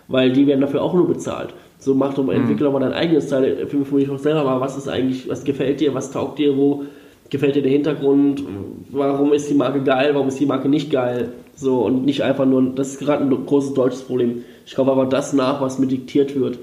weil 0.08 0.32
die 0.32 0.46
werden 0.46 0.60
dafür 0.60 0.82
auch 0.82 0.94
nur 0.94 1.06
bezahlt. 1.06 1.54
So 1.78 1.94
mach 1.94 2.14
doch 2.14 2.24
mal, 2.24 2.34
mhm. 2.34 2.42
entwickle 2.42 2.70
mal 2.70 2.80
dein 2.80 2.92
eigenes 2.92 3.28
Teil, 3.28 3.66
für 3.66 3.94
mich 3.94 4.10
auch 4.10 4.18
selber 4.18 4.44
mal, 4.44 4.60
was 4.60 4.76
ist 4.76 4.88
eigentlich, 4.88 5.28
was 5.28 5.44
gefällt 5.44 5.80
dir, 5.80 5.94
was 5.94 6.10
taugt 6.10 6.38
dir, 6.38 6.56
wo 6.56 6.84
gefällt 7.30 7.56
dir 7.56 7.62
der 7.62 7.72
Hintergrund, 7.72 8.42
warum 8.90 9.32
ist 9.32 9.50
die 9.50 9.54
Marke 9.54 9.82
geil, 9.82 10.10
warum 10.14 10.28
ist 10.28 10.38
die 10.38 10.46
Marke 10.46 10.68
nicht 10.68 10.90
geil, 10.90 11.30
so 11.54 11.84
und 11.84 12.04
nicht 12.04 12.22
einfach 12.22 12.46
nur, 12.46 12.62
das 12.74 12.92
ist 12.92 13.00
gerade 13.00 13.24
ein 13.24 13.46
großes 13.46 13.74
deutsches 13.74 14.02
Problem. 14.02 14.44
Ich 14.64 14.74
kaufe 14.74 14.90
aber 14.90 15.06
das 15.06 15.32
nach, 15.32 15.60
was 15.60 15.78
mir 15.78 15.86
diktiert 15.86 16.38
wird. 16.38 16.58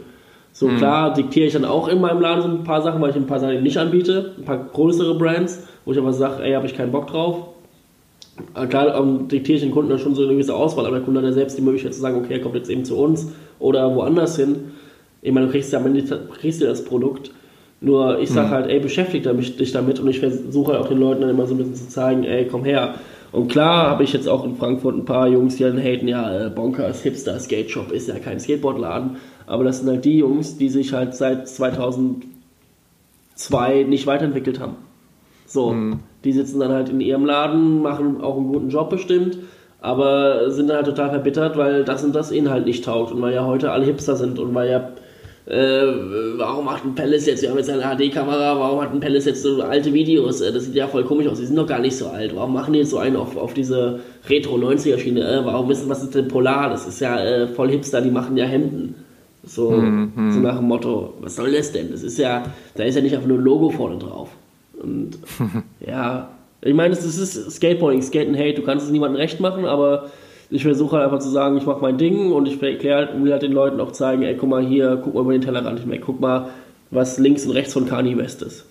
So 0.51 0.67
mhm. 0.67 0.77
klar 0.77 1.13
diktiere 1.13 1.47
ich 1.47 1.53
dann 1.53 1.65
auch 1.65 1.87
in 1.87 1.99
meinem 1.99 2.21
Laden 2.21 2.41
so 2.43 2.47
ein 2.47 2.63
paar 2.63 2.81
Sachen, 2.81 3.01
weil 3.01 3.09
ich 3.09 3.15
ein 3.15 3.27
paar 3.27 3.39
Sachen 3.39 3.63
nicht 3.63 3.77
anbiete, 3.77 4.33
ein 4.37 4.45
paar 4.45 4.57
größere 4.71 5.15
Brands, 5.15 5.63
wo 5.83 5.91
ich 5.91 5.97
aber 5.97 6.13
sage, 6.13 6.43
ey, 6.43 6.53
habe 6.53 6.65
ich 6.65 6.75
keinen 6.75 6.91
Bock 6.91 7.07
drauf. 7.07 7.47
Klar 8.69 8.95
ähm, 8.99 9.27
diktiere 9.27 9.57
ich 9.57 9.63
den 9.63 9.71
Kunden 9.71 9.89
dann 9.89 9.99
schon 9.99 10.15
so 10.15 10.23
eine 10.23 10.33
gewisse 10.33 10.55
Auswahl, 10.55 10.85
aber 10.85 10.97
der 10.97 11.05
Kunde 11.05 11.21
hat 11.21 11.27
ja 11.27 11.33
selbst 11.33 11.57
die 11.57 11.61
Möglichkeit 11.61 11.93
zu 11.93 12.01
sagen, 12.01 12.17
okay, 12.17 12.33
er 12.33 12.41
kommt 12.41 12.55
jetzt 12.55 12.69
eben 12.69 12.85
zu 12.85 12.97
uns 12.97 13.31
oder 13.59 13.95
woanders 13.95 14.37
hin. 14.37 14.71
Ich 15.23 15.31
meine, 15.31 15.47
du 15.47 15.51
kriegst 15.51 15.73
ja 15.73 15.79
am 15.79 15.87
Ende 15.87 16.03
kriegst 16.39 16.61
du 16.61 16.65
das 16.65 16.85
Produkt. 16.85 17.31
Nur 17.81 18.19
ich 18.19 18.29
sage 18.29 18.47
mhm. 18.47 18.51
halt, 18.51 18.69
ey, 18.69 18.79
beschäftige 18.79 19.33
dich 19.33 19.71
damit 19.71 19.99
und 19.99 20.07
ich 20.07 20.19
versuche 20.19 20.73
halt 20.73 20.81
auch 20.81 20.87
den 20.87 20.99
Leuten 20.99 21.21
dann 21.21 21.31
immer 21.31 21.47
so 21.47 21.53
ein 21.53 21.57
bisschen 21.57 21.75
zu 21.75 21.89
zeigen, 21.89 22.23
ey, 22.23 22.47
komm 22.47 22.63
her. 22.63 22.95
Und 23.33 23.49
klar 23.49 23.89
habe 23.89 24.03
ich 24.03 24.13
jetzt 24.13 24.29
auch 24.29 24.45
in 24.45 24.55
Frankfurt 24.55 24.95
ein 24.95 25.05
paar 25.05 25.27
Jungs, 25.27 25.55
die 25.55 25.63
dann 25.63 25.79
haten, 25.79 26.07
ja, 26.07 26.45
äh, 26.45 26.49
Bonkers, 26.49 27.01
Hipster, 27.01 27.39
Skate 27.39 27.71
Shop 27.71 27.91
ist 27.91 28.07
ja 28.07 28.19
kein 28.19 28.39
Skateboardladen. 28.39 29.17
Aber 29.47 29.63
das 29.63 29.79
sind 29.79 29.89
halt 29.89 30.05
die 30.05 30.19
Jungs, 30.19 30.57
die 30.57 30.69
sich 30.69 30.93
halt 30.93 31.15
seit 31.15 31.47
2002 31.47 33.83
nicht 33.83 34.07
weiterentwickelt 34.07 34.59
haben. 34.59 34.75
So, 35.45 35.71
mhm. 35.71 35.99
die 36.23 36.31
sitzen 36.31 36.59
dann 36.59 36.71
halt 36.71 36.89
in 36.89 37.01
ihrem 37.01 37.25
Laden, 37.25 37.81
machen 37.81 38.21
auch 38.21 38.37
einen 38.37 38.47
guten 38.47 38.69
Job 38.69 38.89
bestimmt, 38.89 39.37
aber 39.81 40.51
sind 40.51 40.67
dann 40.67 40.77
halt 40.77 40.85
total 40.85 41.09
verbittert, 41.09 41.57
weil 41.57 41.83
das 41.83 42.03
und 42.03 42.15
das 42.15 42.31
ihnen 42.31 42.49
halt 42.49 42.65
nicht 42.65 42.85
taugt 42.85 43.11
und 43.11 43.21
weil 43.21 43.33
ja 43.33 43.45
heute 43.45 43.71
alle 43.71 43.85
Hipster 43.85 44.15
sind 44.15 44.39
und 44.39 44.55
weil 44.55 44.69
ja 44.69 44.89
äh, 45.45 46.37
warum 46.37 46.65
macht 46.65 46.85
ein 46.85 46.95
Palace 46.95 47.25
jetzt, 47.25 47.41
wir 47.41 47.49
haben 47.49 47.57
jetzt 47.57 47.69
eine 47.69 47.81
HD-Kamera, 47.81 48.57
warum 48.57 48.81
hat 48.81 48.93
ein 48.93 49.01
Palace 49.01 49.25
jetzt 49.25 49.43
so 49.43 49.61
alte 49.61 49.93
Videos? 49.93 50.39
Äh, 50.39 50.53
das 50.53 50.65
sieht 50.65 50.75
ja 50.75 50.87
voll 50.87 51.03
komisch 51.03 51.27
aus, 51.27 51.39
die 51.39 51.45
sind 51.45 51.57
doch 51.57 51.67
gar 51.67 51.79
nicht 51.79 51.97
so 51.97 52.07
alt. 52.07 52.33
Warum 52.35 52.53
machen 52.53 52.73
die 52.73 52.79
jetzt 52.79 52.91
so 52.91 52.97
einen 52.97 53.17
auf, 53.17 53.35
auf 53.35 53.53
diese 53.53 53.99
Retro-90er-Schiene? 54.29 55.19
Äh, 55.19 55.45
warum 55.45 55.67
wissen, 55.67 55.89
was 55.89 56.01
ist 56.01 56.15
denn 56.15 56.29
Polar? 56.29 56.69
Das 56.69 56.87
ist 56.87 57.01
ja 57.01 57.19
äh, 57.19 57.47
voll 57.47 57.69
Hipster, 57.69 57.99
die 57.99 58.11
machen 58.11 58.37
ja 58.37 58.45
Hemden. 58.45 58.95
So, 59.45 59.71
mhm. 59.71 60.31
so 60.31 60.39
nach 60.39 60.55
dem 60.55 60.67
Motto, 60.67 61.15
was 61.19 61.35
soll 61.35 61.51
das 61.51 61.73
denn? 61.73 61.91
Das 61.91 62.03
ist 62.03 62.17
ja, 62.17 62.43
da 62.75 62.83
ist 62.83 62.95
ja 62.95 63.01
nicht 63.01 63.13
einfach 63.13 63.27
nur 63.27 63.37
ein 63.37 63.43
Logo 63.43 63.69
vorne 63.69 63.97
drauf. 63.97 64.29
Und 64.81 65.17
ja, 65.85 66.29
ich 66.61 66.73
meine, 66.73 66.93
es 66.93 67.03
ist 67.03 67.51
Skateboarding, 67.51 68.01
Skaten, 68.01 68.33
hey, 68.33 68.53
du 68.53 68.61
kannst 68.61 68.85
es 68.85 68.91
niemandem 68.91 69.19
recht 69.19 69.41
machen, 69.41 69.65
aber 69.65 70.09
ich 70.49 70.63
versuche 70.63 70.95
halt 70.95 71.05
einfach 71.05 71.19
zu 71.19 71.29
sagen, 71.29 71.57
ich 71.57 71.65
mache 71.65 71.81
mein 71.81 71.97
Ding 71.97 72.31
und 72.31 72.47
ich 72.47 72.61
halt, 72.61 73.23
will 73.23 73.31
halt 73.31 73.41
den 73.41 73.51
Leuten 73.51 73.79
auch 73.79 73.91
zeigen, 73.91 74.23
ey, 74.23 74.35
guck 74.35 74.49
mal 74.49 74.63
hier, 74.63 74.99
guck 75.03 75.13
mal 75.13 75.21
über 75.21 75.31
den 75.33 75.41
Tellerrand 75.41 75.79
hinweg, 75.79 76.01
guck 76.05 76.19
mal, 76.19 76.49
was 76.91 77.17
links 77.17 77.45
und 77.45 77.51
rechts 77.51 77.73
von 77.73 77.87
Kanye 77.87 78.17
West 78.17 78.41
ist. 78.41 78.65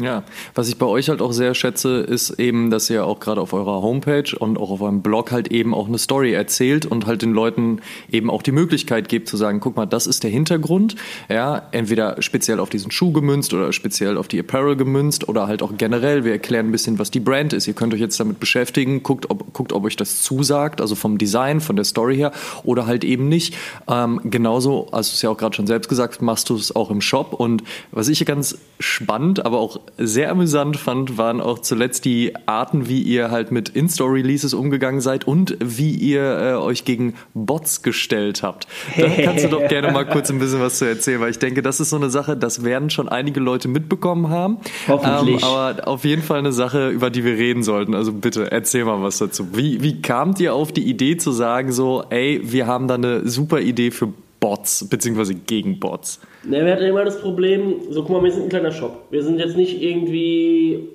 Ja, 0.00 0.24
was 0.56 0.68
ich 0.68 0.76
bei 0.76 0.86
euch 0.86 1.08
halt 1.08 1.22
auch 1.22 1.30
sehr 1.30 1.54
schätze, 1.54 1.98
ist 1.98 2.30
eben, 2.40 2.68
dass 2.70 2.90
ihr 2.90 3.06
auch 3.06 3.20
gerade 3.20 3.40
auf 3.40 3.52
eurer 3.52 3.80
Homepage 3.80 4.36
und 4.36 4.58
auch 4.58 4.70
auf 4.70 4.80
eurem 4.80 5.02
Blog 5.02 5.30
halt 5.30 5.52
eben 5.52 5.72
auch 5.72 5.86
eine 5.86 5.98
Story 5.98 6.32
erzählt 6.32 6.84
und 6.84 7.06
halt 7.06 7.22
den 7.22 7.32
Leuten 7.32 7.78
eben 8.10 8.28
auch 8.28 8.42
die 8.42 8.50
Möglichkeit 8.50 9.08
gibt 9.08 9.28
zu 9.28 9.36
sagen, 9.36 9.60
guck 9.60 9.76
mal, 9.76 9.86
das 9.86 10.08
ist 10.08 10.24
der 10.24 10.32
Hintergrund, 10.32 10.96
ja, 11.28 11.68
entweder 11.70 12.20
speziell 12.22 12.58
auf 12.58 12.70
diesen 12.70 12.90
Schuh 12.90 13.12
gemünzt 13.12 13.54
oder 13.54 13.72
speziell 13.72 14.16
auf 14.16 14.26
die 14.26 14.40
Apparel 14.40 14.74
gemünzt 14.74 15.28
oder 15.28 15.46
halt 15.46 15.62
auch 15.62 15.70
generell, 15.78 16.24
wir 16.24 16.32
erklären 16.32 16.66
ein 16.70 16.72
bisschen, 16.72 16.98
was 16.98 17.12
die 17.12 17.20
Brand 17.20 17.52
ist. 17.52 17.68
Ihr 17.68 17.74
könnt 17.74 17.94
euch 17.94 18.00
jetzt 18.00 18.18
damit 18.18 18.40
beschäftigen, 18.40 19.04
guckt, 19.04 19.30
ob, 19.30 19.52
guckt, 19.52 19.72
ob 19.72 19.84
euch 19.84 19.94
das 19.94 20.22
zusagt, 20.22 20.80
also 20.80 20.96
vom 20.96 21.18
Design, 21.18 21.60
von 21.60 21.76
der 21.76 21.84
Story 21.84 22.16
her 22.16 22.32
oder 22.64 22.86
halt 22.86 23.04
eben 23.04 23.28
nicht. 23.28 23.54
Ähm, 23.86 24.20
genauso, 24.24 24.88
also 24.90 25.12
es 25.14 25.22
ja 25.22 25.30
auch 25.30 25.36
gerade 25.36 25.54
schon 25.54 25.68
selbst 25.68 25.88
gesagt, 25.88 26.20
machst 26.20 26.50
du 26.50 26.56
es 26.56 26.74
auch 26.74 26.90
im 26.90 27.00
Shop 27.00 27.32
und 27.32 27.62
was 27.92 28.08
ich 28.08 28.24
ganz 28.24 28.58
spannend, 28.80 29.44
aber 29.44 29.58
auch 29.58 29.83
sehr 29.96 30.30
amüsant 30.30 30.76
fand, 30.76 31.18
waren 31.18 31.40
auch 31.40 31.58
zuletzt 31.58 32.04
die 32.04 32.32
Arten, 32.46 32.88
wie 32.88 33.02
ihr 33.02 33.30
halt 33.30 33.52
mit 33.52 33.68
In-Store-Releases 33.68 34.54
umgegangen 34.54 35.00
seid 35.00 35.26
und 35.26 35.56
wie 35.60 35.92
ihr 35.94 36.22
äh, 36.22 36.54
euch 36.54 36.84
gegen 36.84 37.14
Bots 37.34 37.82
gestellt 37.82 38.42
habt. 38.42 38.66
Da 38.96 39.08
kannst 39.24 39.44
du 39.44 39.48
doch 39.48 39.68
gerne 39.68 39.92
mal 39.92 40.04
kurz 40.06 40.30
ein 40.30 40.38
bisschen 40.38 40.60
was 40.60 40.78
zu 40.78 40.84
erzählen, 40.86 41.20
weil 41.20 41.30
ich 41.30 41.38
denke, 41.38 41.62
das 41.62 41.80
ist 41.80 41.90
so 41.90 41.96
eine 41.96 42.10
Sache, 42.10 42.36
das 42.36 42.64
werden 42.64 42.90
schon 42.90 43.08
einige 43.08 43.40
Leute 43.40 43.68
mitbekommen 43.68 44.28
haben. 44.28 44.58
Hoffentlich. 44.88 45.42
Ähm, 45.42 45.48
aber 45.48 45.88
auf 45.88 46.04
jeden 46.04 46.22
Fall 46.22 46.38
eine 46.38 46.52
Sache, 46.52 46.90
über 46.90 47.10
die 47.10 47.24
wir 47.24 47.34
reden 47.34 47.62
sollten. 47.62 47.94
Also 47.94 48.12
bitte 48.12 48.50
erzähl 48.50 48.84
mal 48.84 49.02
was 49.02 49.18
dazu. 49.18 49.56
Wie, 49.56 49.82
wie 49.82 50.02
kamt 50.02 50.40
ihr 50.40 50.54
auf 50.54 50.72
die 50.72 50.84
Idee 50.84 51.16
zu 51.16 51.32
sagen, 51.32 51.72
so, 51.72 52.04
ey, 52.10 52.40
wir 52.42 52.66
haben 52.66 52.88
da 52.88 52.94
eine 52.94 53.28
super 53.28 53.60
Idee 53.60 53.90
für 53.90 54.12
Bots, 54.44 54.86
beziehungsweise 54.90 55.34
gegen 55.34 55.80
Bots? 55.80 56.20
Ne, 56.42 56.66
wir 56.66 56.72
hatten 56.72 56.84
immer 56.84 57.02
das 57.02 57.18
Problem, 57.18 57.76
so 57.88 58.02
guck 58.02 58.10
mal, 58.10 58.24
wir 58.24 58.30
sind 58.30 58.42
ein 58.42 58.48
kleiner 58.50 58.72
Shop. 58.72 59.06
Wir 59.10 59.22
sind 59.22 59.38
jetzt 59.38 59.56
nicht 59.56 59.80
irgendwie 59.80 60.86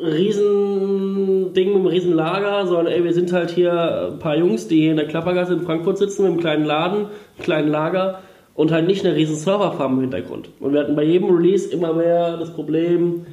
ein 0.00 0.06
riesen 0.06 1.52
Ding 1.52 1.68
mit 1.68 1.76
einem 1.76 1.86
riesen 1.86 2.14
Lager, 2.14 2.66
sondern 2.66 2.86
ey, 2.86 3.04
wir 3.04 3.12
sind 3.12 3.30
halt 3.34 3.50
hier 3.50 4.12
ein 4.12 4.18
paar 4.20 4.38
Jungs, 4.38 4.68
die 4.68 4.80
hier 4.80 4.92
in 4.92 4.96
der 4.96 5.06
Klappergasse 5.06 5.52
in 5.52 5.60
Frankfurt 5.60 5.98
sitzen 5.98 6.22
mit 6.22 6.30
einem 6.30 6.40
kleinen 6.40 6.64
Laden, 6.64 7.06
kleinen 7.40 7.68
Lager 7.68 8.20
und 8.54 8.72
halt 8.72 8.86
nicht 8.86 9.04
eine 9.04 9.14
riesen 9.14 9.36
Serverfarm 9.36 9.96
im 9.96 10.00
Hintergrund. 10.00 10.48
Und 10.60 10.72
wir 10.72 10.80
hatten 10.80 10.96
bei 10.96 11.04
jedem 11.04 11.28
Release 11.28 11.70
immer 11.70 11.92
mehr 11.92 12.38
das 12.38 12.54
Problem 12.54 13.26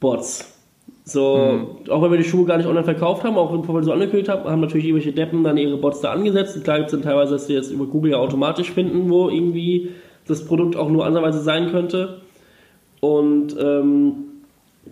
Bots. 0.00 0.57
So, 1.08 1.36
mhm. 1.36 1.90
auch 1.90 2.02
wenn 2.02 2.10
wir 2.10 2.18
die 2.18 2.24
Schuhe 2.24 2.44
gar 2.44 2.58
nicht 2.58 2.66
online 2.66 2.84
verkauft 2.84 3.24
haben, 3.24 3.38
auch 3.38 3.50
bevor 3.50 3.76
wir 3.76 3.82
so 3.82 3.92
angekündigt 3.92 4.28
haben, 4.28 4.44
haben 4.44 4.60
natürlich 4.60 4.86
irgendwelche 4.86 5.12
Deppen 5.12 5.42
dann 5.42 5.56
ihre 5.56 5.78
Bots 5.78 6.02
da 6.02 6.12
angesetzt. 6.12 6.56
Und 6.56 6.64
klar 6.64 6.76
gibt 6.76 6.88
es 6.88 6.92
dann 6.92 7.02
teilweise, 7.02 7.32
dass 7.32 7.46
sie 7.46 7.54
jetzt 7.54 7.70
über 7.70 7.86
Google 7.86 8.10
ja 8.10 8.18
automatisch 8.18 8.70
finden, 8.70 9.08
wo 9.08 9.30
irgendwie 9.30 9.92
das 10.26 10.44
Produkt 10.44 10.76
auch 10.76 10.90
nur 10.90 11.06
ansatzweise 11.06 11.40
sein 11.40 11.70
könnte. 11.70 12.20
Und 13.00 13.56
ähm, 13.58 14.12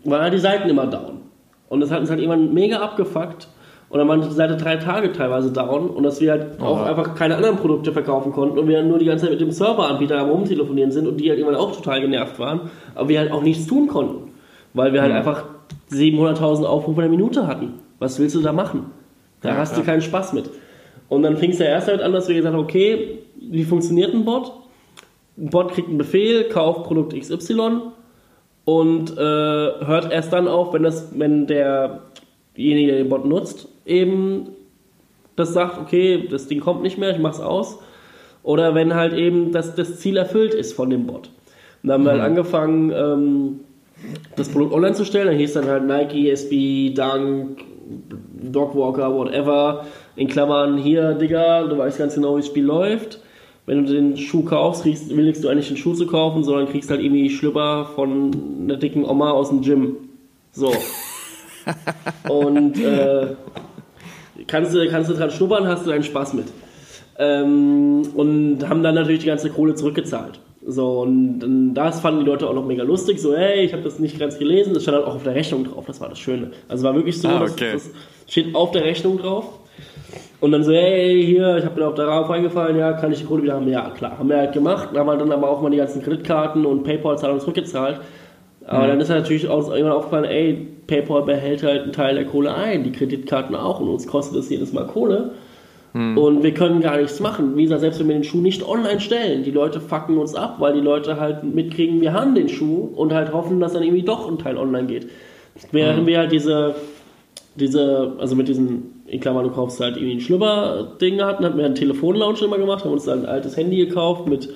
waren 0.05 0.23
halt 0.23 0.33
die 0.33 0.39
Seiten 0.39 0.71
immer 0.71 0.87
down. 0.87 1.21
Und 1.69 1.81
das 1.81 1.91
hat 1.91 2.01
uns 2.01 2.09
halt 2.09 2.21
irgendwann 2.21 2.55
mega 2.55 2.79
abgefuckt. 2.79 3.49
Und 3.91 3.99
dann 3.99 4.09
waren 4.09 4.23
die 4.23 4.31
Seite 4.31 4.57
drei 4.57 4.77
Tage 4.77 5.13
teilweise 5.13 5.53
down 5.53 5.91
und 5.91 6.03
dass 6.03 6.21
wir 6.23 6.31
halt 6.31 6.47
oh. 6.61 6.65
auch 6.65 6.87
einfach 6.87 7.15
keine 7.15 7.37
anderen 7.37 7.57
Produkte 7.57 7.93
verkaufen 7.93 8.33
konnten 8.33 8.59
und 8.59 8.67
wir 8.67 8.83
nur 8.83 8.99
die 8.99 9.05
ganze 9.05 9.27
Zeit 9.27 9.33
mit 9.33 9.41
dem 9.43 9.51
Serveranbieter 9.51 10.19
am 10.19 10.31
Rumtelefonieren 10.31 10.91
sind 10.91 11.07
und 11.07 11.19
die 11.19 11.29
halt 11.29 11.39
irgendwann 11.39 11.61
auch 11.61 11.77
total 11.77 12.01
genervt 12.01 12.39
waren, 12.39 12.63
aber 12.95 13.09
wir 13.09 13.21
halt 13.21 13.31
auch 13.31 13.43
nichts 13.43 13.67
tun 13.67 13.87
konnten, 13.87 14.33
weil 14.75 14.93
wir 14.93 15.03
halt 15.03 15.13
mhm. 15.13 15.19
einfach 15.19 15.45
700.000 15.91 16.65
Aufrufe 16.65 17.03
in 17.03 17.11
der 17.11 17.19
Minute 17.19 17.47
hatten. 17.47 17.75
Was 17.99 18.19
willst 18.19 18.35
du 18.35 18.41
da 18.41 18.53
machen? 18.53 18.87
Da 19.41 19.51
ja, 19.51 19.57
hast 19.57 19.77
du 19.77 19.83
keinen 19.83 20.03
Spaß 20.03 20.33
mit. 20.33 20.51
Und 21.09 21.23
dann 21.23 21.37
fing 21.37 21.51
es 21.51 21.59
ja 21.59 21.67
erst 21.67 21.89
halt 21.89 22.03
an, 22.03 22.13
dass 22.13 22.29
wir 22.29 22.35
gesagt 22.35 22.55
haben, 22.55 22.63
okay, 22.63 23.19
wie 23.37 23.65
funktioniert 23.65 24.13
ein 24.13 24.25
Bot? 24.25 24.53
Ein 25.39 25.51
Bot 25.51 25.73
kriegt 25.73 25.89
einen 25.89 25.99
Befehl, 25.99 26.45
kauft 26.45 26.85
Produkt 26.85 27.15
XY 27.19 27.81
und 28.65 29.13
äh, 29.13 29.17
hört 29.17 30.11
erst 30.11 30.33
dann 30.33 30.49
auf, 30.49 30.73
wenn, 30.73 30.83
das, 30.83 31.13
wenn 31.17 31.47
derjenige, 31.47 32.93
der 32.93 32.97
den 32.97 33.09
Bot 33.09 33.25
nutzt, 33.25 33.69
eben 33.85 34.49
das 35.37 35.53
sagt, 35.53 35.79
okay, 35.79 36.27
das 36.29 36.49
Ding 36.49 36.61
kommt 36.61 36.83
nicht 36.83 36.99
mehr, 36.99 37.11
ich 37.11 37.19
mach's 37.19 37.41
aus. 37.41 37.79
Oder 38.43 38.75
wenn 38.75 38.95
halt 38.95 39.13
eben 39.13 39.53
das, 39.53 39.75
das 39.75 39.99
Ziel 39.99 40.17
erfüllt 40.17 40.55
ist 40.55 40.73
von 40.73 40.89
dem 40.89 41.07
Bot. 41.07 41.31
Und 41.83 41.89
dann 41.89 41.93
haben 41.93 42.05
wir 42.05 42.13
halt 42.13 42.23
angefangen, 42.23 42.91
ähm, 42.91 43.61
das 44.37 44.49
Produkt 44.49 44.73
online 44.73 44.95
zu 44.95 45.05
stellen. 45.05 45.29
Dann 45.29 45.37
hieß 45.37 45.55
dann 45.55 45.67
halt 45.67 45.85
Nike, 45.85 46.31
SB, 46.31 46.91
Dunk, 46.95 47.65
Dogwalker, 48.43 49.15
whatever. 49.15 49.87
In 50.17 50.29
Klammern, 50.29 50.79
hier, 50.79 51.15
Digga, 51.15 51.65
du 51.65 51.79
weißt 51.79 51.99
ganz 51.99 52.15
genau, 52.15 52.37
wie 52.37 52.41
das 52.41 52.49
Spiel 52.49 52.65
läuft. 52.65 53.21
Wenn 53.67 53.85
du 53.85 53.93
den 53.93 54.17
Schuh 54.17 54.45
kaufst, 54.45 54.83
kriegst, 54.83 55.15
willst 55.15 55.43
du 55.43 55.49
eigentlich 55.49 55.69
den 55.69 55.77
Schuh 55.77 55.95
zu 55.95 56.07
kaufen, 56.07 56.45
sondern 56.45 56.69
kriegst 56.69 56.89
halt 56.91 57.03
irgendwie 57.03 57.31
Schlüpper 57.31 57.91
von 57.95 58.31
einer 58.63 58.77
dicken 58.77 59.05
Oma 59.05 59.33
aus 59.33 59.49
dem 59.49 59.63
Gym. 59.63 59.97
So. 60.53 60.73
Und 62.29 62.79
äh, 62.81 63.35
kannst, 64.47 64.73
du, 64.73 64.89
kannst 64.89 65.11
du 65.11 65.15
dran 65.15 65.31
schnuppern, 65.31 65.67
hast 65.67 65.85
du 65.85 65.91
deinen 65.91 66.05
Spaß 66.05 66.35
mit. 66.35 66.47
Ähm, 67.19 68.03
und 68.15 68.69
haben 68.69 68.83
dann 68.83 68.95
natürlich 68.95 69.21
die 69.21 69.27
ganze 69.27 69.51
Kohle 69.51 69.75
zurückgezahlt. 69.75 70.39
So, 70.69 71.01
und 71.03 71.39
dann, 71.39 71.75
das 71.75 72.01
fanden 72.01 72.21
die 72.21 72.27
Leute 72.27 72.49
auch 72.49 72.55
noch 72.55 72.67
mega 72.67 72.83
lustig. 72.83 73.21
So, 73.21 73.37
hey, 73.37 73.65
ich 73.65 73.73
habe 73.73 73.83
das 73.85 73.99
nicht 74.01 74.19
ganz 74.19 74.37
gelesen. 74.39 74.75
Das 74.75 74.83
stand 74.83 74.97
halt 74.99 75.07
auch 75.07 75.15
auf 75.15 75.23
der 75.23 75.35
Rechnung 75.37 75.65
drauf. 75.65 75.85
Das 75.87 76.01
war 76.01 76.09
das 76.09 76.19
Schöne. 76.19 76.51
Also 76.69 76.85
war 76.85 76.95
wirklich 76.95 77.21
so, 77.21 77.29
Ah, 77.29 77.39
dass- 77.41 77.53
okay. 77.53 77.71
das 77.75 77.91
steht 78.27 78.55
auf 78.55 78.73
der 78.73 78.85
Rechnung 78.85 79.19
drauf. 79.19 79.45
Und 80.41 80.53
dann 80.53 80.65
so, 80.65 80.73
hey, 80.73 81.25
hier, 81.25 81.57
ich 81.59 81.65
habe 81.65 81.81
mir 81.81 81.87
auch 81.89 81.95
darauf 81.95 82.29
eingefallen, 82.31 82.77
ja, 82.77 82.93
kann 82.95 83.13
ich 83.13 83.21
die 83.21 83.25
Kohle 83.25 83.45
wieder 83.45 83.55
haben? 83.55 83.69
Ja, 83.69 83.91
klar, 83.91 84.19
haben 84.19 84.29
wir 84.29 84.37
halt 84.39 84.53
gemacht. 84.53 84.89
Haben 84.95 85.07
wir 85.07 85.17
dann 85.17 85.33
aber 85.33 85.49
auch 85.49 85.63
mal 85.63 85.71
die 85.71 85.77
ganzen 85.79 86.03
Kreditkarten 86.03 86.67
und 86.67 86.83
Paypal-Zahlungen 86.83 87.41
zurückgezahlt. 87.41 88.01
Aber 88.67 88.89
dann 88.89 89.01
ist 89.01 89.09
halt 89.09 89.23
natürlich 89.23 89.49
auch 89.49 89.71
irgendwann 89.71 89.93
aufgefallen, 89.97 90.25
ey, 90.25 90.67
Paypal 90.89 91.23
behält 91.23 91.63
halt 91.63 91.85
einen 91.85 91.93
Teil 91.93 92.17
der 92.17 92.25
Kohle 92.27 92.53
ein, 92.53 92.83
die 92.83 92.91
Kreditkarten 92.91 93.55
auch 93.55 93.79
und 93.81 93.89
uns 93.89 94.07
kostet 94.09 94.37
das 94.37 94.51
jedes 94.51 94.73
Mal 94.73 94.87
Kohle. 94.89 95.31
Und 96.17 96.43
wir 96.43 96.53
können 96.53 96.81
gar 96.81 96.99
nichts 96.99 97.21
machen. 97.21 97.57
Wie 97.57 97.63
gesagt, 97.63 97.81
selbst 97.81 98.01
wenn 98.01 98.09
wir 98.09 98.17
den 98.17 98.25
Schuh 98.25 98.43
nicht 98.43 98.67
online 98.67 99.01
stellen, 99.01 99.45
die 99.45 99.51
Leute 99.51 99.81
fucken 99.81 100.19
uns 100.19 100.35
ab, 100.35 100.57
weil 100.59 100.75
die 100.75 100.81
Leute 100.81 101.19
halt 101.19 101.43
mitkriegen, 101.43 102.01
wir 102.03 102.13
haben 102.13 102.35
den 102.35 102.49
Schuh 102.49 102.91
und 102.95 103.15
halt 103.15 103.33
hoffen, 103.33 103.61
dass 103.61 103.73
dann 103.73 103.83
irgendwie 103.83 104.03
doch 104.03 104.29
ein 104.29 104.39
Teil 104.39 104.59
online 104.59 104.87
geht. 104.87 105.09
Während 105.73 106.07
wir 106.07 106.19
halt 106.19 106.33
diese, 106.33 106.75
diese, 107.55 108.13
also 108.19 108.37
mit 108.37 108.49
diesen, 108.49 109.03
in 109.07 109.21
Klammern, 109.21 109.45
du 109.45 109.51
kaufst 109.51 109.81
halt 109.81 109.97
irgendwie 109.97 110.17
ein 110.17 110.21
Schlüpper-Ding 110.21 111.23
hatten, 111.23 111.45
hatten 111.45 111.57
wir 111.57 111.65
einen 111.65 111.75
Telefonlaunch 111.75 112.43
immer 112.43 112.59
gemacht, 112.59 112.85
haben 112.85 112.93
uns 112.93 113.05
dann 113.05 113.21
ein 113.21 113.27
altes 113.27 113.57
Handy 113.57 113.77
gekauft 113.79 114.29
mit 114.29 114.51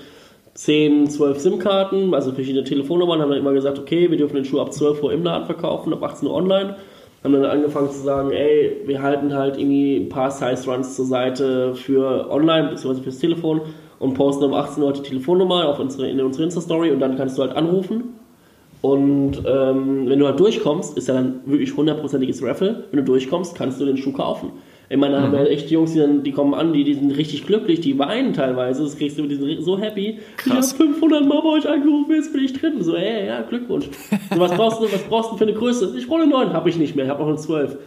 10, 0.54 1.08
12 1.08 1.38
SIM-Karten, 1.38 2.12
also 2.12 2.32
verschiedene 2.32 2.64
Telefonnummern, 2.64 3.22
haben 3.22 3.30
dann 3.30 3.38
immer 3.38 3.52
gesagt, 3.52 3.78
okay, 3.78 4.10
wir 4.10 4.18
dürfen 4.18 4.36
den 4.36 4.44
Schuh 4.44 4.60
ab 4.60 4.72
12 4.72 5.02
Uhr 5.02 5.12
im 5.12 5.22
Laden 5.22 5.46
verkaufen, 5.46 5.92
ab 5.92 6.02
18 6.02 6.28
Uhr 6.28 6.34
online. 6.34 6.76
Haben 7.22 7.34
dann 7.34 7.44
angefangen 7.44 7.90
zu 7.90 7.98
sagen, 7.98 8.30
ey, 8.32 8.80
wir 8.86 9.02
halten 9.02 9.34
halt 9.34 9.58
irgendwie 9.58 9.96
ein 9.96 10.08
paar 10.08 10.30
Size-Runs 10.30 10.96
zur 10.96 11.04
Seite 11.04 11.74
für 11.74 12.30
online, 12.30 12.70
beziehungsweise 12.70 13.02
fürs 13.02 13.18
Telefon 13.18 13.60
und 13.98 14.14
posten 14.14 14.44
um 14.44 14.54
18 14.54 14.82
Uhr 14.82 14.92
die 14.92 15.02
Telefonnummer 15.02 15.68
auf 15.68 15.78
unsere, 15.78 16.08
in 16.08 16.20
unsere 16.20 16.44
Insta-Story 16.44 16.90
und 16.90 17.00
dann 17.00 17.16
kannst 17.16 17.36
du 17.36 17.42
halt 17.42 17.54
anrufen. 17.54 18.14
Und 18.82 19.42
ähm, 19.46 20.08
wenn 20.08 20.18
du 20.18 20.26
halt 20.26 20.40
durchkommst, 20.40 20.96
ist 20.96 21.08
ja 21.08 21.14
dann 21.14 21.40
wirklich 21.44 21.76
hundertprozentiges 21.76 22.42
Raffle. 22.42 22.84
Wenn 22.90 23.00
du 23.00 23.04
durchkommst, 23.04 23.54
kannst 23.54 23.78
du 23.78 23.84
den 23.84 23.98
Schuh 23.98 24.12
kaufen. 24.12 24.52
Ich 24.92 24.96
meine, 24.96 25.14
da 25.14 25.22
haben 25.22 25.32
wir 25.32 25.48
echt 25.48 25.70
Jungs, 25.70 25.92
die, 25.92 26.00
dann, 26.00 26.24
die 26.24 26.32
kommen 26.32 26.52
an, 26.52 26.72
die, 26.72 26.82
die 26.82 26.94
sind 26.94 27.16
richtig 27.16 27.46
glücklich, 27.46 27.80
die 27.80 27.96
weinen 27.96 28.32
teilweise. 28.34 28.82
Das 28.82 28.98
kriegst 28.98 29.16
du, 29.20 29.26
die 29.28 29.36
sind 29.36 29.62
so 29.62 29.78
happy. 29.78 30.18
Krass. 30.36 30.72
Ich 30.72 30.80
habe 30.80 30.92
500 30.92 31.26
Mal 31.26 31.40
bei 31.42 31.48
euch 31.48 31.68
angerufen, 31.68 32.12
jetzt 32.12 32.32
bin 32.32 32.44
ich 32.44 32.52
drin. 32.54 32.82
So, 32.82 32.96
ey, 32.96 33.28
ja, 33.28 33.40
Glückwunsch. 33.42 33.88
So, 34.34 34.40
was 34.40 34.50
brauchst 34.50 34.80
du, 34.80 34.86
was 34.86 35.02
brauchst 35.04 35.30
du 35.30 35.36
für 35.36 35.44
eine 35.44 35.54
Größe? 35.54 35.94
Ich 35.96 36.08
brauche 36.08 36.22
eine 36.22 36.30
9, 36.32 36.52
habe 36.52 36.68
ich 36.68 36.76
nicht 36.76 36.96
mehr, 36.96 37.04
ich 37.04 37.10
habe 37.10 37.20
noch 37.20 37.28
eine 37.28 37.38
12. 37.38 37.78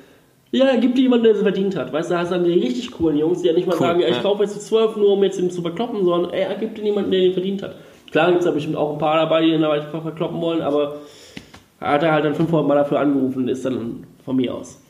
Ja, 0.53 0.77
gib 0.77 0.95
dir 0.95 1.01
jemanden, 1.01 1.25
der 1.25 1.35
sie 1.35 1.41
verdient 1.41 1.75
hat. 1.75 1.91
Weißt 1.91 2.09
du, 2.09 2.13
da 2.13 2.21
hast 2.21 2.31
du 2.31 2.35
dann 2.35 2.45
die 2.45 2.53
richtig 2.53 2.91
coolen 2.91 3.17
Jungs, 3.17 3.41
die 3.41 3.49
ja 3.49 3.53
nicht 3.53 3.67
mal 3.67 3.73
Cool, 3.73 3.79
sagen, 3.79 3.99
ja, 3.99 4.07
ich 4.07 4.21
kaufe 4.21 4.43
jetzt 4.43 4.55
die 4.55 4.61
12 4.61 4.95
nur, 4.95 5.11
um 5.11 5.23
jetzt 5.23 5.37
ihn 5.37 5.51
zu 5.51 5.61
verkloppen, 5.61 6.05
sondern 6.05 6.31
ey, 6.31 6.45
gib 6.57 6.75
dir 6.75 6.85
jemanden, 6.85 7.11
der 7.11 7.19
den 7.19 7.33
verdient 7.33 7.63
hat. 7.63 7.75
Klar 8.11 8.27
gibt 8.27 8.39
es 8.39 8.45
da 8.45 8.51
bestimmt 8.51 8.77
auch 8.77 8.93
ein 8.93 8.99
paar 8.99 9.17
dabei, 9.17 9.43
die 9.43 9.51
den 9.51 9.61
dabei 9.61 9.81
verkloppen 9.81 10.39
wollen, 10.39 10.61
aber 10.61 11.01
hat 11.81 12.03
er 12.03 12.13
halt 12.13 12.23
dann 12.23 12.35
500 12.35 12.65
Mal 12.65 12.75
dafür 12.75 13.01
angerufen, 13.01 13.49
ist 13.49 13.65
dann 13.65 14.05
von 14.23 14.37
mir 14.37 14.55
aus. 14.55 14.81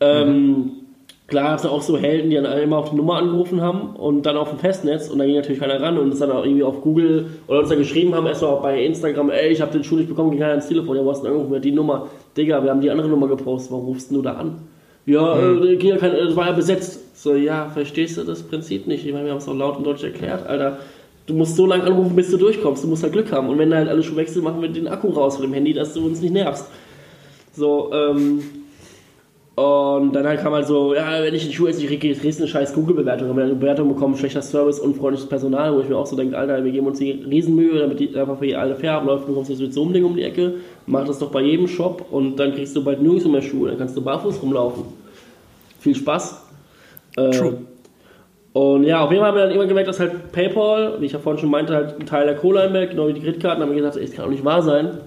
Ähm, 0.00 0.85
klar 1.26 1.50
gab 1.50 1.58
es 1.58 1.66
auch 1.66 1.82
so 1.82 1.98
Helden, 1.98 2.30
die 2.30 2.36
dann 2.36 2.46
immer 2.58 2.78
auf 2.78 2.90
die 2.90 2.96
Nummer 2.96 3.16
angerufen 3.16 3.60
haben 3.60 3.96
und 3.96 4.26
dann 4.26 4.36
auf 4.36 4.50
dem 4.50 4.58
Festnetz 4.58 5.08
und 5.08 5.18
dann 5.18 5.26
ging 5.26 5.36
natürlich 5.36 5.60
keiner 5.60 5.80
ran 5.80 5.98
und 5.98 6.12
es 6.12 6.20
dann 6.20 6.30
auch 6.30 6.44
irgendwie 6.44 6.62
auf 6.62 6.80
Google 6.82 7.26
oder 7.48 7.60
uns 7.60 7.68
dann 7.68 7.78
geschrieben 7.78 8.14
haben, 8.14 8.26
erstmal 8.26 8.52
auch 8.52 8.62
bei 8.62 8.84
Instagram, 8.84 9.30
ey, 9.30 9.48
ich 9.48 9.60
habe 9.60 9.72
den 9.72 9.82
Schuh 9.82 9.96
nicht 9.96 10.08
bekommen, 10.08 10.30
ging 10.30 10.38
keiner 10.38 10.52
ans 10.52 10.68
Telefon, 10.68 10.96
ja, 10.96 11.04
wo 11.04 11.10
hast 11.10 11.22
du 11.22 11.28
angerufen? 11.28 11.52
Ja, 11.52 11.58
die 11.58 11.72
Nummer, 11.72 12.08
Digga, 12.36 12.62
wir 12.62 12.70
haben 12.70 12.80
die 12.80 12.90
andere 12.90 13.08
Nummer 13.08 13.28
gepostet, 13.28 13.72
warum 13.72 13.86
rufst 13.86 14.10
du 14.10 14.22
da 14.22 14.34
an? 14.34 14.58
Ja, 15.04 15.38
äh, 15.38 15.76
ging 15.76 15.90
ja 15.90 15.96
kein, 15.98 16.12
das 16.12 16.34
war 16.34 16.46
ja 16.46 16.52
besetzt. 16.52 17.16
So, 17.16 17.34
ja, 17.34 17.70
verstehst 17.70 18.18
du 18.18 18.24
das 18.24 18.42
Prinzip 18.42 18.86
nicht? 18.86 19.06
Ich 19.06 19.12
meine, 19.12 19.24
wir 19.24 19.32
haben 19.32 19.38
es 19.38 19.48
auch 19.48 19.54
laut 19.54 19.78
und 19.78 19.86
deutlich 19.86 20.12
erklärt, 20.12 20.46
Alter. 20.46 20.78
Du 21.26 21.34
musst 21.34 21.56
so 21.56 21.64
lange 21.64 21.84
anrufen, 21.84 22.14
bis 22.14 22.30
du 22.30 22.36
durchkommst. 22.36 22.84
Du 22.84 22.88
musst 22.88 23.02
halt 23.02 23.12
Glück 23.12 23.32
haben. 23.32 23.48
Und 23.48 23.58
wenn 23.58 23.74
halt 23.74 23.88
alle 23.88 24.02
Schuhe 24.02 24.16
wechselst, 24.16 24.42
machen 24.42 24.62
wir 24.62 24.68
den 24.68 24.86
Akku 24.86 25.08
raus 25.08 25.36
von 25.36 25.44
dem 25.44 25.54
Handy, 25.54 25.72
dass 25.72 25.94
du 25.94 26.04
uns 26.04 26.20
nicht 26.20 26.32
nervst. 26.32 26.66
So, 27.56 27.90
ähm. 27.92 28.42
Und 29.56 30.12
dann 30.12 30.26
halt 30.26 30.42
kam 30.42 30.52
halt 30.52 30.66
so, 30.66 30.94
ja, 30.94 31.22
wenn 31.22 31.34
ich 31.34 31.44
den 31.44 31.52
Schuh 31.52 31.66
esse, 31.66 31.80
ich 31.80 31.86
kriege 31.86 32.14
kriegst 32.14 32.40
eine 32.40 32.48
scheiß 32.48 32.74
Google-Bewertung. 32.74 33.30
Wenn 33.30 33.36
wir 33.36 33.44
eine 33.44 33.54
Bewertung 33.54 33.88
bekommen, 33.88 34.14
schlechter 34.14 34.42
Service, 34.42 34.78
unfreundliches 34.78 35.26
Personal, 35.30 35.74
wo 35.74 35.80
ich 35.80 35.88
mir 35.88 35.96
auch 35.96 36.04
so 36.04 36.14
denke, 36.14 36.36
Alter, 36.36 36.62
wir 36.62 36.70
geben 36.70 36.86
uns 36.86 36.98
die 36.98 37.12
Riesenmühe, 37.12 37.78
damit 37.78 37.98
die 37.98 38.14
einfach 38.14 38.38
für 38.38 38.58
alle 38.58 38.76
fair 38.76 38.92
abläuft, 38.92 39.26
du 39.26 39.32
kommst 39.32 39.48
jetzt 39.48 39.60
mit 39.60 39.72
so 39.72 39.82
einem 39.82 39.94
Ding 39.94 40.04
um 40.04 40.14
die 40.14 40.24
Ecke, 40.24 40.56
mach 40.84 41.06
das 41.06 41.20
doch 41.20 41.30
bei 41.30 41.40
jedem 41.40 41.68
Shop 41.68 42.04
und 42.10 42.36
dann 42.36 42.52
kriegst 42.52 42.76
du 42.76 42.84
bald 42.84 43.00
nirgends 43.00 43.24
mehr 43.24 43.40
Schuhe, 43.40 43.70
dann 43.70 43.78
kannst 43.78 43.96
du 43.96 44.02
barfuß 44.02 44.42
rumlaufen. 44.42 44.84
Viel 45.80 45.94
Spaß. 45.94 46.42
Äh, 47.16 47.30
True. 47.30 47.56
Und 48.52 48.84
ja, 48.84 49.00
auf 49.00 49.10
jeden 49.10 49.22
Fall 49.22 49.30
haben 49.30 49.38
wir 49.38 49.44
dann 49.44 49.54
immer 49.54 49.66
gemerkt, 49.66 49.88
dass 49.88 50.00
halt 50.00 50.32
PayPal, 50.32 51.00
wie 51.00 51.06
ich 51.06 51.12
ja 51.12 51.18
vorhin 51.18 51.40
schon 51.40 51.50
meinte, 51.50 51.74
halt 51.74 51.98
ein 51.98 52.04
Teil 52.04 52.26
der 52.26 52.36
Kohle 52.36 52.60
einmerkt, 52.60 52.90
genau 52.90 53.08
wie 53.08 53.14
die 53.14 53.20
Kreditkarten, 53.20 53.62
haben 53.62 53.70
wir 53.70 53.76
gesagt, 53.76 53.96
ey, 53.96 54.04
das 54.04 54.14
kann 54.14 54.26
doch 54.26 54.32
nicht 54.32 54.44
wahr 54.44 54.62
sein. 54.62 54.98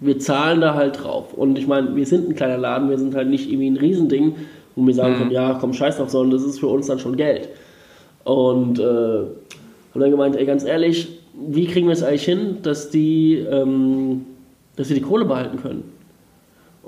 Wir 0.00 0.18
zahlen 0.18 0.60
da 0.60 0.74
halt 0.74 1.02
drauf. 1.02 1.34
Und 1.34 1.58
ich 1.58 1.66
meine, 1.66 1.96
wir 1.96 2.06
sind 2.06 2.28
ein 2.28 2.34
kleiner 2.34 2.58
Laden, 2.58 2.88
wir 2.88 2.98
sind 2.98 3.14
halt 3.14 3.28
nicht 3.28 3.48
irgendwie 3.48 3.70
ein 3.70 3.76
Riesending, 3.76 4.34
wo 4.76 4.86
wir 4.86 4.94
sagen 4.94 5.16
können, 5.16 5.30
ja, 5.30 5.58
komm, 5.60 5.72
scheiß 5.72 5.96
drauf, 5.96 6.10
sondern 6.10 6.38
das 6.38 6.48
ist 6.48 6.60
für 6.60 6.68
uns 6.68 6.86
dann 6.86 6.98
schon 6.98 7.16
Geld. 7.16 7.48
Und 8.24 8.78
äh, 8.78 8.82
haben 8.82 10.00
dann 10.00 10.10
gemeint, 10.10 10.36
ey, 10.36 10.46
ganz 10.46 10.64
ehrlich, 10.64 11.08
wie 11.34 11.66
kriegen 11.66 11.86
wir 11.86 11.92
es 11.92 12.02
eigentlich 12.02 12.24
hin, 12.24 12.58
dass 12.62 12.90
die, 12.90 13.34
ähm, 13.34 14.26
dass 14.76 14.88
wir 14.88 14.96
die 14.96 15.02
Kohle 15.02 15.24
behalten 15.24 15.60
können? 15.60 15.84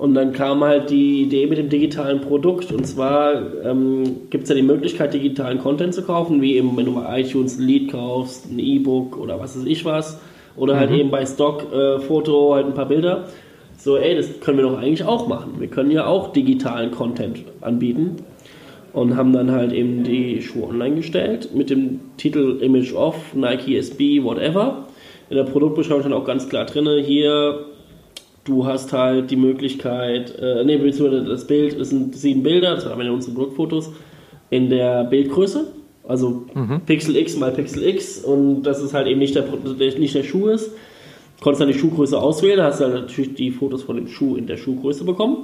Und 0.01 0.15
dann 0.15 0.33
kam 0.33 0.63
halt 0.63 0.89
die 0.89 1.21
Idee 1.21 1.45
mit 1.45 1.59
dem 1.59 1.69
digitalen 1.69 2.21
Produkt. 2.21 2.71
Und 2.71 2.87
zwar 2.87 3.35
ähm, 3.63 4.03
gibt 4.31 4.43
es 4.43 4.49
ja 4.49 4.55
die 4.55 4.63
Möglichkeit, 4.63 5.13
digitalen 5.13 5.59
Content 5.59 5.93
zu 5.93 6.01
kaufen, 6.01 6.41
wie 6.41 6.55
eben, 6.55 6.75
wenn 6.75 6.85
du 6.85 6.95
bei 6.95 7.21
iTunes 7.21 7.59
ein 7.59 7.67
Lied 7.67 7.91
kaufst, 7.91 8.51
ein 8.51 8.57
E-Book 8.57 9.17
oder 9.17 9.39
was 9.39 9.55
weiß 9.55 9.65
ich 9.65 9.85
was. 9.85 10.19
Oder 10.55 10.77
halt 10.77 10.91
eben 10.91 11.11
bei 11.11 11.25
Stock-Foto 11.25 12.53
halt 12.53 12.67
ein 12.67 12.73
paar 12.73 12.87
Bilder. 12.87 13.27
So, 13.77 13.97
ey, 13.97 14.15
das 14.15 14.39
können 14.41 14.57
wir 14.57 14.63
doch 14.63 14.77
eigentlich 14.77 15.03
auch 15.03 15.27
machen. 15.27 15.55
Wir 15.59 15.67
können 15.67 15.91
ja 15.91 16.05
auch 16.05 16.33
digitalen 16.33 16.91
Content 16.91 17.39
anbieten. 17.61 18.17
Und 18.93 19.15
haben 19.15 19.31
dann 19.31 19.51
halt 19.51 19.71
eben 19.71 20.03
die 20.03 20.41
Schuhe 20.41 20.67
online 20.67 20.97
gestellt 20.97 21.55
mit 21.55 21.69
dem 21.69 22.01
Titel 22.17 22.59
Image 22.61 22.93
Off, 22.93 23.33
Nike 23.33 23.77
SB, 23.77 24.21
whatever. 24.21 24.87
In 25.29 25.37
der 25.37 25.45
Produktbeschreibung 25.45 26.01
stand 26.01 26.13
auch 26.13 26.25
ganz 26.25 26.49
klar 26.49 26.65
drin, 26.65 27.01
hier 27.01 27.67
du 28.43 28.65
hast 28.65 28.93
halt 28.93 29.31
die 29.31 29.35
Möglichkeit, 29.35 30.37
äh, 30.39 30.63
nee, 30.65 30.77
beziehungsweise 30.77 31.25
das 31.25 31.45
Bild, 31.45 31.79
es 31.79 31.89
sind 31.89 32.15
sieben 32.15 32.43
Bilder, 32.43 32.75
das 32.75 32.85
haben 32.85 32.99
wir 32.99 33.07
in 33.07 33.13
unseren 33.13 33.35
Produktfotos, 33.35 33.91
in 34.49 34.69
der 34.69 35.03
Bildgröße, 35.05 35.67
also 36.11 36.45
Pixel 36.85 37.15
X 37.15 37.37
mal 37.37 37.51
Pixel 37.51 37.83
X 37.83 38.19
und 38.19 38.63
das 38.63 38.81
ist 38.81 38.93
halt 38.93 39.07
eben 39.07 39.19
nicht 39.19 39.33
der, 39.35 39.45
nicht 39.97 40.13
der 40.13 40.23
Schuh 40.23 40.49
ist. 40.49 40.67
Du 41.37 41.43
konntest 41.43 41.61
dann 41.61 41.69
die 41.69 41.77
Schuhgröße 41.79 42.19
auswählen, 42.19 42.61
hast 42.61 42.79
du 42.79 42.83
dann 42.83 42.93
natürlich 42.93 43.33
die 43.33 43.49
Fotos 43.49 43.81
von 43.83 43.95
dem 43.95 44.07
Schuh 44.07 44.35
in 44.35 44.45
der 44.45 44.57
Schuhgröße 44.57 45.03
bekommen. 45.03 45.37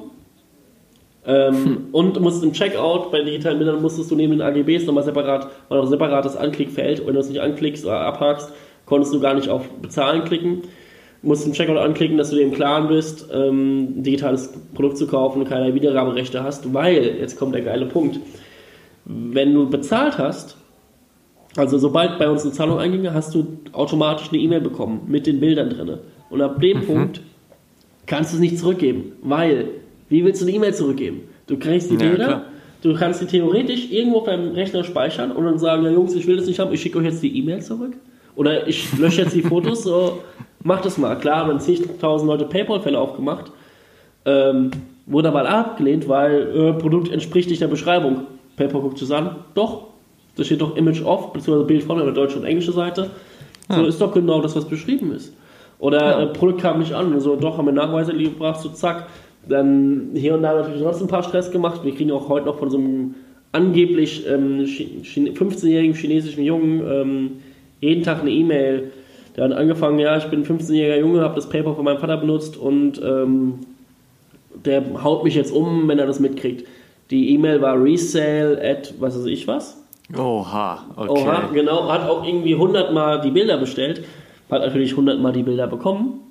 Ähm, 1.26 1.88
Und 1.92 2.16
du 2.16 2.22
musst 2.22 2.44
im 2.44 2.54
Checkout 2.54 3.12
bei 3.12 3.22
digitalen 3.22 3.58
Bildern 3.58 3.82
musstest 3.82 4.12
du 4.12 4.16
neben 4.16 4.32
den 4.34 4.42
AGBs 4.42 4.86
nochmal 4.86 5.04
separat, 5.04 5.50
war 5.68 5.78
noch 5.78 5.86
ein 5.86 5.90
separates 5.90 6.38
Anklickfeld. 6.38 7.06
Wenn 7.06 7.16
du 7.16 7.20
es 7.20 7.30
nicht 7.30 7.42
anklickst 7.42 7.84
oder 7.86 8.00
abhakst, 8.02 8.54
konntest 8.86 9.14
du 9.14 9.20
gar 9.20 9.34
nicht 9.34 9.50
auf 9.50 9.68
Bezahlen 9.82 10.24
klicken. 10.24 10.62
Du 11.22 11.28
musst 11.28 11.46
im 11.46 11.54
Checkout 11.54 11.78
anklicken, 11.78 12.18
dass 12.18 12.30
du 12.30 12.36
dir 12.36 12.44
im 12.44 12.54
Klaren 12.54 12.88
bist, 12.88 13.28
ähm, 13.34 14.00
ein 14.00 14.04
digitales 14.04 14.54
Produkt 14.74 14.98
zu 14.98 15.08
kaufen 15.08 15.42
und 15.42 15.50
keine 15.50 15.74
Wiedergaberechte 15.74 16.44
hast, 16.44 16.74
weil, 16.74 17.18
jetzt 17.20 17.38
kommt 17.38 17.56
der 17.56 17.64
geile 17.64 17.88
Punkt, 17.88 18.20
wenn 19.08 19.54
du 19.54 19.70
bezahlt 19.70 20.18
hast, 20.18 20.58
also 21.56 21.78
sobald 21.78 22.20
bei 22.20 22.30
uns 22.30 22.44
eine 22.44 22.52
Zahlung 22.52 22.78
einging, 22.78 23.12
hast 23.14 23.34
du 23.34 23.48
automatisch 23.72 24.30
eine 24.30 24.40
E-Mail 24.40 24.62
bekommen 24.62 25.02
mit 25.08 25.26
den 25.26 25.40
Bildern 25.40 25.70
drin. 25.70 25.98
Und 26.30 26.42
ab 26.42 26.60
dem 26.62 26.86
Punkt 26.86 27.22
kannst 28.06 28.32
du 28.32 28.36
es 28.36 28.42
nicht 28.42 28.60
zurückgeben, 28.60 29.14
weil, 29.22 29.70
wie 30.10 30.24
willst 30.24 30.42
du 30.42 30.46
eine 30.46 30.56
E-Mail 30.56 30.74
zurückgeben? 30.74 31.22
Du 31.48 31.58
kriegst 31.58 31.90
die 31.90 31.96
Ja, 31.96 32.00
Bilder, 32.02 32.26
klar. 32.26 32.42
du 32.82 32.94
kannst 32.96 33.22
die 33.22 33.26
theoretisch 33.26 33.90
irgendwo 33.90 34.22
deinem 34.22 34.52
Rechner 34.52 34.84
speichern 34.84 35.32
und 35.32 35.46
dann 35.46 35.58
sagen, 35.58 35.84
ja 35.86 35.92
Jungs, 35.92 36.14
ich 36.14 36.28
will 36.28 36.36
das 36.36 36.46
nicht 36.46 36.60
haben, 36.60 36.74
ich 36.74 36.82
schicke 36.82 37.00
euch 37.00 37.06
jetzt 37.06 37.24
die 37.24 37.36
E-Mail 37.38 37.62
zurück. 37.62 37.94
Oder 38.36 38.68
ich 38.68 38.96
lösche 39.00 39.22
jetzt 39.22 39.34
die 39.34 39.42
Fotos, 39.54 39.84
so, 39.84 40.20
mach 40.64 40.82
das 40.82 40.98
mal. 40.98 41.16
Klar, 41.18 41.48
dann 41.48 41.60
zigtausend 41.62 42.30
Leute 42.30 42.46
Paypal-Fälle 42.46 43.00
aufgemacht. 43.00 43.52
Ähm, 44.26 44.72
wurde 45.06 45.30
aber 45.30 45.48
abgelehnt, 45.50 46.08
weil 46.10 46.56
äh, 46.56 46.74
Produkt 46.74 47.10
entspricht 47.10 47.50
nicht 47.50 47.62
der 47.62 47.68
Beschreibung. 47.68 48.28
PayPal 48.58 48.82
guckt 48.82 49.02
es 49.02 49.12
an. 49.12 49.38
Doch, 49.54 49.84
da 50.36 50.44
steht 50.44 50.62
doch 50.62 50.76
Image 50.76 51.02
off, 51.04 51.32
beziehungsweise 51.34 51.66
Bild 51.68 51.84
von 51.84 51.98
der 51.98 52.12
deutsche 52.12 52.38
und 52.40 52.46
englische 52.46 52.74
Seite. 52.74 53.10
So 53.70 53.86
ist 53.86 54.00
doch 54.02 54.14
genau 54.14 54.42
das, 54.42 54.56
was 54.56 54.66
beschrieben 54.66 55.12
ist. 55.14 55.34
Oder 55.80 56.00
Ja. 56.02 56.24
äh, 56.24 56.28
Produkt 56.28 56.62
kam 56.62 56.80
nicht 56.80 56.94
an, 56.94 57.20
so 57.20 57.36
doch, 57.36 57.58
haben 57.58 57.66
wir 57.66 57.72
Nachweise 57.74 58.14
gebracht, 58.14 58.60
so 58.62 58.70
zack. 58.70 59.08
Dann 59.48 60.10
hier 60.14 60.34
und 60.36 60.42
da 60.44 60.54
natürlich 60.54 60.82
sonst 60.82 61.02
ein 61.02 61.08
paar 61.08 61.24
Stress 61.24 61.52
gemacht. 61.52 61.82
Wir 61.84 61.94
kriegen 61.96 62.12
auch 62.12 62.28
heute 62.30 62.46
noch 62.48 62.58
von 62.60 62.70
so 62.70 62.78
einem 62.78 63.16
angeblich 63.52 64.26
ähm, 64.28 64.66
Chi- 64.66 65.02
Chine- 65.04 65.32
15-jährigen 65.32 65.96
chinesischen 65.96 66.44
Jungen 66.44 66.82
ähm, 66.90 67.32
jeden 67.80 68.04
Tag 68.04 68.22
eine 68.22 68.32
E-Mail. 68.32 68.92
Der 69.36 69.46
hat 69.46 69.52
angefangen, 69.54 70.00
ja, 70.00 70.18
ich 70.18 70.26
bin 70.26 70.42
ein 70.42 70.46
15-jähriger 70.46 71.00
Junge, 71.00 71.22
habe 71.22 71.36
das 71.36 71.48
PayPal 71.48 71.76
von 71.76 71.86
meinem 71.86 72.00
Vater 72.00 72.18
benutzt 72.18 72.58
und 72.58 73.02
ähm, 73.04 73.54
der 74.66 74.84
haut 75.04 75.24
mich 75.24 75.36
jetzt 75.36 75.52
um, 75.52 75.88
wenn 75.88 76.00
er 76.00 76.08
das 76.08 76.20
mitkriegt. 76.20 76.68
Die 77.10 77.34
E-Mail 77.34 77.62
war 77.62 77.82
resale 77.82 78.60
at 78.62 78.94
was 79.00 79.18
weiß 79.18 79.26
ich 79.26 79.48
was. 79.48 79.82
Oha, 80.16 80.86
okay. 80.96 81.10
Oha, 81.10 81.50
genau, 81.54 81.90
hat 81.92 82.08
auch 82.10 82.26
irgendwie 82.26 82.54
100 82.54 82.94
Mal 82.94 83.22
die 83.22 83.32
Bilder 83.32 83.58
bestellt, 83.58 84.04
hat 84.50 84.62
natürlich 84.62 84.92
100 84.92 85.20
Mal 85.20 85.34
die 85.34 85.44
Bilder 85.44 85.68
bekommen. 85.68 86.22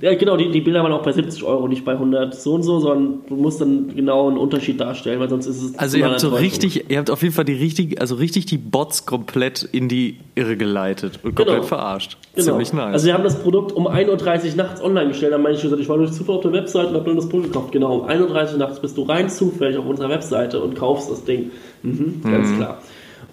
Ja, 0.00 0.14
genau, 0.14 0.36
die, 0.36 0.50
die 0.50 0.60
Bilder 0.62 0.82
waren 0.82 0.92
auch 0.92 1.02
bei 1.02 1.12
70 1.12 1.44
Euro, 1.44 1.68
nicht 1.68 1.84
bei 1.84 1.92
100 1.92 2.34
so 2.34 2.54
und 2.54 2.62
so, 2.62 2.80
sondern 2.80 3.20
du 3.28 3.36
musst 3.36 3.60
dann 3.60 3.94
genau 3.94 4.28
einen 4.28 4.38
Unterschied 4.38 4.80
darstellen, 4.80 5.20
weil 5.20 5.28
sonst 5.28 5.46
ist 5.46 5.62
es. 5.62 5.78
Also 5.78 5.98
ihr 5.98 6.06
habt 6.08 6.20
so 6.20 6.30
richtig, 6.30 6.90
ihr 6.90 6.98
habt 6.98 7.10
auf 7.10 7.22
jeden 7.22 7.34
Fall 7.34 7.44
die 7.44 7.52
richtig, 7.52 8.00
also 8.00 8.14
richtig 8.14 8.46
die 8.46 8.56
Bots 8.56 9.04
komplett 9.04 9.62
in 9.62 9.88
die 9.88 10.16
Irre 10.34 10.56
geleitet 10.56 11.20
und 11.22 11.34
komplett 11.34 11.56
Genau. 11.58 11.66
verarscht. 11.68 12.16
Genau. 12.34 12.46
Ziemlich 12.46 12.72
nice. 12.72 12.92
Also 12.94 13.06
wir 13.06 13.14
haben 13.14 13.24
das 13.24 13.42
Produkt 13.42 13.72
um 13.72 13.86
1.30 13.86 14.50
Uhr 14.52 14.56
nachts 14.56 14.82
online 14.82 15.08
gestellt. 15.08 15.32
Dann 15.34 15.42
meine 15.42 15.56
ich 15.56 15.62
gesagt, 15.62 15.80
ich 15.82 15.88
war 15.88 15.98
durch 15.98 16.12
Zufall 16.12 16.36
auf 16.36 16.42
der 16.42 16.52
Webseite 16.52 16.88
und 16.88 16.94
habe 16.94 17.04
dann 17.04 17.16
das 17.16 17.28
Produkt 17.28 17.52
gekauft. 17.52 17.72
Genau, 17.72 17.98
um 17.98 18.08
1.30 18.08 18.52
Uhr 18.52 18.58
nachts 18.58 18.80
bist 18.80 18.96
du 18.96 19.02
rein 19.02 19.28
zufällig 19.28 19.76
auf 19.76 19.84
unserer 19.86 20.08
Webseite 20.08 20.60
und 20.60 20.76
kaufst 20.76 21.10
das 21.10 21.24
Ding. 21.24 21.50
Mhm, 21.82 22.22
ganz 22.22 22.56
klar. 22.56 22.78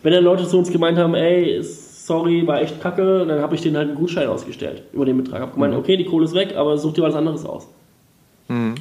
Wenn 0.03 0.13
dann 0.13 0.23
Leute 0.23 0.45
zu 0.47 0.57
uns 0.57 0.71
gemeint 0.71 0.97
haben, 0.97 1.15
ey, 1.15 1.61
sorry, 2.07 2.47
war 2.47 2.61
echt 2.61 2.81
kacke, 2.81 3.25
dann 3.27 3.41
habe 3.41 3.55
ich 3.55 3.61
denen 3.61 3.77
halt 3.77 3.89
einen 3.89 3.97
Gutschein 3.97 4.27
ausgestellt 4.27 4.83
über 4.93 5.05
den 5.05 5.17
Betrag. 5.17 5.41
Hab 5.41 5.53
gemeint, 5.53 5.75
okay, 5.75 5.97
die 5.97 6.05
Kohle 6.05 6.25
ist 6.25 6.33
weg, 6.33 6.55
aber 6.55 6.77
such 6.77 6.93
dir 6.93 7.03
was 7.03 7.15
anderes 7.15 7.45
aus. 7.45 7.67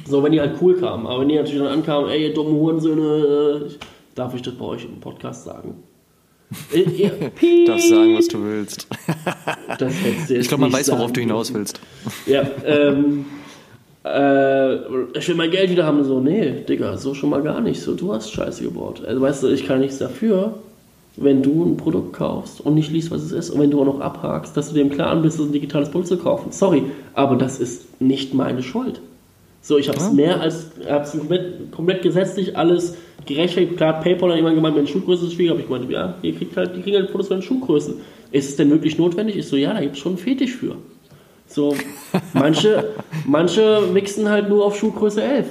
So, 0.07 0.23
wenn 0.23 0.31
die 0.31 0.39
halt 0.39 0.55
cool 0.61 0.75
kamen. 0.75 1.05
Aber 1.05 1.21
wenn 1.21 1.29
die 1.29 1.35
natürlich 1.35 1.59
dann 1.59 1.67
ankamen, 1.67 2.09
ey, 2.09 2.27
ihr 2.27 2.33
dummen 2.33 2.53
Hurensöhne, 2.53 3.65
äh, 3.67 3.71
darf 4.15 4.33
ich 4.33 4.41
das 4.41 4.53
bei 4.53 4.65
euch 4.65 4.85
im 4.85 4.99
Podcast 5.01 5.43
sagen? 5.43 5.83
Äh. 6.71 6.85
Darfst 7.65 7.89
sagen, 7.89 8.17
was 8.17 8.27
du 8.27 8.43
willst. 8.43 8.87
Ich 10.29 10.47
glaube, 10.47 10.61
man 10.61 10.73
weiß, 10.73 10.89
worauf 10.91 11.11
du 11.11 11.19
hinaus 11.19 11.53
willst. 11.53 11.81
Ja, 12.25 12.43
ähm, 12.65 13.25
äh, 14.05 14.75
ich 15.17 15.27
will 15.27 15.35
mein 15.35 15.51
Geld 15.51 15.69
wieder 15.69 15.85
haben. 15.85 16.03
So, 16.05 16.21
nee, 16.21 16.63
Digga, 16.67 16.95
so 16.95 17.13
schon 17.13 17.29
mal 17.29 17.41
gar 17.41 17.59
nicht. 17.59 17.81
So, 17.81 17.93
du 17.93 18.13
hast 18.13 18.31
Scheiße 18.31 18.63
gebaut. 18.63 19.03
Also, 19.05 19.19
weißt 19.19 19.43
du, 19.43 19.47
ich 19.47 19.65
kann 19.67 19.81
nichts 19.81 19.97
dafür, 19.97 20.59
wenn 21.17 21.41
du 21.41 21.65
ein 21.65 21.77
Produkt 21.77 22.13
kaufst 22.13 22.61
und 22.61 22.75
nicht 22.75 22.91
liest, 22.91 23.11
was 23.11 23.23
es 23.23 23.31
ist. 23.31 23.49
Und 23.49 23.59
wenn 23.59 23.71
du 23.71 23.81
auch 23.81 23.85
noch 23.85 23.99
abhakst, 23.99 24.55
dass 24.55 24.69
du 24.69 24.75
dir 24.75 24.81
im 24.81 24.91
Klaren 24.91 25.23
bist, 25.23 25.39
ein 25.39 25.51
digitales 25.51 25.89
Produkt 25.89 26.07
zu 26.07 26.17
kaufen. 26.17 26.51
Sorry, 26.51 26.83
aber 27.13 27.35
das 27.35 27.59
ist 27.59 27.99
nicht 27.99 28.33
meine 28.33 28.61
Schuld. 28.61 29.01
So, 29.61 29.77
ich 29.77 29.89
habe 29.89 29.97
es 29.97 30.11
mehr 30.13 30.39
als, 30.39 30.67
hab's 30.87 31.11
komplett, 31.11 31.71
komplett 31.71 32.01
gesetzlich 32.03 32.55
alles 32.55 32.95
gerechtfertigt. 33.25 33.77
Klar, 33.77 33.99
PayPal 33.99 34.29
hat 34.29 34.37
jemand 34.37 34.55
gemeint, 34.55 34.75
meine 34.75 34.87
Schuhgröße 34.87 35.25
ist 35.25 35.33
schwierig, 35.33 35.51
aber 35.51 35.59
ich 35.59 35.69
meinte, 35.69 35.91
ja, 35.91 36.13
ihr 36.21 36.35
kriegt 36.35 36.55
halt, 36.55 36.75
die 36.75 36.81
kriegen 36.81 36.97
halt 36.97 37.09
von 37.09 37.21
den 37.21 37.41
Schuhgrößen. 37.41 37.95
Ist 38.31 38.49
es 38.49 38.55
denn 38.55 38.69
wirklich 38.69 38.97
notwendig? 38.97 39.35
Ich 39.35 39.47
so, 39.47 39.55
ja, 39.55 39.73
da 39.73 39.81
gibt 39.81 39.95
es 39.95 39.99
schon 39.99 40.13
einen 40.13 40.19
Fetisch 40.19 40.55
für. 40.55 40.75
So, 41.47 41.75
manche, 42.33 42.93
manche 43.25 43.93
wichsen 43.93 44.29
halt 44.29 44.47
nur 44.47 44.63
auf 44.63 44.77
Schuhgröße 44.77 45.23
11. 45.23 45.47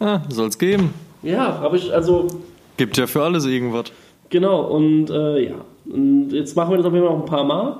Ah, 0.00 0.20
soll's 0.28 0.56
geben. 0.56 0.94
Ja, 1.22 1.58
habe 1.60 1.76
ich, 1.76 1.92
also, 1.92 2.28
Gibt 2.76 2.96
ja 2.96 3.06
für 3.06 3.22
alles 3.22 3.44
irgendwas. 3.44 3.92
Genau, 4.32 4.62
und 4.62 5.10
äh, 5.10 5.44
ja. 5.44 5.64
Und 5.86 6.30
jetzt 6.30 6.56
machen 6.56 6.70
wir 6.72 6.78
das 6.78 6.86
auf 6.86 6.92
jeden 6.92 7.06
Fall 7.06 7.14
noch 7.14 7.22
ein 7.22 7.28
paar 7.28 7.44
Mal. 7.44 7.76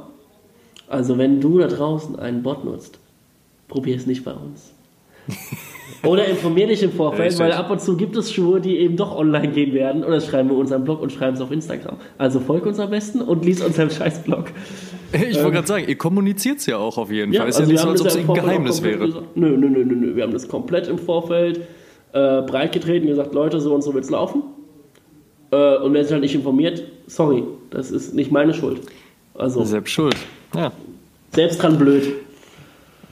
Also, 0.89 1.19
wenn 1.19 1.41
du 1.41 1.59
da 1.59 1.67
draußen 1.67 2.19
einen 2.19 2.43
Bot 2.43 2.65
nutzt, 2.65 3.01
probier 3.69 3.97
es 3.97 4.07
nicht 4.07 4.25
bei 4.25 4.33
uns. 4.33 4.73
Oder 6.05 6.27
informier 6.27 6.67
dich 6.67 6.83
im 6.83 6.91
Vorfeld, 6.91 7.33
Richtig. 7.33 7.41
weil 7.41 7.53
ab 7.53 7.71
und 7.71 7.81
zu 7.81 7.97
gibt 7.97 8.17
es 8.17 8.33
Schuhe, 8.33 8.61
die 8.61 8.79
eben 8.79 8.97
doch 8.97 9.17
online 9.17 9.49
gehen 9.49 9.73
werden. 9.73 10.03
Oder 10.05 10.21
schreiben 10.21 10.49
wir 10.51 10.57
unseren 10.57 10.83
Blog 10.83 11.01
und 11.01 11.13
schreiben 11.13 11.37
es 11.37 11.41
auf 11.41 11.53
Instagram. 11.53 11.97
Also 12.19 12.41
folg 12.41 12.67
uns 12.67 12.81
am 12.81 12.91
besten 12.91 13.21
und 13.21 13.45
lies 13.45 13.65
unseren 13.65 13.89
Scheiß-Blog. 13.89 14.47
Ich 15.13 15.37
wollte 15.37 15.53
gerade 15.53 15.67
sagen, 15.69 15.85
ihr 15.87 15.97
kommuniziert's 15.97 16.67
ja 16.67 16.79
auch 16.79 16.99
auf 16.99 17.11
jeden 17.13 17.33
Fall. 17.33 17.49
Ist 17.49 17.57
ja 17.57 17.61
also 17.61 17.73
nicht 17.73 17.83
so, 17.83 17.89
als 17.91 18.01
ob 18.01 18.07
es 18.09 18.15
ja 18.17 18.21
ein 18.21 18.35
Geheimnis 18.35 18.83
wäre. 18.83 19.07
Gesagt. 19.07 19.37
Nö, 19.37 19.57
nö, 19.57 19.69
nö, 19.69 19.85
nö, 19.85 19.95
nö. 19.95 20.17
Wir 20.17 20.25
haben 20.25 20.33
das 20.33 20.49
komplett 20.49 20.89
im 20.89 20.99
Vorfeld 20.99 21.61
äh, 22.13 22.43
breitgetreten, 22.43 23.07
gesagt, 23.07 23.33
Leute, 23.33 23.61
so 23.61 23.75
und 23.75 23.83
so 23.83 23.95
wird's 23.95 24.11
laufen. 24.11 24.43
Äh, 25.53 25.77
und 25.77 25.93
wer 25.95 26.03
sich 26.03 26.13
halt 26.13 26.23
nicht 26.23 26.35
informiert, 26.35 26.83
sorry, 27.07 27.45
das 27.71 27.91
ist 27.91 28.15
nicht 28.15 28.33
meine 28.33 28.55
Schuld. 28.55 28.81
Also, 29.35 29.65
Selbst 29.65 29.91
schuld. 29.93 30.17
Ja. 30.55 30.73
selbst 31.35 31.63
dran 31.63 31.79
blöd. 31.79 32.15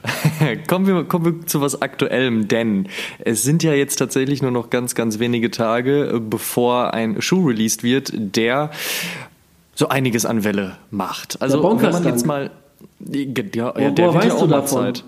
Kommen 0.67 0.87
wir, 0.87 1.03
kommen 1.03 1.25
wir 1.25 1.45
zu 1.45 1.61
was 1.61 1.81
Aktuellem, 1.83 2.47
denn 2.47 2.87
es 3.19 3.43
sind 3.43 3.61
ja 3.61 3.73
jetzt 3.73 3.97
tatsächlich 3.97 4.41
nur 4.41 4.49
noch 4.49 4.71
ganz, 4.71 4.95
ganz 4.95 5.19
wenige 5.19 5.51
Tage, 5.51 6.13
äh, 6.15 6.19
bevor 6.19 6.93
ein 6.95 7.21
Schuh 7.21 7.45
released 7.47 7.83
wird, 7.83 8.11
der 8.15 8.71
so 9.75 9.89
einiges 9.89 10.25
an 10.25 10.43
Welle 10.43 10.77
macht. 10.89 11.39
Also 11.41 11.61
Der 11.61 11.81
wenn 11.83 11.91
man 11.91 12.03
jetzt 12.05 12.25
mal, 12.25 12.49
ja, 12.99 13.23
ja, 13.53 13.73
Woher 13.75 13.91
der 13.91 14.05
wird 14.05 14.15
weißt 14.15 14.27
ja 14.27 14.33
auch 14.33 14.39
du 14.41 14.47
mal 14.47 14.61
davon? 14.61 14.83
Zeit. 14.85 15.03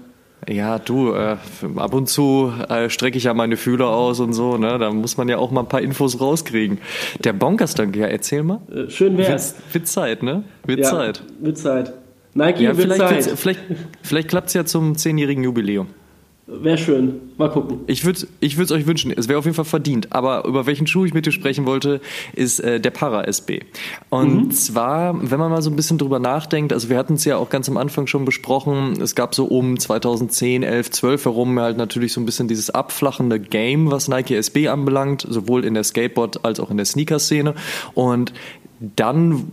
Ja, 0.50 0.80
du, 0.80 1.14
äh, 1.14 1.38
ab 1.78 1.94
und 1.94 2.08
zu 2.08 2.52
äh, 2.70 2.90
strecke 2.90 3.18
ich 3.18 3.26
ja 3.26 3.34
meine 3.34 3.58
Fühler 3.58 3.88
aus 3.88 4.20
und 4.20 4.34
so, 4.34 4.58
ne? 4.58 4.78
Da 4.78 4.92
muss 4.92 5.18
man 5.18 5.30
ja 5.30 5.38
auch 5.38 5.52
mal 5.52 5.62
ein 5.62 5.68
paar 5.68 5.82
Infos 5.82 6.20
rauskriegen. 6.20 6.80
Der 7.24 7.34
Bonkerstank, 7.34 7.96
ja, 7.96 8.08
erzähl 8.08 8.44
mal. 8.44 8.60
Äh, 8.72 8.90
schön 8.90 9.18
wär's. 9.18 9.56
wird 9.72 9.88
Zeit, 9.88 10.24
ne? 10.24 10.44
Wird 10.66 10.80
Ja, 10.80 10.90
Zeit. 10.90 11.24
Wird 11.40 11.58
Zeit. 11.58 11.94
Nike 12.34 12.62
Ja, 12.62 12.78
wird 12.78 12.94
vielleicht, 12.94 13.26
Zeit. 13.26 13.40
vielleicht, 13.40 13.60
vielleicht 14.02 14.28
klappt 14.30 14.48
es 14.48 14.54
ja 14.54 14.66
zum 14.66 14.96
zehnjährigen 14.98 15.44
Jubiläum. 15.44 15.88
Wäre 16.46 16.78
schön. 16.78 17.22
Mal 17.38 17.50
gucken. 17.50 17.80
Ich 17.88 18.04
würde 18.04 18.28
ich 18.42 18.60
es 18.60 18.72
euch 18.72 18.86
wünschen. 18.86 19.14
Es 19.16 19.30
wäre 19.30 19.40
auf 19.40 19.46
jeden 19.46 19.56
Fall 19.56 19.64
verdient. 19.64 20.12
Aber 20.12 20.44
über 20.46 20.66
welchen 20.66 20.88
Schuh 20.88 21.06
ich 21.06 21.14
mit 21.14 21.26
dir 21.26 21.32
sprechen 21.32 21.66
wollte, 21.66 22.02
ist 22.34 22.60
äh, 22.60 22.82
der 22.82 22.92
Para 22.92 23.24
SB. 23.24 23.62
Und 24.10 24.54
zwar, 24.54 25.18
wenn 25.32 25.40
man 25.40 25.50
mal 25.50 25.62
so 25.62 25.70
ein 25.70 25.78
bisschen 25.78 25.98
drüber 25.98 26.20
nachdenkt, 26.20 26.74
also 26.74 26.90
wir 26.90 26.98
hatten 26.98 27.14
es 27.14 27.24
ja 27.24 27.38
auch 27.38 27.50
ganz 27.50 27.70
am 27.70 27.78
Anfang 27.78 28.08
schon 28.08 28.26
besprochen, 28.26 29.02
es 29.02 29.16
gab 29.16 29.34
so 29.34 29.46
um 29.46 29.80
2010, 29.80 30.64
11, 30.64 30.92
12 30.92 31.26
herum 31.26 31.58
halt 31.60 31.78
natürlich 31.78 32.12
so 32.12 32.20
ein 32.20 32.26
bisschen 32.26 32.50
dieses 32.50 32.70
abflachende 32.70 33.40
Game, 33.40 33.90
was 33.90 34.10
Nike 34.10 34.36
SB 34.36 34.68
anbelangt, 34.68 35.26
sowohl 35.28 35.64
in 35.64 35.76
der 35.76 35.84
Skateboard- 35.84 36.44
als 36.44 36.60
auch 36.60 36.70
in 36.70 36.76
der 36.76 36.86
Sneaker-Szene. 36.86 37.56
Und 37.94 38.34
dann 38.80 39.46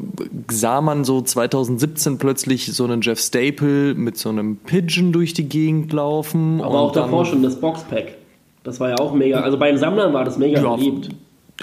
sah 0.51 0.81
man 0.81 1.05
so 1.05 1.21
2017 1.21 2.19
plötzlich 2.19 2.73
so 2.73 2.85
einen 2.85 3.01
Jeff 3.01 3.21
Staple 3.21 3.95
mit 3.95 4.17
so 4.17 4.29
einem 4.29 4.57
Pigeon 4.57 5.13
durch 5.13 5.35
die 5.35 5.49
Gegend 5.49 5.93
laufen. 5.93 6.61
Aber 6.61 6.81
auch 6.81 6.93
davor 6.93 7.25
schon 7.25 7.43
das 7.43 7.61
Boxpack. 7.61 8.17
Das 8.65 8.81
war 8.81 8.91
ja 8.91 8.97
auch 8.99 9.15
mega. 9.15 9.41
Also 9.41 9.59
bei 9.59 9.71
den 9.71 9.79
Sammlern 9.79 10.13
war 10.13 10.25
das 10.25 10.37
mega 10.37 10.61
Ja, 10.61 10.75
beliebt. 10.75 11.11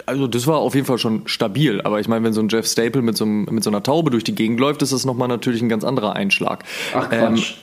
Also 0.05 0.27
das 0.27 0.45
war 0.45 0.57
auf 0.57 0.75
jeden 0.75 0.85
Fall 0.85 0.99
schon 0.99 1.23
stabil, 1.25 1.81
aber 1.81 1.99
ich 1.99 2.07
meine, 2.07 2.23
wenn 2.23 2.33
so 2.33 2.41
ein 2.41 2.49
Jeff 2.49 2.67
Staple 2.67 3.01
mit 3.01 3.17
so, 3.17 3.25
einem, 3.25 3.45
mit 3.49 3.63
so 3.63 3.71
einer 3.71 3.81
Taube 3.81 4.11
durch 4.11 4.23
die 4.23 4.35
Gegend 4.35 4.59
läuft, 4.59 4.83
ist 4.83 4.93
das 4.93 5.05
nochmal 5.05 5.27
natürlich 5.27 5.61
ein 5.61 5.69
ganz 5.69 5.83
anderer 5.83 6.13
Einschlag. 6.13 6.63
Ach 6.93 7.09
Quatsch. 7.09 7.55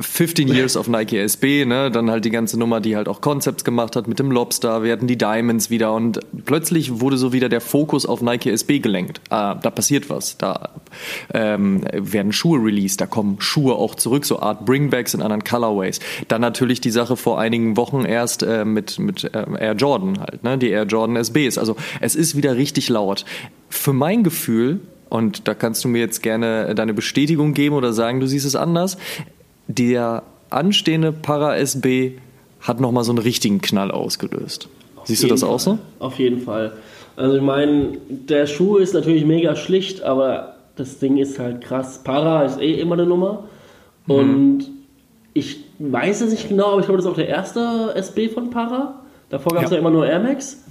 15 0.00 0.48
Years 0.48 0.76
of 0.76 0.88
Nike 0.88 1.18
SB, 1.18 1.64
ne? 1.64 1.90
dann 1.90 2.10
halt 2.10 2.24
die 2.24 2.30
ganze 2.30 2.58
Nummer, 2.58 2.80
die 2.80 2.96
halt 2.96 3.08
auch 3.08 3.20
Concepts 3.20 3.64
gemacht 3.64 3.96
hat 3.96 4.08
mit 4.08 4.18
dem 4.18 4.30
Lobster, 4.30 4.82
wir 4.82 4.92
hatten 4.92 5.06
die 5.06 5.18
Diamonds 5.18 5.70
wieder 5.70 5.92
und 5.92 6.20
plötzlich 6.44 7.00
wurde 7.00 7.16
so 7.16 7.32
wieder 7.32 7.48
der 7.48 7.60
Fokus 7.60 8.06
auf 8.06 8.22
Nike 8.22 8.50
SB 8.50 8.80
gelenkt. 8.80 9.20
Ah, 9.30 9.54
da 9.54 9.70
passiert 9.70 10.10
was, 10.10 10.38
da 10.38 10.70
ähm, 11.34 11.84
werden 11.92 12.32
Schuhe 12.32 12.58
released, 12.62 13.00
da 13.00 13.06
kommen 13.06 13.40
Schuhe 13.40 13.74
auch 13.74 13.94
zurück, 13.94 14.24
so 14.24 14.40
Art 14.40 14.64
Bringbacks 14.64 15.14
in 15.14 15.22
anderen 15.22 15.44
Colorways. 15.44 16.00
Dann 16.28 16.40
natürlich 16.40 16.80
die 16.80 16.90
Sache 16.90 17.16
vor 17.16 17.38
einigen 17.38 17.76
Wochen 17.76 18.04
erst 18.04 18.42
äh, 18.42 18.64
mit, 18.64 18.98
mit 18.98 19.24
äh, 19.24 19.44
Air 19.58 19.74
Jordan 19.74 20.20
halt, 20.20 20.42
ne? 20.42 20.58
die 20.58 20.70
Air 20.70 20.84
Jordan 20.84 21.16
SBs. 21.16 21.58
Also 21.58 21.76
es 22.00 22.14
ist 22.14 22.36
wieder 22.36 22.56
richtig 22.56 22.88
laut. 22.88 23.24
Für 23.68 23.92
mein 23.92 24.24
Gefühl, 24.24 24.80
und 25.08 25.48
da 25.48 25.54
kannst 25.54 25.84
du 25.84 25.88
mir 25.88 25.98
jetzt 25.98 26.22
gerne 26.22 26.74
deine 26.74 26.94
Bestätigung 26.94 27.52
geben 27.52 27.74
oder 27.74 27.92
sagen, 27.92 28.20
du 28.20 28.26
siehst 28.26 28.46
es 28.46 28.56
anders, 28.56 28.96
der 29.74 30.22
anstehende 30.50 31.12
Para 31.12 31.56
SB 31.56 32.18
hat 32.60 32.80
nochmal 32.80 33.04
so 33.04 33.12
einen 33.12 33.18
richtigen 33.18 33.60
Knall 33.60 33.90
ausgelöst. 33.90 34.68
Siehst 35.04 35.22
du 35.22 35.28
das 35.28 35.42
auch 35.42 35.60
so? 35.60 35.72
Fall. 35.72 35.80
Auf 35.98 36.18
jeden 36.18 36.40
Fall. 36.40 36.72
Also 37.16 37.36
ich 37.36 37.42
meine, 37.42 37.98
der 38.08 38.46
Schuh 38.46 38.76
ist 38.76 38.94
natürlich 38.94 39.24
mega 39.24 39.56
schlicht, 39.56 40.02
aber 40.02 40.54
das 40.76 40.98
Ding 40.98 41.16
ist 41.16 41.38
halt 41.38 41.62
krass. 41.62 42.02
Para 42.02 42.44
ist 42.44 42.60
eh 42.60 42.74
immer 42.74 42.94
eine 42.94 43.06
Nummer. 43.06 43.44
Mhm. 44.06 44.14
Und 44.14 44.70
ich 45.32 45.64
weiß 45.78 46.20
es 46.22 46.30
nicht 46.30 46.48
genau, 46.48 46.72
aber 46.72 46.80
ich 46.80 46.86
glaube, 46.86 46.98
das 46.98 47.06
ist 47.06 47.12
auch 47.12 47.16
der 47.16 47.28
erste 47.28 47.92
SB 47.94 48.28
von 48.28 48.50
Para. 48.50 49.00
Davor 49.28 49.54
gab 49.54 49.64
es 49.64 49.70
ja. 49.70 49.76
Ja. 49.76 49.80
immer 49.80 49.90
nur 49.90 50.06
Air 50.06 50.20
Max. 50.20 50.64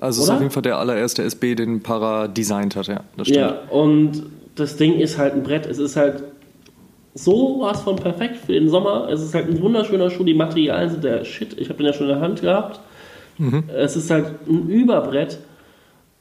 Also 0.00 0.20
es 0.20 0.28
ist 0.28 0.34
auf 0.34 0.40
jeden 0.40 0.50
Fall 0.50 0.62
der 0.62 0.78
allererste 0.78 1.22
SB, 1.22 1.54
den 1.54 1.82
Para 1.82 2.26
designt 2.28 2.76
hat, 2.76 2.88
ja. 2.88 3.00
Das 3.16 3.28
stimmt. 3.28 3.40
Ja, 3.40 3.58
und 3.70 4.24
das 4.56 4.76
Ding 4.76 4.98
ist 4.98 5.16
halt 5.16 5.34
ein 5.34 5.42
Brett. 5.42 5.66
Es 5.66 5.78
ist 5.78 5.96
halt 5.96 6.24
so 7.14 7.58
was 7.60 7.82
von 7.82 7.96
perfekt 7.96 8.36
für 8.36 8.52
den 8.52 8.68
Sommer. 8.68 9.08
Es 9.10 9.22
ist 9.22 9.34
halt 9.34 9.48
ein 9.48 9.60
wunderschöner 9.60 10.10
Schuh. 10.10 10.24
Die 10.24 10.34
Materialien 10.34 10.90
sind 10.90 11.04
der 11.04 11.24
Shit. 11.24 11.58
Ich 11.58 11.68
habe 11.68 11.78
den 11.78 11.86
ja 11.86 11.92
schon 11.92 12.08
in 12.08 12.14
der 12.14 12.22
Hand 12.22 12.40
gehabt. 12.40 12.80
Mhm. 13.38 13.64
Es 13.74 13.96
ist 13.96 14.10
halt 14.10 14.46
ein 14.48 14.68
Überbrett. 14.68 15.38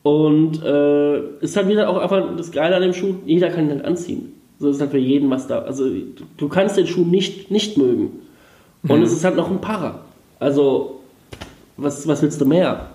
Und 0.03 0.63
äh, 0.63 1.19
ist 1.41 1.55
halt 1.55 1.67
wieder 1.67 1.89
auch 1.89 1.97
einfach 1.97 2.35
das 2.35 2.51
Geile 2.51 2.75
an 2.75 2.81
dem 2.81 2.93
Schuh, 2.93 3.15
jeder 3.25 3.49
kann 3.49 3.65
ihn 3.65 3.71
halt 3.71 3.85
anziehen. 3.85 4.33
So 4.59 4.69
ist 4.69 4.81
halt 4.81 4.91
für 4.91 4.97
jeden 4.97 5.29
was 5.29 5.47
da. 5.47 5.59
Also 5.59 5.85
du 6.37 6.49
kannst 6.49 6.77
den 6.77 6.87
Schuh 6.87 7.05
nicht, 7.05 7.51
nicht 7.51 7.77
mögen. 7.77 8.21
Und 8.87 8.97
mhm. 8.97 9.03
es 9.03 9.11
ist 9.11 9.23
halt 9.23 9.35
noch 9.35 9.49
ein 9.49 9.61
Para. 9.61 9.99
Also, 10.39 11.01
was, 11.77 12.07
was 12.07 12.21
willst 12.23 12.41
du 12.41 12.45
mehr? 12.45 12.87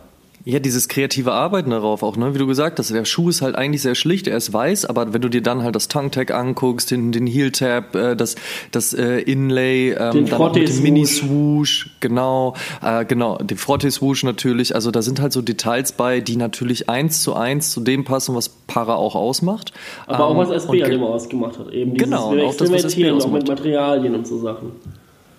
Ja, 0.48 0.60
dieses 0.60 0.86
kreative 0.86 1.32
Arbeiten 1.32 1.70
darauf 1.70 2.04
auch, 2.04 2.16
ne? 2.16 2.32
wie 2.32 2.38
du 2.38 2.46
gesagt 2.46 2.78
hast. 2.78 2.94
Der 2.94 3.04
Schuh 3.04 3.30
ist 3.30 3.42
halt 3.42 3.56
eigentlich 3.56 3.82
sehr 3.82 3.96
schlicht, 3.96 4.28
er 4.28 4.36
ist 4.36 4.52
weiß, 4.52 4.84
aber 4.84 5.12
wenn 5.12 5.20
du 5.20 5.28
dir 5.28 5.42
dann 5.42 5.64
halt 5.64 5.74
das 5.74 5.88
Tongue-Tag 5.88 6.30
anguckst, 6.32 6.92
den, 6.92 7.10
den 7.10 7.26
Heel-Tab, 7.26 7.96
äh, 7.96 8.14
das, 8.14 8.36
das 8.70 8.94
äh, 8.94 9.18
Inlay, 9.22 9.90
ähm, 9.90 10.12
den 10.12 10.26
dann 10.26 10.52
mit 10.52 10.68
dem 10.68 10.82
Mini-Swoosh, 10.84 11.96
genau, 11.98 12.54
äh, 12.80 13.04
genau, 13.04 13.38
den 13.38 13.58
Frotte-Swoosh 13.58 14.22
natürlich, 14.22 14.72
also 14.72 14.92
da 14.92 15.02
sind 15.02 15.20
halt 15.20 15.32
so 15.32 15.42
Details 15.42 15.90
bei, 15.90 16.20
die 16.20 16.36
natürlich 16.36 16.88
eins 16.88 17.24
zu 17.24 17.34
eins 17.34 17.72
zu 17.72 17.80
dem 17.80 18.04
passen, 18.04 18.36
was 18.36 18.48
Para 18.48 18.94
auch 18.94 19.16
ausmacht. 19.16 19.72
Aber 20.06 20.30
ähm, 20.30 20.36
auch 20.36 20.36
was 20.36 20.50
SB 20.50 20.84
an 20.84 20.90
dem 20.92 21.02
ausgemacht 21.02 21.58
hat, 21.58 21.72
eben 21.72 21.94
dieses 21.94 22.04
genau, 22.04 22.38
auch 22.46 22.54
das, 22.54 22.70
was 22.70 22.84
SB 22.84 23.10
auch 23.10 23.32
mit 23.32 23.48
Materialien 23.48 24.14
und 24.14 24.28
so 24.28 24.38
Sachen. 24.38 24.70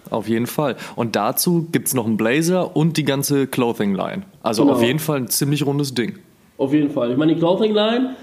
Auf 0.10 0.28
jeden 0.28 0.48
Fall. 0.48 0.76
Und 0.96 1.16
dazu 1.16 1.68
gibt 1.72 1.88
es 1.88 1.94
noch 1.94 2.06
einen 2.06 2.18
Blazer 2.18 2.76
und 2.76 2.98
die 2.98 3.04
ganze 3.04 3.48
Clothing 3.48 3.96
Line. 3.96 4.24
Also 4.44 4.64
genau. 4.64 4.76
auf 4.76 4.84
jeden 4.84 5.00
Fall 5.00 5.18
ein 5.18 5.28
ziemlich 5.28 5.66
rundes 5.66 5.94
Ding. 5.94 6.20
Auf 6.58 6.74
jeden 6.74 6.90
Fall. 6.90 7.12
Ich 7.12 7.18
meine, 7.18 7.34
die 7.34 7.40
Clothing 7.40 7.74
Line 7.74 8.16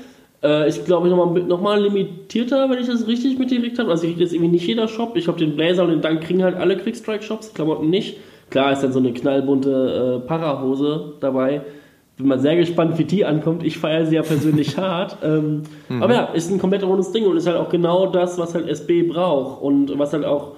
äh, 0.42 0.68
ist, 0.68 0.84
glaube 0.84 1.08
ich, 1.08 1.14
nochmal 1.14 1.42
noch 1.42 1.60
mal 1.60 1.82
limitierter, 1.82 2.68
wenn 2.68 2.78
ich 2.78 2.86
das 2.86 3.06
richtig 3.06 3.38
mitgekriegt 3.38 3.78
habe. 3.78 3.90
Also 3.90 4.06
ich 4.06 4.16
jetzt 4.18 4.32
irgendwie 4.32 4.52
nicht 4.52 4.66
jeder 4.66 4.88
Shop. 4.88 5.16
Ich 5.16 5.24
glaube, 5.24 5.38
den 5.38 5.56
Blazer 5.56 5.84
und 5.84 5.90
den 5.90 6.02
Dank 6.02 6.22
kriegen 6.22 6.42
halt 6.42 6.56
alle 6.56 6.76
Quickstrike-Shops, 6.76 7.54
Klamotten 7.54 7.88
nicht. 7.90 8.18
Klar 8.50 8.72
ist 8.72 8.82
dann 8.82 8.92
so 8.92 8.98
eine 8.98 9.12
knallbunte 9.12 10.22
äh, 10.22 10.26
Parahose 10.26 11.14
dabei. 11.20 11.62
Bin 12.16 12.28
mal 12.28 12.38
sehr 12.38 12.56
gespannt, 12.56 12.96
wie 12.98 13.04
die 13.04 13.24
ankommt. 13.24 13.64
Ich 13.64 13.78
feiere 13.78 14.06
sie 14.06 14.16
ja 14.16 14.22
persönlich 14.22 14.76
hart. 14.76 15.16
Ähm, 15.24 15.62
mhm. 15.88 16.02
Aber 16.02 16.14
ja, 16.14 16.24
ist 16.26 16.50
ein 16.50 16.58
komplett 16.58 16.84
rundes 16.84 17.10
Ding 17.10 17.26
und 17.26 17.36
ist 17.36 17.46
halt 17.46 17.56
auch 17.56 17.70
genau 17.70 18.06
das, 18.06 18.38
was 18.38 18.54
halt 18.54 18.68
SB 18.68 19.04
braucht 19.04 19.62
und 19.62 19.98
was 19.98 20.12
halt 20.12 20.24
auch 20.24 20.52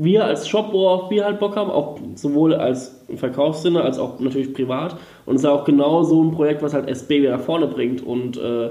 wir 0.00 0.24
als 0.24 0.48
Shop, 0.48 0.72
worauf 0.72 1.10
wir 1.10 1.24
halt 1.24 1.40
Bock 1.40 1.56
haben, 1.56 1.70
auch 1.72 1.98
sowohl 2.14 2.54
als 2.54 3.00
Verkaufssinne 3.16 3.82
als 3.82 3.98
auch 3.98 4.20
natürlich 4.20 4.54
privat. 4.54 4.96
Und 5.26 5.34
es 5.34 5.42
ist 5.42 5.48
auch 5.48 5.64
genau 5.64 6.04
so 6.04 6.22
ein 6.22 6.30
Projekt, 6.30 6.62
was 6.62 6.72
halt 6.72 6.88
SB 6.88 7.22
wieder 7.22 7.36
nach 7.36 7.42
vorne 7.44 7.66
bringt. 7.66 8.06
Und 8.06 8.36
äh, 8.36 8.70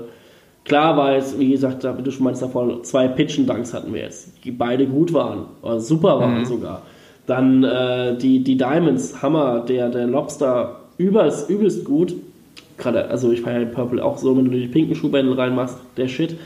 klar 0.64 0.96
war 0.96 1.18
es, 1.18 1.38
wie 1.38 1.52
gesagt, 1.52 1.84
wie 1.84 2.02
du 2.02 2.12
schon 2.12 2.24
meinst 2.24 2.42
davor, 2.42 2.82
zwei 2.84 3.10
Pitchen-Dunks 3.10 3.74
hatten 3.74 3.94
wir 3.94 4.02
jetzt, 4.02 4.46
die 4.46 4.52
beide 4.52 4.88
gut 4.88 5.12
waren, 5.12 5.48
oder 5.62 5.82
super 5.82 6.18
waren 6.18 6.40
mhm. 6.40 6.46
sogar. 6.46 6.84
Dann 7.26 7.62
äh, 7.62 8.18
die, 8.18 8.42
die 8.42 8.56
Diamonds, 8.56 9.22
Hammer, 9.22 9.66
der, 9.68 9.90
der 9.90 10.08
Lobster, 10.08 10.80
übelst, 10.98 11.50
übelst 11.50 11.84
gut. 11.84 12.16
Gerade, 12.78 13.10
also 13.10 13.34
ich 13.34 13.42
feiere 13.42 13.66
Purple 13.66 14.02
auch 14.02 14.18
so, 14.18 14.38
wenn 14.38 14.46
du 14.46 14.52
die 14.52 14.68
pinken 14.68 14.96
Schuhbändel 14.96 15.34
reinmachst, 15.34 15.78
der 15.98 16.08
Shit. 16.08 16.38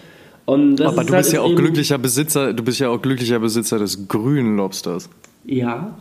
Aber 0.46 0.76
du 0.76 0.96
halt 0.96 1.10
bist 1.10 1.34
ja 1.34 1.42
auch 1.42 1.56
glücklicher 1.56 1.98
Besitzer, 1.98 2.54
du 2.54 2.64
bist 2.64 2.80
ja 2.80 2.90
auch 2.90 3.02
glücklicher 3.02 3.40
Besitzer 3.40 3.80
des 3.80 4.08
grünen 4.08 4.58
Lobsters. 4.58 5.10
Ja. 5.46 5.96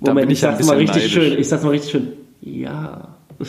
Da 0.00 0.12
Moment, 0.12 0.32
ich, 0.32 0.38
ich 0.38 0.40
sag's 0.40 0.66
mal 0.66 0.76
richtig 0.76 0.96
neidisch. 0.96 1.12
schön. 1.12 1.38
Ich 1.38 1.48
sag's 1.48 1.62
mal 1.62 1.70
richtig 1.70 1.90
schön. 1.90 2.08
Ja. 2.40 3.16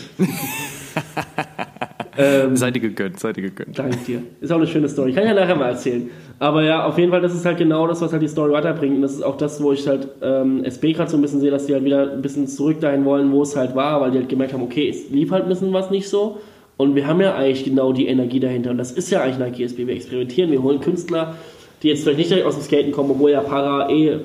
ähm, 2.18 2.56
seid 2.56 2.76
ihr 2.76 2.82
gegönnt, 2.82 3.20
seid 3.20 3.38
ihr 3.38 3.44
gegönnt. 3.44 3.78
Danke 3.78 3.98
dir. 4.06 4.24
Ist 4.42 4.52
auch 4.52 4.58
eine 4.58 4.68
schöne 4.68 4.90
Story. 4.90 5.14
Kann 5.14 5.24
ich 5.24 5.30
ja 5.30 5.36
nachher 5.36 5.56
mal 5.56 5.70
erzählen. 5.70 6.10
Aber 6.40 6.64
ja, 6.64 6.86
auf 6.86 6.98
jeden 6.98 7.12
Fall, 7.12 7.22
das 7.22 7.34
ist 7.34 7.46
halt 7.46 7.58
genau 7.58 7.88
das, 7.88 8.02
was 8.02 8.12
halt 8.12 8.22
die 8.22 8.28
Story 8.28 8.52
weiterbringt. 8.52 8.96
Und 8.96 9.02
das 9.02 9.14
ist 9.14 9.22
auch 9.22 9.38
das, 9.38 9.62
wo 9.62 9.72
ich 9.72 9.88
halt 9.88 10.10
ähm, 10.22 10.64
SB 10.64 10.94
gerade 10.94 11.10
so 11.10 11.18
ein 11.18 11.22
bisschen 11.22 11.40
sehe, 11.40 11.52
dass 11.52 11.66
die 11.66 11.74
halt 11.74 11.86
wieder 11.86 12.12
ein 12.12 12.22
bisschen 12.22 12.48
zurück 12.48 12.82
dahin 12.82 13.06
wollen, 13.06 13.32
wo 13.32 13.44
es 13.44 13.56
halt 13.56 13.76
war, 13.76 14.02
weil 14.02 14.12
die 14.12 14.18
halt 14.18 14.30
gemerkt 14.30 14.54
haben, 14.54 14.64
okay, 14.64 14.90
es 14.90 15.10
lief 15.10 15.32
halt 15.32 15.44
ein 15.44 15.50
bisschen 15.50 15.72
was 15.74 15.90
nicht 15.90 16.10
so. 16.10 16.40
Und 16.82 16.96
wir 16.96 17.06
haben 17.06 17.22
ja 17.22 17.36
eigentlich 17.36 17.64
genau 17.64 17.94
die 17.94 18.08
Energie 18.08 18.40
dahinter. 18.40 18.72
Und 18.72 18.80
das 18.80 18.92
ist 18.92 19.12
ja 19.12 19.22
eigentlich 19.22 19.38
Nike 19.38 19.66
SB. 19.66 19.86
Wir 19.86 19.94
experimentieren, 19.94 20.52
wir 20.52 20.64
holen 20.64 20.80
Künstler, 20.80 21.36
die 21.84 21.90
jetzt 21.90 22.02
vielleicht 22.02 22.18
nicht 22.18 22.32
direkt 22.32 22.48
aus 22.48 22.56
dem 22.56 22.64
Skaten 22.64 22.92
kommen, 22.92 23.12
obwohl 23.12 23.30
ja 23.30 23.42
Para 23.42 23.88
eh 23.92 24.18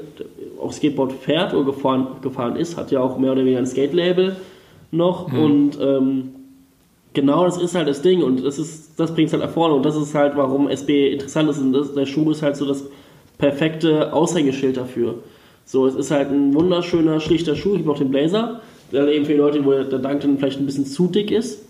auf 0.58 0.72
Skateboard 0.72 1.12
fährt 1.12 1.52
oder 1.52 1.66
gefahren, 1.66 2.06
gefahren 2.22 2.56
ist, 2.56 2.78
hat 2.78 2.90
ja 2.90 3.00
auch 3.00 3.18
mehr 3.18 3.32
oder 3.32 3.42
weniger 3.42 3.58
ein 3.58 3.66
Skate-Label 3.66 4.36
noch. 4.90 5.30
Mhm. 5.30 5.38
Und 5.38 5.78
ähm, 5.82 6.28
genau 7.12 7.44
das 7.44 7.58
ist 7.58 7.74
halt 7.74 7.88
das 7.88 8.00
Ding. 8.00 8.22
Und 8.22 8.42
das, 8.42 8.56
das 8.96 9.14
bringt 9.14 9.26
es 9.26 9.34
halt 9.34 9.42
nach 9.42 9.50
vorne. 9.50 9.74
Und 9.74 9.84
das 9.84 9.94
ist 9.94 10.14
halt, 10.14 10.34
warum 10.34 10.70
SB 10.70 11.12
interessant 11.12 11.50
ist. 11.50 11.58
Und 11.58 11.74
das, 11.74 11.92
der 11.92 12.06
Schuh 12.06 12.30
ist 12.30 12.40
halt 12.40 12.56
so 12.56 12.64
das 12.64 12.84
perfekte 13.36 14.14
Aushängeschild 14.14 14.78
dafür. 14.78 15.16
So, 15.66 15.86
es 15.86 15.94
ist 15.94 16.10
halt 16.10 16.30
ein 16.30 16.54
wunderschöner, 16.54 17.20
schlichter 17.20 17.54
Schuh. 17.54 17.74
Ich 17.74 17.80
habe 17.80 17.88
noch 17.88 17.98
den 17.98 18.10
Blazer. 18.10 18.62
Der 18.92 19.08
eben 19.08 19.26
für 19.26 19.32
die 19.32 19.38
Leute, 19.38 19.62
wo 19.62 19.72
der 19.72 19.98
Dank 19.98 20.22
dann 20.22 20.38
vielleicht 20.38 20.58
ein 20.58 20.64
bisschen 20.64 20.86
zu 20.86 21.08
dick 21.08 21.30
ist. 21.30 21.66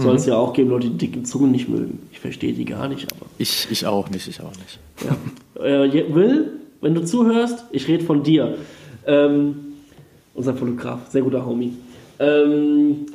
Soll 0.00 0.16
es 0.16 0.26
mhm. 0.26 0.32
ja 0.32 0.38
auch 0.38 0.52
geben, 0.52 0.70
Leute, 0.70 0.88
die 0.88 0.96
dicken 0.96 1.24
Zungen 1.24 1.50
nicht 1.50 1.68
mögen. 1.68 2.00
Ich 2.12 2.20
verstehe 2.20 2.52
die 2.52 2.64
gar 2.64 2.88
nicht, 2.88 3.06
aber. 3.12 3.26
Ich, 3.38 3.68
ich 3.70 3.86
auch 3.86 4.08
nicht, 4.10 4.28
ich 4.28 4.40
auch 4.40 4.52
nicht. 4.52 4.78
Ja. 5.04 5.64
Äh, 5.64 6.14
Will, 6.14 6.52
wenn 6.80 6.94
du 6.94 7.04
zuhörst, 7.04 7.64
ich 7.72 7.86
rede 7.88 8.04
von 8.04 8.22
dir. 8.22 8.56
Ähm, 9.06 9.56
unser 10.34 10.54
Fotograf, 10.54 11.08
sehr 11.10 11.22
guter 11.22 11.44
Homie. 11.44 11.72
Ähm, 12.18 13.06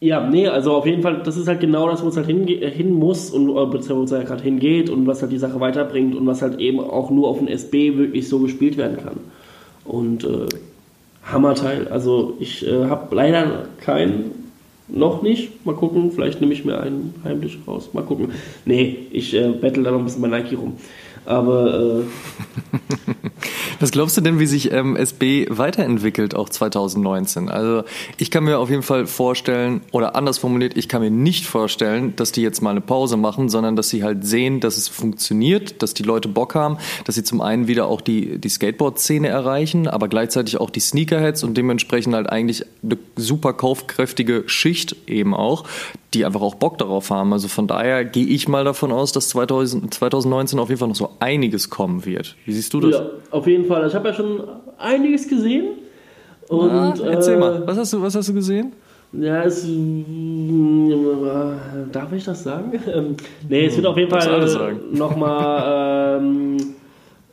ja, 0.00 0.28
nee, 0.28 0.48
also 0.48 0.72
auf 0.72 0.86
jeden 0.86 1.02
Fall, 1.02 1.22
das 1.24 1.36
ist 1.36 1.46
halt 1.46 1.60
genau 1.60 1.88
das, 1.88 2.02
wo 2.02 2.08
es 2.08 2.16
halt 2.16 2.26
hin 2.26 2.92
muss 2.92 3.30
und 3.30 3.46
beziehungsweise 3.70 3.96
wo 3.96 4.02
es 4.02 4.12
halt 4.12 4.26
gerade 4.26 4.42
hingeht 4.42 4.90
und 4.90 5.06
was 5.06 5.22
halt 5.22 5.32
die 5.32 5.38
Sache 5.38 5.60
weiterbringt 5.60 6.16
und 6.16 6.26
was 6.26 6.42
halt 6.42 6.58
eben 6.58 6.80
auch 6.80 7.10
nur 7.10 7.28
auf 7.28 7.38
dem 7.38 7.46
SB 7.46 7.96
wirklich 7.96 8.28
so 8.28 8.40
gespielt 8.40 8.76
werden 8.76 8.96
kann. 8.96 9.18
Und 9.84 10.24
äh, 10.24 10.46
Hammerteil. 11.24 11.88
Also 11.88 12.36
ich 12.40 12.66
äh, 12.66 12.86
habe 12.86 13.14
leider 13.14 13.66
kein 13.80 14.32
noch 14.92 15.22
nicht. 15.22 15.64
Mal 15.66 15.74
gucken, 15.74 16.12
vielleicht 16.12 16.40
nehme 16.40 16.52
ich 16.52 16.64
mir 16.64 16.80
einen 16.80 17.14
heimlich 17.24 17.58
raus. 17.66 17.90
Mal 17.92 18.04
gucken. 18.04 18.30
Nee, 18.64 19.06
ich 19.10 19.34
äh, 19.34 19.48
battle 19.48 19.82
da 19.82 19.90
noch 19.90 19.98
ein 19.98 20.04
bisschen 20.04 20.22
bei 20.22 20.28
Nike 20.28 20.56
rum. 20.56 20.74
Aber. 21.24 22.00
Äh, 22.00 23.11
Was 23.82 23.90
glaubst 23.90 24.16
du 24.16 24.20
denn, 24.20 24.38
wie 24.38 24.46
sich 24.46 24.70
ähm, 24.70 24.94
SB 24.94 25.48
weiterentwickelt, 25.50 26.36
auch 26.36 26.48
2019? 26.48 27.48
Also, 27.48 27.82
ich 28.16 28.30
kann 28.30 28.44
mir 28.44 28.60
auf 28.60 28.70
jeden 28.70 28.84
Fall 28.84 29.08
vorstellen, 29.08 29.80
oder 29.90 30.14
anders 30.14 30.38
formuliert, 30.38 30.76
ich 30.76 30.88
kann 30.88 31.02
mir 31.02 31.10
nicht 31.10 31.46
vorstellen, 31.46 32.14
dass 32.14 32.30
die 32.30 32.42
jetzt 32.42 32.62
mal 32.62 32.70
eine 32.70 32.80
Pause 32.80 33.16
machen, 33.16 33.48
sondern 33.48 33.74
dass 33.74 33.88
sie 33.88 34.04
halt 34.04 34.24
sehen, 34.24 34.60
dass 34.60 34.76
es 34.76 34.86
funktioniert, 34.86 35.82
dass 35.82 35.94
die 35.94 36.04
Leute 36.04 36.28
Bock 36.28 36.54
haben, 36.54 36.78
dass 37.06 37.16
sie 37.16 37.24
zum 37.24 37.40
einen 37.40 37.66
wieder 37.66 37.86
auch 37.86 38.00
die, 38.00 38.38
die 38.38 38.48
Skateboard-Szene 38.48 39.26
erreichen, 39.26 39.88
aber 39.88 40.06
gleichzeitig 40.06 40.60
auch 40.60 40.70
die 40.70 40.78
Sneakerheads 40.78 41.42
und 41.42 41.56
dementsprechend 41.56 42.14
halt 42.14 42.30
eigentlich 42.30 42.64
eine 42.84 42.98
super 43.16 43.52
kaufkräftige 43.52 44.44
Schicht 44.46 44.94
eben 45.08 45.34
auch, 45.34 45.64
die 46.14 46.24
einfach 46.24 46.40
auch 46.40 46.54
Bock 46.54 46.78
darauf 46.78 47.10
haben. 47.10 47.32
Also 47.32 47.48
von 47.48 47.66
daher 47.66 48.04
gehe 48.04 48.26
ich 48.26 48.48
mal 48.48 48.64
davon 48.64 48.92
aus, 48.92 49.12
dass 49.12 49.28
2000, 49.30 49.92
2019 49.94 50.58
auf 50.58 50.68
jeden 50.68 50.78
Fall 50.78 50.88
noch 50.88 50.96
so 50.96 51.10
einiges 51.20 51.70
kommen 51.70 52.04
wird. 52.04 52.36
Wie 52.44 52.52
siehst 52.52 52.74
du 52.74 52.80
das? 52.80 52.92
Ja, 52.92 53.06
auf 53.30 53.46
jeden 53.46 53.66
Fall. 53.66 53.86
Ich 53.86 53.94
habe 53.94 54.08
ja 54.08 54.14
schon 54.14 54.42
einiges 54.78 55.28
gesehen. 55.28 55.78
Und, 56.48 56.68
Na, 56.68 56.94
erzähl 57.04 57.36
äh, 57.36 57.40
mal, 57.40 57.66
was 57.66 57.78
hast, 57.78 57.92
du, 57.92 58.02
was 58.02 58.14
hast 58.14 58.28
du 58.28 58.34
gesehen? 58.34 58.72
Ja, 59.12 59.42
es. 59.44 59.66
Darf 61.92 62.12
ich 62.12 62.24
das 62.24 62.42
sagen? 62.42 62.72
Ähm, 62.92 63.16
nee, 63.48 63.66
es 63.66 63.76
wird 63.76 63.86
auf 63.86 63.96
jeden 63.96 64.10
Fall 64.10 64.76
nochmal 64.92 66.18
ähm, 66.20 66.56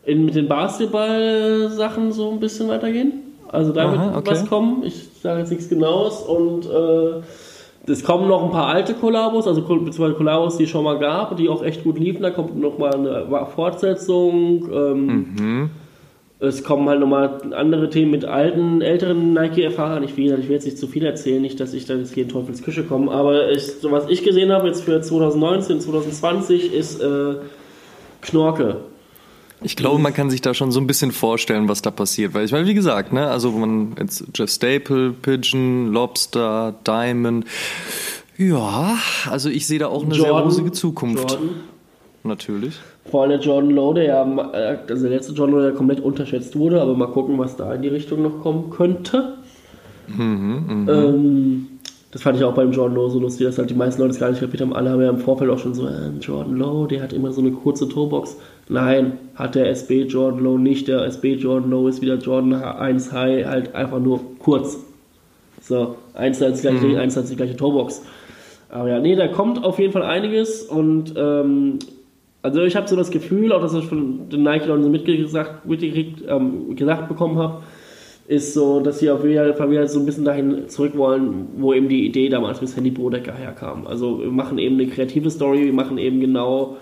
mit 0.05 0.35
den 0.35 0.47
Basketball-Sachen 0.47 2.11
so 2.11 2.31
ein 2.31 2.39
bisschen 2.39 2.67
weitergehen. 2.69 3.13
Also 3.49 3.71
da 3.73 3.91
wird 3.91 4.15
okay. 4.15 4.31
was 4.31 4.45
kommen. 4.45 4.83
Ich 4.83 5.09
sage 5.21 5.39
jetzt 5.39 5.49
nichts 5.49 5.67
Genaues 5.69 6.21
und. 6.21 6.65
Äh, 6.65 7.21
es 7.87 8.03
kommen 8.03 8.27
noch 8.27 8.43
ein 8.43 8.51
paar 8.51 8.67
alte 8.67 8.93
Kollabos, 8.93 9.47
also 9.47 9.61
beziehungsweise 9.61 10.13
Kollabos, 10.13 10.57
die 10.57 10.63
es 10.63 10.69
schon 10.69 10.83
mal 10.83 10.99
gab, 10.99 11.35
die 11.37 11.49
auch 11.49 11.63
echt 11.63 11.83
gut 11.83 11.97
liefen. 11.97 12.21
Da 12.21 12.29
kommt 12.29 12.59
noch 12.59 12.77
mal 12.77 12.93
eine 12.93 13.25
Fortsetzung. 13.55 14.69
Ähm, 14.71 15.05
mhm. 15.07 15.69
Es 16.41 16.63
kommen 16.63 16.87
halt 16.87 17.01
nochmal 17.01 17.41
andere 17.53 17.89
Themen 17.89 18.11
mit 18.11 18.23
alten, 18.23 18.81
älteren 18.81 19.33
Nike-Erfahrern. 19.33 20.03
Ich 20.03 20.15
will, 20.15 20.37
ich 20.39 20.47
will 20.47 20.55
jetzt 20.55 20.65
nicht 20.65 20.77
zu 20.77 20.87
viel 20.87 21.05
erzählen, 21.05 21.41
nicht, 21.41 21.59
dass 21.59 21.73
ich 21.73 21.85
dann 21.85 21.99
jetzt 21.99 22.13
hier 22.13 22.23
in 22.23 22.29
Teufels 22.29 22.63
Küche 22.63 22.83
komme, 22.83 23.11
aber 23.11 23.51
ich, 23.51 23.65
so 23.65 23.91
was 23.91 24.07
ich 24.07 24.23
gesehen 24.23 24.51
habe 24.51 24.67
jetzt 24.67 24.83
für 24.83 25.01
2019, 25.01 25.81
2020 25.81 26.73
ist 26.73 27.01
äh, 27.01 27.35
Knorke. 28.21 28.77
Ich 29.61 29.75
glaube, 29.75 29.99
man 29.99 30.13
kann 30.13 30.29
sich 30.29 30.41
da 30.41 30.53
schon 30.53 30.71
so 30.71 30.79
ein 30.79 30.87
bisschen 30.87 31.11
vorstellen, 31.11 31.67
was 31.67 31.81
da 31.81 31.91
passiert. 31.91 32.33
Weil 32.33 32.45
ich 32.45 32.51
meine, 32.51 32.65
wie 32.67 32.73
gesagt, 32.73 33.11
ne, 33.11 33.27
also 33.27 33.51
man 33.51 33.93
jetzt 33.99 34.25
Jeff 34.33 34.49
Staple, 34.49 35.11
Pigeon, 35.11 35.91
Lobster, 35.91 36.75
Diamond. 36.85 37.45
Ja, 38.37 38.97
also 39.29 39.49
ich 39.49 39.67
sehe 39.67 39.79
da 39.79 39.87
auch 39.87 40.03
eine 40.03 40.15
Jordan, 40.15 40.33
sehr 40.33 40.43
rosige 40.43 40.71
Zukunft. 40.71 41.29
Jordan. 41.29 41.49
Natürlich. 42.23 42.75
Vor 43.09 43.23
allem 43.23 43.31
der 43.31 43.39
Jordan 43.39 43.71
Lowe, 43.71 43.95
der 43.95 44.05
ja, 44.05 44.23
also 44.87 45.07
der 45.07 45.17
letzte 45.17 45.33
Jordan 45.33 45.55
Lowe, 45.55 45.63
der 45.63 45.73
komplett 45.73 45.99
unterschätzt 45.99 46.55
wurde, 46.55 46.81
aber 46.81 46.95
mal 46.95 47.07
gucken, 47.07 47.37
was 47.37 47.55
da 47.55 47.73
in 47.73 47.81
die 47.81 47.87
Richtung 47.87 48.21
noch 48.21 48.41
kommen 48.41 48.69
könnte. 48.69 49.37
Mhm, 50.07 50.85
mh. 50.85 50.93
ähm, 50.93 51.67
das 52.11 52.23
fand 52.23 52.37
ich 52.37 52.43
auch 52.43 52.53
beim 52.53 52.71
Jordan 52.71 52.95
Lowe 52.95 53.11
so 53.11 53.19
lustig, 53.19 53.45
dass 53.45 53.57
halt 53.57 53.69
die 53.69 53.75
meisten 53.75 54.01
Leute 54.01 54.13
es 54.13 54.19
gar 54.19 54.29
nicht 54.29 54.39
kapiert 54.39 54.61
haben. 54.61 54.73
Alle 54.73 54.89
haben 54.89 55.01
ja 55.01 55.09
im 55.09 55.19
Vorfeld 55.19 55.49
auch 55.51 55.59
schon 55.59 55.73
so, 55.73 55.87
äh, 55.87 56.09
Jordan 56.19 56.55
Lowe, 56.55 56.87
der 56.87 57.03
hat 57.03 57.13
immer 57.13 57.31
so 57.31 57.41
eine 57.41 57.51
kurze 57.51 57.87
Tourbox. 57.87 58.37
Nein, 58.69 59.17
hat 59.33 59.55
der 59.55 59.67
SB 59.69 60.03
Jordan 60.03 60.41
Low 60.41 60.57
nicht. 60.57 60.87
Der 60.87 61.03
SB 61.05 61.33
Jordan 61.33 61.71
Low 61.71 61.87
ist 61.87 62.01
wieder 62.01 62.15
Jordan 62.15 62.53
1 62.53 63.11
High, 63.11 63.45
halt 63.47 63.73
einfach 63.73 63.99
nur 63.99 64.21
kurz. 64.37 64.77
So, 65.61 65.97
eins 66.13 66.39
hat 66.39 66.55
die 66.57 66.61
gleiche, 66.61 66.85
mhm. 66.85 66.95
eins 66.97 67.17
hat 67.17 67.29
die 67.29 67.35
gleiche 67.35 67.55
Torbox. 67.55 68.03
Aber 68.69 68.89
ja, 68.89 68.99
nee, 68.99 69.15
da 69.15 69.27
kommt 69.27 69.63
auf 69.63 69.79
jeden 69.79 69.91
Fall 69.91 70.03
einiges 70.03 70.63
und 70.63 71.13
ähm, 71.17 71.79
also 72.41 72.61
ich 72.61 72.75
habe 72.75 72.87
so 72.87 72.95
das 72.95 73.11
Gefühl, 73.11 73.51
auch 73.51 73.61
dass 73.61 73.73
ich 73.73 73.85
von 73.85 74.29
den 74.29 74.43
Nike-Leuten 74.43 74.83
so 74.83 74.89
mitgesagt, 74.89 75.65
mitgekriegt, 75.65 76.23
ähm, 76.27 76.75
gesagt 76.75 77.07
bekommen 77.09 77.37
habe, 77.37 77.63
ist 78.27 78.53
so, 78.53 78.79
dass 78.79 78.99
sie 78.99 79.09
auf 79.09 79.25
jeden 79.25 79.55
Fall 79.55 79.71
wieder 79.71 79.87
so 79.87 79.99
ein 79.99 80.05
bisschen 80.05 80.23
dahin 80.23 80.69
zurück 80.69 80.95
wollen, 80.95 81.47
wo 81.57 81.73
eben 81.73 81.89
die 81.89 82.05
Idee 82.05 82.29
damals 82.29 82.61
mit 82.61 82.69
Sandy 82.69 82.91
Brodecker 82.91 83.33
herkam. 83.33 83.87
Also 83.87 84.19
wir 84.19 84.31
machen 84.31 84.59
eben 84.59 84.75
eine 84.79 84.87
kreative 84.87 85.31
Story, 85.31 85.65
wir 85.65 85.73
machen 85.73 85.97
eben 85.97 86.19
genau, 86.19 86.77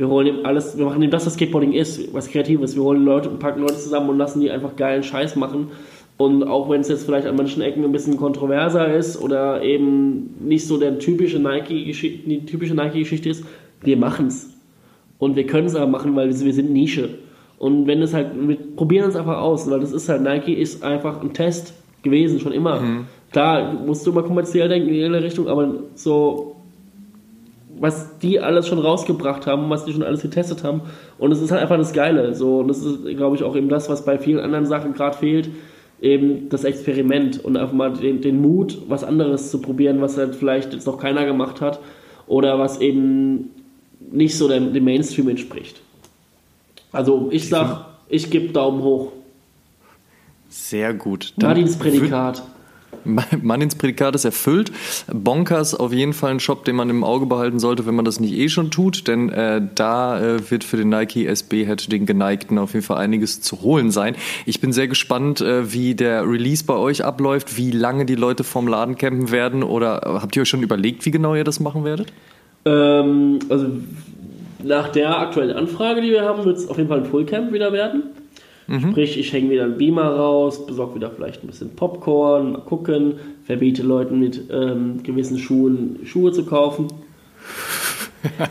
wir 0.00 0.08
holen 0.08 0.26
eben 0.28 0.46
alles, 0.46 0.78
wir 0.78 0.86
machen 0.86 1.02
eben 1.02 1.10
das, 1.10 1.26
was 1.26 1.34
Skateboarding 1.34 1.74
ist, 1.74 2.14
was 2.14 2.30
kreativ 2.30 2.62
ist. 2.62 2.74
Wir 2.74 2.82
holen 2.82 3.04
Leute 3.04 3.28
und 3.28 3.38
packen 3.38 3.60
Leute 3.60 3.76
zusammen 3.76 4.08
und 4.08 4.16
lassen 4.16 4.40
die 4.40 4.50
einfach 4.50 4.74
geilen 4.74 5.02
Scheiß 5.02 5.36
machen. 5.36 5.68
Und 6.16 6.42
auch 6.42 6.70
wenn 6.70 6.80
es 6.80 6.88
jetzt 6.88 7.04
vielleicht 7.04 7.26
an 7.26 7.36
manchen 7.36 7.60
Ecken 7.60 7.84
ein 7.84 7.92
bisschen 7.92 8.16
kontroverser 8.16 8.94
ist 8.94 9.20
oder 9.20 9.62
eben 9.62 10.36
nicht 10.40 10.66
so 10.66 10.78
der 10.78 10.98
typische 10.98 11.38
Nike-Geschichte, 11.38 12.26
die 12.26 12.46
typische 12.46 12.74
Nike-Geschichte 12.74 13.28
ist, 13.28 13.44
wir 13.82 13.98
machen 13.98 14.28
es. 14.28 14.48
Und 15.18 15.36
wir 15.36 15.44
können 15.44 15.66
es 15.66 15.74
aber 15.74 15.86
machen, 15.86 16.16
weil 16.16 16.28
wir 16.30 16.52
sind 16.54 16.72
Nische. 16.72 17.18
Und 17.58 17.86
wenn 17.86 18.00
es 18.00 18.14
halt, 18.14 18.28
wir 18.34 18.56
probieren 18.76 19.10
es 19.10 19.16
einfach 19.16 19.36
aus, 19.36 19.70
weil 19.70 19.80
das 19.80 19.92
ist 19.92 20.08
halt, 20.08 20.22
Nike 20.22 20.54
ist 20.54 20.82
einfach 20.82 21.20
ein 21.20 21.34
Test 21.34 21.74
gewesen, 22.02 22.40
schon 22.40 22.52
immer. 22.52 22.80
Mhm. 22.80 23.04
Klar, 23.32 23.74
musst 23.74 24.06
du 24.06 24.12
immer 24.12 24.22
kommerziell 24.22 24.70
denken 24.70 24.88
in 24.88 24.94
jede 24.94 25.22
Richtung, 25.22 25.46
aber 25.46 25.74
so, 25.94 26.56
was 27.80 28.18
die 28.18 28.38
alles 28.40 28.68
schon 28.68 28.78
rausgebracht 28.78 29.46
haben, 29.46 29.70
was 29.70 29.86
die 29.86 29.92
schon 29.94 30.02
alles 30.02 30.20
getestet 30.20 30.62
haben. 30.62 30.82
Und 31.18 31.32
es 31.32 31.40
ist 31.40 31.50
halt 31.50 31.62
einfach 31.62 31.78
das 31.78 31.94
Geile. 31.94 32.34
So, 32.34 32.58
und 32.58 32.68
das 32.68 32.82
ist, 32.82 33.04
glaube 33.16 33.36
ich, 33.36 33.42
auch 33.42 33.56
eben 33.56 33.70
das, 33.70 33.88
was 33.88 34.04
bei 34.04 34.18
vielen 34.18 34.38
anderen 34.38 34.66
Sachen 34.66 34.92
gerade 34.92 35.16
fehlt. 35.16 35.48
Eben 36.02 36.50
das 36.50 36.64
Experiment 36.64 37.42
und 37.42 37.56
einfach 37.56 37.72
mal 37.72 37.94
den, 37.94 38.20
den 38.20 38.40
Mut, 38.42 38.78
was 38.88 39.02
anderes 39.02 39.50
zu 39.50 39.62
probieren, 39.62 40.02
was 40.02 40.18
halt 40.18 40.34
vielleicht 40.34 40.74
jetzt 40.74 40.86
noch 40.86 40.98
keiner 40.98 41.24
gemacht 41.24 41.62
hat. 41.62 41.80
Oder 42.26 42.58
was 42.58 42.82
eben 42.82 43.50
nicht 44.10 44.36
so 44.36 44.46
dem, 44.46 44.74
dem 44.74 44.84
Mainstream 44.84 45.30
entspricht. 45.30 45.80
Also 46.92 47.28
ich 47.30 47.48
sag, 47.48 47.86
ich 48.10 48.30
gebe 48.30 48.52
Daumen 48.52 48.82
hoch. 48.82 49.12
Sehr 50.50 50.92
gut. 50.92 51.32
Dann 51.38 51.50
Martins 51.50 51.78
Prädikat. 51.78 52.42
Martins 53.42 53.74
Prädikat 53.74 54.14
ist 54.14 54.24
erfüllt. 54.24 54.72
Bonkers 55.12 55.74
auf 55.74 55.92
jeden 55.92 56.12
Fall 56.12 56.32
ein 56.32 56.40
Shop, 56.40 56.64
den 56.64 56.76
man 56.76 56.90
im 56.90 57.04
Auge 57.04 57.26
behalten 57.26 57.58
sollte, 57.58 57.86
wenn 57.86 57.94
man 57.94 58.04
das 58.04 58.20
nicht 58.20 58.34
eh 58.34 58.48
schon 58.48 58.70
tut, 58.70 59.08
denn 59.08 59.28
äh, 59.30 59.62
da 59.74 60.20
äh, 60.20 60.50
wird 60.50 60.64
für 60.64 60.76
den 60.76 60.88
Nike 60.88 61.26
SB 61.26 61.66
Head 61.66 61.90
den 61.92 62.06
Geneigten 62.06 62.58
auf 62.58 62.74
jeden 62.74 62.84
Fall 62.84 62.98
einiges 62.98 63.40
zu 63.40 63.62
holen 63.62 63.90
sein. 63.90 64.14
Ich 64.46 64.60
bin 64.60 64.72
sehr 64.72 64.88
gespannt, 64.88 65.40
äh, 65.40 65.72
wie 65.72 65.94
der 65.94 66.28
Release 66.28 66.64
bei 66.64 66.74
euch 66.74 67.04
abläuft, 67.04 67.56
wie 67.56 67.70
lange 67.70 68.06
die 68.06 68.14
Leute 68.14 68.44
vorm 68.44 68.68
Laden 68.68 68.96
campen 68.96 69.30
werden 69.30 69.62
oder 69.62 70.00
habt 70.04 70.36
ihr 70.36 70.42
euch 70.42 70.48
schon 70.48 70.62
überlegt, 70.62 71.04
wie 71.06 71.10
genau 71.10 71.34
ihr 71.34 71.44
das 71.44 71.60
machen 71.60 71.84
werdet? 71.84 72.12
Ähm, 72.64 73.38
also 73.48 73.66
nach 74.62 74.88
der 74.88 75.18
aktuellen 75.18 75.56
Anfrage, 75.56 76.00
die 76.02 76.10
wir 76.10 76.22
haben, 76.22 76.44
wird 76.44 76.58
es 76.58 76.68
auf 76.68 76.76
jeden 76.76 76.88
Fall 76.88 76.98
ein 76.98 77.06
Fullcamp 77.06 77.52
wieder 77.52 77.72
werden. 77.72 78.02
Mhm. 78.70 78.92
Sprich, 78.92 79.18
ich 79.18 79.32
hänge 79.32 79.50
wieder 79.50 79.64
einen 79.64 79.78
Beamer 79.78 80.14
raus, 80.14 80.64
besorge 80.64 80.94
wieder 80.94 81.10
vielleicht 81.10 81.42
ein 81.42 81.48
bisschen 81.48 81.74
Popcorn, 81.74 82.52
mal 82.52 82.60
gucken, 82.60 83.14
verbiete 83.42 83.82
Leuten 83.82 84.20
mit 84.20 84.44
ähm, 84.48 85.02
gewissen 85.02 85.38
Schuhen 85.38 85.98
Schuhe 86.04 86.30
zu 86.30 86.44
kaufen. 86.44 86.86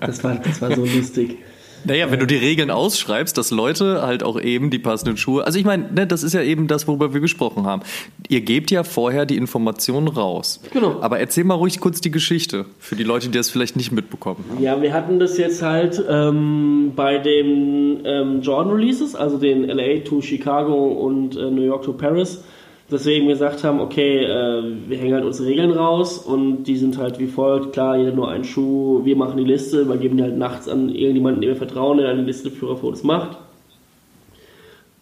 das, 0.00 0.24
war, 0.24 0.36
das 0.36 0.62
war 0.62 0.74
so 0.74 0.86
lustig. 0.86 1.36
Naja, 1.84 2.10
wenn 2.10 2.18
du 2.18 2.26
die 2.26 2.36
Regeln 2.36 2.70
ausschreibst, 2.70 3.36
dass 3.36 3.50
Leute 3.50 4.02
halt 4.02 4.22
auch 4.22 4.40
eben 4.40 4.70
die 4.70 4.78
passenden 4.78 5.16
Schuhe. 5.16 5.44
Also 5.44 5.58
ich 5.58 5.64
meine, 5.64 5.92
ne, 5.92 6.06
das 6.06 6.22
ist 6.22 6.32
ja 6.32 6.42
eben 6.42 6.66
das, 6.66 6.88
worüber 6.88 7.12
wir 7.12 7.20
gesprochen 7.20 7.66
haben. 7.66 7.82
Ihr 8.28 8.40
gebt 8.40 8.70
ja 8.70 8.84
vorher 8.84 9.26
die 9.26 9.36
Informationen 9.36 10.08
raus. 10.08 10.60
Genau. 10.72 11.00
Aber 11.00 11.18
erzähl 11.18 11.44
mal 11.44 11.54
ruhig 11.54 11.80
kurz 11.80 12.00
die 12.00 12.10
Geschichte 12.10 12.66
für 12.78 12.96
die 12.96 13.04
Leute, 13.04 13.28
die 13.28 13.38
das 13.38 13.50
vielleicht 13.50 13.76
nicht 13.76 13.92
mitbekommen 13.92 14.44
haben. 14.50 14.62
Ja, 14.62 14.80
wir 14.80 14.92
hatten 14.92 15.18
das 15.18 15.36
jetzt 15.38 15.62
halt 15.62 16.02
ähm, 16.08 16.92
bei 16.96 17.18
den 17.18 18.00
ähm, 18.04 18.40
Jordan 18.40 18.72
Releases, 18.72 19.14
also 19.14 19.38
den 19.38 19.64
LA 19.64 20.00
to 20.04 20.20
Chicago 20.20 20.86
und 20.86 21.36
äh, 21.36 21.50
New 21.50 21.62
York 21.62 21.84
to 21.84 21.92
Paris 21.92 22.42
deswegen 22.90 23.28
gesagt 23.28 23.64
haben, 23.64 23.80
okay, 23.80 24.24
äh, 24.24 24.62
wir 24.88 24.98
hängen 24.98 25.14
halt 25.14 25.24
unsere 25.24 25.48
Regeln 25.48 25.72
raus 25.72 26.18
und 26.18 26.64
die 26.64 26.76
sind 26.76 26.98
halt 26.98 27.18
wie 27.18 27.26
folgt, 27.26 27.72
klar, 27.72 27.96
jeder 27.96 28.12
nur 28.12 28.30
einen 28.30 28.44
Schuh, 28.44 29.04
wir 29.04 29.16
machen 29.16 29.36
die 29.36 29.44
Liste, 29.44 29.80
übergeben 29.80 30.16
die 30.16 30.22
halt 30.22 30.36
nachts 30.36 30.68
an 30.68 30.88
irgendjemanden, 30.88 31.40
dem 31.40 31.50
wir 31.50 31.56
vertrauen, 31.56 31.98
der 31.98 32.08
eine 32.08 32.22
Listeführer 32.22 32.76
für 32.76 32.86
uns 32.86 33.02
macht. 33.02 33.38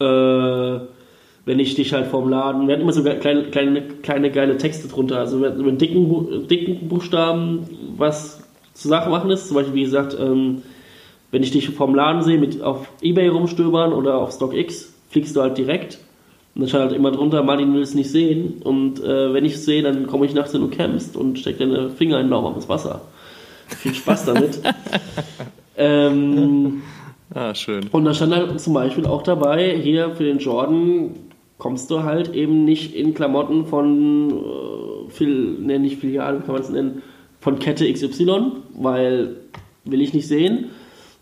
Äh, 0.01 0.81
wenn 1.45 1.59
ich 1.59 1.75
dich 1.75 1.93
halt 1.93 2.07
vorm 2.07 2.29
Laden, 2.29 2.69
wir 2.69 2.75
hatten 2.75 2.83
immer 2.83 2.93
so 2.93 3.03
kleine, 3.03 3.45
kleine, 3.45 3.83
kleine 3.83 4.31
geile 4.31 4.59
Texte 4.59 4.87
drunter, 4.87 5.19
also 5.19 5.39
mit 5.39 5.81
dicken, 5.81 6.47
dicken 6.47 6.89
Buchstaben, 6.89 7.67
was 7.97 8.49
zur 8.75 8.91
Sache 8.91 9.11
machen 9.11 9.31
ist, 9.31 9.49
zum 9.49 9.57
Beispiel 9.57 9.75
wie 9.75 9.83
gesagt, 9.83 10.17
ähm, 10.19 10.63
wenn 11.33 11.43
ich 11.43 11.51
dich 11.51 11.69
vorm 11.71 11.95
Laden 11.97 12.23
sehe, 12.23 12.39
mit 12.39 12.63
auf 12.63 12.89
Ebay 13.01 13.29
rumstöbern 13.29 13.93
oder 13.93 14.19
auf 14.19 14.33
StockX, 14.33 14.95
fliegst 15.11 15.35
du 15.35 15.43
halt 15.43 15.59
direkt 15.59 15.99
und 16.55 16.61
dann 16.61 16.69
stand 16.69 16.85
halt 16.85 16.93
immer 16.93 17.11
drunter, 17.11 17.43
Martin 17.43 17.73
will 17.73 17.81
es 17.81 17.95
nicht 17.95 18.11
sehen. 18.11 18.61
Und 18.62 19.03
äh, 19.03 19.33
wenn 19.33 19.45
ich 19.45 19.55
es 19.55 19.65
sehe, 19.65 19.83
dann 19.83 20.07
komme 20.07 20.27
ich 20.27 20.35
nachts, 20.35 20.53
wenn 20.53 20.61
du 20.61 20.69
campst 20.69 21.16
und 21.16 21.39
steck 21.39 21.59
deine 21.59 21.89
Finger 21.89 22.20
in 22.20 22.29
lauwarmes 22.29 22.69
Wasser. 22.69 23.01
Viel 23.69 23.95
Spaß 23.95 24.27
damit. 24.27 24.61
ähm, 25.79 26.83
ah, 27.33 27.55
schön. 27.55 27.89
Und 27.91 28.05
da 28.05 28.12
stand 28.12 28.35
halt 28.35 28.61
zum 28.61 28.74
Beispiel 28.74 29.07
auch 29.07 29.23
dabei, 29.23 29.79
hier 29.79 30.11
für 30.11 30.24
den 30.24 30.39
Jordan 30.39 31.15
kommst 31.57 31.91
du 31.91 32.03
halt 32.03 32.35
eben 32.35 32.65
nicht 32.66 32.95
in 32.95 33.15
Klamotten 33.15 33.65
von, 33.65 34.31
äh, 34.31 35.11
Fil, 35.11 35.59
ne, 35.59 35.79
nicht 35.79 36.01
Filialen, 36.01 36.45
kann 36.45 36.53
man 36.53 36.62
es 36.62 36.69
nennen, 36.69 37.03
von 37.41 37.61
Kette 37.61 37.91
XY, 37.91 38.53
weil 38.74 39.37
will 39.85 40.03
ich 40.03 40.12
nicht 40.12 40.29
sehen. 40.29 40.66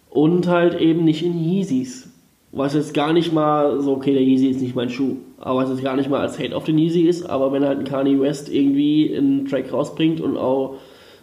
Und 0.09 0.49
halt 0.49 0.81
eben 0.81 1.05
nicht 1.05 1.23
in 1.23 1.39
Yeezys 1.39 2.10
was 2.53 2.75
jetzt 2.75 2.95
gar 2.95 3.13
nicht 3.13 3.33
mal 3.33 3.81
so, 3.81 3.93
okay, 3.93 4.13
der 4.13 4.23
Yeezy 4.23 4.49
ist 4.49 4.61
nicht 4.61 4.75
mein 4.75 4.91
Schuh, 4.91 5.17
aber 5.39 5.61
was 5.61 5.71
jetzt 5.71 5.85
gar 5.85 5.97
nicht 5.97 6.11
mal 6.11 6.21
als 6.21 6.39
Hate 6.39 6.57
auf 6.57 6.65
den 6.65 6.79
Yeezy 6.79 7.03
ist, 7.03 7.25
aber 7.25 7.53
wenn 7.53 7.65
halt 7.65 7.79
ein 7.79 7.85
Kanye 7.85 8.21
West 8.21 8.53
irgendwie 8.53 9.15
einen 9.17 9.47
Track 9.47 9.73
rausbringt 9.73 10.21
und 10.21 10.37
auch 10.37 10.77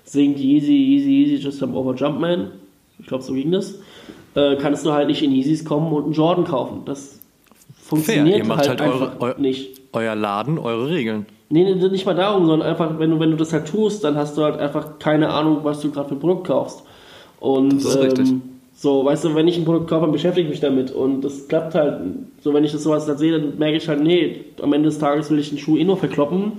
singt 0.03 0.39
Yeezy, 0.39 0.71
Yeezy, 0.71 1.09
Yeezy, 1.09 1.43
just 1.43 1.59
jump 1.59 1.75
over 1.75 1.93
Jumpman, 1.95 2.51
ich 2.99 3.07
glaube, 3.07 3.23
so 3.23 3.33
ging 3.33 3.51
das, 3.51 3.75
äh, 4.35 4.55
kannst 4.55 4.85
du 4.85 4.93
halt 4.93 5.07
nicht 5.07 5.21
in 5.21 5.31
Yeezys 5.31 5.65
kommen 5.65 5.91
und 5.91 6.05
einen 6.05 6.13
Jordan 6.13 6.45
kaufen. 6.45 6.81
Das 6.85 7.19
funktioniert 7.75 8.27
Fair. 8.27 8.37
Ihr 8.37 8.45
macht 8.45 8.67
halt, 8.69 8.81
halt 8.81 8.93
eure, 8.93 9.35
eu, 9.35 9.41
nicht. 9.41 9.81
Euer 9.93 10.15
Laden, 10.15 10.57
eure 10.57 10.89
Regeln. 10.89 11.25
Nee, 11.49 11.63
nee, 11.63 11.87
nicht 11.89 12.05
mal 12.05 12.15
darum, 12.15 12.45
sondern 12.45 12.67
einfach, 12.67 12.99
wenn 12.99 13.11
du, 13.11 13.19
wenn 13.19 13.31
du 13.31 13.37
das 13.37 13.53
halt 13.53 13.67
tust, 13.67 14.03
dann 14.03 14.15
hast 14.15 14.37
du 14.37 14.43
halt 14.43 14.59
einfach 14.59 14.99
keine 14.99 15.29
Ahnung, 15.29 15.59
was 15.63 15.79
du 15.81 15.91
gerade 15.91 16.09
für 16.09 16.15
ein 16.15 16.19
Produkt 16.19 16.47
kaufst. 16.47 16.83
Und, 17.39 17.83
das 17.83 17.85
ist 17.85 17.95
ähm, 17.95 18.01
richtig 18.01 18.33
so, 18.79 19.03
weißt 19.03 19.25
du, 19.25 19.33
wenn 19.33 19.47
ich 19.47 19.57
ein 19.57 19.65
Produkt 19.65 19.89
kaufe, 19.89 20.03
dann 20.03 20.11
beschäftige 20.11 20.43
ich 20.45 20.51
mich 20.51 20.59
damit 20.59 20.91
und 20.91 21.21
das 21.21 21.47
klappt 21.47 21.73
halt. 21.73 21.99
So, 22.41 22.53
wenn 22.53 22.63
ich 22.63 22.71
das 22.71 22.83
sowas 22.83 23.07
dann 23.07 23.17
sehe, 23.17 23.31
dann 23.31 23.57
merke 23.57 23.77
ich 23.77 23.87
halt, 23.87 24.03
nee, 24.03 24.45
am 24.61 24.71
Ende 24.71 24.89
des 24.89 24.99
Tages 24.99 25.31
will 25.31 25.39
ich 25.39 25.49
den 25.49 25.57
Schuh 25.57 25.77
eh 25.77 25.83
nur 25.83 25.97
verkloppen. 25.97 26.51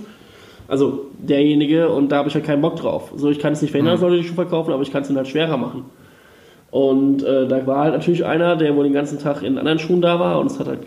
Also 0.67 1.05
derjenige 1.17 1.87
und 1.87 2.11
da 2.11 2.17
habe 2.17 2.27
ich 2.27 2.35
halt 2.35 2.43
keinen 2.43 2.61
Bock 2.61 2.75
drauf. 2.75 3.13
So, 3.15 3.29
ich 3.29 3.39
kann 3.39 3.53
es 3.53 3.61
nicht 3.61 3.71
verhindern, 3.71 3.95
mhm. 3.95 4.01
sollte 4.01 4.17
den 4.17 4.25
Schuh 4.25 4.33
verkaufen, 4.33 4.73
aber 4.73 4.83
ich 4.83 4.91
kann 4.91 5.03
es 5.03 5.07
dann 5.07 5.15
halt 5.15 5.29
schwerer 5.29 5.55
machen. 5.55 5.85
Und 6.71 7.23
äh, 7.23 7.47
da 7.47 7.65
war 7.65 7.85
halt 7.85 7.93
natürlich 7.93 8.25
einer, 8.25 8.57
der 8.57 8.75
wohl 8.75 8.83
den 8.83 8.93
ganzen 8.93 9.17
Tag 9.17 9.41
in 9.41 9.57
anderen 9.57 9.79
Schuhen 9.79 10.01
da 10.01 10.19
war 10.19 10.41
und 10.41 10.51
es 10.51 10.59
hat 10.59 10.67
halt, 10.67 10.81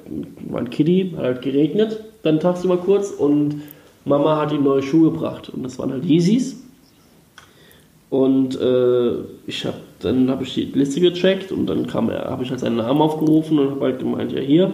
war 0.50 0.60
ein 0.60 0.68
Kiddie, 0.68 1.14
hat 1.16 1.24
halt 1.24 1.42
geregnet, 1.42 1.98
dann 2.22 2.40
tagsüber 2.40 2.76
kurz 2.76 3.10
und 3.10 3.62
Mama 4.04 4.36
hat 4.36 4.52
ihm 4.52 4.64
neue 4.64 4.82
Schuhe 4.82 5.10
gebracht 5.10 5.48
und 5.48 5.62
das 5.62 5.78
waren 5.78 5.92
halt 5.92 6.04
Yeezys. 6.04 6.61
Und 8.12 8.60
äh, 8.60 9.22
ich 9.46 9.64
habe 9.64 9.78
dann 10.00 10.28
habe 10.28 10.42
ich 10.42 10.52
die 10.52 10.64
Liste 10.64 11.00
gecheckt 11.00 11.50
und 11.50 11.64
dann 11.64 11.90
habe 11.94 12.42
ich 12.42 12.50
halt 12.50 12.60
seinen 12.60 12.76
Namen 12.76 13.00
aufgerufen 13.00 13.58
und 13.58 13.70
habe 13.70 13.84
halt 13.86 14.00
gemeint, 14.00 14.32
ja 14.32 14.40
hier, 14.40 14.70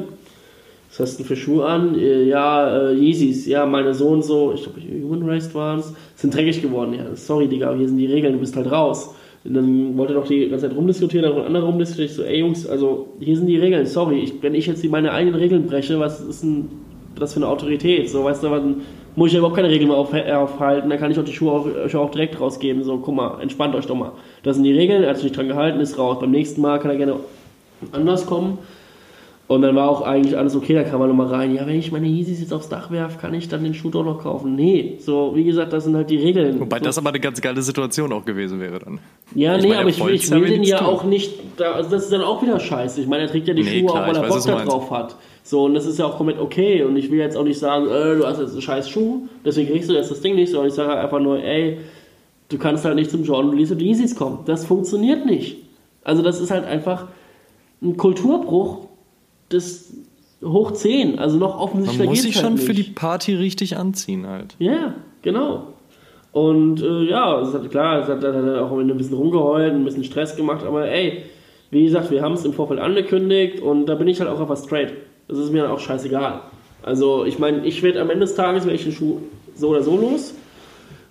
was 0.89 0.99
hast 0.99 1.21
du 1.21 1.23
für 1.23 1.37
Schuhe 1.37 1.65
an? 1.65 1.97
Äh, 1.97 2.25
ja, 2.25 2.89
äh, 2.89 2.95
Yeezys, 2.95 3.47
ja, 3.47 3.65
meine 3.65 3.95
so 3.95 4.09
und 4.09 4.25
so, 4.25 4.53
ich 4.53 4.65
glaube, 4.65 4.81
Human 4.81 5.23
Race 5.23 5.55
waren 5.55 5.85
sind 6.17 6.35
dreckig 6.35 6.63
geworden. 6.63 6.95
Ja, 6.95 7.15
sorry, 7.15 7.47
Digga, 7.47 7.73
hier 7.75 7.87
sind 7.87 7.99
die 7.99 8.07
Regeln, 8.07 8.33
du 8.33 8.41
bist 8.41 8.57
halt 8.57 8.73
raus. 8.73 9.15
Und 9.45 9.55
dann 9.55 9.97
wollte 9.97 10.15
er 10.15 10.19
noch 10.19 10.27
die 10.27 10.49
ganze 10.49 10.67
Zeit 10.67 10.77
rumdiskutieren, 10.77 11.33
dann 11.33 11.47
anderer 11.47 11.67
rumdiskutieren. 11.67 12.11
Ich 12.11 12.17
so, 12.17 12.25
ey 12.25 12.41
Jungs, 12.41 12.67
also 12.67 13.07
hier 13.21 13.37
sind 13.37 13.47
die 13.47 13.59
Regeln, 13.59 13.87
sorry, 13.87 14.19
ich, 14.19 14.43
wenn 14.43 14.57
ich 14.57 14.67
jetzt 14.67 14.85
meine 14.87 15.13
eigenen 15.13 15.39
Regeln 15.39 15.65
breche, 15.65 16.01
was 16.01 16.21
ist 16.21 16.43
denn 16.43 16.69
das 17.15 17.35
für 17.35 17.39
eine 17.39 17.47
Autorität? 17.47 18.11
So, 18.11 18.25
weißt 18.25 18.43
du, 18.43 18.51
was, 18.51 18.63
muss 19.19 19.29
ich 19.29 19.33
ja 19.33 19.41
überhaupt 19.41 19.57
keine 19.57 19.69
Regeln 19.69 19.89
mehr 19.89 19.97
auf, 19.97 20.13
äh, 20.15 20.33
aufhalten, 20.33 20.89
dann 20.89 20.99
kann 20.99 21.11
ich 21.11 21.19
auch 21.19 21.25
die 21.25 21.33
Schuhe 21.33 21.51
auch, 21.51 21.67
euch 21.67 21.97
auch 21.97 22.11
direkt 22.13 22.41
rausgeben. 22.41 22.85
So, 22.85 22.99
guck 22.99 23.15
mal, 23.17 23.41
entspannt 23.41 23.75
euch 23.75 23.87
doch 23.87 23.97
mal. 23.97 24.13
Das 24.45 24.55
sind 24.55 24.65
die 24.65 24.73
Regeln, 24.73 25.03
er 25.03 25.11
hat 25.11 25.17
sich 25.17 25.25
nicht 25.25 25.37
dran 25.37 25.49
gehalten, 25.49 25.81
ist 25.81 25.99
raus. 25.99 26.19
Beim 26.21 26.31
nächsten 26.31 26.61
Mal 26.61 26.79
kann 26.79 26.93
er 26.93 26.97
gerne 26.97 27.17
anders 27.91 28.27
kommen. 28.27 28.59
Und 29.49 29.63
dann 29.63 29.75
war 29.75 29.89
auch 29.89 30.03
eigentlich 30.03 30.37
alles 30.37 30.55
okay, 30.55 30.75
da 30.75 30.85
kam 30.85 31.01
man 31.01 31.09
nochmal 31.09 31.29
rein. 31.29 31.55
Ja, 31.55 31.67
wenn 31.67 31.79
ich 31.79 31.91
meine 31.91 32.07
Yeezys 32.07 32.39
jetzt 32.41 32.53
aufs 32.53 32.69
Dach 32.69 32.91
werfe, 32.91 33.19
kann 33.19 33.33
ich 33.35 33.49
dann 33.49 33.65
den 33.65 33.75
Schuh 33.75 33.91
doch 33.91 34.05
noch 34.05 34.23
kaufen. 34.23 34.55
Nee, 34.55 34.99
so, 35.01 35.33
wie 35.35 35.43
gesagt, 35.43 35.73
das 35.73 35.85
sind 35.85 35.97
halt 35.97 36.11
die 36.11 36.19
Regeln. 36.19 36.61
Wobei 36.61 36.79
so. 36.79 36.85
das 36.85 36.99
aber 36.99 37.09
eine 37.09 37.19
ganz 37.19 37.41
geile 37.41 37.63
Situation 37.63 38.13
auch 38.13 38.25
gewesen 38.25 38.61
wäre 38.61 38.79
dann. 38.79 39.01
Ja, 39.35 39.57
ich 39.57 39.63
nee, 39.63 39.69
meine, 39.71 39.81
aber 39.81 39.89
ich 39.89 40.05
will, 40.05 40.15
ich 40.15 40.31
will 40.31 40.47
den 40.47 40.63
ja 40.63 40.83
auch 40.83 41.03
nicht, 41.03 41.33
also 41.59 41.91
das 41.91 42.05
ist 42.05 42.13
dann 42.13 42.21
auch 42.21 42.43
wieder 42.43 42.61
scheiße. 42.61 43.01
Ich 43.01 43.09
meine, 43.09 43.23
er 43.23 43.31
trägt 43.31 43.49
ja 43.49 43.55
die 43.55 43.63
nee, 43.63 43.81
Schuhe 43.81 43.91
klar, 43.91 44.05
auch, 44.05 44.09
weil 44.09 44.17
er 44.23 44.29
Bock 44.29 44.45
da 44.45 44.65
drauf 44.65 44.91
hat. 44.91 45.17
So, 45.49 45.65
und 45.65 45.73
das 45.73 45.87
ist 45.87 45.99
ja 45.99 46.05
auch 46.05 46.19
komplett 46.19 46.39
okay. 46.39 46.83
Und 46.83 46.97
ich 46.97 47.11
will 47.11 47.19
jetzt 47.19 47.35
auch 47.35 47.43
nicht 47.43 47.59
sagen, 47.59 47.87
äh, 47.87 48.17
du 48.17 48.27
hast 48.27 48.39
jetzt 48.39 48.53
einen 48.53 48.61
scheiß 48.61 48.91
Schuh, 48.91 49.29
deswegen 49.47 49.71
kriegst 49.71 49.89
du 49.89 49.95
jetzt 49.95 50.11
das 50.11 50.21
Ding 50.21 50.35
nicht, 50.35 50.51
sondern 50.51 50.69
ich 50.69 50.75
sage 50.75 50.93
einfach 50.93 51.21
nur, 51.21 51.43
ey, 51.43 51.79
du 52.51 52.59
kannst 52.59 52.85
halt 52.85 52.97
nicht 52.97 53.11
zum 53.11 53.25
Jordan 53.25 53.53
Release 53.53 53.73
und 53.73 53.81
Yeezys 53.81 54.15
kommen. 54.15 54.41
Das 54.45 54.67
funktioniert 54.67 55.25
nicht. 55.25 55.57
Also 56.05 56.21
das 56.21 56.39
ist 56.39 56.51
halt 56.51 56.67
einfach 56.67 57.07
ein 57.81 57.97
Kulturbruch 57.97 58.89
des 59.51 59.95
hoch 60.45 60.73
10. 60.73 61.19
Also 61.19 61.39
noch 61.39 61.59
offensichtlicher 61.59 62.05
Man 62.05 62.11
muss 62.11 62.23
sich 62.25 62.35
halt 62.37 62.45
schon 62.45 62.59
für 62.59 62.75
die 62.75 62.83
nicht. 62.83 62.95
Party 62.95 63.35
richtig 63.35 63.79
anziehen 63.79 64.27
halt. 64.27 64.55
Ja, 64.59 64.97
genau. 65.23 65.69
Und 66.33 66.83
äh, 66.83 67.05
ja, 67.05 67.41
es 67.41 67.55
hat, 67.55 67.71
klar, 67.71 68.03
es 68.03 68.09
hat, 68.09 68.19
hat 68.19 68.35
er 68.35 68.67
auch 68.67 68.77
ein 68.77 68.95
bisschen 68.99 69.17
rumgeheult, 69.17 69.73
ein 69.73 69.85
bisschen 69.87 70.05
Stress 70.05 70.37
gemacht, 70.37 70.63
aber 70.67 70.91
ey, 70.91 71.23
wie 71.71 71.85
gesagt, 71.85 72.11
wir 72.11 72.21
haben 72.21 72.35
es 72.35 72.45
im 72.45 72.53
Vorfeld 72.53 72.81
angekündigt 72.81 73.61
und 73.63 73.87
da 73.87 73.95
bin 73.95 74.09
ich 74.09 74.21
halt 74.21 74.29
auch 74.29 74.41
einfach 74.41 74.59
straight. 74.59 74.93
Das 75.29 75.39
ist 75.39 75.53
mir 75.53 75.63
dann 75.63 75.71
auch 75.71 75.79
scheißegal. 75.79 76.41
Also 76.83 77.25
ich 77.25 77.39
meine, 77.39 77.67
ich 77.67 77.83
werde 77.83 78.01
am 78.01 78.11
Ende 78.11 78.25
des 78.25 78.35
Tages, 78.35 78.65
werde 78.65 78.77
ich 78.77 78.85
den 78.85 78.93
Schuh 78.93 79.21
so 79.55 79.69
oder 79.69 79.83
so 79.83 79.97
los. 79.97 80.35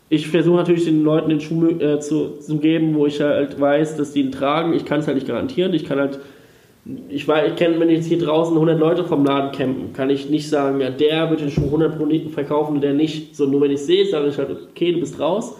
Ich 0.09 0.27
versuche 0.27 0.55
natürlich 0.55 0.85
den 0.85 1.03
Leuten 1.03 1.29
den 1.29 1.41
Schuh 1.41 1.67
äh, 1.67 1.99
zu, 1.99 2.39
zu 2.39 2.57
geben, 2.57 2.95
wo 2.95 3.05
ich 3.05 3.19
halt 3.19 3.59
weiß, 3.59 3.97
dass 3.97 4.13
die 4.13 4.21
ihn 4.21 4.31
tragen. 4.31 4.73
Ich 4.73 4.85
kann 4.85 5.01
es 5.01 5.07
halt 5.07 5.15
nicht 5.15 5.27
garantieren. 5.27 5.73
Ich 5.73 5.83
kann 5.83 5.99
halt, 5.99 6.19
ich 7.09 7.27
weiß, 7.27 7.51
ich 7.51 7.55
kenne, 7.57 7.79
wenn 7.79 7.89
jetzt 7.89 8.07
hier 8.07 8.17
draußen 8.17 8.53
100 8.55 8.79
Leute 8.79 9.03
vom 9.03 9.25
Laden 9.25 9.51
campen, 9.51 9.93
kann 9.93 10.09
ich 10.09 10.29
nicht 10.29 10.49
sagen, 10.49 10.79
ja, 10.79 10.89
der 10.89 11.29
wird 11.29 11.41
den 11.41 11.51
Schuh 11.51 11.65
100 11.65 11.99
Moneten 11.99 12.29
verkaufen 12.29 12.75
und 12.75 12.81
der 12.81 12.93
nicht. 12.93 13.35
So, 13.35 13.45
nur 13.45 13.61
wenn 13.61 13.71
ich 13.71 13.81
sehe, 13.81 14.05
sage 14.07 14.29
ich 14.29 14.37
halt, 14.37 14.49
okay, 14.71 14.93
du 14.93 15.01
bist 15.01 15.19
raus. 15.19 15.57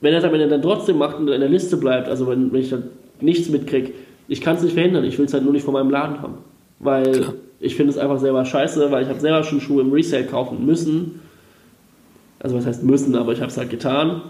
Wenn 0.00 0.12
er 0.12 0.22
es 0.22 0.50
dann 0.50 0.62
trotzdem 0.62 0.98
macht 0.98 1.18
und 1.18 1.28
in 1.28 1.40
der 1.40 1.48
Liste 1.48 1.76
bleibt, 1.76 2.08
also 2.08 2.28
wenn, 2.28 2.52
wenn 2.52 2.60
ich 2.60 2.70
dann 2.70 2.84
nichts 3.20 3.48
mitkriege, 3.48 3.92
ich 4.28 4.40
kann 4.40 4.56
es 4.56 4.62
nicht 4.62 4.74
verhindern. 4.74 5.04
Ich 5.04 5.18
will 5.18 5.26
es 5.26 5.34
halt 5.34 5.42
nur 5.42 5.52
nicht 5.52 5.64
von 5.64 5.74
meinem 5.74 5.90
Laden 5.90 6.22
haben. 6.22 6.34
Weil 6.78 7.34
ich 7.64 7.76
finde 7.76 7.92
es 7.92 7.98
einfach 7.98 8.18
selber 8.18 8.44
scheiße, 8.44 8.90
weil 8.90 9.02
ich 9.04 9.08
habe 9.08 9.20
selber 9.20 9.42
schon 9.44 9.60
Schuhe 9.60 9.82
im 9.82 9.92
Resale 9.92 10.24
kaufen 10.26 10.64
müssen. 10.66 11.20
Also 12.40 12.56
was 12.56 12.66
heißt 12.66 12.82
müssen, 12.82 13.16
aber 13.16 13.32
ich 13.32 13.40
habe 13.40 13.50
es 13.50 13.56
halt 13.56 13.70
getan. 13.70 14.22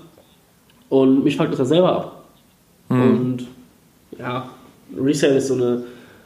Und 0.89 1.25
mich 1.25 1.37
fuckt 1.37 1.51
das 1.53 1.59
ja 1.59 1.65
selber 1.65 1.93
ab. 1.97 2.25
Und 2.89 3.47
ja, 4.19 4.49
Resale 4.97 5.37
ist 5.39 5.49
so 5.49 5.55
eine. 5.55 5.85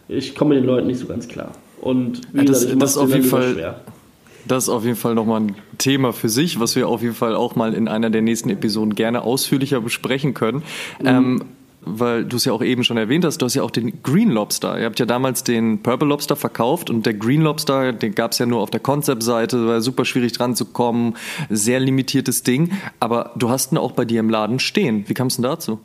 Ich 0.08 0.34
komme 0.34 0.54
mit 0.54 0.64
den 0.64 0.66
Leuten 0.66 0.86
nicht 0.86 0.98
so 0.98 1.06
ganz 1.06 1.28
klar. 1.28 1.52
Und 1.80 2.20
wie 2.32 2.38
Ja, 2.38 2.44
das- 2.44 2.60
gesagt, 2.62 2.82
das 2.82 2.96
mach's 2.96 2.96
auf 2.98 3.14
jeden 3.14 3.24
Fall- 3.28 3.52
schwer. 3.54 3.80
Das 4.46 4.64
ist 4.64 4.68
auf 4.70 4.84
jeden 4.84 4.96
Fall 4.96 5.14
nochmal 5.14 5.42
ein 5.42 5.56
Thema 5.76 6.12
für 6.14 6.28
sich, 6.30 6.58
was 6.58 6.74
wir 6.74 6.88
auf 6.88 7.02
jeden 7.02 7.14
Fall 7.14 7.34
auch 7.34 7.54
mal 7.54 7.74
in 7.74 7.86
einer 7.86 8.08
der 8.08 8.22
nächsten 8.22 8.48
Episoden 8.48 8.94
gerne 8.94 9.22
ausführlicher 9.22 9.80
besprechen 9.82 10.32
können. 10.32 10.62
Ähm, 11.04 11.42
weil 11.94 12.24
du 12.24 12.36
es 12.36 12.44
ja 12.44 12.52
auch 12.52 12.62
eben 12.62 12.84
schon 12.84 12.96
erwähnt 12.96 13.24
hast, 13.24 13.38
du 13.38 13.46
hast 13.46 13.54
ja 13.54 13.62
auch 13.62 13.70
den 13.70 14.02
Green 14.02 14.30
Lobster. 14.30 14.78
Ihr 14.78 14.84
habt 14.84 14.98
ja 14.98 15.06
damals 15.06 15.44
den 15.44 15.82
Purple 15.82 16.08
Lobster 16.08 16.36
verkauft 16.36 16.90
und 16.90 17.06
der 17.06 17.14
Green 17.14 17.42
Lobster, 17.42 17.92
den 17.92 18.14
gab 18.14 18.32
es 18.32 18.38
ja 18.38 18.46
nur 18.46 18.60
auf 18.60 18.70
der 18.70 18.80
Concept-Seite, 18.80 19.66
war 19.66 19.80
super 19.80 20.04
schwierig 20.04 20.32
dran 20.32 20.54
zu 20.54 20.66
kommen, 20.66 21.14
sehr 21.48 21.80
limitiertes 21.80 22.42
Ding. 22.42 22.72
Aber 23.00 23.32
du 23.36 23.48
hast 23.48 23.72
ihn 23.72 23.78
auch 23.78 23.92
bei 23.92 24.04
dir 24.04 24.20
im 24.20 24.30
Laden 24.30 24.58
stehen. 24.58 25.04
Wie 25.06 25.14
kam 25.14 25.28
es 25.28 25.36
denn 25.36 25.44
dazu? 25.44 25.78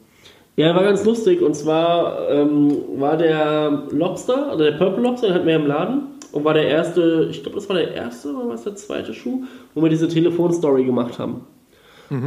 Ja, 0.55 0.75
war 0.75 0.84
ganz 0.84 1.03
lustig. 1.03 1.41
Und 1.41 1.55
zwar 1.55 2.30
ähm, 2.30 2.77
war 2.97 3.17
der 3.17 3.84
Lobster, 3.91 4.51
also 4.51 4.63
der 4.63 4.73
Purple 4.73 5.03
Lobster, 5.03 5.27
den 5.27 5.35
hatten 5.35 5.47
wir 5.47 5.55
im 5.55 5.67
Laden. 5.67 6.01
Und 6.31 6.45
war 6.45 6.53
der 6.53 6.67
erste, 6.67 7.27
ich 7.30 7.43
glaube, 7.43 7.57
das 7.57 7.69
war 7.69 7.75
der 7.75 7.93
erste 7.93 8.34
oder 8.34 8.47
war 8.47 8.55
es 8.55 8.63
der 8.63 8.75
zweite 8.75 9.13
Schuh, 9.13 9.43
wo 9.75 9.84
wir 9.84 9.89
diese 9.89 10.07
Telefonstory 10.07 10.84
gemacht 10.84 11.19
haben. 11.19 11.41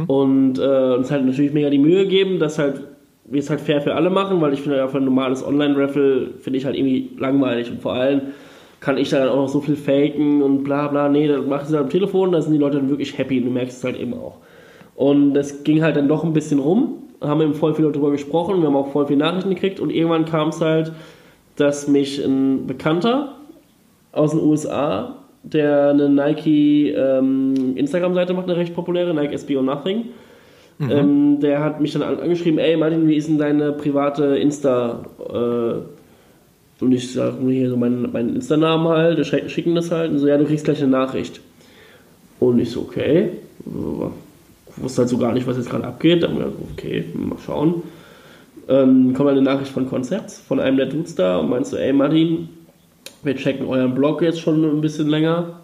Und 0.07 0.59
äh, 0.59 0.95
uns 0.95 1.11
halt 1.11 1.25
natürlich 1.25 1.53
mega 1.53 1.69
die 1.69 1.77
Mühe 1.77 2.07
geben, 2.07 2.39
dass 2.39 2.57
halt 2.59 2.83
wir 3.27 3.39
es 3.39 3.49
halt 3.49 3.61
fair 3.61 3.81
für 3.81 3.95
alle 3.95 4.09
machen, 4.09 4.41
weil 4.41 4.53
ich 4.53 4.61
finde 4.61 4.81
einfach 4.81 4.99
ein 4.99 5.05
normales 5.05 5.45
Online-Raffle 5.45 6.31
finde 6.39 6.57
ich 6.57 6.65
halt 6.65 6.75
irgendwie 6.75 7.11
langweilig 7.17 7.69
und 7.69 7.81
vor 7.81 7.93
allem 7.93 8.21
kann 8.79 8.97
ich 8.97 9.09
da 9.09 9.19
dann 9.19 9.29
auch 9.29 9.37
noch 9.37 9.49
so 9.49 9.59
viel 9.59 9.75
faken 9.75 10.41
und 10.41 10.63
bla 10.63 10.87
bla. 10.87 11.09
Nee, 11.09 11.27
dann 11.27 11.49
macht 11.49 11.65
es 11.65 11.71
halt 11.71 11.83
am 11.83 11.89
Telefon, 11.89 12.31
da 12.31 12.41
sind 12.41 12.53
die 12.53 12.59
Leute 12.59 12.77
dann 12.77 12.89
wirklich 12.89 13.17
happy 13.17 13.39
und 13.39 13.45
du 13.45 13.51
merkst 13.51 13.77
es 13.77 13.83
halt 13.83 13.99
eben 13.99 14.13
auch. 14.13 14.37
Und 14.95 15.33
das 15.33 15.63
ging 15.63 15.83
halt 15.83 15.95
dann 15.95 16.07
doch 16.07 16.23
ein 16.23 16.33
bisschen 16.33 16.59
rum, 16.59 17.03
haben 17.21 17.41
eben 17.41 17.53
voll 17.53 17.73
viel 17.73 17.91
darüber 17.91 18.11
gesprochen, 18.11 18.61
wir 18.61 18.67
haben 18.67 18.75
auch 18.75 18.91
voll 18.91 19.07
viele 19.07 19.19
Nachrichten 19.19 19.49
gekriegt 19.49 19.79
und 19.79 19.89
irgendwann 19.89 20.25
kam 20.25 20.49
es 20.49 20.61
halt, 20.61 20.91
dass 21.55 21.87
mich 21.87 22.23
ein 22.23 22.67
Bekannter 22.67 23.35
aus 24.11 24.31
den 24.31 24.41
USA, 24.41 25.15
der 25.43 25.89
eine 25.89 26.09
Nike 26.09 26.93
ähm, 26.95 27.75
Instagram-Seite 27.75 28.33
macht, 28.33 28.45
eine 28.45 28.57
recht 28.57 28.75
populäre, 28.75 29.13
Nike 29.13 29.37
SBO 29.37 29.61
Nothing, 29.61 30.05
ähm, 30.79 31.39
der 31.39 31.63
hat 31.63 31.81
mich 31.81 31.93
dann 31.93 32.03
an- 32.03 32.19
angeschrieben, 32.19 32.59
ey 32.59 32.77
Martin, 32.77 33.07
wie 33.07 33.15
ist 33.15 33.27
denn 33.27 33.37
deine 33.37 33.71
private 33.71 34.37
Insta? 34.37 35.05
Äh, 35.19 36.83
und 36.83 36.91
ich 36.91 37.11
sage 37.11 37.37
mir 37.41 37.53
hier 37.53 37.69
so 37.69 37.77
meinen, 37.77 38.11
meinen 38.11 38.35
Insta-Namen 38.35 38.87
halt, 38.87 39.25
schicken 39.25 39.73
das 39.73 39.89
halt 39.91 40.11
und 40.11 40.19
so, 40.19 40.27
ja, 40.27 40.37
du 40.37 40.45
kriegst 40.45 40.65
gleich 40.65 40.81
eine 40.81 40.91
Nachricht. 40.91 41.41
Und 42.39 42.59
ich 42.59 42.69
so, 42.69 42.81
okay. 42.81 43.31
Ich 43.65 44.83
wusste 44.83 45.01
halt 45.01 45.09
so 45.09 45.17
gar 45.17 45.33
nicht, 45.33 45.47
was 45.47 45.57
jetzt 45.57 45.69
gerade 45.71 45.85
abgeht. 45.85 46.21
Dann 46.21 46.37
hab 46.39 46.49
ich 46.49 46.71
okay, 46.73 47.05
mal 47.15 47.37
schauen. 47.43 47.81
Ähm, 48.69 49.13
kommt 49.15 49.29
halt 49.29 49.37
eine 49.37 49.41
Nachricht 49.41 49.71
von 49.71 49.89
Concepts, 49.89 50.39
von 50.39 50.59
einem 50.59 50.77
der 50.77 50.85
Dudes 50.85 51.15
da 51.15 51.37
und 51.37 51.49
meinst 51.49 51.71
so, 51.71 51.77
ey 51.77 51.93
Martin, 51.93 52.49
wir 53.23 53.35
checken 53.35 53.65
euren 53.65 53.95
Blog 53.95 54.21
jetzt 54.21 54.39
schon 54.41 54.63
ein 54.63 54.81
bisschen 54.81 55.07
länger. 55.07 55.61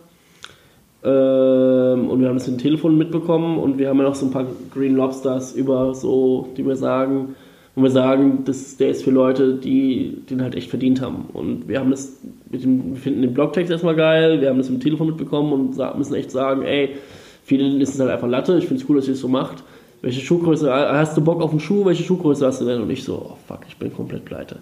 Ähm, 1.04 2.10
und 2.10 2.22
wir 2.22 2.30
haben 2.30 2.38
das 2.38 2.48
im 2.48 2.58
Telefon 2.58 2.98
mitbekommen 2.98 3.60
und 3.60 3.78
wir 3.78 3.90
haben 3.90 3.98
ja 3.98 4.04
noch 4.04 4.16
so 4.16 4.26
ein 4.26 4.32
paar 4.32 4.46
Green 4.74 4.96
Lobsters 4.96 5.54
über 5.54 5.94
so, 5.94 6.48
die 6.56 6.66
wir 6.66 6.78
sagen, 6.78 7.36
wo 7.76 7.84
wir 7.84 7.90
sagen, 7.90 8.44
das, 8.46 8.78
der 8.78 8.90
ist 8.90 9.04
für 9.04 9.12
Leute, 9.12 9.56
die 9.56 10.18
den 10.30 10.42
halt 10.42 10.56
echt 10.56 10.70
verdient 10.70 11.02
haben. 11.02 11.26
Und 11.34 11.68
wir 11.68 11.80
haben 11.80 11.92
das 11.92 12.20
mit 12.50 12.64
dem, 12.64 12.92
wir 12.92 13.02
finden 13.02 13.22
den 13.22 13.34
Blogtext 13.34 13.72
erstmal 13.72 13.96
geil, 13.96 14.40
wir 14.40 14.50
haben 14.50 14.60
das 14.60 14.70
im 14.70 14.80
Telefon 14.80 15.08
mitbekommen 15.08 15.52
und 15.52 15.98
müssen 15.98 16.16
echt 16.16 16.32
sagen, 16.32 16.62
ey, 16.62 16.92
vielen 17.44 17.82
ist 17.82 17.96
es 17.96 18.00
halt 18.00 18.12
einfach 18.12 18.28
Latte, 18.30 18.58
ich 18.58 18.68
finde 18.68 18.82
es 18.82 18.90
cool, 18.90 18.98
dass 18.98 19.08
ihr 19.08 19.14
es 19.14 19.20
so 19.20 19.28
macht. 19.28 19.64
Welche 20.02 20.22
Schuhgröße, 20.22 20.72
hast 20.72 21.18
du 21.18 21.22
Bock 21.22 21.42
auf 21.42 21.52
einen 21.52 21.62
Schuh, 21.62 21.86
welche 21.86 22.04
Schuhgröße 22.04 22.46
hast 22.46 22.62
du 22.62 22.66
denn? 22.66 22.82
Und 22.82 22.90
ich 22.90 23.04
so, 23.04 23.14
oh 23.32 23.38
fuck, 23.48 23.62
ich 23.68 23.78
bin 23.78 23.94
komplett 23.94 24.26
pleite. 24.26 24.58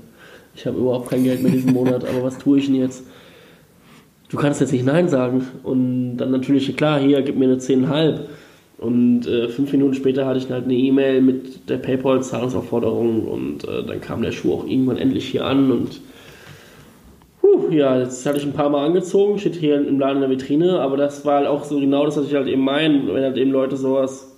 Ich 0.56 0.66
habe 0.66 0.78
überhaupt 0.78 1.10
kein 1.10 1.24
Geld 1.24 1.42
mehr 1.42 1.52
diesen 1.52 1.74
Monat, 1.74 2.04
aber 2.08 2.24
was 2.24 2.38
tue 2.38 2.60
ich 2.60 2.68
denn 2.68 2.76
jetzt? 2.76 3.04
Du 4.32 4.38
kannst 4.38 4.62
jetzt 4.62 4.72
nicht 4.72 4.86
Nein 4.86 5.10
sagen. 5.10 5.46
Und 5.64 6.18
dann 6.18 6.32
natürlich, 6.32 6.76
klar, 6.76 7.00
hier, 7.00 7.22
gib 7.22 7.38
mir 7.38 7.46
eine 7.46 7.58
10,5. 7.58 8.20
Und 8.78 9.28
äh, 9.28 9.48
fünf 9.50 9.72
Minuten 9.72 9.94
später 9.94 10.26
hatte 10.26 10.40
ich 10.40 10.50
halt 10.50 10.66
eine 10.66 10.74
E-Mail 10.74 11.22
mit 11.22 11.70
der 11.70 11.78
PayPal-Zahlungsaufforderung 11.78 13.28
und 13.28 13.64
äh, 13.68 13.84
dann 13.86 14.02
kam 14.02 14.24
der 14.24 14.32
Schuh 14.32 14.54
auch 14.54 14.66
irgendwann 14.66 14.98
endlich 14.98 15.28
hier 15.28 15.46
an 15.46 15.72
und 15.72 16.02
Puh, 17.42 17.70
ja, 17.70 18.00
jetzt 18.00 18.26
hatte 18.26 18.38
ich 18.38 18.44
ein 18.44 18.54
paar 18.54 18.70
Mal 18.70 18.86
angezogen, 18.86 19.38
steht 19.38 19.56
hier 19.56 19.76
im 19.76 20.00
Laden 20.00 20.18
in 20.18 20.22
der 20.22 20.30
Vitrine, 20.32 20.80
aber 20.80 20.98
das 20.98 21.26
war 21.26 21.38
halt 21.38 21.48
auch 21.48 21.64
so 21.64 21.80
genau 21.80 22.06
das, 22.06 22.18
was 22.18 22.28
ich 22.28 22.34
halt 22.34 22.48
eben 22.48 22.64
meine, 22.64 23.14
wenn 23.14 23.24
halt 23.24 23.38
eben 23.38 23.52
Leute 23.52 23.78
sowas, 23.78 24.36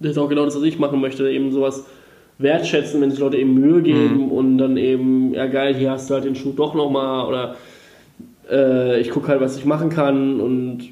das 0.00 0.12
ist 0.12 0.18
auch 0.18 0.28
genau 0.28 0.44
das, 0.44 0.56
was 0.56 0.62
ich 0.62 0.78
machen 0.78 1.00
möchte, 1.00 1.30
eben 1.30 1.52
sowas 1.52 1.86
wertschätzen, 2.38 3.00
wenn 3.00 3.10
sich 3.10 3.20
Leute 3.20 3.36
eben 3.36 3.54
Mühe 3.54 3.82
geben 3.82 4.30
und 4.30 4.58
dann 4.58 4.76
eben, 4.76 5.34
ja 5.34 5.46
geil, 5.46 5.74
hier 5.74 5.92
hast 5.92 6.10
du 6.10 6.14
halt 6.14 6.24
den 6.24 6.34
Schuh 6.34 6.52
doch 6.52 6.74
nochmal 6.74 7.28
oder 7.28 7.56
äh, 8.50 9.00
ich 9.00 9.10
gucke 9.10 9.28
halt, 9.28 9.40
was 9.40 9.56
ich 9.56 9.64
machen 9.64 9.90
kann 9.90 10.40
und 10.40 10.88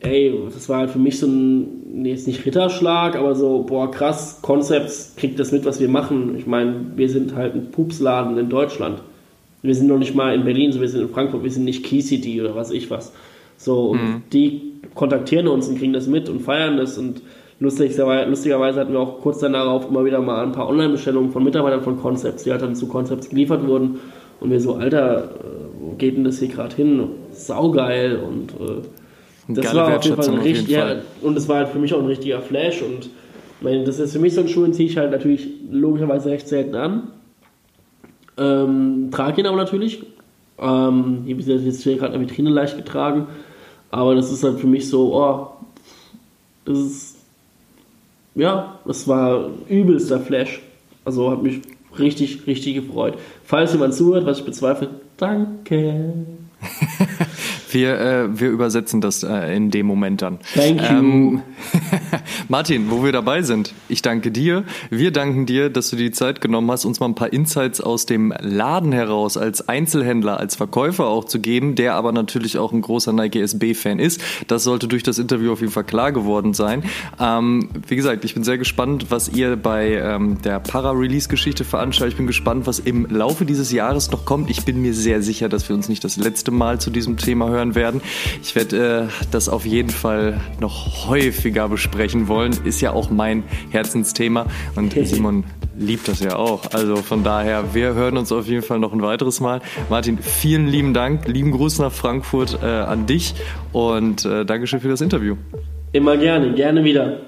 ey, 0.00 0.32
das 0.52 0.68
war 0.68 0.78
halt 0.78 0.90
für 0.90 0.98
mich 0.98 1.18
so 1.18 1.26
ein, 1.26 2.02
nee, 2.02 2.10
jetzt 2.10 2.26
nicht 2.26 2.46
Ritterschlag, 2.46 3.16
aber 3.16 3.34
so, 3.34 3.64
boah, 3.64 3.90
krass, 3.90 4.38
Concepts 4.42 5.14
kriegt 5.16 5.38
das 5.40 5.50
mit, 5.50 5.64
was 5.64 5.80
wir 5.80 5.88
machen. 5.88 6.36
Ich 6.38 6.46
meine, 6.46 6.92
wir 6.96 7.08
sind 7.08 7.34
halt 7.34 7.54
ein 7.54 7.70
Pupsladen 7.70 8.38
in 8.38 8.48
Deutschland. 8.48 9.02
Wir 9.62 9.74
sind 9.74 9.88
noch 9.88 9.98
nicht 9.98 10.14
mal 10.14 10.34
in 10.34 10.44
Berlin, 10.44 10.70
so 10.72 10.80
wir 10.80 10.88
sind 10.88 11.02
in 11.02 11.08
Frankfurt, 11.08 11.42
wir 11.42 11.50
sind 11.50 11.64
nicht 11.64 11.84
Key 11.84 12.00
City 12.00 12.40
oder 12.40 12.54
was 12.54 12.70
ich 12.70 12.90
was. 12.90 13.12
So, 13.56 13.90
und 13.90 14.22
die 14.32 14.74
kontaktieren 14.94 15.48
uns 15.48 15.66
und 15.66 15.78
kriegen 15.78 15.92
das 15.92 16.06
mit 16.06 16.28
und 16.28 16.40
feiern 16.40 16.76
das 16.76 16.96
und 16.96 17.22
lustigerweise, 17.58 18.30
lustigerweise 18.30 18.80
hatten 18.80 18.92
wir 18.92 19.00
auch 19.00 19.20
kurz 19.20 19.40
danach 19.40 19.88
immer 19.88 20.04
wieder 20.04 20.20
mal 20.20 20.44
ein 20.44 20.52
paar 20.52 20.68
Online-Bestellungen 20.68 21.32
von 21.32 21.42
Mitarbeitern 21.42 21.82
von 21.82 21.98
Concepts, 21.98 22.44
die 22.44 22.52
halt 22.52 22.62
dann 22.62 22.76
zu 22.76 22.86
Concepts 22.86 23.28
geliefert 23.30 23.66
wurden 23.66 23.98
und 24.38 24.50
wir 24.50 24.60
so, 24.60 24.76
Alter, 24.76 25.24
äh, 25.24 25.67
wo 25.88 25.96
geht 25.96 26.16
denn 26.16 26.24
das 26.24 26.38
hier 26.38 26.48
gerade 26.48 26.74
hin? 26.76 27.08
Saugeil 27.32 28.16
und 28.16 28.52
äh, 28.52 28.82
das 29.48 29.64
Geile 29.64 29.78
war 29.78 29.96
auf 29.96 30.04
jeden 30.04 30.16
Fall 30.22 30.28
ein 30.34 30.40
richtig, 30.40 30.68
ja, 30.68 30.96
und 31.22 31.36
es 31.36 31.48
war 31.48 31.58
halt 31.58 31.68
für 31.68 31.78
mich 31.78 31.94
auch 31.94 32.00
ein 32.00 32.06
richtiger 32.06 32.40
Flash 32.40 32.82
und 32.82 33.06
ich 33.06 33.64
meine, 33.64 33.84
das 33.84 33.98
ist 33.98 34.12
für 34.12 34.18
mich 34.18 34.34
so 34.34 34.42
ein 34.42 34.48
Schuh, 34.48 34.62
den 34.62 34.74
ziehe 34.74 34.88
ich 34.88 34.96
halt 34.96 35.10
natürlich 35.10 35.48
logischerweise 35.70 36.30
recht 36.30 36.46
selten 36.46 36.74
an. 36.76 37.08
Ähm, 38.36 39.08
trage 39.10 39.40
ihn 39.40 39.46
aber 39.46 39.56
natürlich. 39.56 40.04
Ähm, 40.60 41.22
hier 41.26 41.36
ist 41.38 41.48
jetzt 41.48 41.82
hier 41.82 41.96
gerade 41.96 42.14
in 42.14 42.20
der 42.20 42.28
Vitrine 42.28 42.50
leicht 42.50 42.76
getragen. 42.76 43.26
Aber 43.90 44.14
das 44.14 44.30
ist 44.30 44.44
halt 44.44 44.60
für 44.60 44.68
mich 44.68 44.88
so, 44.88 45.12
oh, 45.12 45.48
das 46.64 46.78
ist, 46.78 47.16
ja, 48.36 48.78
das 48.84 49.08
war 49.08 49.50
übelster 49.68 50.20
Flash. 50.20 50.60
Also 51.04 51.30
hat 51.30 51.42
mich 51.42 51.62
richtig, 51.98 52.46
richtig 52.46 52.74
gefreut. 52.74 53.14
Falls 53.42 53.72
jemand 53.72 53.94
zuhört, 53.94 54.24
was 54.24 54.38
ich 54.38 54.44
bezweifle, 54.44 54.88
danke. 55.18 56.14
wir, 57.72 57.98
äh, 58.00 58.40
wir 58.40 58.50
übersetzen 58.50 59.00
das 59.00 59.22
äh, 59.22 59.54
in 59.54 59.70
dem 59.70 59.86
Moment 59.86 60.22
dann. 60.22 60.38
Thank 60.54 60.80
you. 60.80 60.86
Ähm, 60.86 61.42
Martin, 62.48 62.90
wo 62.90 63.04
wir 63.04 63.12
dabei 63.12 63.42
sind, 63.42 63.74
ich 63.88 64.02
danke 64.02 64.30
dir. 64.30 64.64
Wir 64.90 65.10
danken 65.10 65.46
dir, 65.46 65.70
dass 65.70 65.90
du 65.90 65.96
dir 65.96 66.04
die 66.04 66.12
Zeit 66.12 66.40
genommen 66.40 66.70
hast, 66.70 66.84
uns 66.84 67.00
mal 67.00 67.06
ein 67.06 67.14
paar 67.14 67.32
Insights 67.32 67.80
aus 67.80 68.06
dem 68.06 68.32
Laden 68.40 68.92
heraus 68.92 69.36
als 69.36 69.68
Einzelhändler, 69.68 70.38
als 70.38 70.56
Verkäufer 70.56 71.06
auch 71.06 71.24
zu 71.24 71.40
geben, 71.40 71.74
der 71.74 71.94
aber 71.94 72.12
natürlich 72.12 72.58
auch 72.58 72.72
ein 72.72 72.80
großer 72.80 73.12
Nike 73.12 73.40
SB-Fan 73.40 73.98
ist. 73.98 74.20
Das 74.46 74.64
sollte 74.64 74.88
durch 74.88 75.02
das 75.02 75.18
Interview 75.18 75.52
auf 75.52 75.60
jeden 75.60 75.72
Fall 75.72 75.84
klar 75.84 76.12
geworden 76.12 76.54
sein. 76.54 76.82
Ähm, 77.20 77.68
wie 77.86 77.96
gesagt, 77.96 78.24
ich 78.24 78.34
bin 78.34 78.44
sehr 78.44 78.58
gespannt, 78.58 79.06
was 79.10 79.28
ihr 79.28 79.56
bei 79.56 79.94
ähm, 79.94 80.40
der 80.42 80.60
Para-Release-Geschichte 80.60 81.64
veranstaltet. 81.64 82.14
Ich 82.14 82.16
bin 82.16 82.26
gespannt, 82.26 82.66
was 82.66 82.78
im 82.78 83.06
Laufe 83.06 83.44
dieses 83.44 83.72
Jahres 83.72 84.10
noch 84.10 84.24
kommt. 84.24 84.50
Ich 84.50 84.64
bin 84.64 84.80
mir 84.80 84.94
sehr 84.94 85.22
sicher, 85.22 85.48
dass 85.48 85.68
wir 85.68 85.76
uns 85.76 85.88
nicht 85.88 86.04
das 86.04 86.16
letzte 86.16 86.50
Mal 86.50 86.80
zu 86.80 86.90
diesem 86.90 87.16
Thema 87.16 87.48
hören 87.48 87.57
werden. 87.74 88.00
Ich 88.42 88.54
werde 88.54 89.08
äh, 89.08 89.26
das 89.30 89.48
auf 89.48 89.66
jeden 89.66 89.90
Fall 89.90 90.40
noch 90.60 91.08
häufiger 91.08 91.68
besprechen 91.68 92.28
wollen. 92.28 92.52
Ist 92.64 92.80
ja 92.80 92.92
auch 92.92 93.10
mein 93.10 93.42
Herzensthema 93.70 94.46
und 94.76 94.94
Simon 95.04 95.44
liebt 95.78 96.08
das 96.08 96.20
ja 96.20 96.36
auch. 96.36 96.72
Also 96.72 96.96
von 96.96 97.22
daher, 97.22 97.74
wir 97.74 97.94
hören 97.94 98.16
uns 98.16 98.32
auf 98.32 98.46
jeden 98.46 98.62
Fall 98.62 98.78
noch 98.78 98.92
ein 98.92 99.02
weiteres 99.02 99.40
Mal. 99.40 99.60
Martin, 99.88 100.18
vielen 100.18 100.66
lieben 100.66 100.94
Dank. 100.94 101.26
Lieben 101.28 101.52
Gruß 101.52 101.78
nach 101.78 101.92
Frankfurt 101.92 102.58
äh, 102.62 102.66
an 102.66 103.06
dich 103.06 103.34
und 103.72 104.24
äh, 104.24 104.44
Dankeschön 104.44 104.80
für 104.80 104.88
das 104.88 105.00
Interview. 105.00 105.36
Immer 105.92 106.16
gerne, 106.16 106.52
gerne 106.52 106.84
wieder. 106.84 107.20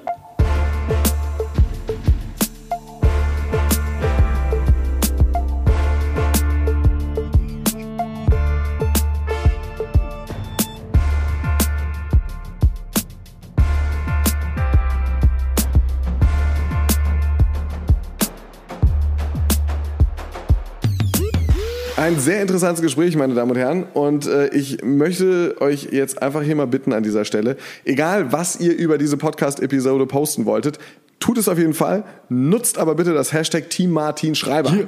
Sehr 22.21 22.41
interessantes 22.41 22.83
Gespräch, 22.83 23.17
meine 23.17 23.35
Damen 23.35 23.51
und 23.51 23.57
Herren. 23.57 23.85
Und 23.95 24.27
äh, 24.27 24.49
ich 24.49 24.83
möchte 24.85 25.57
euch 25.61 25.89
jetzt 25.91 26.23
einfach 26.23 26.43
hier 26.43 26.57
mal 26.57 26.67
bitten 26.67 26.93
an 26.93 27.03
dieser 27.03 27.25
Stelle, 27.25 27.57
egal 27.85 28.33
was 28.33 28.61
ihr 28.61 28.77
über 28.77 28.99
diese 28.99 29.17
Podcast-Episode 29.17 30.07
posten 30.07 30.45
wolltet, 30.45 30.79
tut 31.19 31.39
es 31.39 31.49
auf 31.49 31.59
jeden 31.59 31.75
Fall. 31.75 32.05
Nutzt 32.29 32.79
aber 32.79 32.95
bitte 32.95 33.13
das 33.13 33.33
Hashtag 33.33 33.71
Team 33.71 33.91
Martin 33.91 34.35
Schreiber. 34.35 34.71
Hier. 34.71 34.87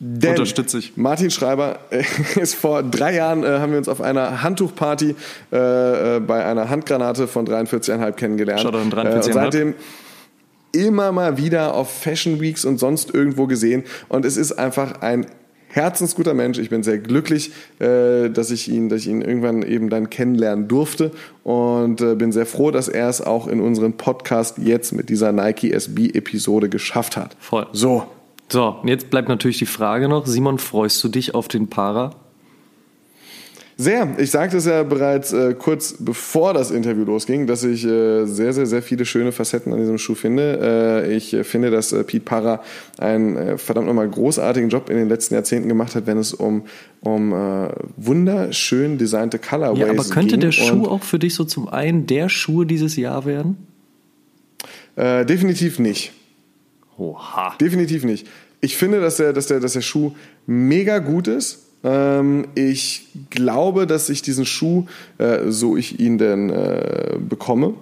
Denn 0.00 0.30
Unterstütze 0.30 0.78
ich. 0.78 0.96
Martin 0.96 1.30
Schreiber 1.30 1.78
äh, 1.90 2.02
ist 2.40 2.56
vor 2.56 2.82
drei 2.82 3.14
Jahren, 3.14 3.42
äh, 3.42 3.58
haben 3.58 3.72
wir 3.72 3.78
uns 3.78 3.88
auf 3.88 4.00
einer 4.00 4.42
Handtuchparty 4.42 5.14
äh, 5.52 6.16
äh, 6.16 6.20
bei 6.20 6.44
einer 6.44 6.68
Handgranate 6.68 7.26
von 7.28 7.46
43,5 7.46 8.12
kennengelernt. 8.12 8.60
Shoutout 8.60 8.78
an 8.78 9.06
Äh, 9.06 9.10
43,5. 9.10 9.14
und 9.14 9.32
seitdem 9.32 9.74
immer 10.72 11.12
mal 11.12 11.38
wieder 11.38 11.74
auf 11.74 12.02
Fashion 12.02 12.40
Weeks 12.40 12.64
und 12.64 12.78
sonst 12.78 13.14
irgendwo 13.14 13.46
gesehen. 13.46 13.84
Und 14.08 14.24
es 14.24 14.36
ist 14.36 14.52
einfach 14.52 15.00
ein 15.00 15.26
herzensguter 15.74 16.34
Mensch. 16.34 16.58
Ich 16.58 16.70
bin 16.70 16.82
sehr 16.82 16.98
glücklich, 16.98 17.52
äh, 17.80 18.30
dass 18.30 18.50
ich 18.50 18.70
ihn, 18.70 18.88
dass 18.88 19.02
ich 19.02 19.08
ihn 19.08 19.22
irgendwann 19.22 19.62
eben 19.62 19.90
dann 19.90 20.08
kennenlernen 20.08 20.68
durfte 20.68 21.10
und 21.42 22.00
äh, 22.00 22.14
bin 22.14 22.32
sehr 22.32 22.46
froh, 22.46 22.70
dass 22.70 22.88
er 22.88 23.08
es 23.08 23.20
auch 23.20 23.48
in 23.48 23.60
unserem 23.60 23.94
Podcast 23.94 24.58
jetzt 24.58 24.92
mit 24.92 25.08
dieser 25.08 25.32
Nike 25.32 25.72
SB 25.72 26.10
Episode 26.10 26.68
geschafft 26.68 27.16
hat. 27.16 27.36
Voll. 27.40 27.66
So, 27.72 28.04
So, 28.48 28.76
jetzt 28.84 29.10
bleibt 29.10 29.28
natürlich 29.28 29.58
die 29.58 29.66
Frage 29.66 30.08
noch, 30.08 30.26
Simon, 30.26 30.58
freust 30.58 31.02
du 31.02 31.08
dich 31.08 31.34
auf 31.34 31.48
den 31.48 31.68
Para? 31.68 32.10
Sehr. 33.76 34.08
Ich 34.18 34.30
sagte 34.30 34.58
es 34.58 34.66
ja 34.66 34.84
bereits 34.84 35.32
äh, 35.32 35.54
kurz 35.58 35.96
bevor 35.98 36.54
das 36.54 36.70
Interview 36.70 37.04
losging, 37.04 37.48
dass 37.48 37.64
ich 37.64 37.84
äh, 37.84 38.24
sehr, 38.24 38.52
sehr, 38.52 38.66
sehr 38.66 38.82
viele 38.82 39.04
schöne 39.04 39.32
Facetten 39.32 39.72
an 39.72 39.80
diesem 39.80 39.98
Schuh 39.98 40.14
finde. 40.14 41.04
Äh, 41.08 41.16
ich 41.16 41.34
äh, 41.34 41.42
finde, 41.42 41.72
dass 41.72 41.92
äh, 41.92 42.04
Pete 42.04 42.24
Parra 42.24 42.62
einen 42.98 43.36
äh, 43.36 43.58
verdammt 43.58 43.88
nochmal 43.88 44.08
großartigen 44.08 44.68
Job 44.70 44.90
in 44.90 44.96
den 44.96 45.08
letzten 45.08 45.34
Jahrzehnten 45.34 45.68
gemacht 45.68 45.96
hat, 45.96 46.06
wenn 46.06 46.18
es 46.18 46.32
um, 46.32 46.62
um 47.00 47.32
wunderschön 47.96 48.96
designte 48.96 49.38
Colorways 49.38 49.78
Ja, 49.78 49.90
aber 49.90 50.04
könnte 50.04 50.32
ging. 50.32 50.40
der 50.40 50.52
Schuh 50.52 50.84
Und, 50.84 50.88
auch 50.88 51.02
für 51.02 51.18
dich 51.18 51.34
so 51.34 51.44
zum 51.44 51.68
einen 51.68 52.06
der 52.06 52.28
Schuh 52.28 52.64
dieses 52.64 52.96
Jahr 52.96 53.24
werden? 53.26 53.56
Definitiv 54.96 55.80
nicht. 55.80 56.12
Oha. 56.96 57.56
Definitiv 57.60 58.04
nicht. 58.04 58.26
Ich 58.60 58.76
finde, 58.76 59.00
dass 59.00 59.16
der, 59.16 59.32
dass 59.32 59.48
der, 59.48 59.60
dass 59.60 59.72
der 59.74 59.80
Schuh 59.82 60.12
mega 60.46 60.98
gut 61.00 61.28
ist. 61.28 61.63
Ähm, 61.84 62.48
ich 62.54 63.08
glaube, 63.30 63.86
dass 63.86 64.08
ich 64.08 64.22
diesen 64.22 64.46
Schuh, 64.46 64.86
äh, 65.18 65.50
so 65.50 65.76
ich 65.76 66.00
ihn 66.00 66.18
denn 66.18 66.50
äh, 66.50 67.16
bekomme, 67.20 67.74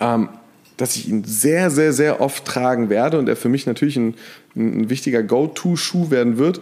ähm, 0.00 0.30
dass 0.76 0.96
ich 0.96 1.08
ihn 1.08 1.24
sehr, 1.24 1.70
sehr, 1.70 1.92
sehr 1.92 2.20
oft 2.20 2.44
tragen 2.44 2.90
werde 2.90 3.18
und 3.18 3.28
er 3.28 3.36
für 3.36 3.48
mich 3.48 3.66
natürlich 3.66 3.96
ein, 3.96 4.14
ein 4.54 4.90
wichtiger 4.90 5.22
Go-To-Schuh 5.22 6.10
werden 6.10 6.38
wird. 6.38 6.60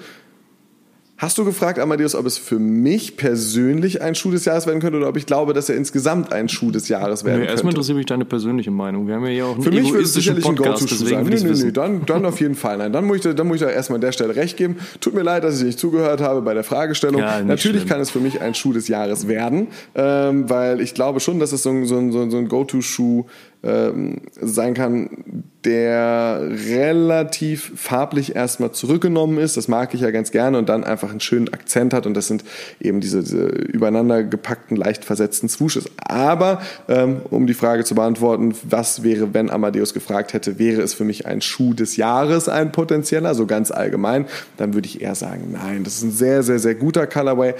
Hast 1.16 1.38
du 1.38 1.44
gefragt, 1.44 1.78
Amadeus, 1.78 2.16
ob 2.16 2.26
es 2.26 2.38
für 2.38 2.58
mich 2.58 3.16
persönlich 3.16 4.02
ein 4.02 4.16
Schuh 4.16 4.32
des 4.32 4.44
Jahres 4.46 4.66
werden 4.66 4.80
könnte 4.80 4.98
oder 4.98 5.08
ob 5.08 5.16
ich 5.16 5.26
glaube, 5.26 5.52
dass 5.52 5.68
er 5.68 5.76
insgesamt 5.76 6.32
ein 6.32 6.48
Schuh 6.48 6.72
des 6.72 6.88
Jahres 6.88 7.22
werden 7.24 7.42
Nee, 7.42 7.46
erstmal 7.46 7.70
könnte? 7.70 7.76
interessiert 7.76 7.96
mich 7.98 8.06
deine 8.06 8.24
persönliche 8.24 8.72
Meinung. 8.72 9.06
Wir 9.06 9.14
haben 9.14 9.24
ja 9.26 9.30
hier 9.30 9.46
auch 9.46 9.54
einen 9.54 9.62
Für 9.62 9.70
mich 9.70 9.92
würde 9.92 10.02
es 10.02 10.12
sicherlich 10.12 10.44
ein 10.44 10.56
Go-To-Schuh 10.56 10.86
sein. 11.06 11.24
Nee, 11.24 11.36
nee, 11.40 11.52
nee, 11.52 11.70
dann, 11.70 12.04
dann 12.04 12.26
auf 12.26 12.40
jeden 12.40 12.56
Fall. 12.56 12.78
Nein, 12.78 12.92
dann 12.92 13.04
muss 13.04 13.18
ich, 13.18 13.22
da- 13.22 13.32
dann 13.32 13.46
muss 13.46 13.56
ich 13.58 13.62
da 13.62 13.70
erstmal 13.70 13.98
an 13.98 14.00
der 14.00 14.10
Stelle 14.10 14.34
recht 14.34 14.56
geben. 14.56 14.76
Tut 15.00 15.14
mir 15.14 15.22
leid, 15.22 15.44
dass 15.44 15.58
ich 15.60 15.64
nicht 15.64 15.78
zugehört 15.78 16.20
habe 16.20 16.42
bei 16.42 16.52
der 16.52 16.64
Fragestellung. 16.64 17.20
Ja, 17.20 17.40
Natürlich 17.44 17.82
schlimm. 17.82 17.88
kann 17.88 18.00
es 18.00 18.10
für 18.10 18.20
mich 18.20 18.40
ein 18.40 18.54
Schuh 18.56 18.72
des 18.72 18.88
Jahres 18.88 19.28
werden, 19.28 19.68
ähm, 19.94 20.50
weil 20.50 20.80
ich 20.80 20.94
glaube 20.94 21.20
schon, 21.20 21.38
dass 21.38 21.52
es 21.52 21.62
so 21.62 21.70
ein, 21.70 21.86
so 21.86 21.96
ein, 21.96 22.10
so 22.10 22.22
ein, 22.22 22.32
so 22.32 22.38
ein 22.38 22.48
Go-To-Schuh 22.48 23.24
ähm, 23.62 24.16
sein 24.40 24.74
kann, 24.74 25.43
der 25.64 26.42
relativ 26.68 27.72
farblich 27.76 28.36
erstmal 28.36 28.72
zurückgenommen 28.72 29.38
ist. 29.38 29.56
Das 29.56 29.68
mag 29.68 29.94
ich 29.94 30.02
ja 30.02 30.10
ganz 30.10 30.30
gerne 30.30 30.58
und 30.58 30.68
dann 30.68 30.84
einfach 30.84 31.10
einen 31.10 31.20
schönen 31.20 31.52
Akzent 31.52 31.94
hat 31.94 32.06
und 32.06 32.14
das 32.14 32.26
sind 32.26 32.44
eben 32.80 33.00
diese, 33.00 33.22
diese 33.22 33.46
übereinander 33.46 34.22
gepackten, 34.24 34.76
leicht 34.76 35.04
versetzten 35.04 35.48
Swooshes. 35.48 35.86
Aber 35.98 36.60
ähm, 36.88 37.22
um 37.30 37.46
die 37.46 37.54
Frage 37.54 37.84
zu 37.84 37.94
beantworten, 37.94 38.54
was 38.62 39.02
wäre, 39.02 39.32
wenn 39.32 39.50
Amadeus 39.50 39.94
gefragt 39.94 40.32
hätte, 40.32 40.58
wäre 40.58 40.82
es 40.82 40.94
für 40.94 41.04
mich 41.04 41.26
ein 41.26 41.40
Schuh 41.40 41.74
des 41.74 41.96
Jahres 41.96 42.48
ein 42.48 42.72
potenzieller, 42.72 43.34
so 43.34 43.46
ganz 43.46 43.70
allgemein, 43.70 44.26
dann 44.56 44.74
würde 44.74 44.86
ich 44.86 45.00
eher 45.00 45.14
sagen, 45.14 45.52
nein, 45.52 45.84
das 45.84 45.96
ist 45.96 46.02
ein 46.02 46.12
sehr, 46.12 46.42
sehr, 46.42 46.58
sehr 46.58 46.74
guter 46.74 47.06
Colorway, 47.06 47.54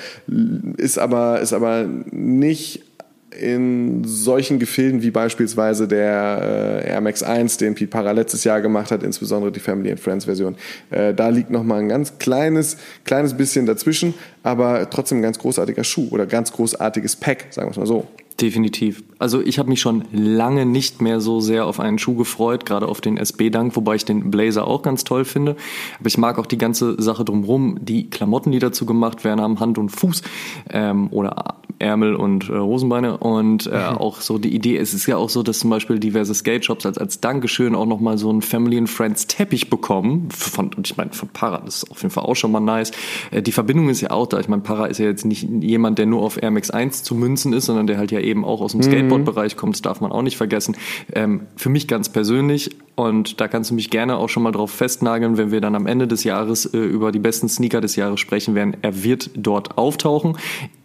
ist 0.77 0.99
aber, 0.99 1.41
ist 1.41 1.53
aber 1.53 1.87
nicht 2.11 2.94
in 3.41 4.03
solchen 4.05 4.59
Gefilden 4.59 5.03
wie 5.03 5.11
beispielsweise 5.11 5.89
der 5.89 6.83
äh, 6.85 6.91
Air 6.91 7.01
Max 7.01 7.23
1, 7.23 7.57
den 7.57 7.75
Pete 7.75 7.91
Parra 7.91 8.13
letztes 8.13 8.45
Jahr 8.45 8.61
gemacht 8.61 8.91
hat, 8.91 9.03
insbesondere 9.03 9.53
die 9.53 9.61
Family 9.61 9.91
and 9.91 10.01
Friends 10.01 10.25
Version. 10.25 10.57
Äh, 10.91 11.15
da 11.15 11.29
liegt 11.29 11.51
noch 11.51 11.63
mal 11.63 11.81
ein 11.81 11.89
ganz 11.89 12.19
kleines, 12.19 12.77
kleines 13.05 13.35
bisschen 13.35 13.67
dazwischen, 13.67 14.15
aber 14.43 14.89
trotzdem 14.91 15.19
ein 15.19 15.23
ganz 15.23 15.39
großartiger 15.39 15.85
Schuh 15.85 16.09
oder 16.11 16.27
ganz 16.27 16.53
großartiges 16.53 17.17
Pack, 17.17 17.47
sagen 17.51 17.69
wir 17.69 17.73
es 17.73 17.77
mal 17.79 17.87
so. 17.87 18.07
Definitiv. 18.41 19.05
Also 19.21 19.41
ich 19.41 19.61
habe 19.61 19.69
mich 19.69 19.81
schon 19.81 20.05
lange 20.11 20.67
nicht 20.67 21.01
mehr 21.01 21.21
so 21.21 21.39
sehr 21.39 21.67
auf 21.67 21.79
einen 21.79 22.01
Schuh 22.01 22.17
gefreut, 22.17 22.67
gerade 22.67 22.89
auf 22.89 23.01
den 23.01 23.17
SB-Dank, 23.17 23.77
wobei 23.77 23.95
ich 23.95 24.05
den 24.05 24.33
Blazer 24.33 24.67
auch 24.67 24.83
ganz 24.83 25.05
toll 25.05 25.25
finde. 25.25 25.57
Aber 26.01 26.09
ich 26.09 26.19
mag 26.19 26.39
auch 26.41 26.47
die 26.47 26.59
ganze 26.59 27.01
Sache 27.01 27.25
drumherum, 27.25 27.79
die 27.81 28.11
Klamotten, 28.11 28.51
die 28.51 28.59
dazu 28.59 28.87
gemacht 28.87 29.23
werden, 29.23 29.41
haben 29.41 29.61
Hand 29.61 29.79
und 29.79 29.91
Fuß 29.91 30.23
ähm, 30.71 31.09
oder 31.13 31.59
Ärmel 31.79 32.15
und 32.15 32.49
äh, 32.49 32.59
Hosenbeine 32.59 33.19
und 33.19 33.67
äh, 33.67 33.75
auch 33.75 34.21
so 34.21 34.39
die 34.39 34.55
Idee, 34.55 34.77
es 34.77 34.95
ist 34.95 35.07
ja 35.07 35.17
auch 35.17 35.29
so, 35.29 35.43
dass 35.43 35.59
zum 35.59 35.71
Beispiel 35.71 35.99
diverse 35.99 36.35
Skate-Shops 36.35 36.87
als, 36.87 36.99
als 36.99 37.21
Dankeschön 37.21 37.75
auch 37.75 37.87
nochmal 37.87 38.17
so 38.19 38.31
einen 38.31 38.43
Family 38.43 38.79
and 38.79 38.89
Friends 38.89 39.27
Teppich 39.27 39.71
bekommen. 39.71 40.29
Von, 40.31 40.73
und 40.75 40.87
ich 40.87 40.97
meine, 40.97 41.13
von 41.13 41.29
Para, 41.29 41.61
das 41.65 41.83
ist 41.83 41.91
auf 41.91 42.03
jeden 42.03 42.13
Fall 42.13 42.25
auch 42.25 42.37
schon 42.37 42.53
mal 42.53 42.61
nice. 42.61 42.93
Äh, 43.31 43.43
die 43.43 43.53
Verbindung 43.53 43.89
ist 43.89 44.01
ja 44.01 44.11
auch 44.11 44.27
da. 44.27 44.41
Ich 44.41 44.49
meine, 44.49 44.63
Para 44.63 44.87
ist 44.87 44.99
ja 44.99 45.07
jetzt 45.07 45.25
nicht 45.25 45.49
jemand, 45.61 45.99
der 45.99 46.07
nur 46.07 46.23
auf 46.23 46.43
Air 46.43 46.51
Max 46.51 46.71
1 46.71 47.03
zu 47.03 47.15
münzen 47.15 47.53
ist, 47.53 47.67
sondern 47.67 47.87
der 47.87 47.99
halt 47.99 48.13
ja 48.13 48.21
eben 48.25 48.45
auch 48.45 48.61
aus 48.61 48.73
dem 48.73 48.83
Skateboard-Bereich 48.83 49.57
kommt. 49.57 49.75
Das 49.75 49.83
darf 49.83 50.01
man 50.01 50.13
auch 50.13 50.23
nicht 50.23 50.37
vergessen. 50.37 50.77
Ähm, 51.13 51.43
für 51.57 51.69
mich 51.69 51.89
ganz 51.89 52.09
persönlich 52.09 52.71
und 52.97 53.41
da 53.41 53.49
kannst 53.49 53.71
du 53.71 53.75
mich 53.75 53.91
gerne 53.91 54.17
auch 54.17 54.29
schon 54.29 54.43
mal 54.43 54.53
drauf 54.53 54.71
festnageln, 54.71 55.37
wenn 55.37 55.51
wir 55.51 55.61
dann 55.61 55.75
am 55.75 55.87
Ende 55.87 56.07
des 56.07 56.25
Jahres 56.25 56.67
äh, 56.67 56.79
über 56.79 57.13
die 57.13 57.19
besten 57.19 57.49
Sneaker 57.49 57.81
des 57.81 57.97
Jahres 57.97 58.21
sprechen 58.21 58.55
werden. 58.55 58.77
Er 58.83 59.03
wird 59.03 59.31
dort 59.35 59.79
auftauchen. 59.79 60.37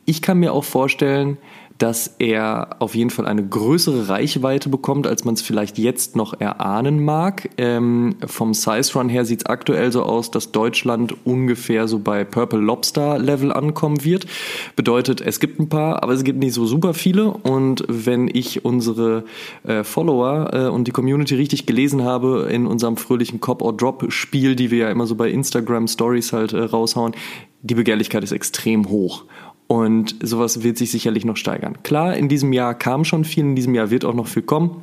Ich 0.05 0.21
kann 0.21 0.39
mir 0.39 0.53
auch 0.53 0.63
vorstellen, 0.63 1.37
dass 1.79 2.15
er 2.19 2.75
auf 2.79 2.93
jeden 2.93 3.09
Fall 3.09 3.25
eine 3.25 3.45
größere 3.45 4.09
Reichweite 4.09 4.67
bekommt, 4.67 5.07
als 5.07 5.23
man 5.23 5.33
es 5.33 5.41
vielleicht 5.41 5.77
jetzt 5.77 6.15
noch 6.15 6.39
erahnen 6.39 7.03
mag. 7.03 7.49
Ähm, 7.57 8.17
vom 8.25 8.53
Size 8.53 8.93
Run 8.93 9.07
her 9.07 9.23
sieht 9.23 9.39
es 9.39 9.45
aktuell 9.45 9.91
so 9.91 10.03
aus, 10.03 10.29
dass 10.29 10.51
Deutschland 10.51 11.15
ungefähr 11.25 11.87
so 11.87 11.99
bei 11.99 12.25
Purple 12.25 12.59
Lobster 12.59 13.17
Level 13.17 13.53
ankommen 13.53 14.03
wird. 14.03 14.27
Bedeutet, 14.75 15.21
es 15.21 15.39
gibt 15.39 15.59
ein 15.59 15.69
paar, 15.69 16.03
aber 16.03 16.11
es 16.11 16.25
gibt 16.25 16.39
nicht 16.39 16.53
so 16.53 16.65
super 16.65 16.93
viele. 16.93 17.31
Und 17.31 17.85
wenn 17.87 18.29
ich 18.31 18.65
unsere 18.65 19.23
äh, 19.63 19.85
Follower 19.85 20.53
äh, 20.53 20.67
und 20.67 20.85
die 20.85 20.91
Community 20.91 21.35
richtig 21.35 21.65
gelesen 21.65 22.03
habe 22.03 22.49
in 22.51 22.67
unserem 22.67 22.97
fröhlichen 22.97 23.39
Cop 23.39 23.61
or 23.61 23.75
Drop 23.75 24.11
Spiel, 24.11 24.57
die 24.57 24.69
wir 24.69 24.79
ja 24.79 24.91
immer 24.91 25.07
so 25.07 25.15
bei 25.15 25.29
Instagram 25.29 25.87
Stories 25.87 26.33
halt 26.33 26.51
äh, 26.51 26.59
raushauen, 26.59 27.13
die 27.61 27.75
Begehrlichkeit 27.75 28.23
ist 28.23 28.31
extrem 28.31 28.89
hoch. 28.89 29.25
Und 29.71 30.15
sowas 30.23 30.63
wird 30.63 30.79
sich 30.79 30.89
sicherlich 30.89 31.25
noch 31.25 31.37
steigern. 31.37 31.83
Klar, 31.83 32.17
in 32.17 32.27
diesem 32.27 32.53
Jahr 32.53 32.73
kam 32.73 33.05
schon 33.05 33.23
viel, 33.23 33.43
in 33.43 33.55
diesem 33.55 33.75
Jahr 33.75 33.91
wird 33.91 34.03
auch 34.03 34.15
noch 34.15 34.25
viel 34.25 34.41
kommen. 34.41 34.81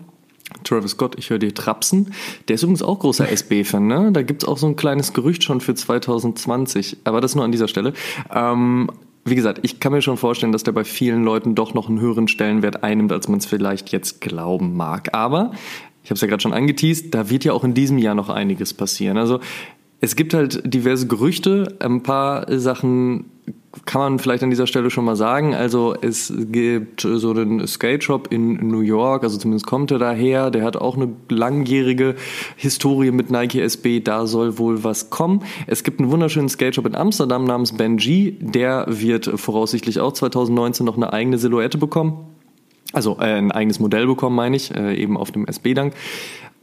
Travis 0.63 0.93
Scott, 0.93 1.17
ich 1.19 1.29
höre 1.29 1.41
dir 1.41 1.53
trapsen. 1.53 2.13
Der 2.47 2.55
ist 2.55 2.63
übrigens 2.63 2.85
auch 2.85 3.01
großer 3.01 3.29
SB-Fan, 3.29 3.85
ne? 3.85 4.13
Da 4.13 4.23
gibt's 4.23 4.45
auch 4.45 4.59
so 4.59 4.69
ein 4.69 4.77
kleines 4.77 5.13
Gerücht 5.13 5.43
schon 5.43 5.61
für 5.61 5.75
2020. 5.75 6.99
Aber 7.03 7.21
das 7.21 7.35
nur 7.35 7.45
an 7.45 7.51
dieser 7.51 7.67
Stelle. 7.67 7.95
Ähm, 8.33 8.89
wie 9.25 9.35
gesagt, 9.35 9.59
ich 9.63 9.81
kann 9.81 9.91
mir 9.91 10.03
schon 10.03 10.19
vorstellen, 10.19 10.53
dass 10.53 10.63
der 10.63 10.71
bei 10.71 10.85
vielen 10.85 11.25
Leuten 11.25 11.57
doch 11.57 11.75
noch 11.75 11.89
einen 11.89 11.99
höheren 11.99 12.29
Stellenwert 12.29 12.85
einnimmt, 12.85 13.11
als 13.11 13.27
man 13.27 13.41
es 13.41 13.47
vielleicht 13.47 13.91
jetzt 13.91 14.21
glauben 14.21 14.77
mag. 14.77 15.13
Aber, 15.15 15.51
ich 16.05 16.11
habe 16.11 16.15
es 16.15 16.21
ja 16.21 16.29
gerade 16.29 16.43
schon 16.43 16.53
angeteased, 16.53 17.13
da 17.13 17.29
wird 17.29 17.45
ja 17.45 17.55
auch 17.55 17.65
in 17.65 17.75
diesem 17.75 17.99
Jahr 17.99 18.15
noch 18.15 18.29
einiges 18.29 18.73
passieren. 18.73 19.19
Also 19.19 19.41
es 20.01 20.15
gibt 20.15 20.33
halt 20.33 20.63
diverse 20.65 21.09
Gerüchte, 21.09 21.75
ein 21.81 22.05
paar 22.05 22.47
Sachen 22.61 23.25
kann 23.85 24.01
man 24.01 24.19
vielleicht 24.19 24.43
an 24.43 24.51
dieser 24.51 24.66
Stelle 24.66 24.90
schon 24.90 25.05
mal 25.05 25.16
sagen. 25.16 25.55
Also 25.55 25.94
es 26.01 26.32
gibt 26.36 27.03
so 27.03 27.31
einen 27.31 27.66
Skate 27.66 28.05
Shop 28.05 28.28
in 28.32 28.69
New 28.69 28.81
York, 28.81 29.23
also 29.23 29.39
zumindest 29.39 29.66
kommt 29.66 29.90
er 29.90 29.98
daher. 29.98 30.51
Der 30.51 30.65
hat 30.65 30.77
auch 30.77 30.97
eine 30.97 31.12
langjährige 31.28 32.15
Historie 32.57 33.11
mit 33.11 33.31
Nike 33.31 33.61
SB. 33.61 34.01
Da 34.01 34.27
soll 34.27 34.59
wohl 34.59 34.85
was 34.85 35.11
kommen. 35.11 35.43
Es 35.66 35.85
gibt 35.85 36.01
einen 36.01 36.11
wunderschönen 36.11 36.48
Skate 36.48 36.74
Shop 36.74 36.86
in 36.86 36.94
Amsterdam 36.94 37.44
namens 37.44 37.73
Benji. 37.73 38.39
Der 38.40 38.86
wird 38.89 39.31
voraussichtlich 39.35 40.01
auch 40.01 40.12
2019 40.12 40.86
noch 40.86 40.97
eine 40.97 41.12
eigene 41.12 41.39
Silhouette 41.39 41.78
bekommen. 41.78 42.36
Also 42.93 43.19
äh, 43.19 43.24
ein 43.24 43.53
eigenes 43.53 43.81
Modell 43.81 44.07
bekommen, 44.07 44.36
meine 44.36 44.57
ich, 44.57 44.74
äh, 44.74 44.94
eben 44.94 45.16
auf 45.16 45.31
dem 45.31 45.47
SB-Dank. 45.47 45.93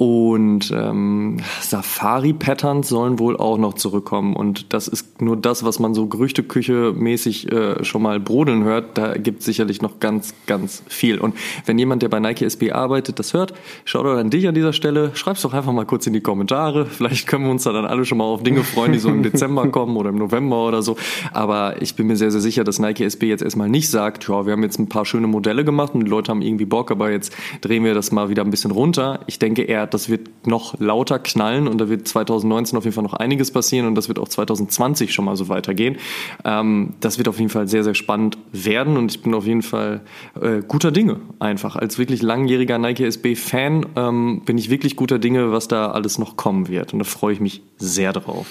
Und 0.03 0.69
ähm, 0.75 1.37
Safari-Patterns 1.61 2.89
sollen 2.89 3.19
wohl 3.19 3.37
auch 3.37 3.57
noch 3.57 3.75
zurückkommen. 3.75 4.35
Und 4.35 4.73
das 4.73 4.89
ist 4.89 5.21
nur 5.21 5.37
das, 5.37 5.63
was 5.63 5.79
man 5.79 5.93
so 5.93 6.07
Gerüchteküche-mäßig 6.07 7.49
äh, 7.49 7.85
schon 7.85 8.01
mal 8.01 8.19
brodeln 8.19 8.65
hört. 8.65 8.97
Da 8.97 9.13
gibt 9.13 9.43
sicherlich 9.43 9.81
noch 9.81 10.01
ganz, 10.01 10.33
ganz 10.45 10.83
viel. 10.89 11.19
Und 11.19 11.35
wenn 11.65 11.79
jemand, 11.79 12.01
der 12.01 12.09
bei 12.09 12.19
Nike 12.19 12.41
SB 12.41 12.73
arbeitet, 12.73 13.17
das 13.17 13.33
hört, 13.33 13.53
schaut 13.85 14.05
doch 14.05 14.17
an 14.17 14.29
dich 14.29 14.45
an 14.45 14.53
dieser 14.53 14.73
Stelle. 14.73 15.11
Schreib's 15.13 15.41
doch 15.41 15.53
einfach 15.53 15.71
mal 15.71 15.85
kurz 15.85 16.05
in 16.05 16.11
die 16.11 16.19
Kommentare. 16.19 16.85
Vielleicht 16.85 17.25
können 17.25 17.45
wir 17.45 17.51
uns 17.51 17.63
da 17.63 17.71
dann 17.71 17.85
alle 17.85 18.03
schon 18.03 18.17
mal 18.17 18.25
auf 18.25 18.43
Dinge 18.43 18.65
freuen, 18.65 18.91
die 18.91 18.99
so 18.99 19.07
im 19.07 19.23
Dezember 19.23 19.65
kommen 19.69 19.95
oder 19.95 20.09
im 20.09 20.17
November 20.17 20.67
oder 20.67 20.81
so. 20.81 20.97
Aber 21.31 21.81
ich 21.81 21.95
bin 21.95 22.07
mir 22.07 22.17
sehr, 22.17 22.31
sehr 22.31 22.41
sicher, 22.41 22.65
dass 22.65 22.77
Nike 22.77 23.05
SB 23.05 23.27
jetzt 23.27 23.41
erstmal 23.41 23.69
nicht 23.69 23.89
sagt, 23.89 24.27
ja, 24.27 24.45
wir 24.45 24.51
haben 24.51 24.63
jetzt 24.63 24.79
ein 24.79 24.89
paar 24.89 25.05
schöne 25.05 25.27
Modelle 25.27 25.63
gemacht 25.63 25.93
und 25.93 26.01
die 26.03 26.09
Leute 26.09 26.29
haben 26.29 26.41
irgendwie 26.41 26.65
Bock, 26.65 26.91
aber 26.91 27.09
jetzt 27.09 27.33
drehen 27.61 27.85
wir 27.85 27.93
das 27.93 28.11
mal 28.11 28.27
wieder 28.27 28.43
ein 28.43 28.51
bisschen 28.51 28.71
runter. 28.71 29.21
Ich 29.27 29.39
denke 29.39 29.61
eher, 29.61 29.87
das 29.93 30.09
wird 30.09 30.47
noch 30.47 30.79
lauter 30.79 31.19
knallen 31.19 31.67
und 31.67 31.79
da 31.79 31.89
wird 31.89 32.07
2019 32.07 32.77
auf 32.77 32.83
jeden 32.83 32.93
Fall 32.93 33.03
noch 33.03 33.13
einiges 33.13 33.51
passieren 33.51 33.87
und 33.87 33.95
das 33.95 34.07
wird 34.07 34.19
auch 34.19 34.27
2020 34.27 35.13
schon 35.13 35.25
mal 35.25 35.35
so 35.35 35.49
weitergehen. 35.49 35.97
Ähm, 36.43 36.93
das 36.99 37.17
wird 37.17 37.27
auf 37.27 37.39
jeden 37.39 37.49
Fall 37.49 37.67
sehr, 37.67 37.83
sehr 37.83 37.95
spannend 37.95 38.37
werden 38.51 38.97
und 38.97 39.11
ich 39.11 39.21
bin 39.21 39.33
auf 39.33 39.45
jeden 39.45 39.61
Fall 39.61 40.01
äh, 40.41 40.61
guter 40.67 40.91
Dinge 40.91 41.19
einfach. 41.39 41.75
Als 41.75 41.97
wirklich 41.97 42.21
langjähriger 42.21 42.77
Nike 42.77 43.05
SB-Fan 43.05 43.85
ähm, 43.95 44.41
bin 44.45 44.57
ich 44.57 44.69
wirklich 44.69 44.95
guter 44.95 45.19
Dinge, 45.19 45.51
was 45.51 45.67
da 45.67 45.91
alles 45.91 46.17
noch 46.17 46.35
kommen 46.35 46.67
wird 46.67 46.93
und 46.93 46.99
da 46.99 47.05
freue 47.05 47.33
ich 47.33 47.39
mich 47.39 47.61
sehr 47.77 48.13
drauf. 48.13 48.47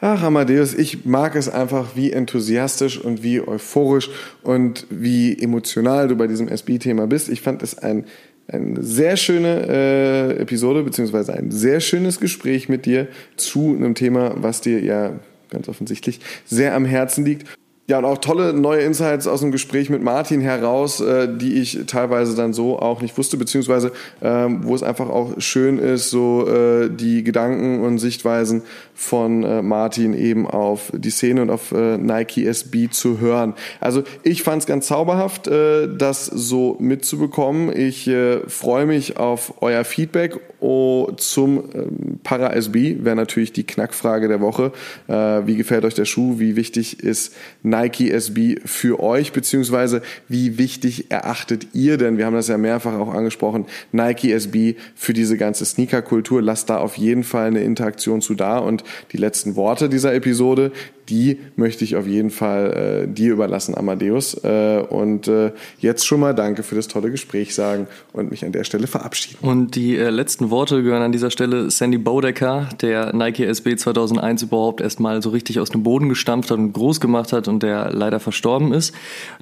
Ach, 0.00 0.22
Amadeus, 0.22 0.74
ich 0.74 1.06
mag 1.06 1.34
es 1.34 1.48
einfach, 1.48 1.96
wie 1.96 2.12
enthusiastisch 2.12 3.00
und 3.00 3.24
wie 3.24 3.40
euphorisch 3.40 4.10
und 4.44 4.86
wie 4.90 5.36
emotional 5.36 6.06
du 6.06 6.14
bei 6.14 6.28
diesem 6.28 6.46
SB-Thema 6.46 7.08
bist. 7.08 7.28
Ich 7.28 7.40
fand 7.40 7.64
es 7.64 7.76
ein 7.76 8.04
eine 8.50 8.82
sehr 8.82 9.16
schöne 9.16 9.66
äh, 9.68 10.40
Episode, 10.40 10.82
beziehungsweise 10.82 11.34
ein 11.34 11.50
sehr 11.50 11.80
schönes 11.80 12.18
Gespräch 12.18 12.68
mit 12.68 12.86
dir 12.86 13.08
zu 13.36 13.74
einem 13.76 13.94
Thema, 13.94 14.34
was 14.36 14.60
dir 14.60 14.82
ja 14.82 15.12
ganz 15.50 15.68
offensichtlich 15.68 16.20
sehr 16.46 16.74
am 16.74 16.84
Herzen 16.84 17.24
liegt. 17.24 17.46
Ja, 17.90 17.96
und 17.96 18.04
auch 18.04 18.18
tolle 18.18 18.52
neue 18.52 18.82
Insights 18.82 19.26
aus 19.26 19.40
dem 19.40 19.50
Gespräch 19.50 19.88
mit 19.88 20.02
Martin 20.02 20.42
heraus, 20.42 21.00
äh, 21.00 21.26
die 21.26 21.54
ich 21.54 21.86
teilweise 21.86 22.36
dann 22.36 22.52
so 22.52 22.78
auch 22.78 23.00
nicht 23.00 23.16
wusste, 23.16 23.38
beziehungsweise 23.38 23.92
ähm, 24.20 24.60
wo 24.64 24.74
es 24.74 24.82
einfach 24.82 25.08
auch 25.08 25.40
schön 25.40 25.78
ist, 25.78 26.10
so 26.10 26.46
äh, 26.46 26.90
die 26.90 27.24
Gedanken 27.24 27.82
und 27.82 27.96
Sichtweisen 27.96 28.60
von 28.94 29.42
äh, 29.42 29.62
Martin 29.62 30.12
eben 30.12 30.46
auf 30.46 30.92
die 30.94 31.08
Szene 31.08 31.40
und 31.40 31.48
auf 31.48 31.72
äh, 31.72 31.96
Nike 31.96 32.44
SB 32.44 32.90
zu 32.90 33.20
hören. 33.20 33.54
Also 33.80 34.02
ich 34.22 34.42
fand 34.42 34.60
es 34.60 34.66
ganz 34.66 34.86
zauberhaft, 34.86 35.46
äh, 35.46 35.88
das 35.88 36.26
so 36.26 36.76
mitzubekommen. 36.80 37.74
Ich 37.74 38.06
äh, 38.06 38.40
freue 38.48 38.84
mich 38.84 39.16
auf 39.16 39.62
euer 39.62 39.84
Feedback 39.84 40.38
oh, 40.60 41.10
zum 41.16 41.64
ähm, 41.74 42.20
Para 42.22 42.52
SB, 42.52 43.04
wäre 43.04 43.16
natürlich 43.16 43.52
die 43.52 43.64
Knackfrage 43.64 44.28
der 44.28 44.40
Woche. 44.40 44.72
Äh, 45.06 45.12
wie 45.12 45.56
gefällt 45.56 45.84
euch 45.84 45.94
der 45.94 46.04
Schuh? 46.04 46.38
Wie 46.38 46.56
wichtig 46.56 47.02
ist 47.02 47.34
Nike 47.62 48.10
SB 48.10 48.56
für 48.64 49.00
euch, 49.00 49.32
beziehungsweise 49.32 50.02
wie 50.28 50.58
wichtig 50.58 51.10
erachtet 51.10 51.68
ihr 51.74 51.96
denn, 51.96 52.18
wir 52.18 52.26
haben 52.26 52.34
das 52.34 52.48
ja 52.48 52.58
mehrfach 52.58 52.94
auch 52.94 53.14
angesprochen, 53.14 53.66
Nike 53.92 54.32
SB 54.32 54.76
für 54.94 55.12
diese 55.12 55.36
ganze 55.36 55.64
Sneaker-Kultur. 55.64 56.42
Lasst 56.42 56.70
da 56.70 56.78
auf 56.78 56.96
jeden 56.96 57.24
Fall 57.24 57.48
eine 57.48 57.60
Interaktion 57.60 58.20
zu 58.20 58.34
da 58.34 58.58
und 58.58 58.84
die 59.12 59.16
letzten 59.16 59.56
Worte 59.56 59.88
dieser 59.88 60.14
Episode, 60.14 60.72
die 61.08 61.38
möchte 61.56 61.84
ich 61.84 61.96
auf 61.96 62.06
jeden 62.06 62.30
Fall 62.30 63.06
äh, 63.06 63.12
dir 63.12 63.32
überlassen, 63.32 63.76
Amadeus. 63.76 64.34
Äh, 64.44 64.84
und 64.88 65.28
äh, 65.28 65.52
jetzt 65.78 66.06
schon 66.06 66.20
mal 66.20 66.34
danke 66.34 66.62
für 66.62 66.74
das 66.74 66.88
tolle 66.88 67.10
Gespräch 67.10 67.54
sagen 67.54 67.86
und 68.12 68.30
mich 68.30 68.44
an 68.44 68.52
der 68.52 68.64
Stelle 68.64 68.86
verabschieden. 68.86 69.38
Und 69.42 69.74
die 69.74 69.96
äh, 69.96 70.10
letzten 70.10 70.50
Worte 70.50 70.82
gehören 70.82 71.02
an 71.02 71.12
dieser 71.12 71.30
Stelle 71.30 71.70
Sandy 71.70 71.98
Bodecker, 71.98 72.68
der 72.80 73.14
Nike 73.14 73.44
SB 73.44 73.76
2001 73.76 74.42
überhaupt 74.42 74.80
erstmal 74.80 75.22
so 75.22 75.30
richtig 75.30 75.60
aus 75.60 75.70
dem 75.70 75.82
Boden 75.82 76.08
gestampft 76.08 76.50
hat 76.50 76.58
und 76.58 76.72
groß 76.72 77.00
gemacht 77.00 77.32
hat 77.32 77.48
und 77.48 77.62
der 77.62 77.90
leider 77.92 78.20
verstorben 78.20 78.72
ist. 78.72 78.94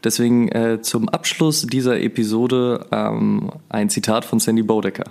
Deswegen 0.04 0.48
äh, 0.48 0.80
zum 0.80 1.08
Abschluss 1.08 1.62
dieser 1.62 2.00
Episode 2.00 2.86
ähm, 2.92 3.50
ein 3.68 3.90
Zitat 3.90 4.24
von 4.24 4.40
Sandy 4.40 4.62
Bodecker. 4.62 5.10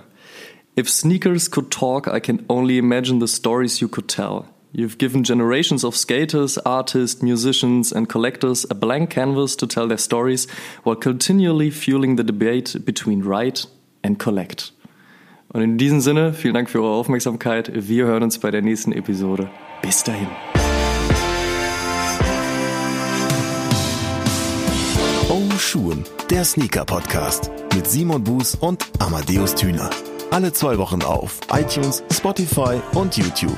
If 0.78 0.90
sneakers 0.90 1.50
could 1.50 1.70
talk, 1.70 2.06
I 2.06 2.20
can 2.20 2.44
only 2.48 2.76
imagine 2.76 3.18
the 3.18 3.32
stories 3.32 3.80
you 3.80 3.88
could 3.88 4.08
tell. 4.08 4.44
You've 4.76 4.98
given 4.98 5.24
generations 5.24 5.84
of 5.84 5.96
skaters, 5.96 6.58
artists, 6.58 7.22
musicians, 7.22 7.94
and 7.94 8.10
collectors 8.10 8.66
a 8.68 8.74
blank 8.74 9.08
canvas 9.08 9.56
to 9.56 9.66
tell 9.66 9.88
their 9.88 9.96
stories 9.96 10.46
while 10.82 10.96
continually 10.96 11.70
fueling 11.70 12.16
the 12.16 12.22
debate 12.22 12.84
between 12.84 13.22
right 13.22 13.64
and 14.04 14.18
collect. 14.18 14.72
Und 15.48 15.62
in 15.62 15.78
diesem 15.78 16.02
Sinne, 16.02 16.34
vielen 16.34 16.52
Dank 16.52 16.68
für 16.68 16.82
eure 16.82 16.92
Aufmerksamkeit. 16.92 17.70
Wir 17.74 18.04
hören 18.04 18.22
uns 18.22 18.38
bei 18.38 18.50
der 18.50 18.60
nächsten 18.60 18.92
Episode. 18.92 19.48
Bis 19.80 20.04
dahin. 20.04 20.28
Oh 25.30 25.58
Schuhen, 25.58 26.04
der 26.28 26.44
Sneaker-Podcast 26.44 27.50
mit 27.74 27.86
Simon 27.86 28.22
Buß 28.22 28.56
und 28.56 28.84
Amadeus 28.98 29.54
Thüner. 29.54 29.88
Alle 30.30 30.52
zwei 30.52 30.76
Wochen 30.76 31.00
auf 31.00 31.40
iTunes, 31.50 32.04
Spotify 32.12 32.78
und 32.92 33.16
YouTube. 33.16 33.56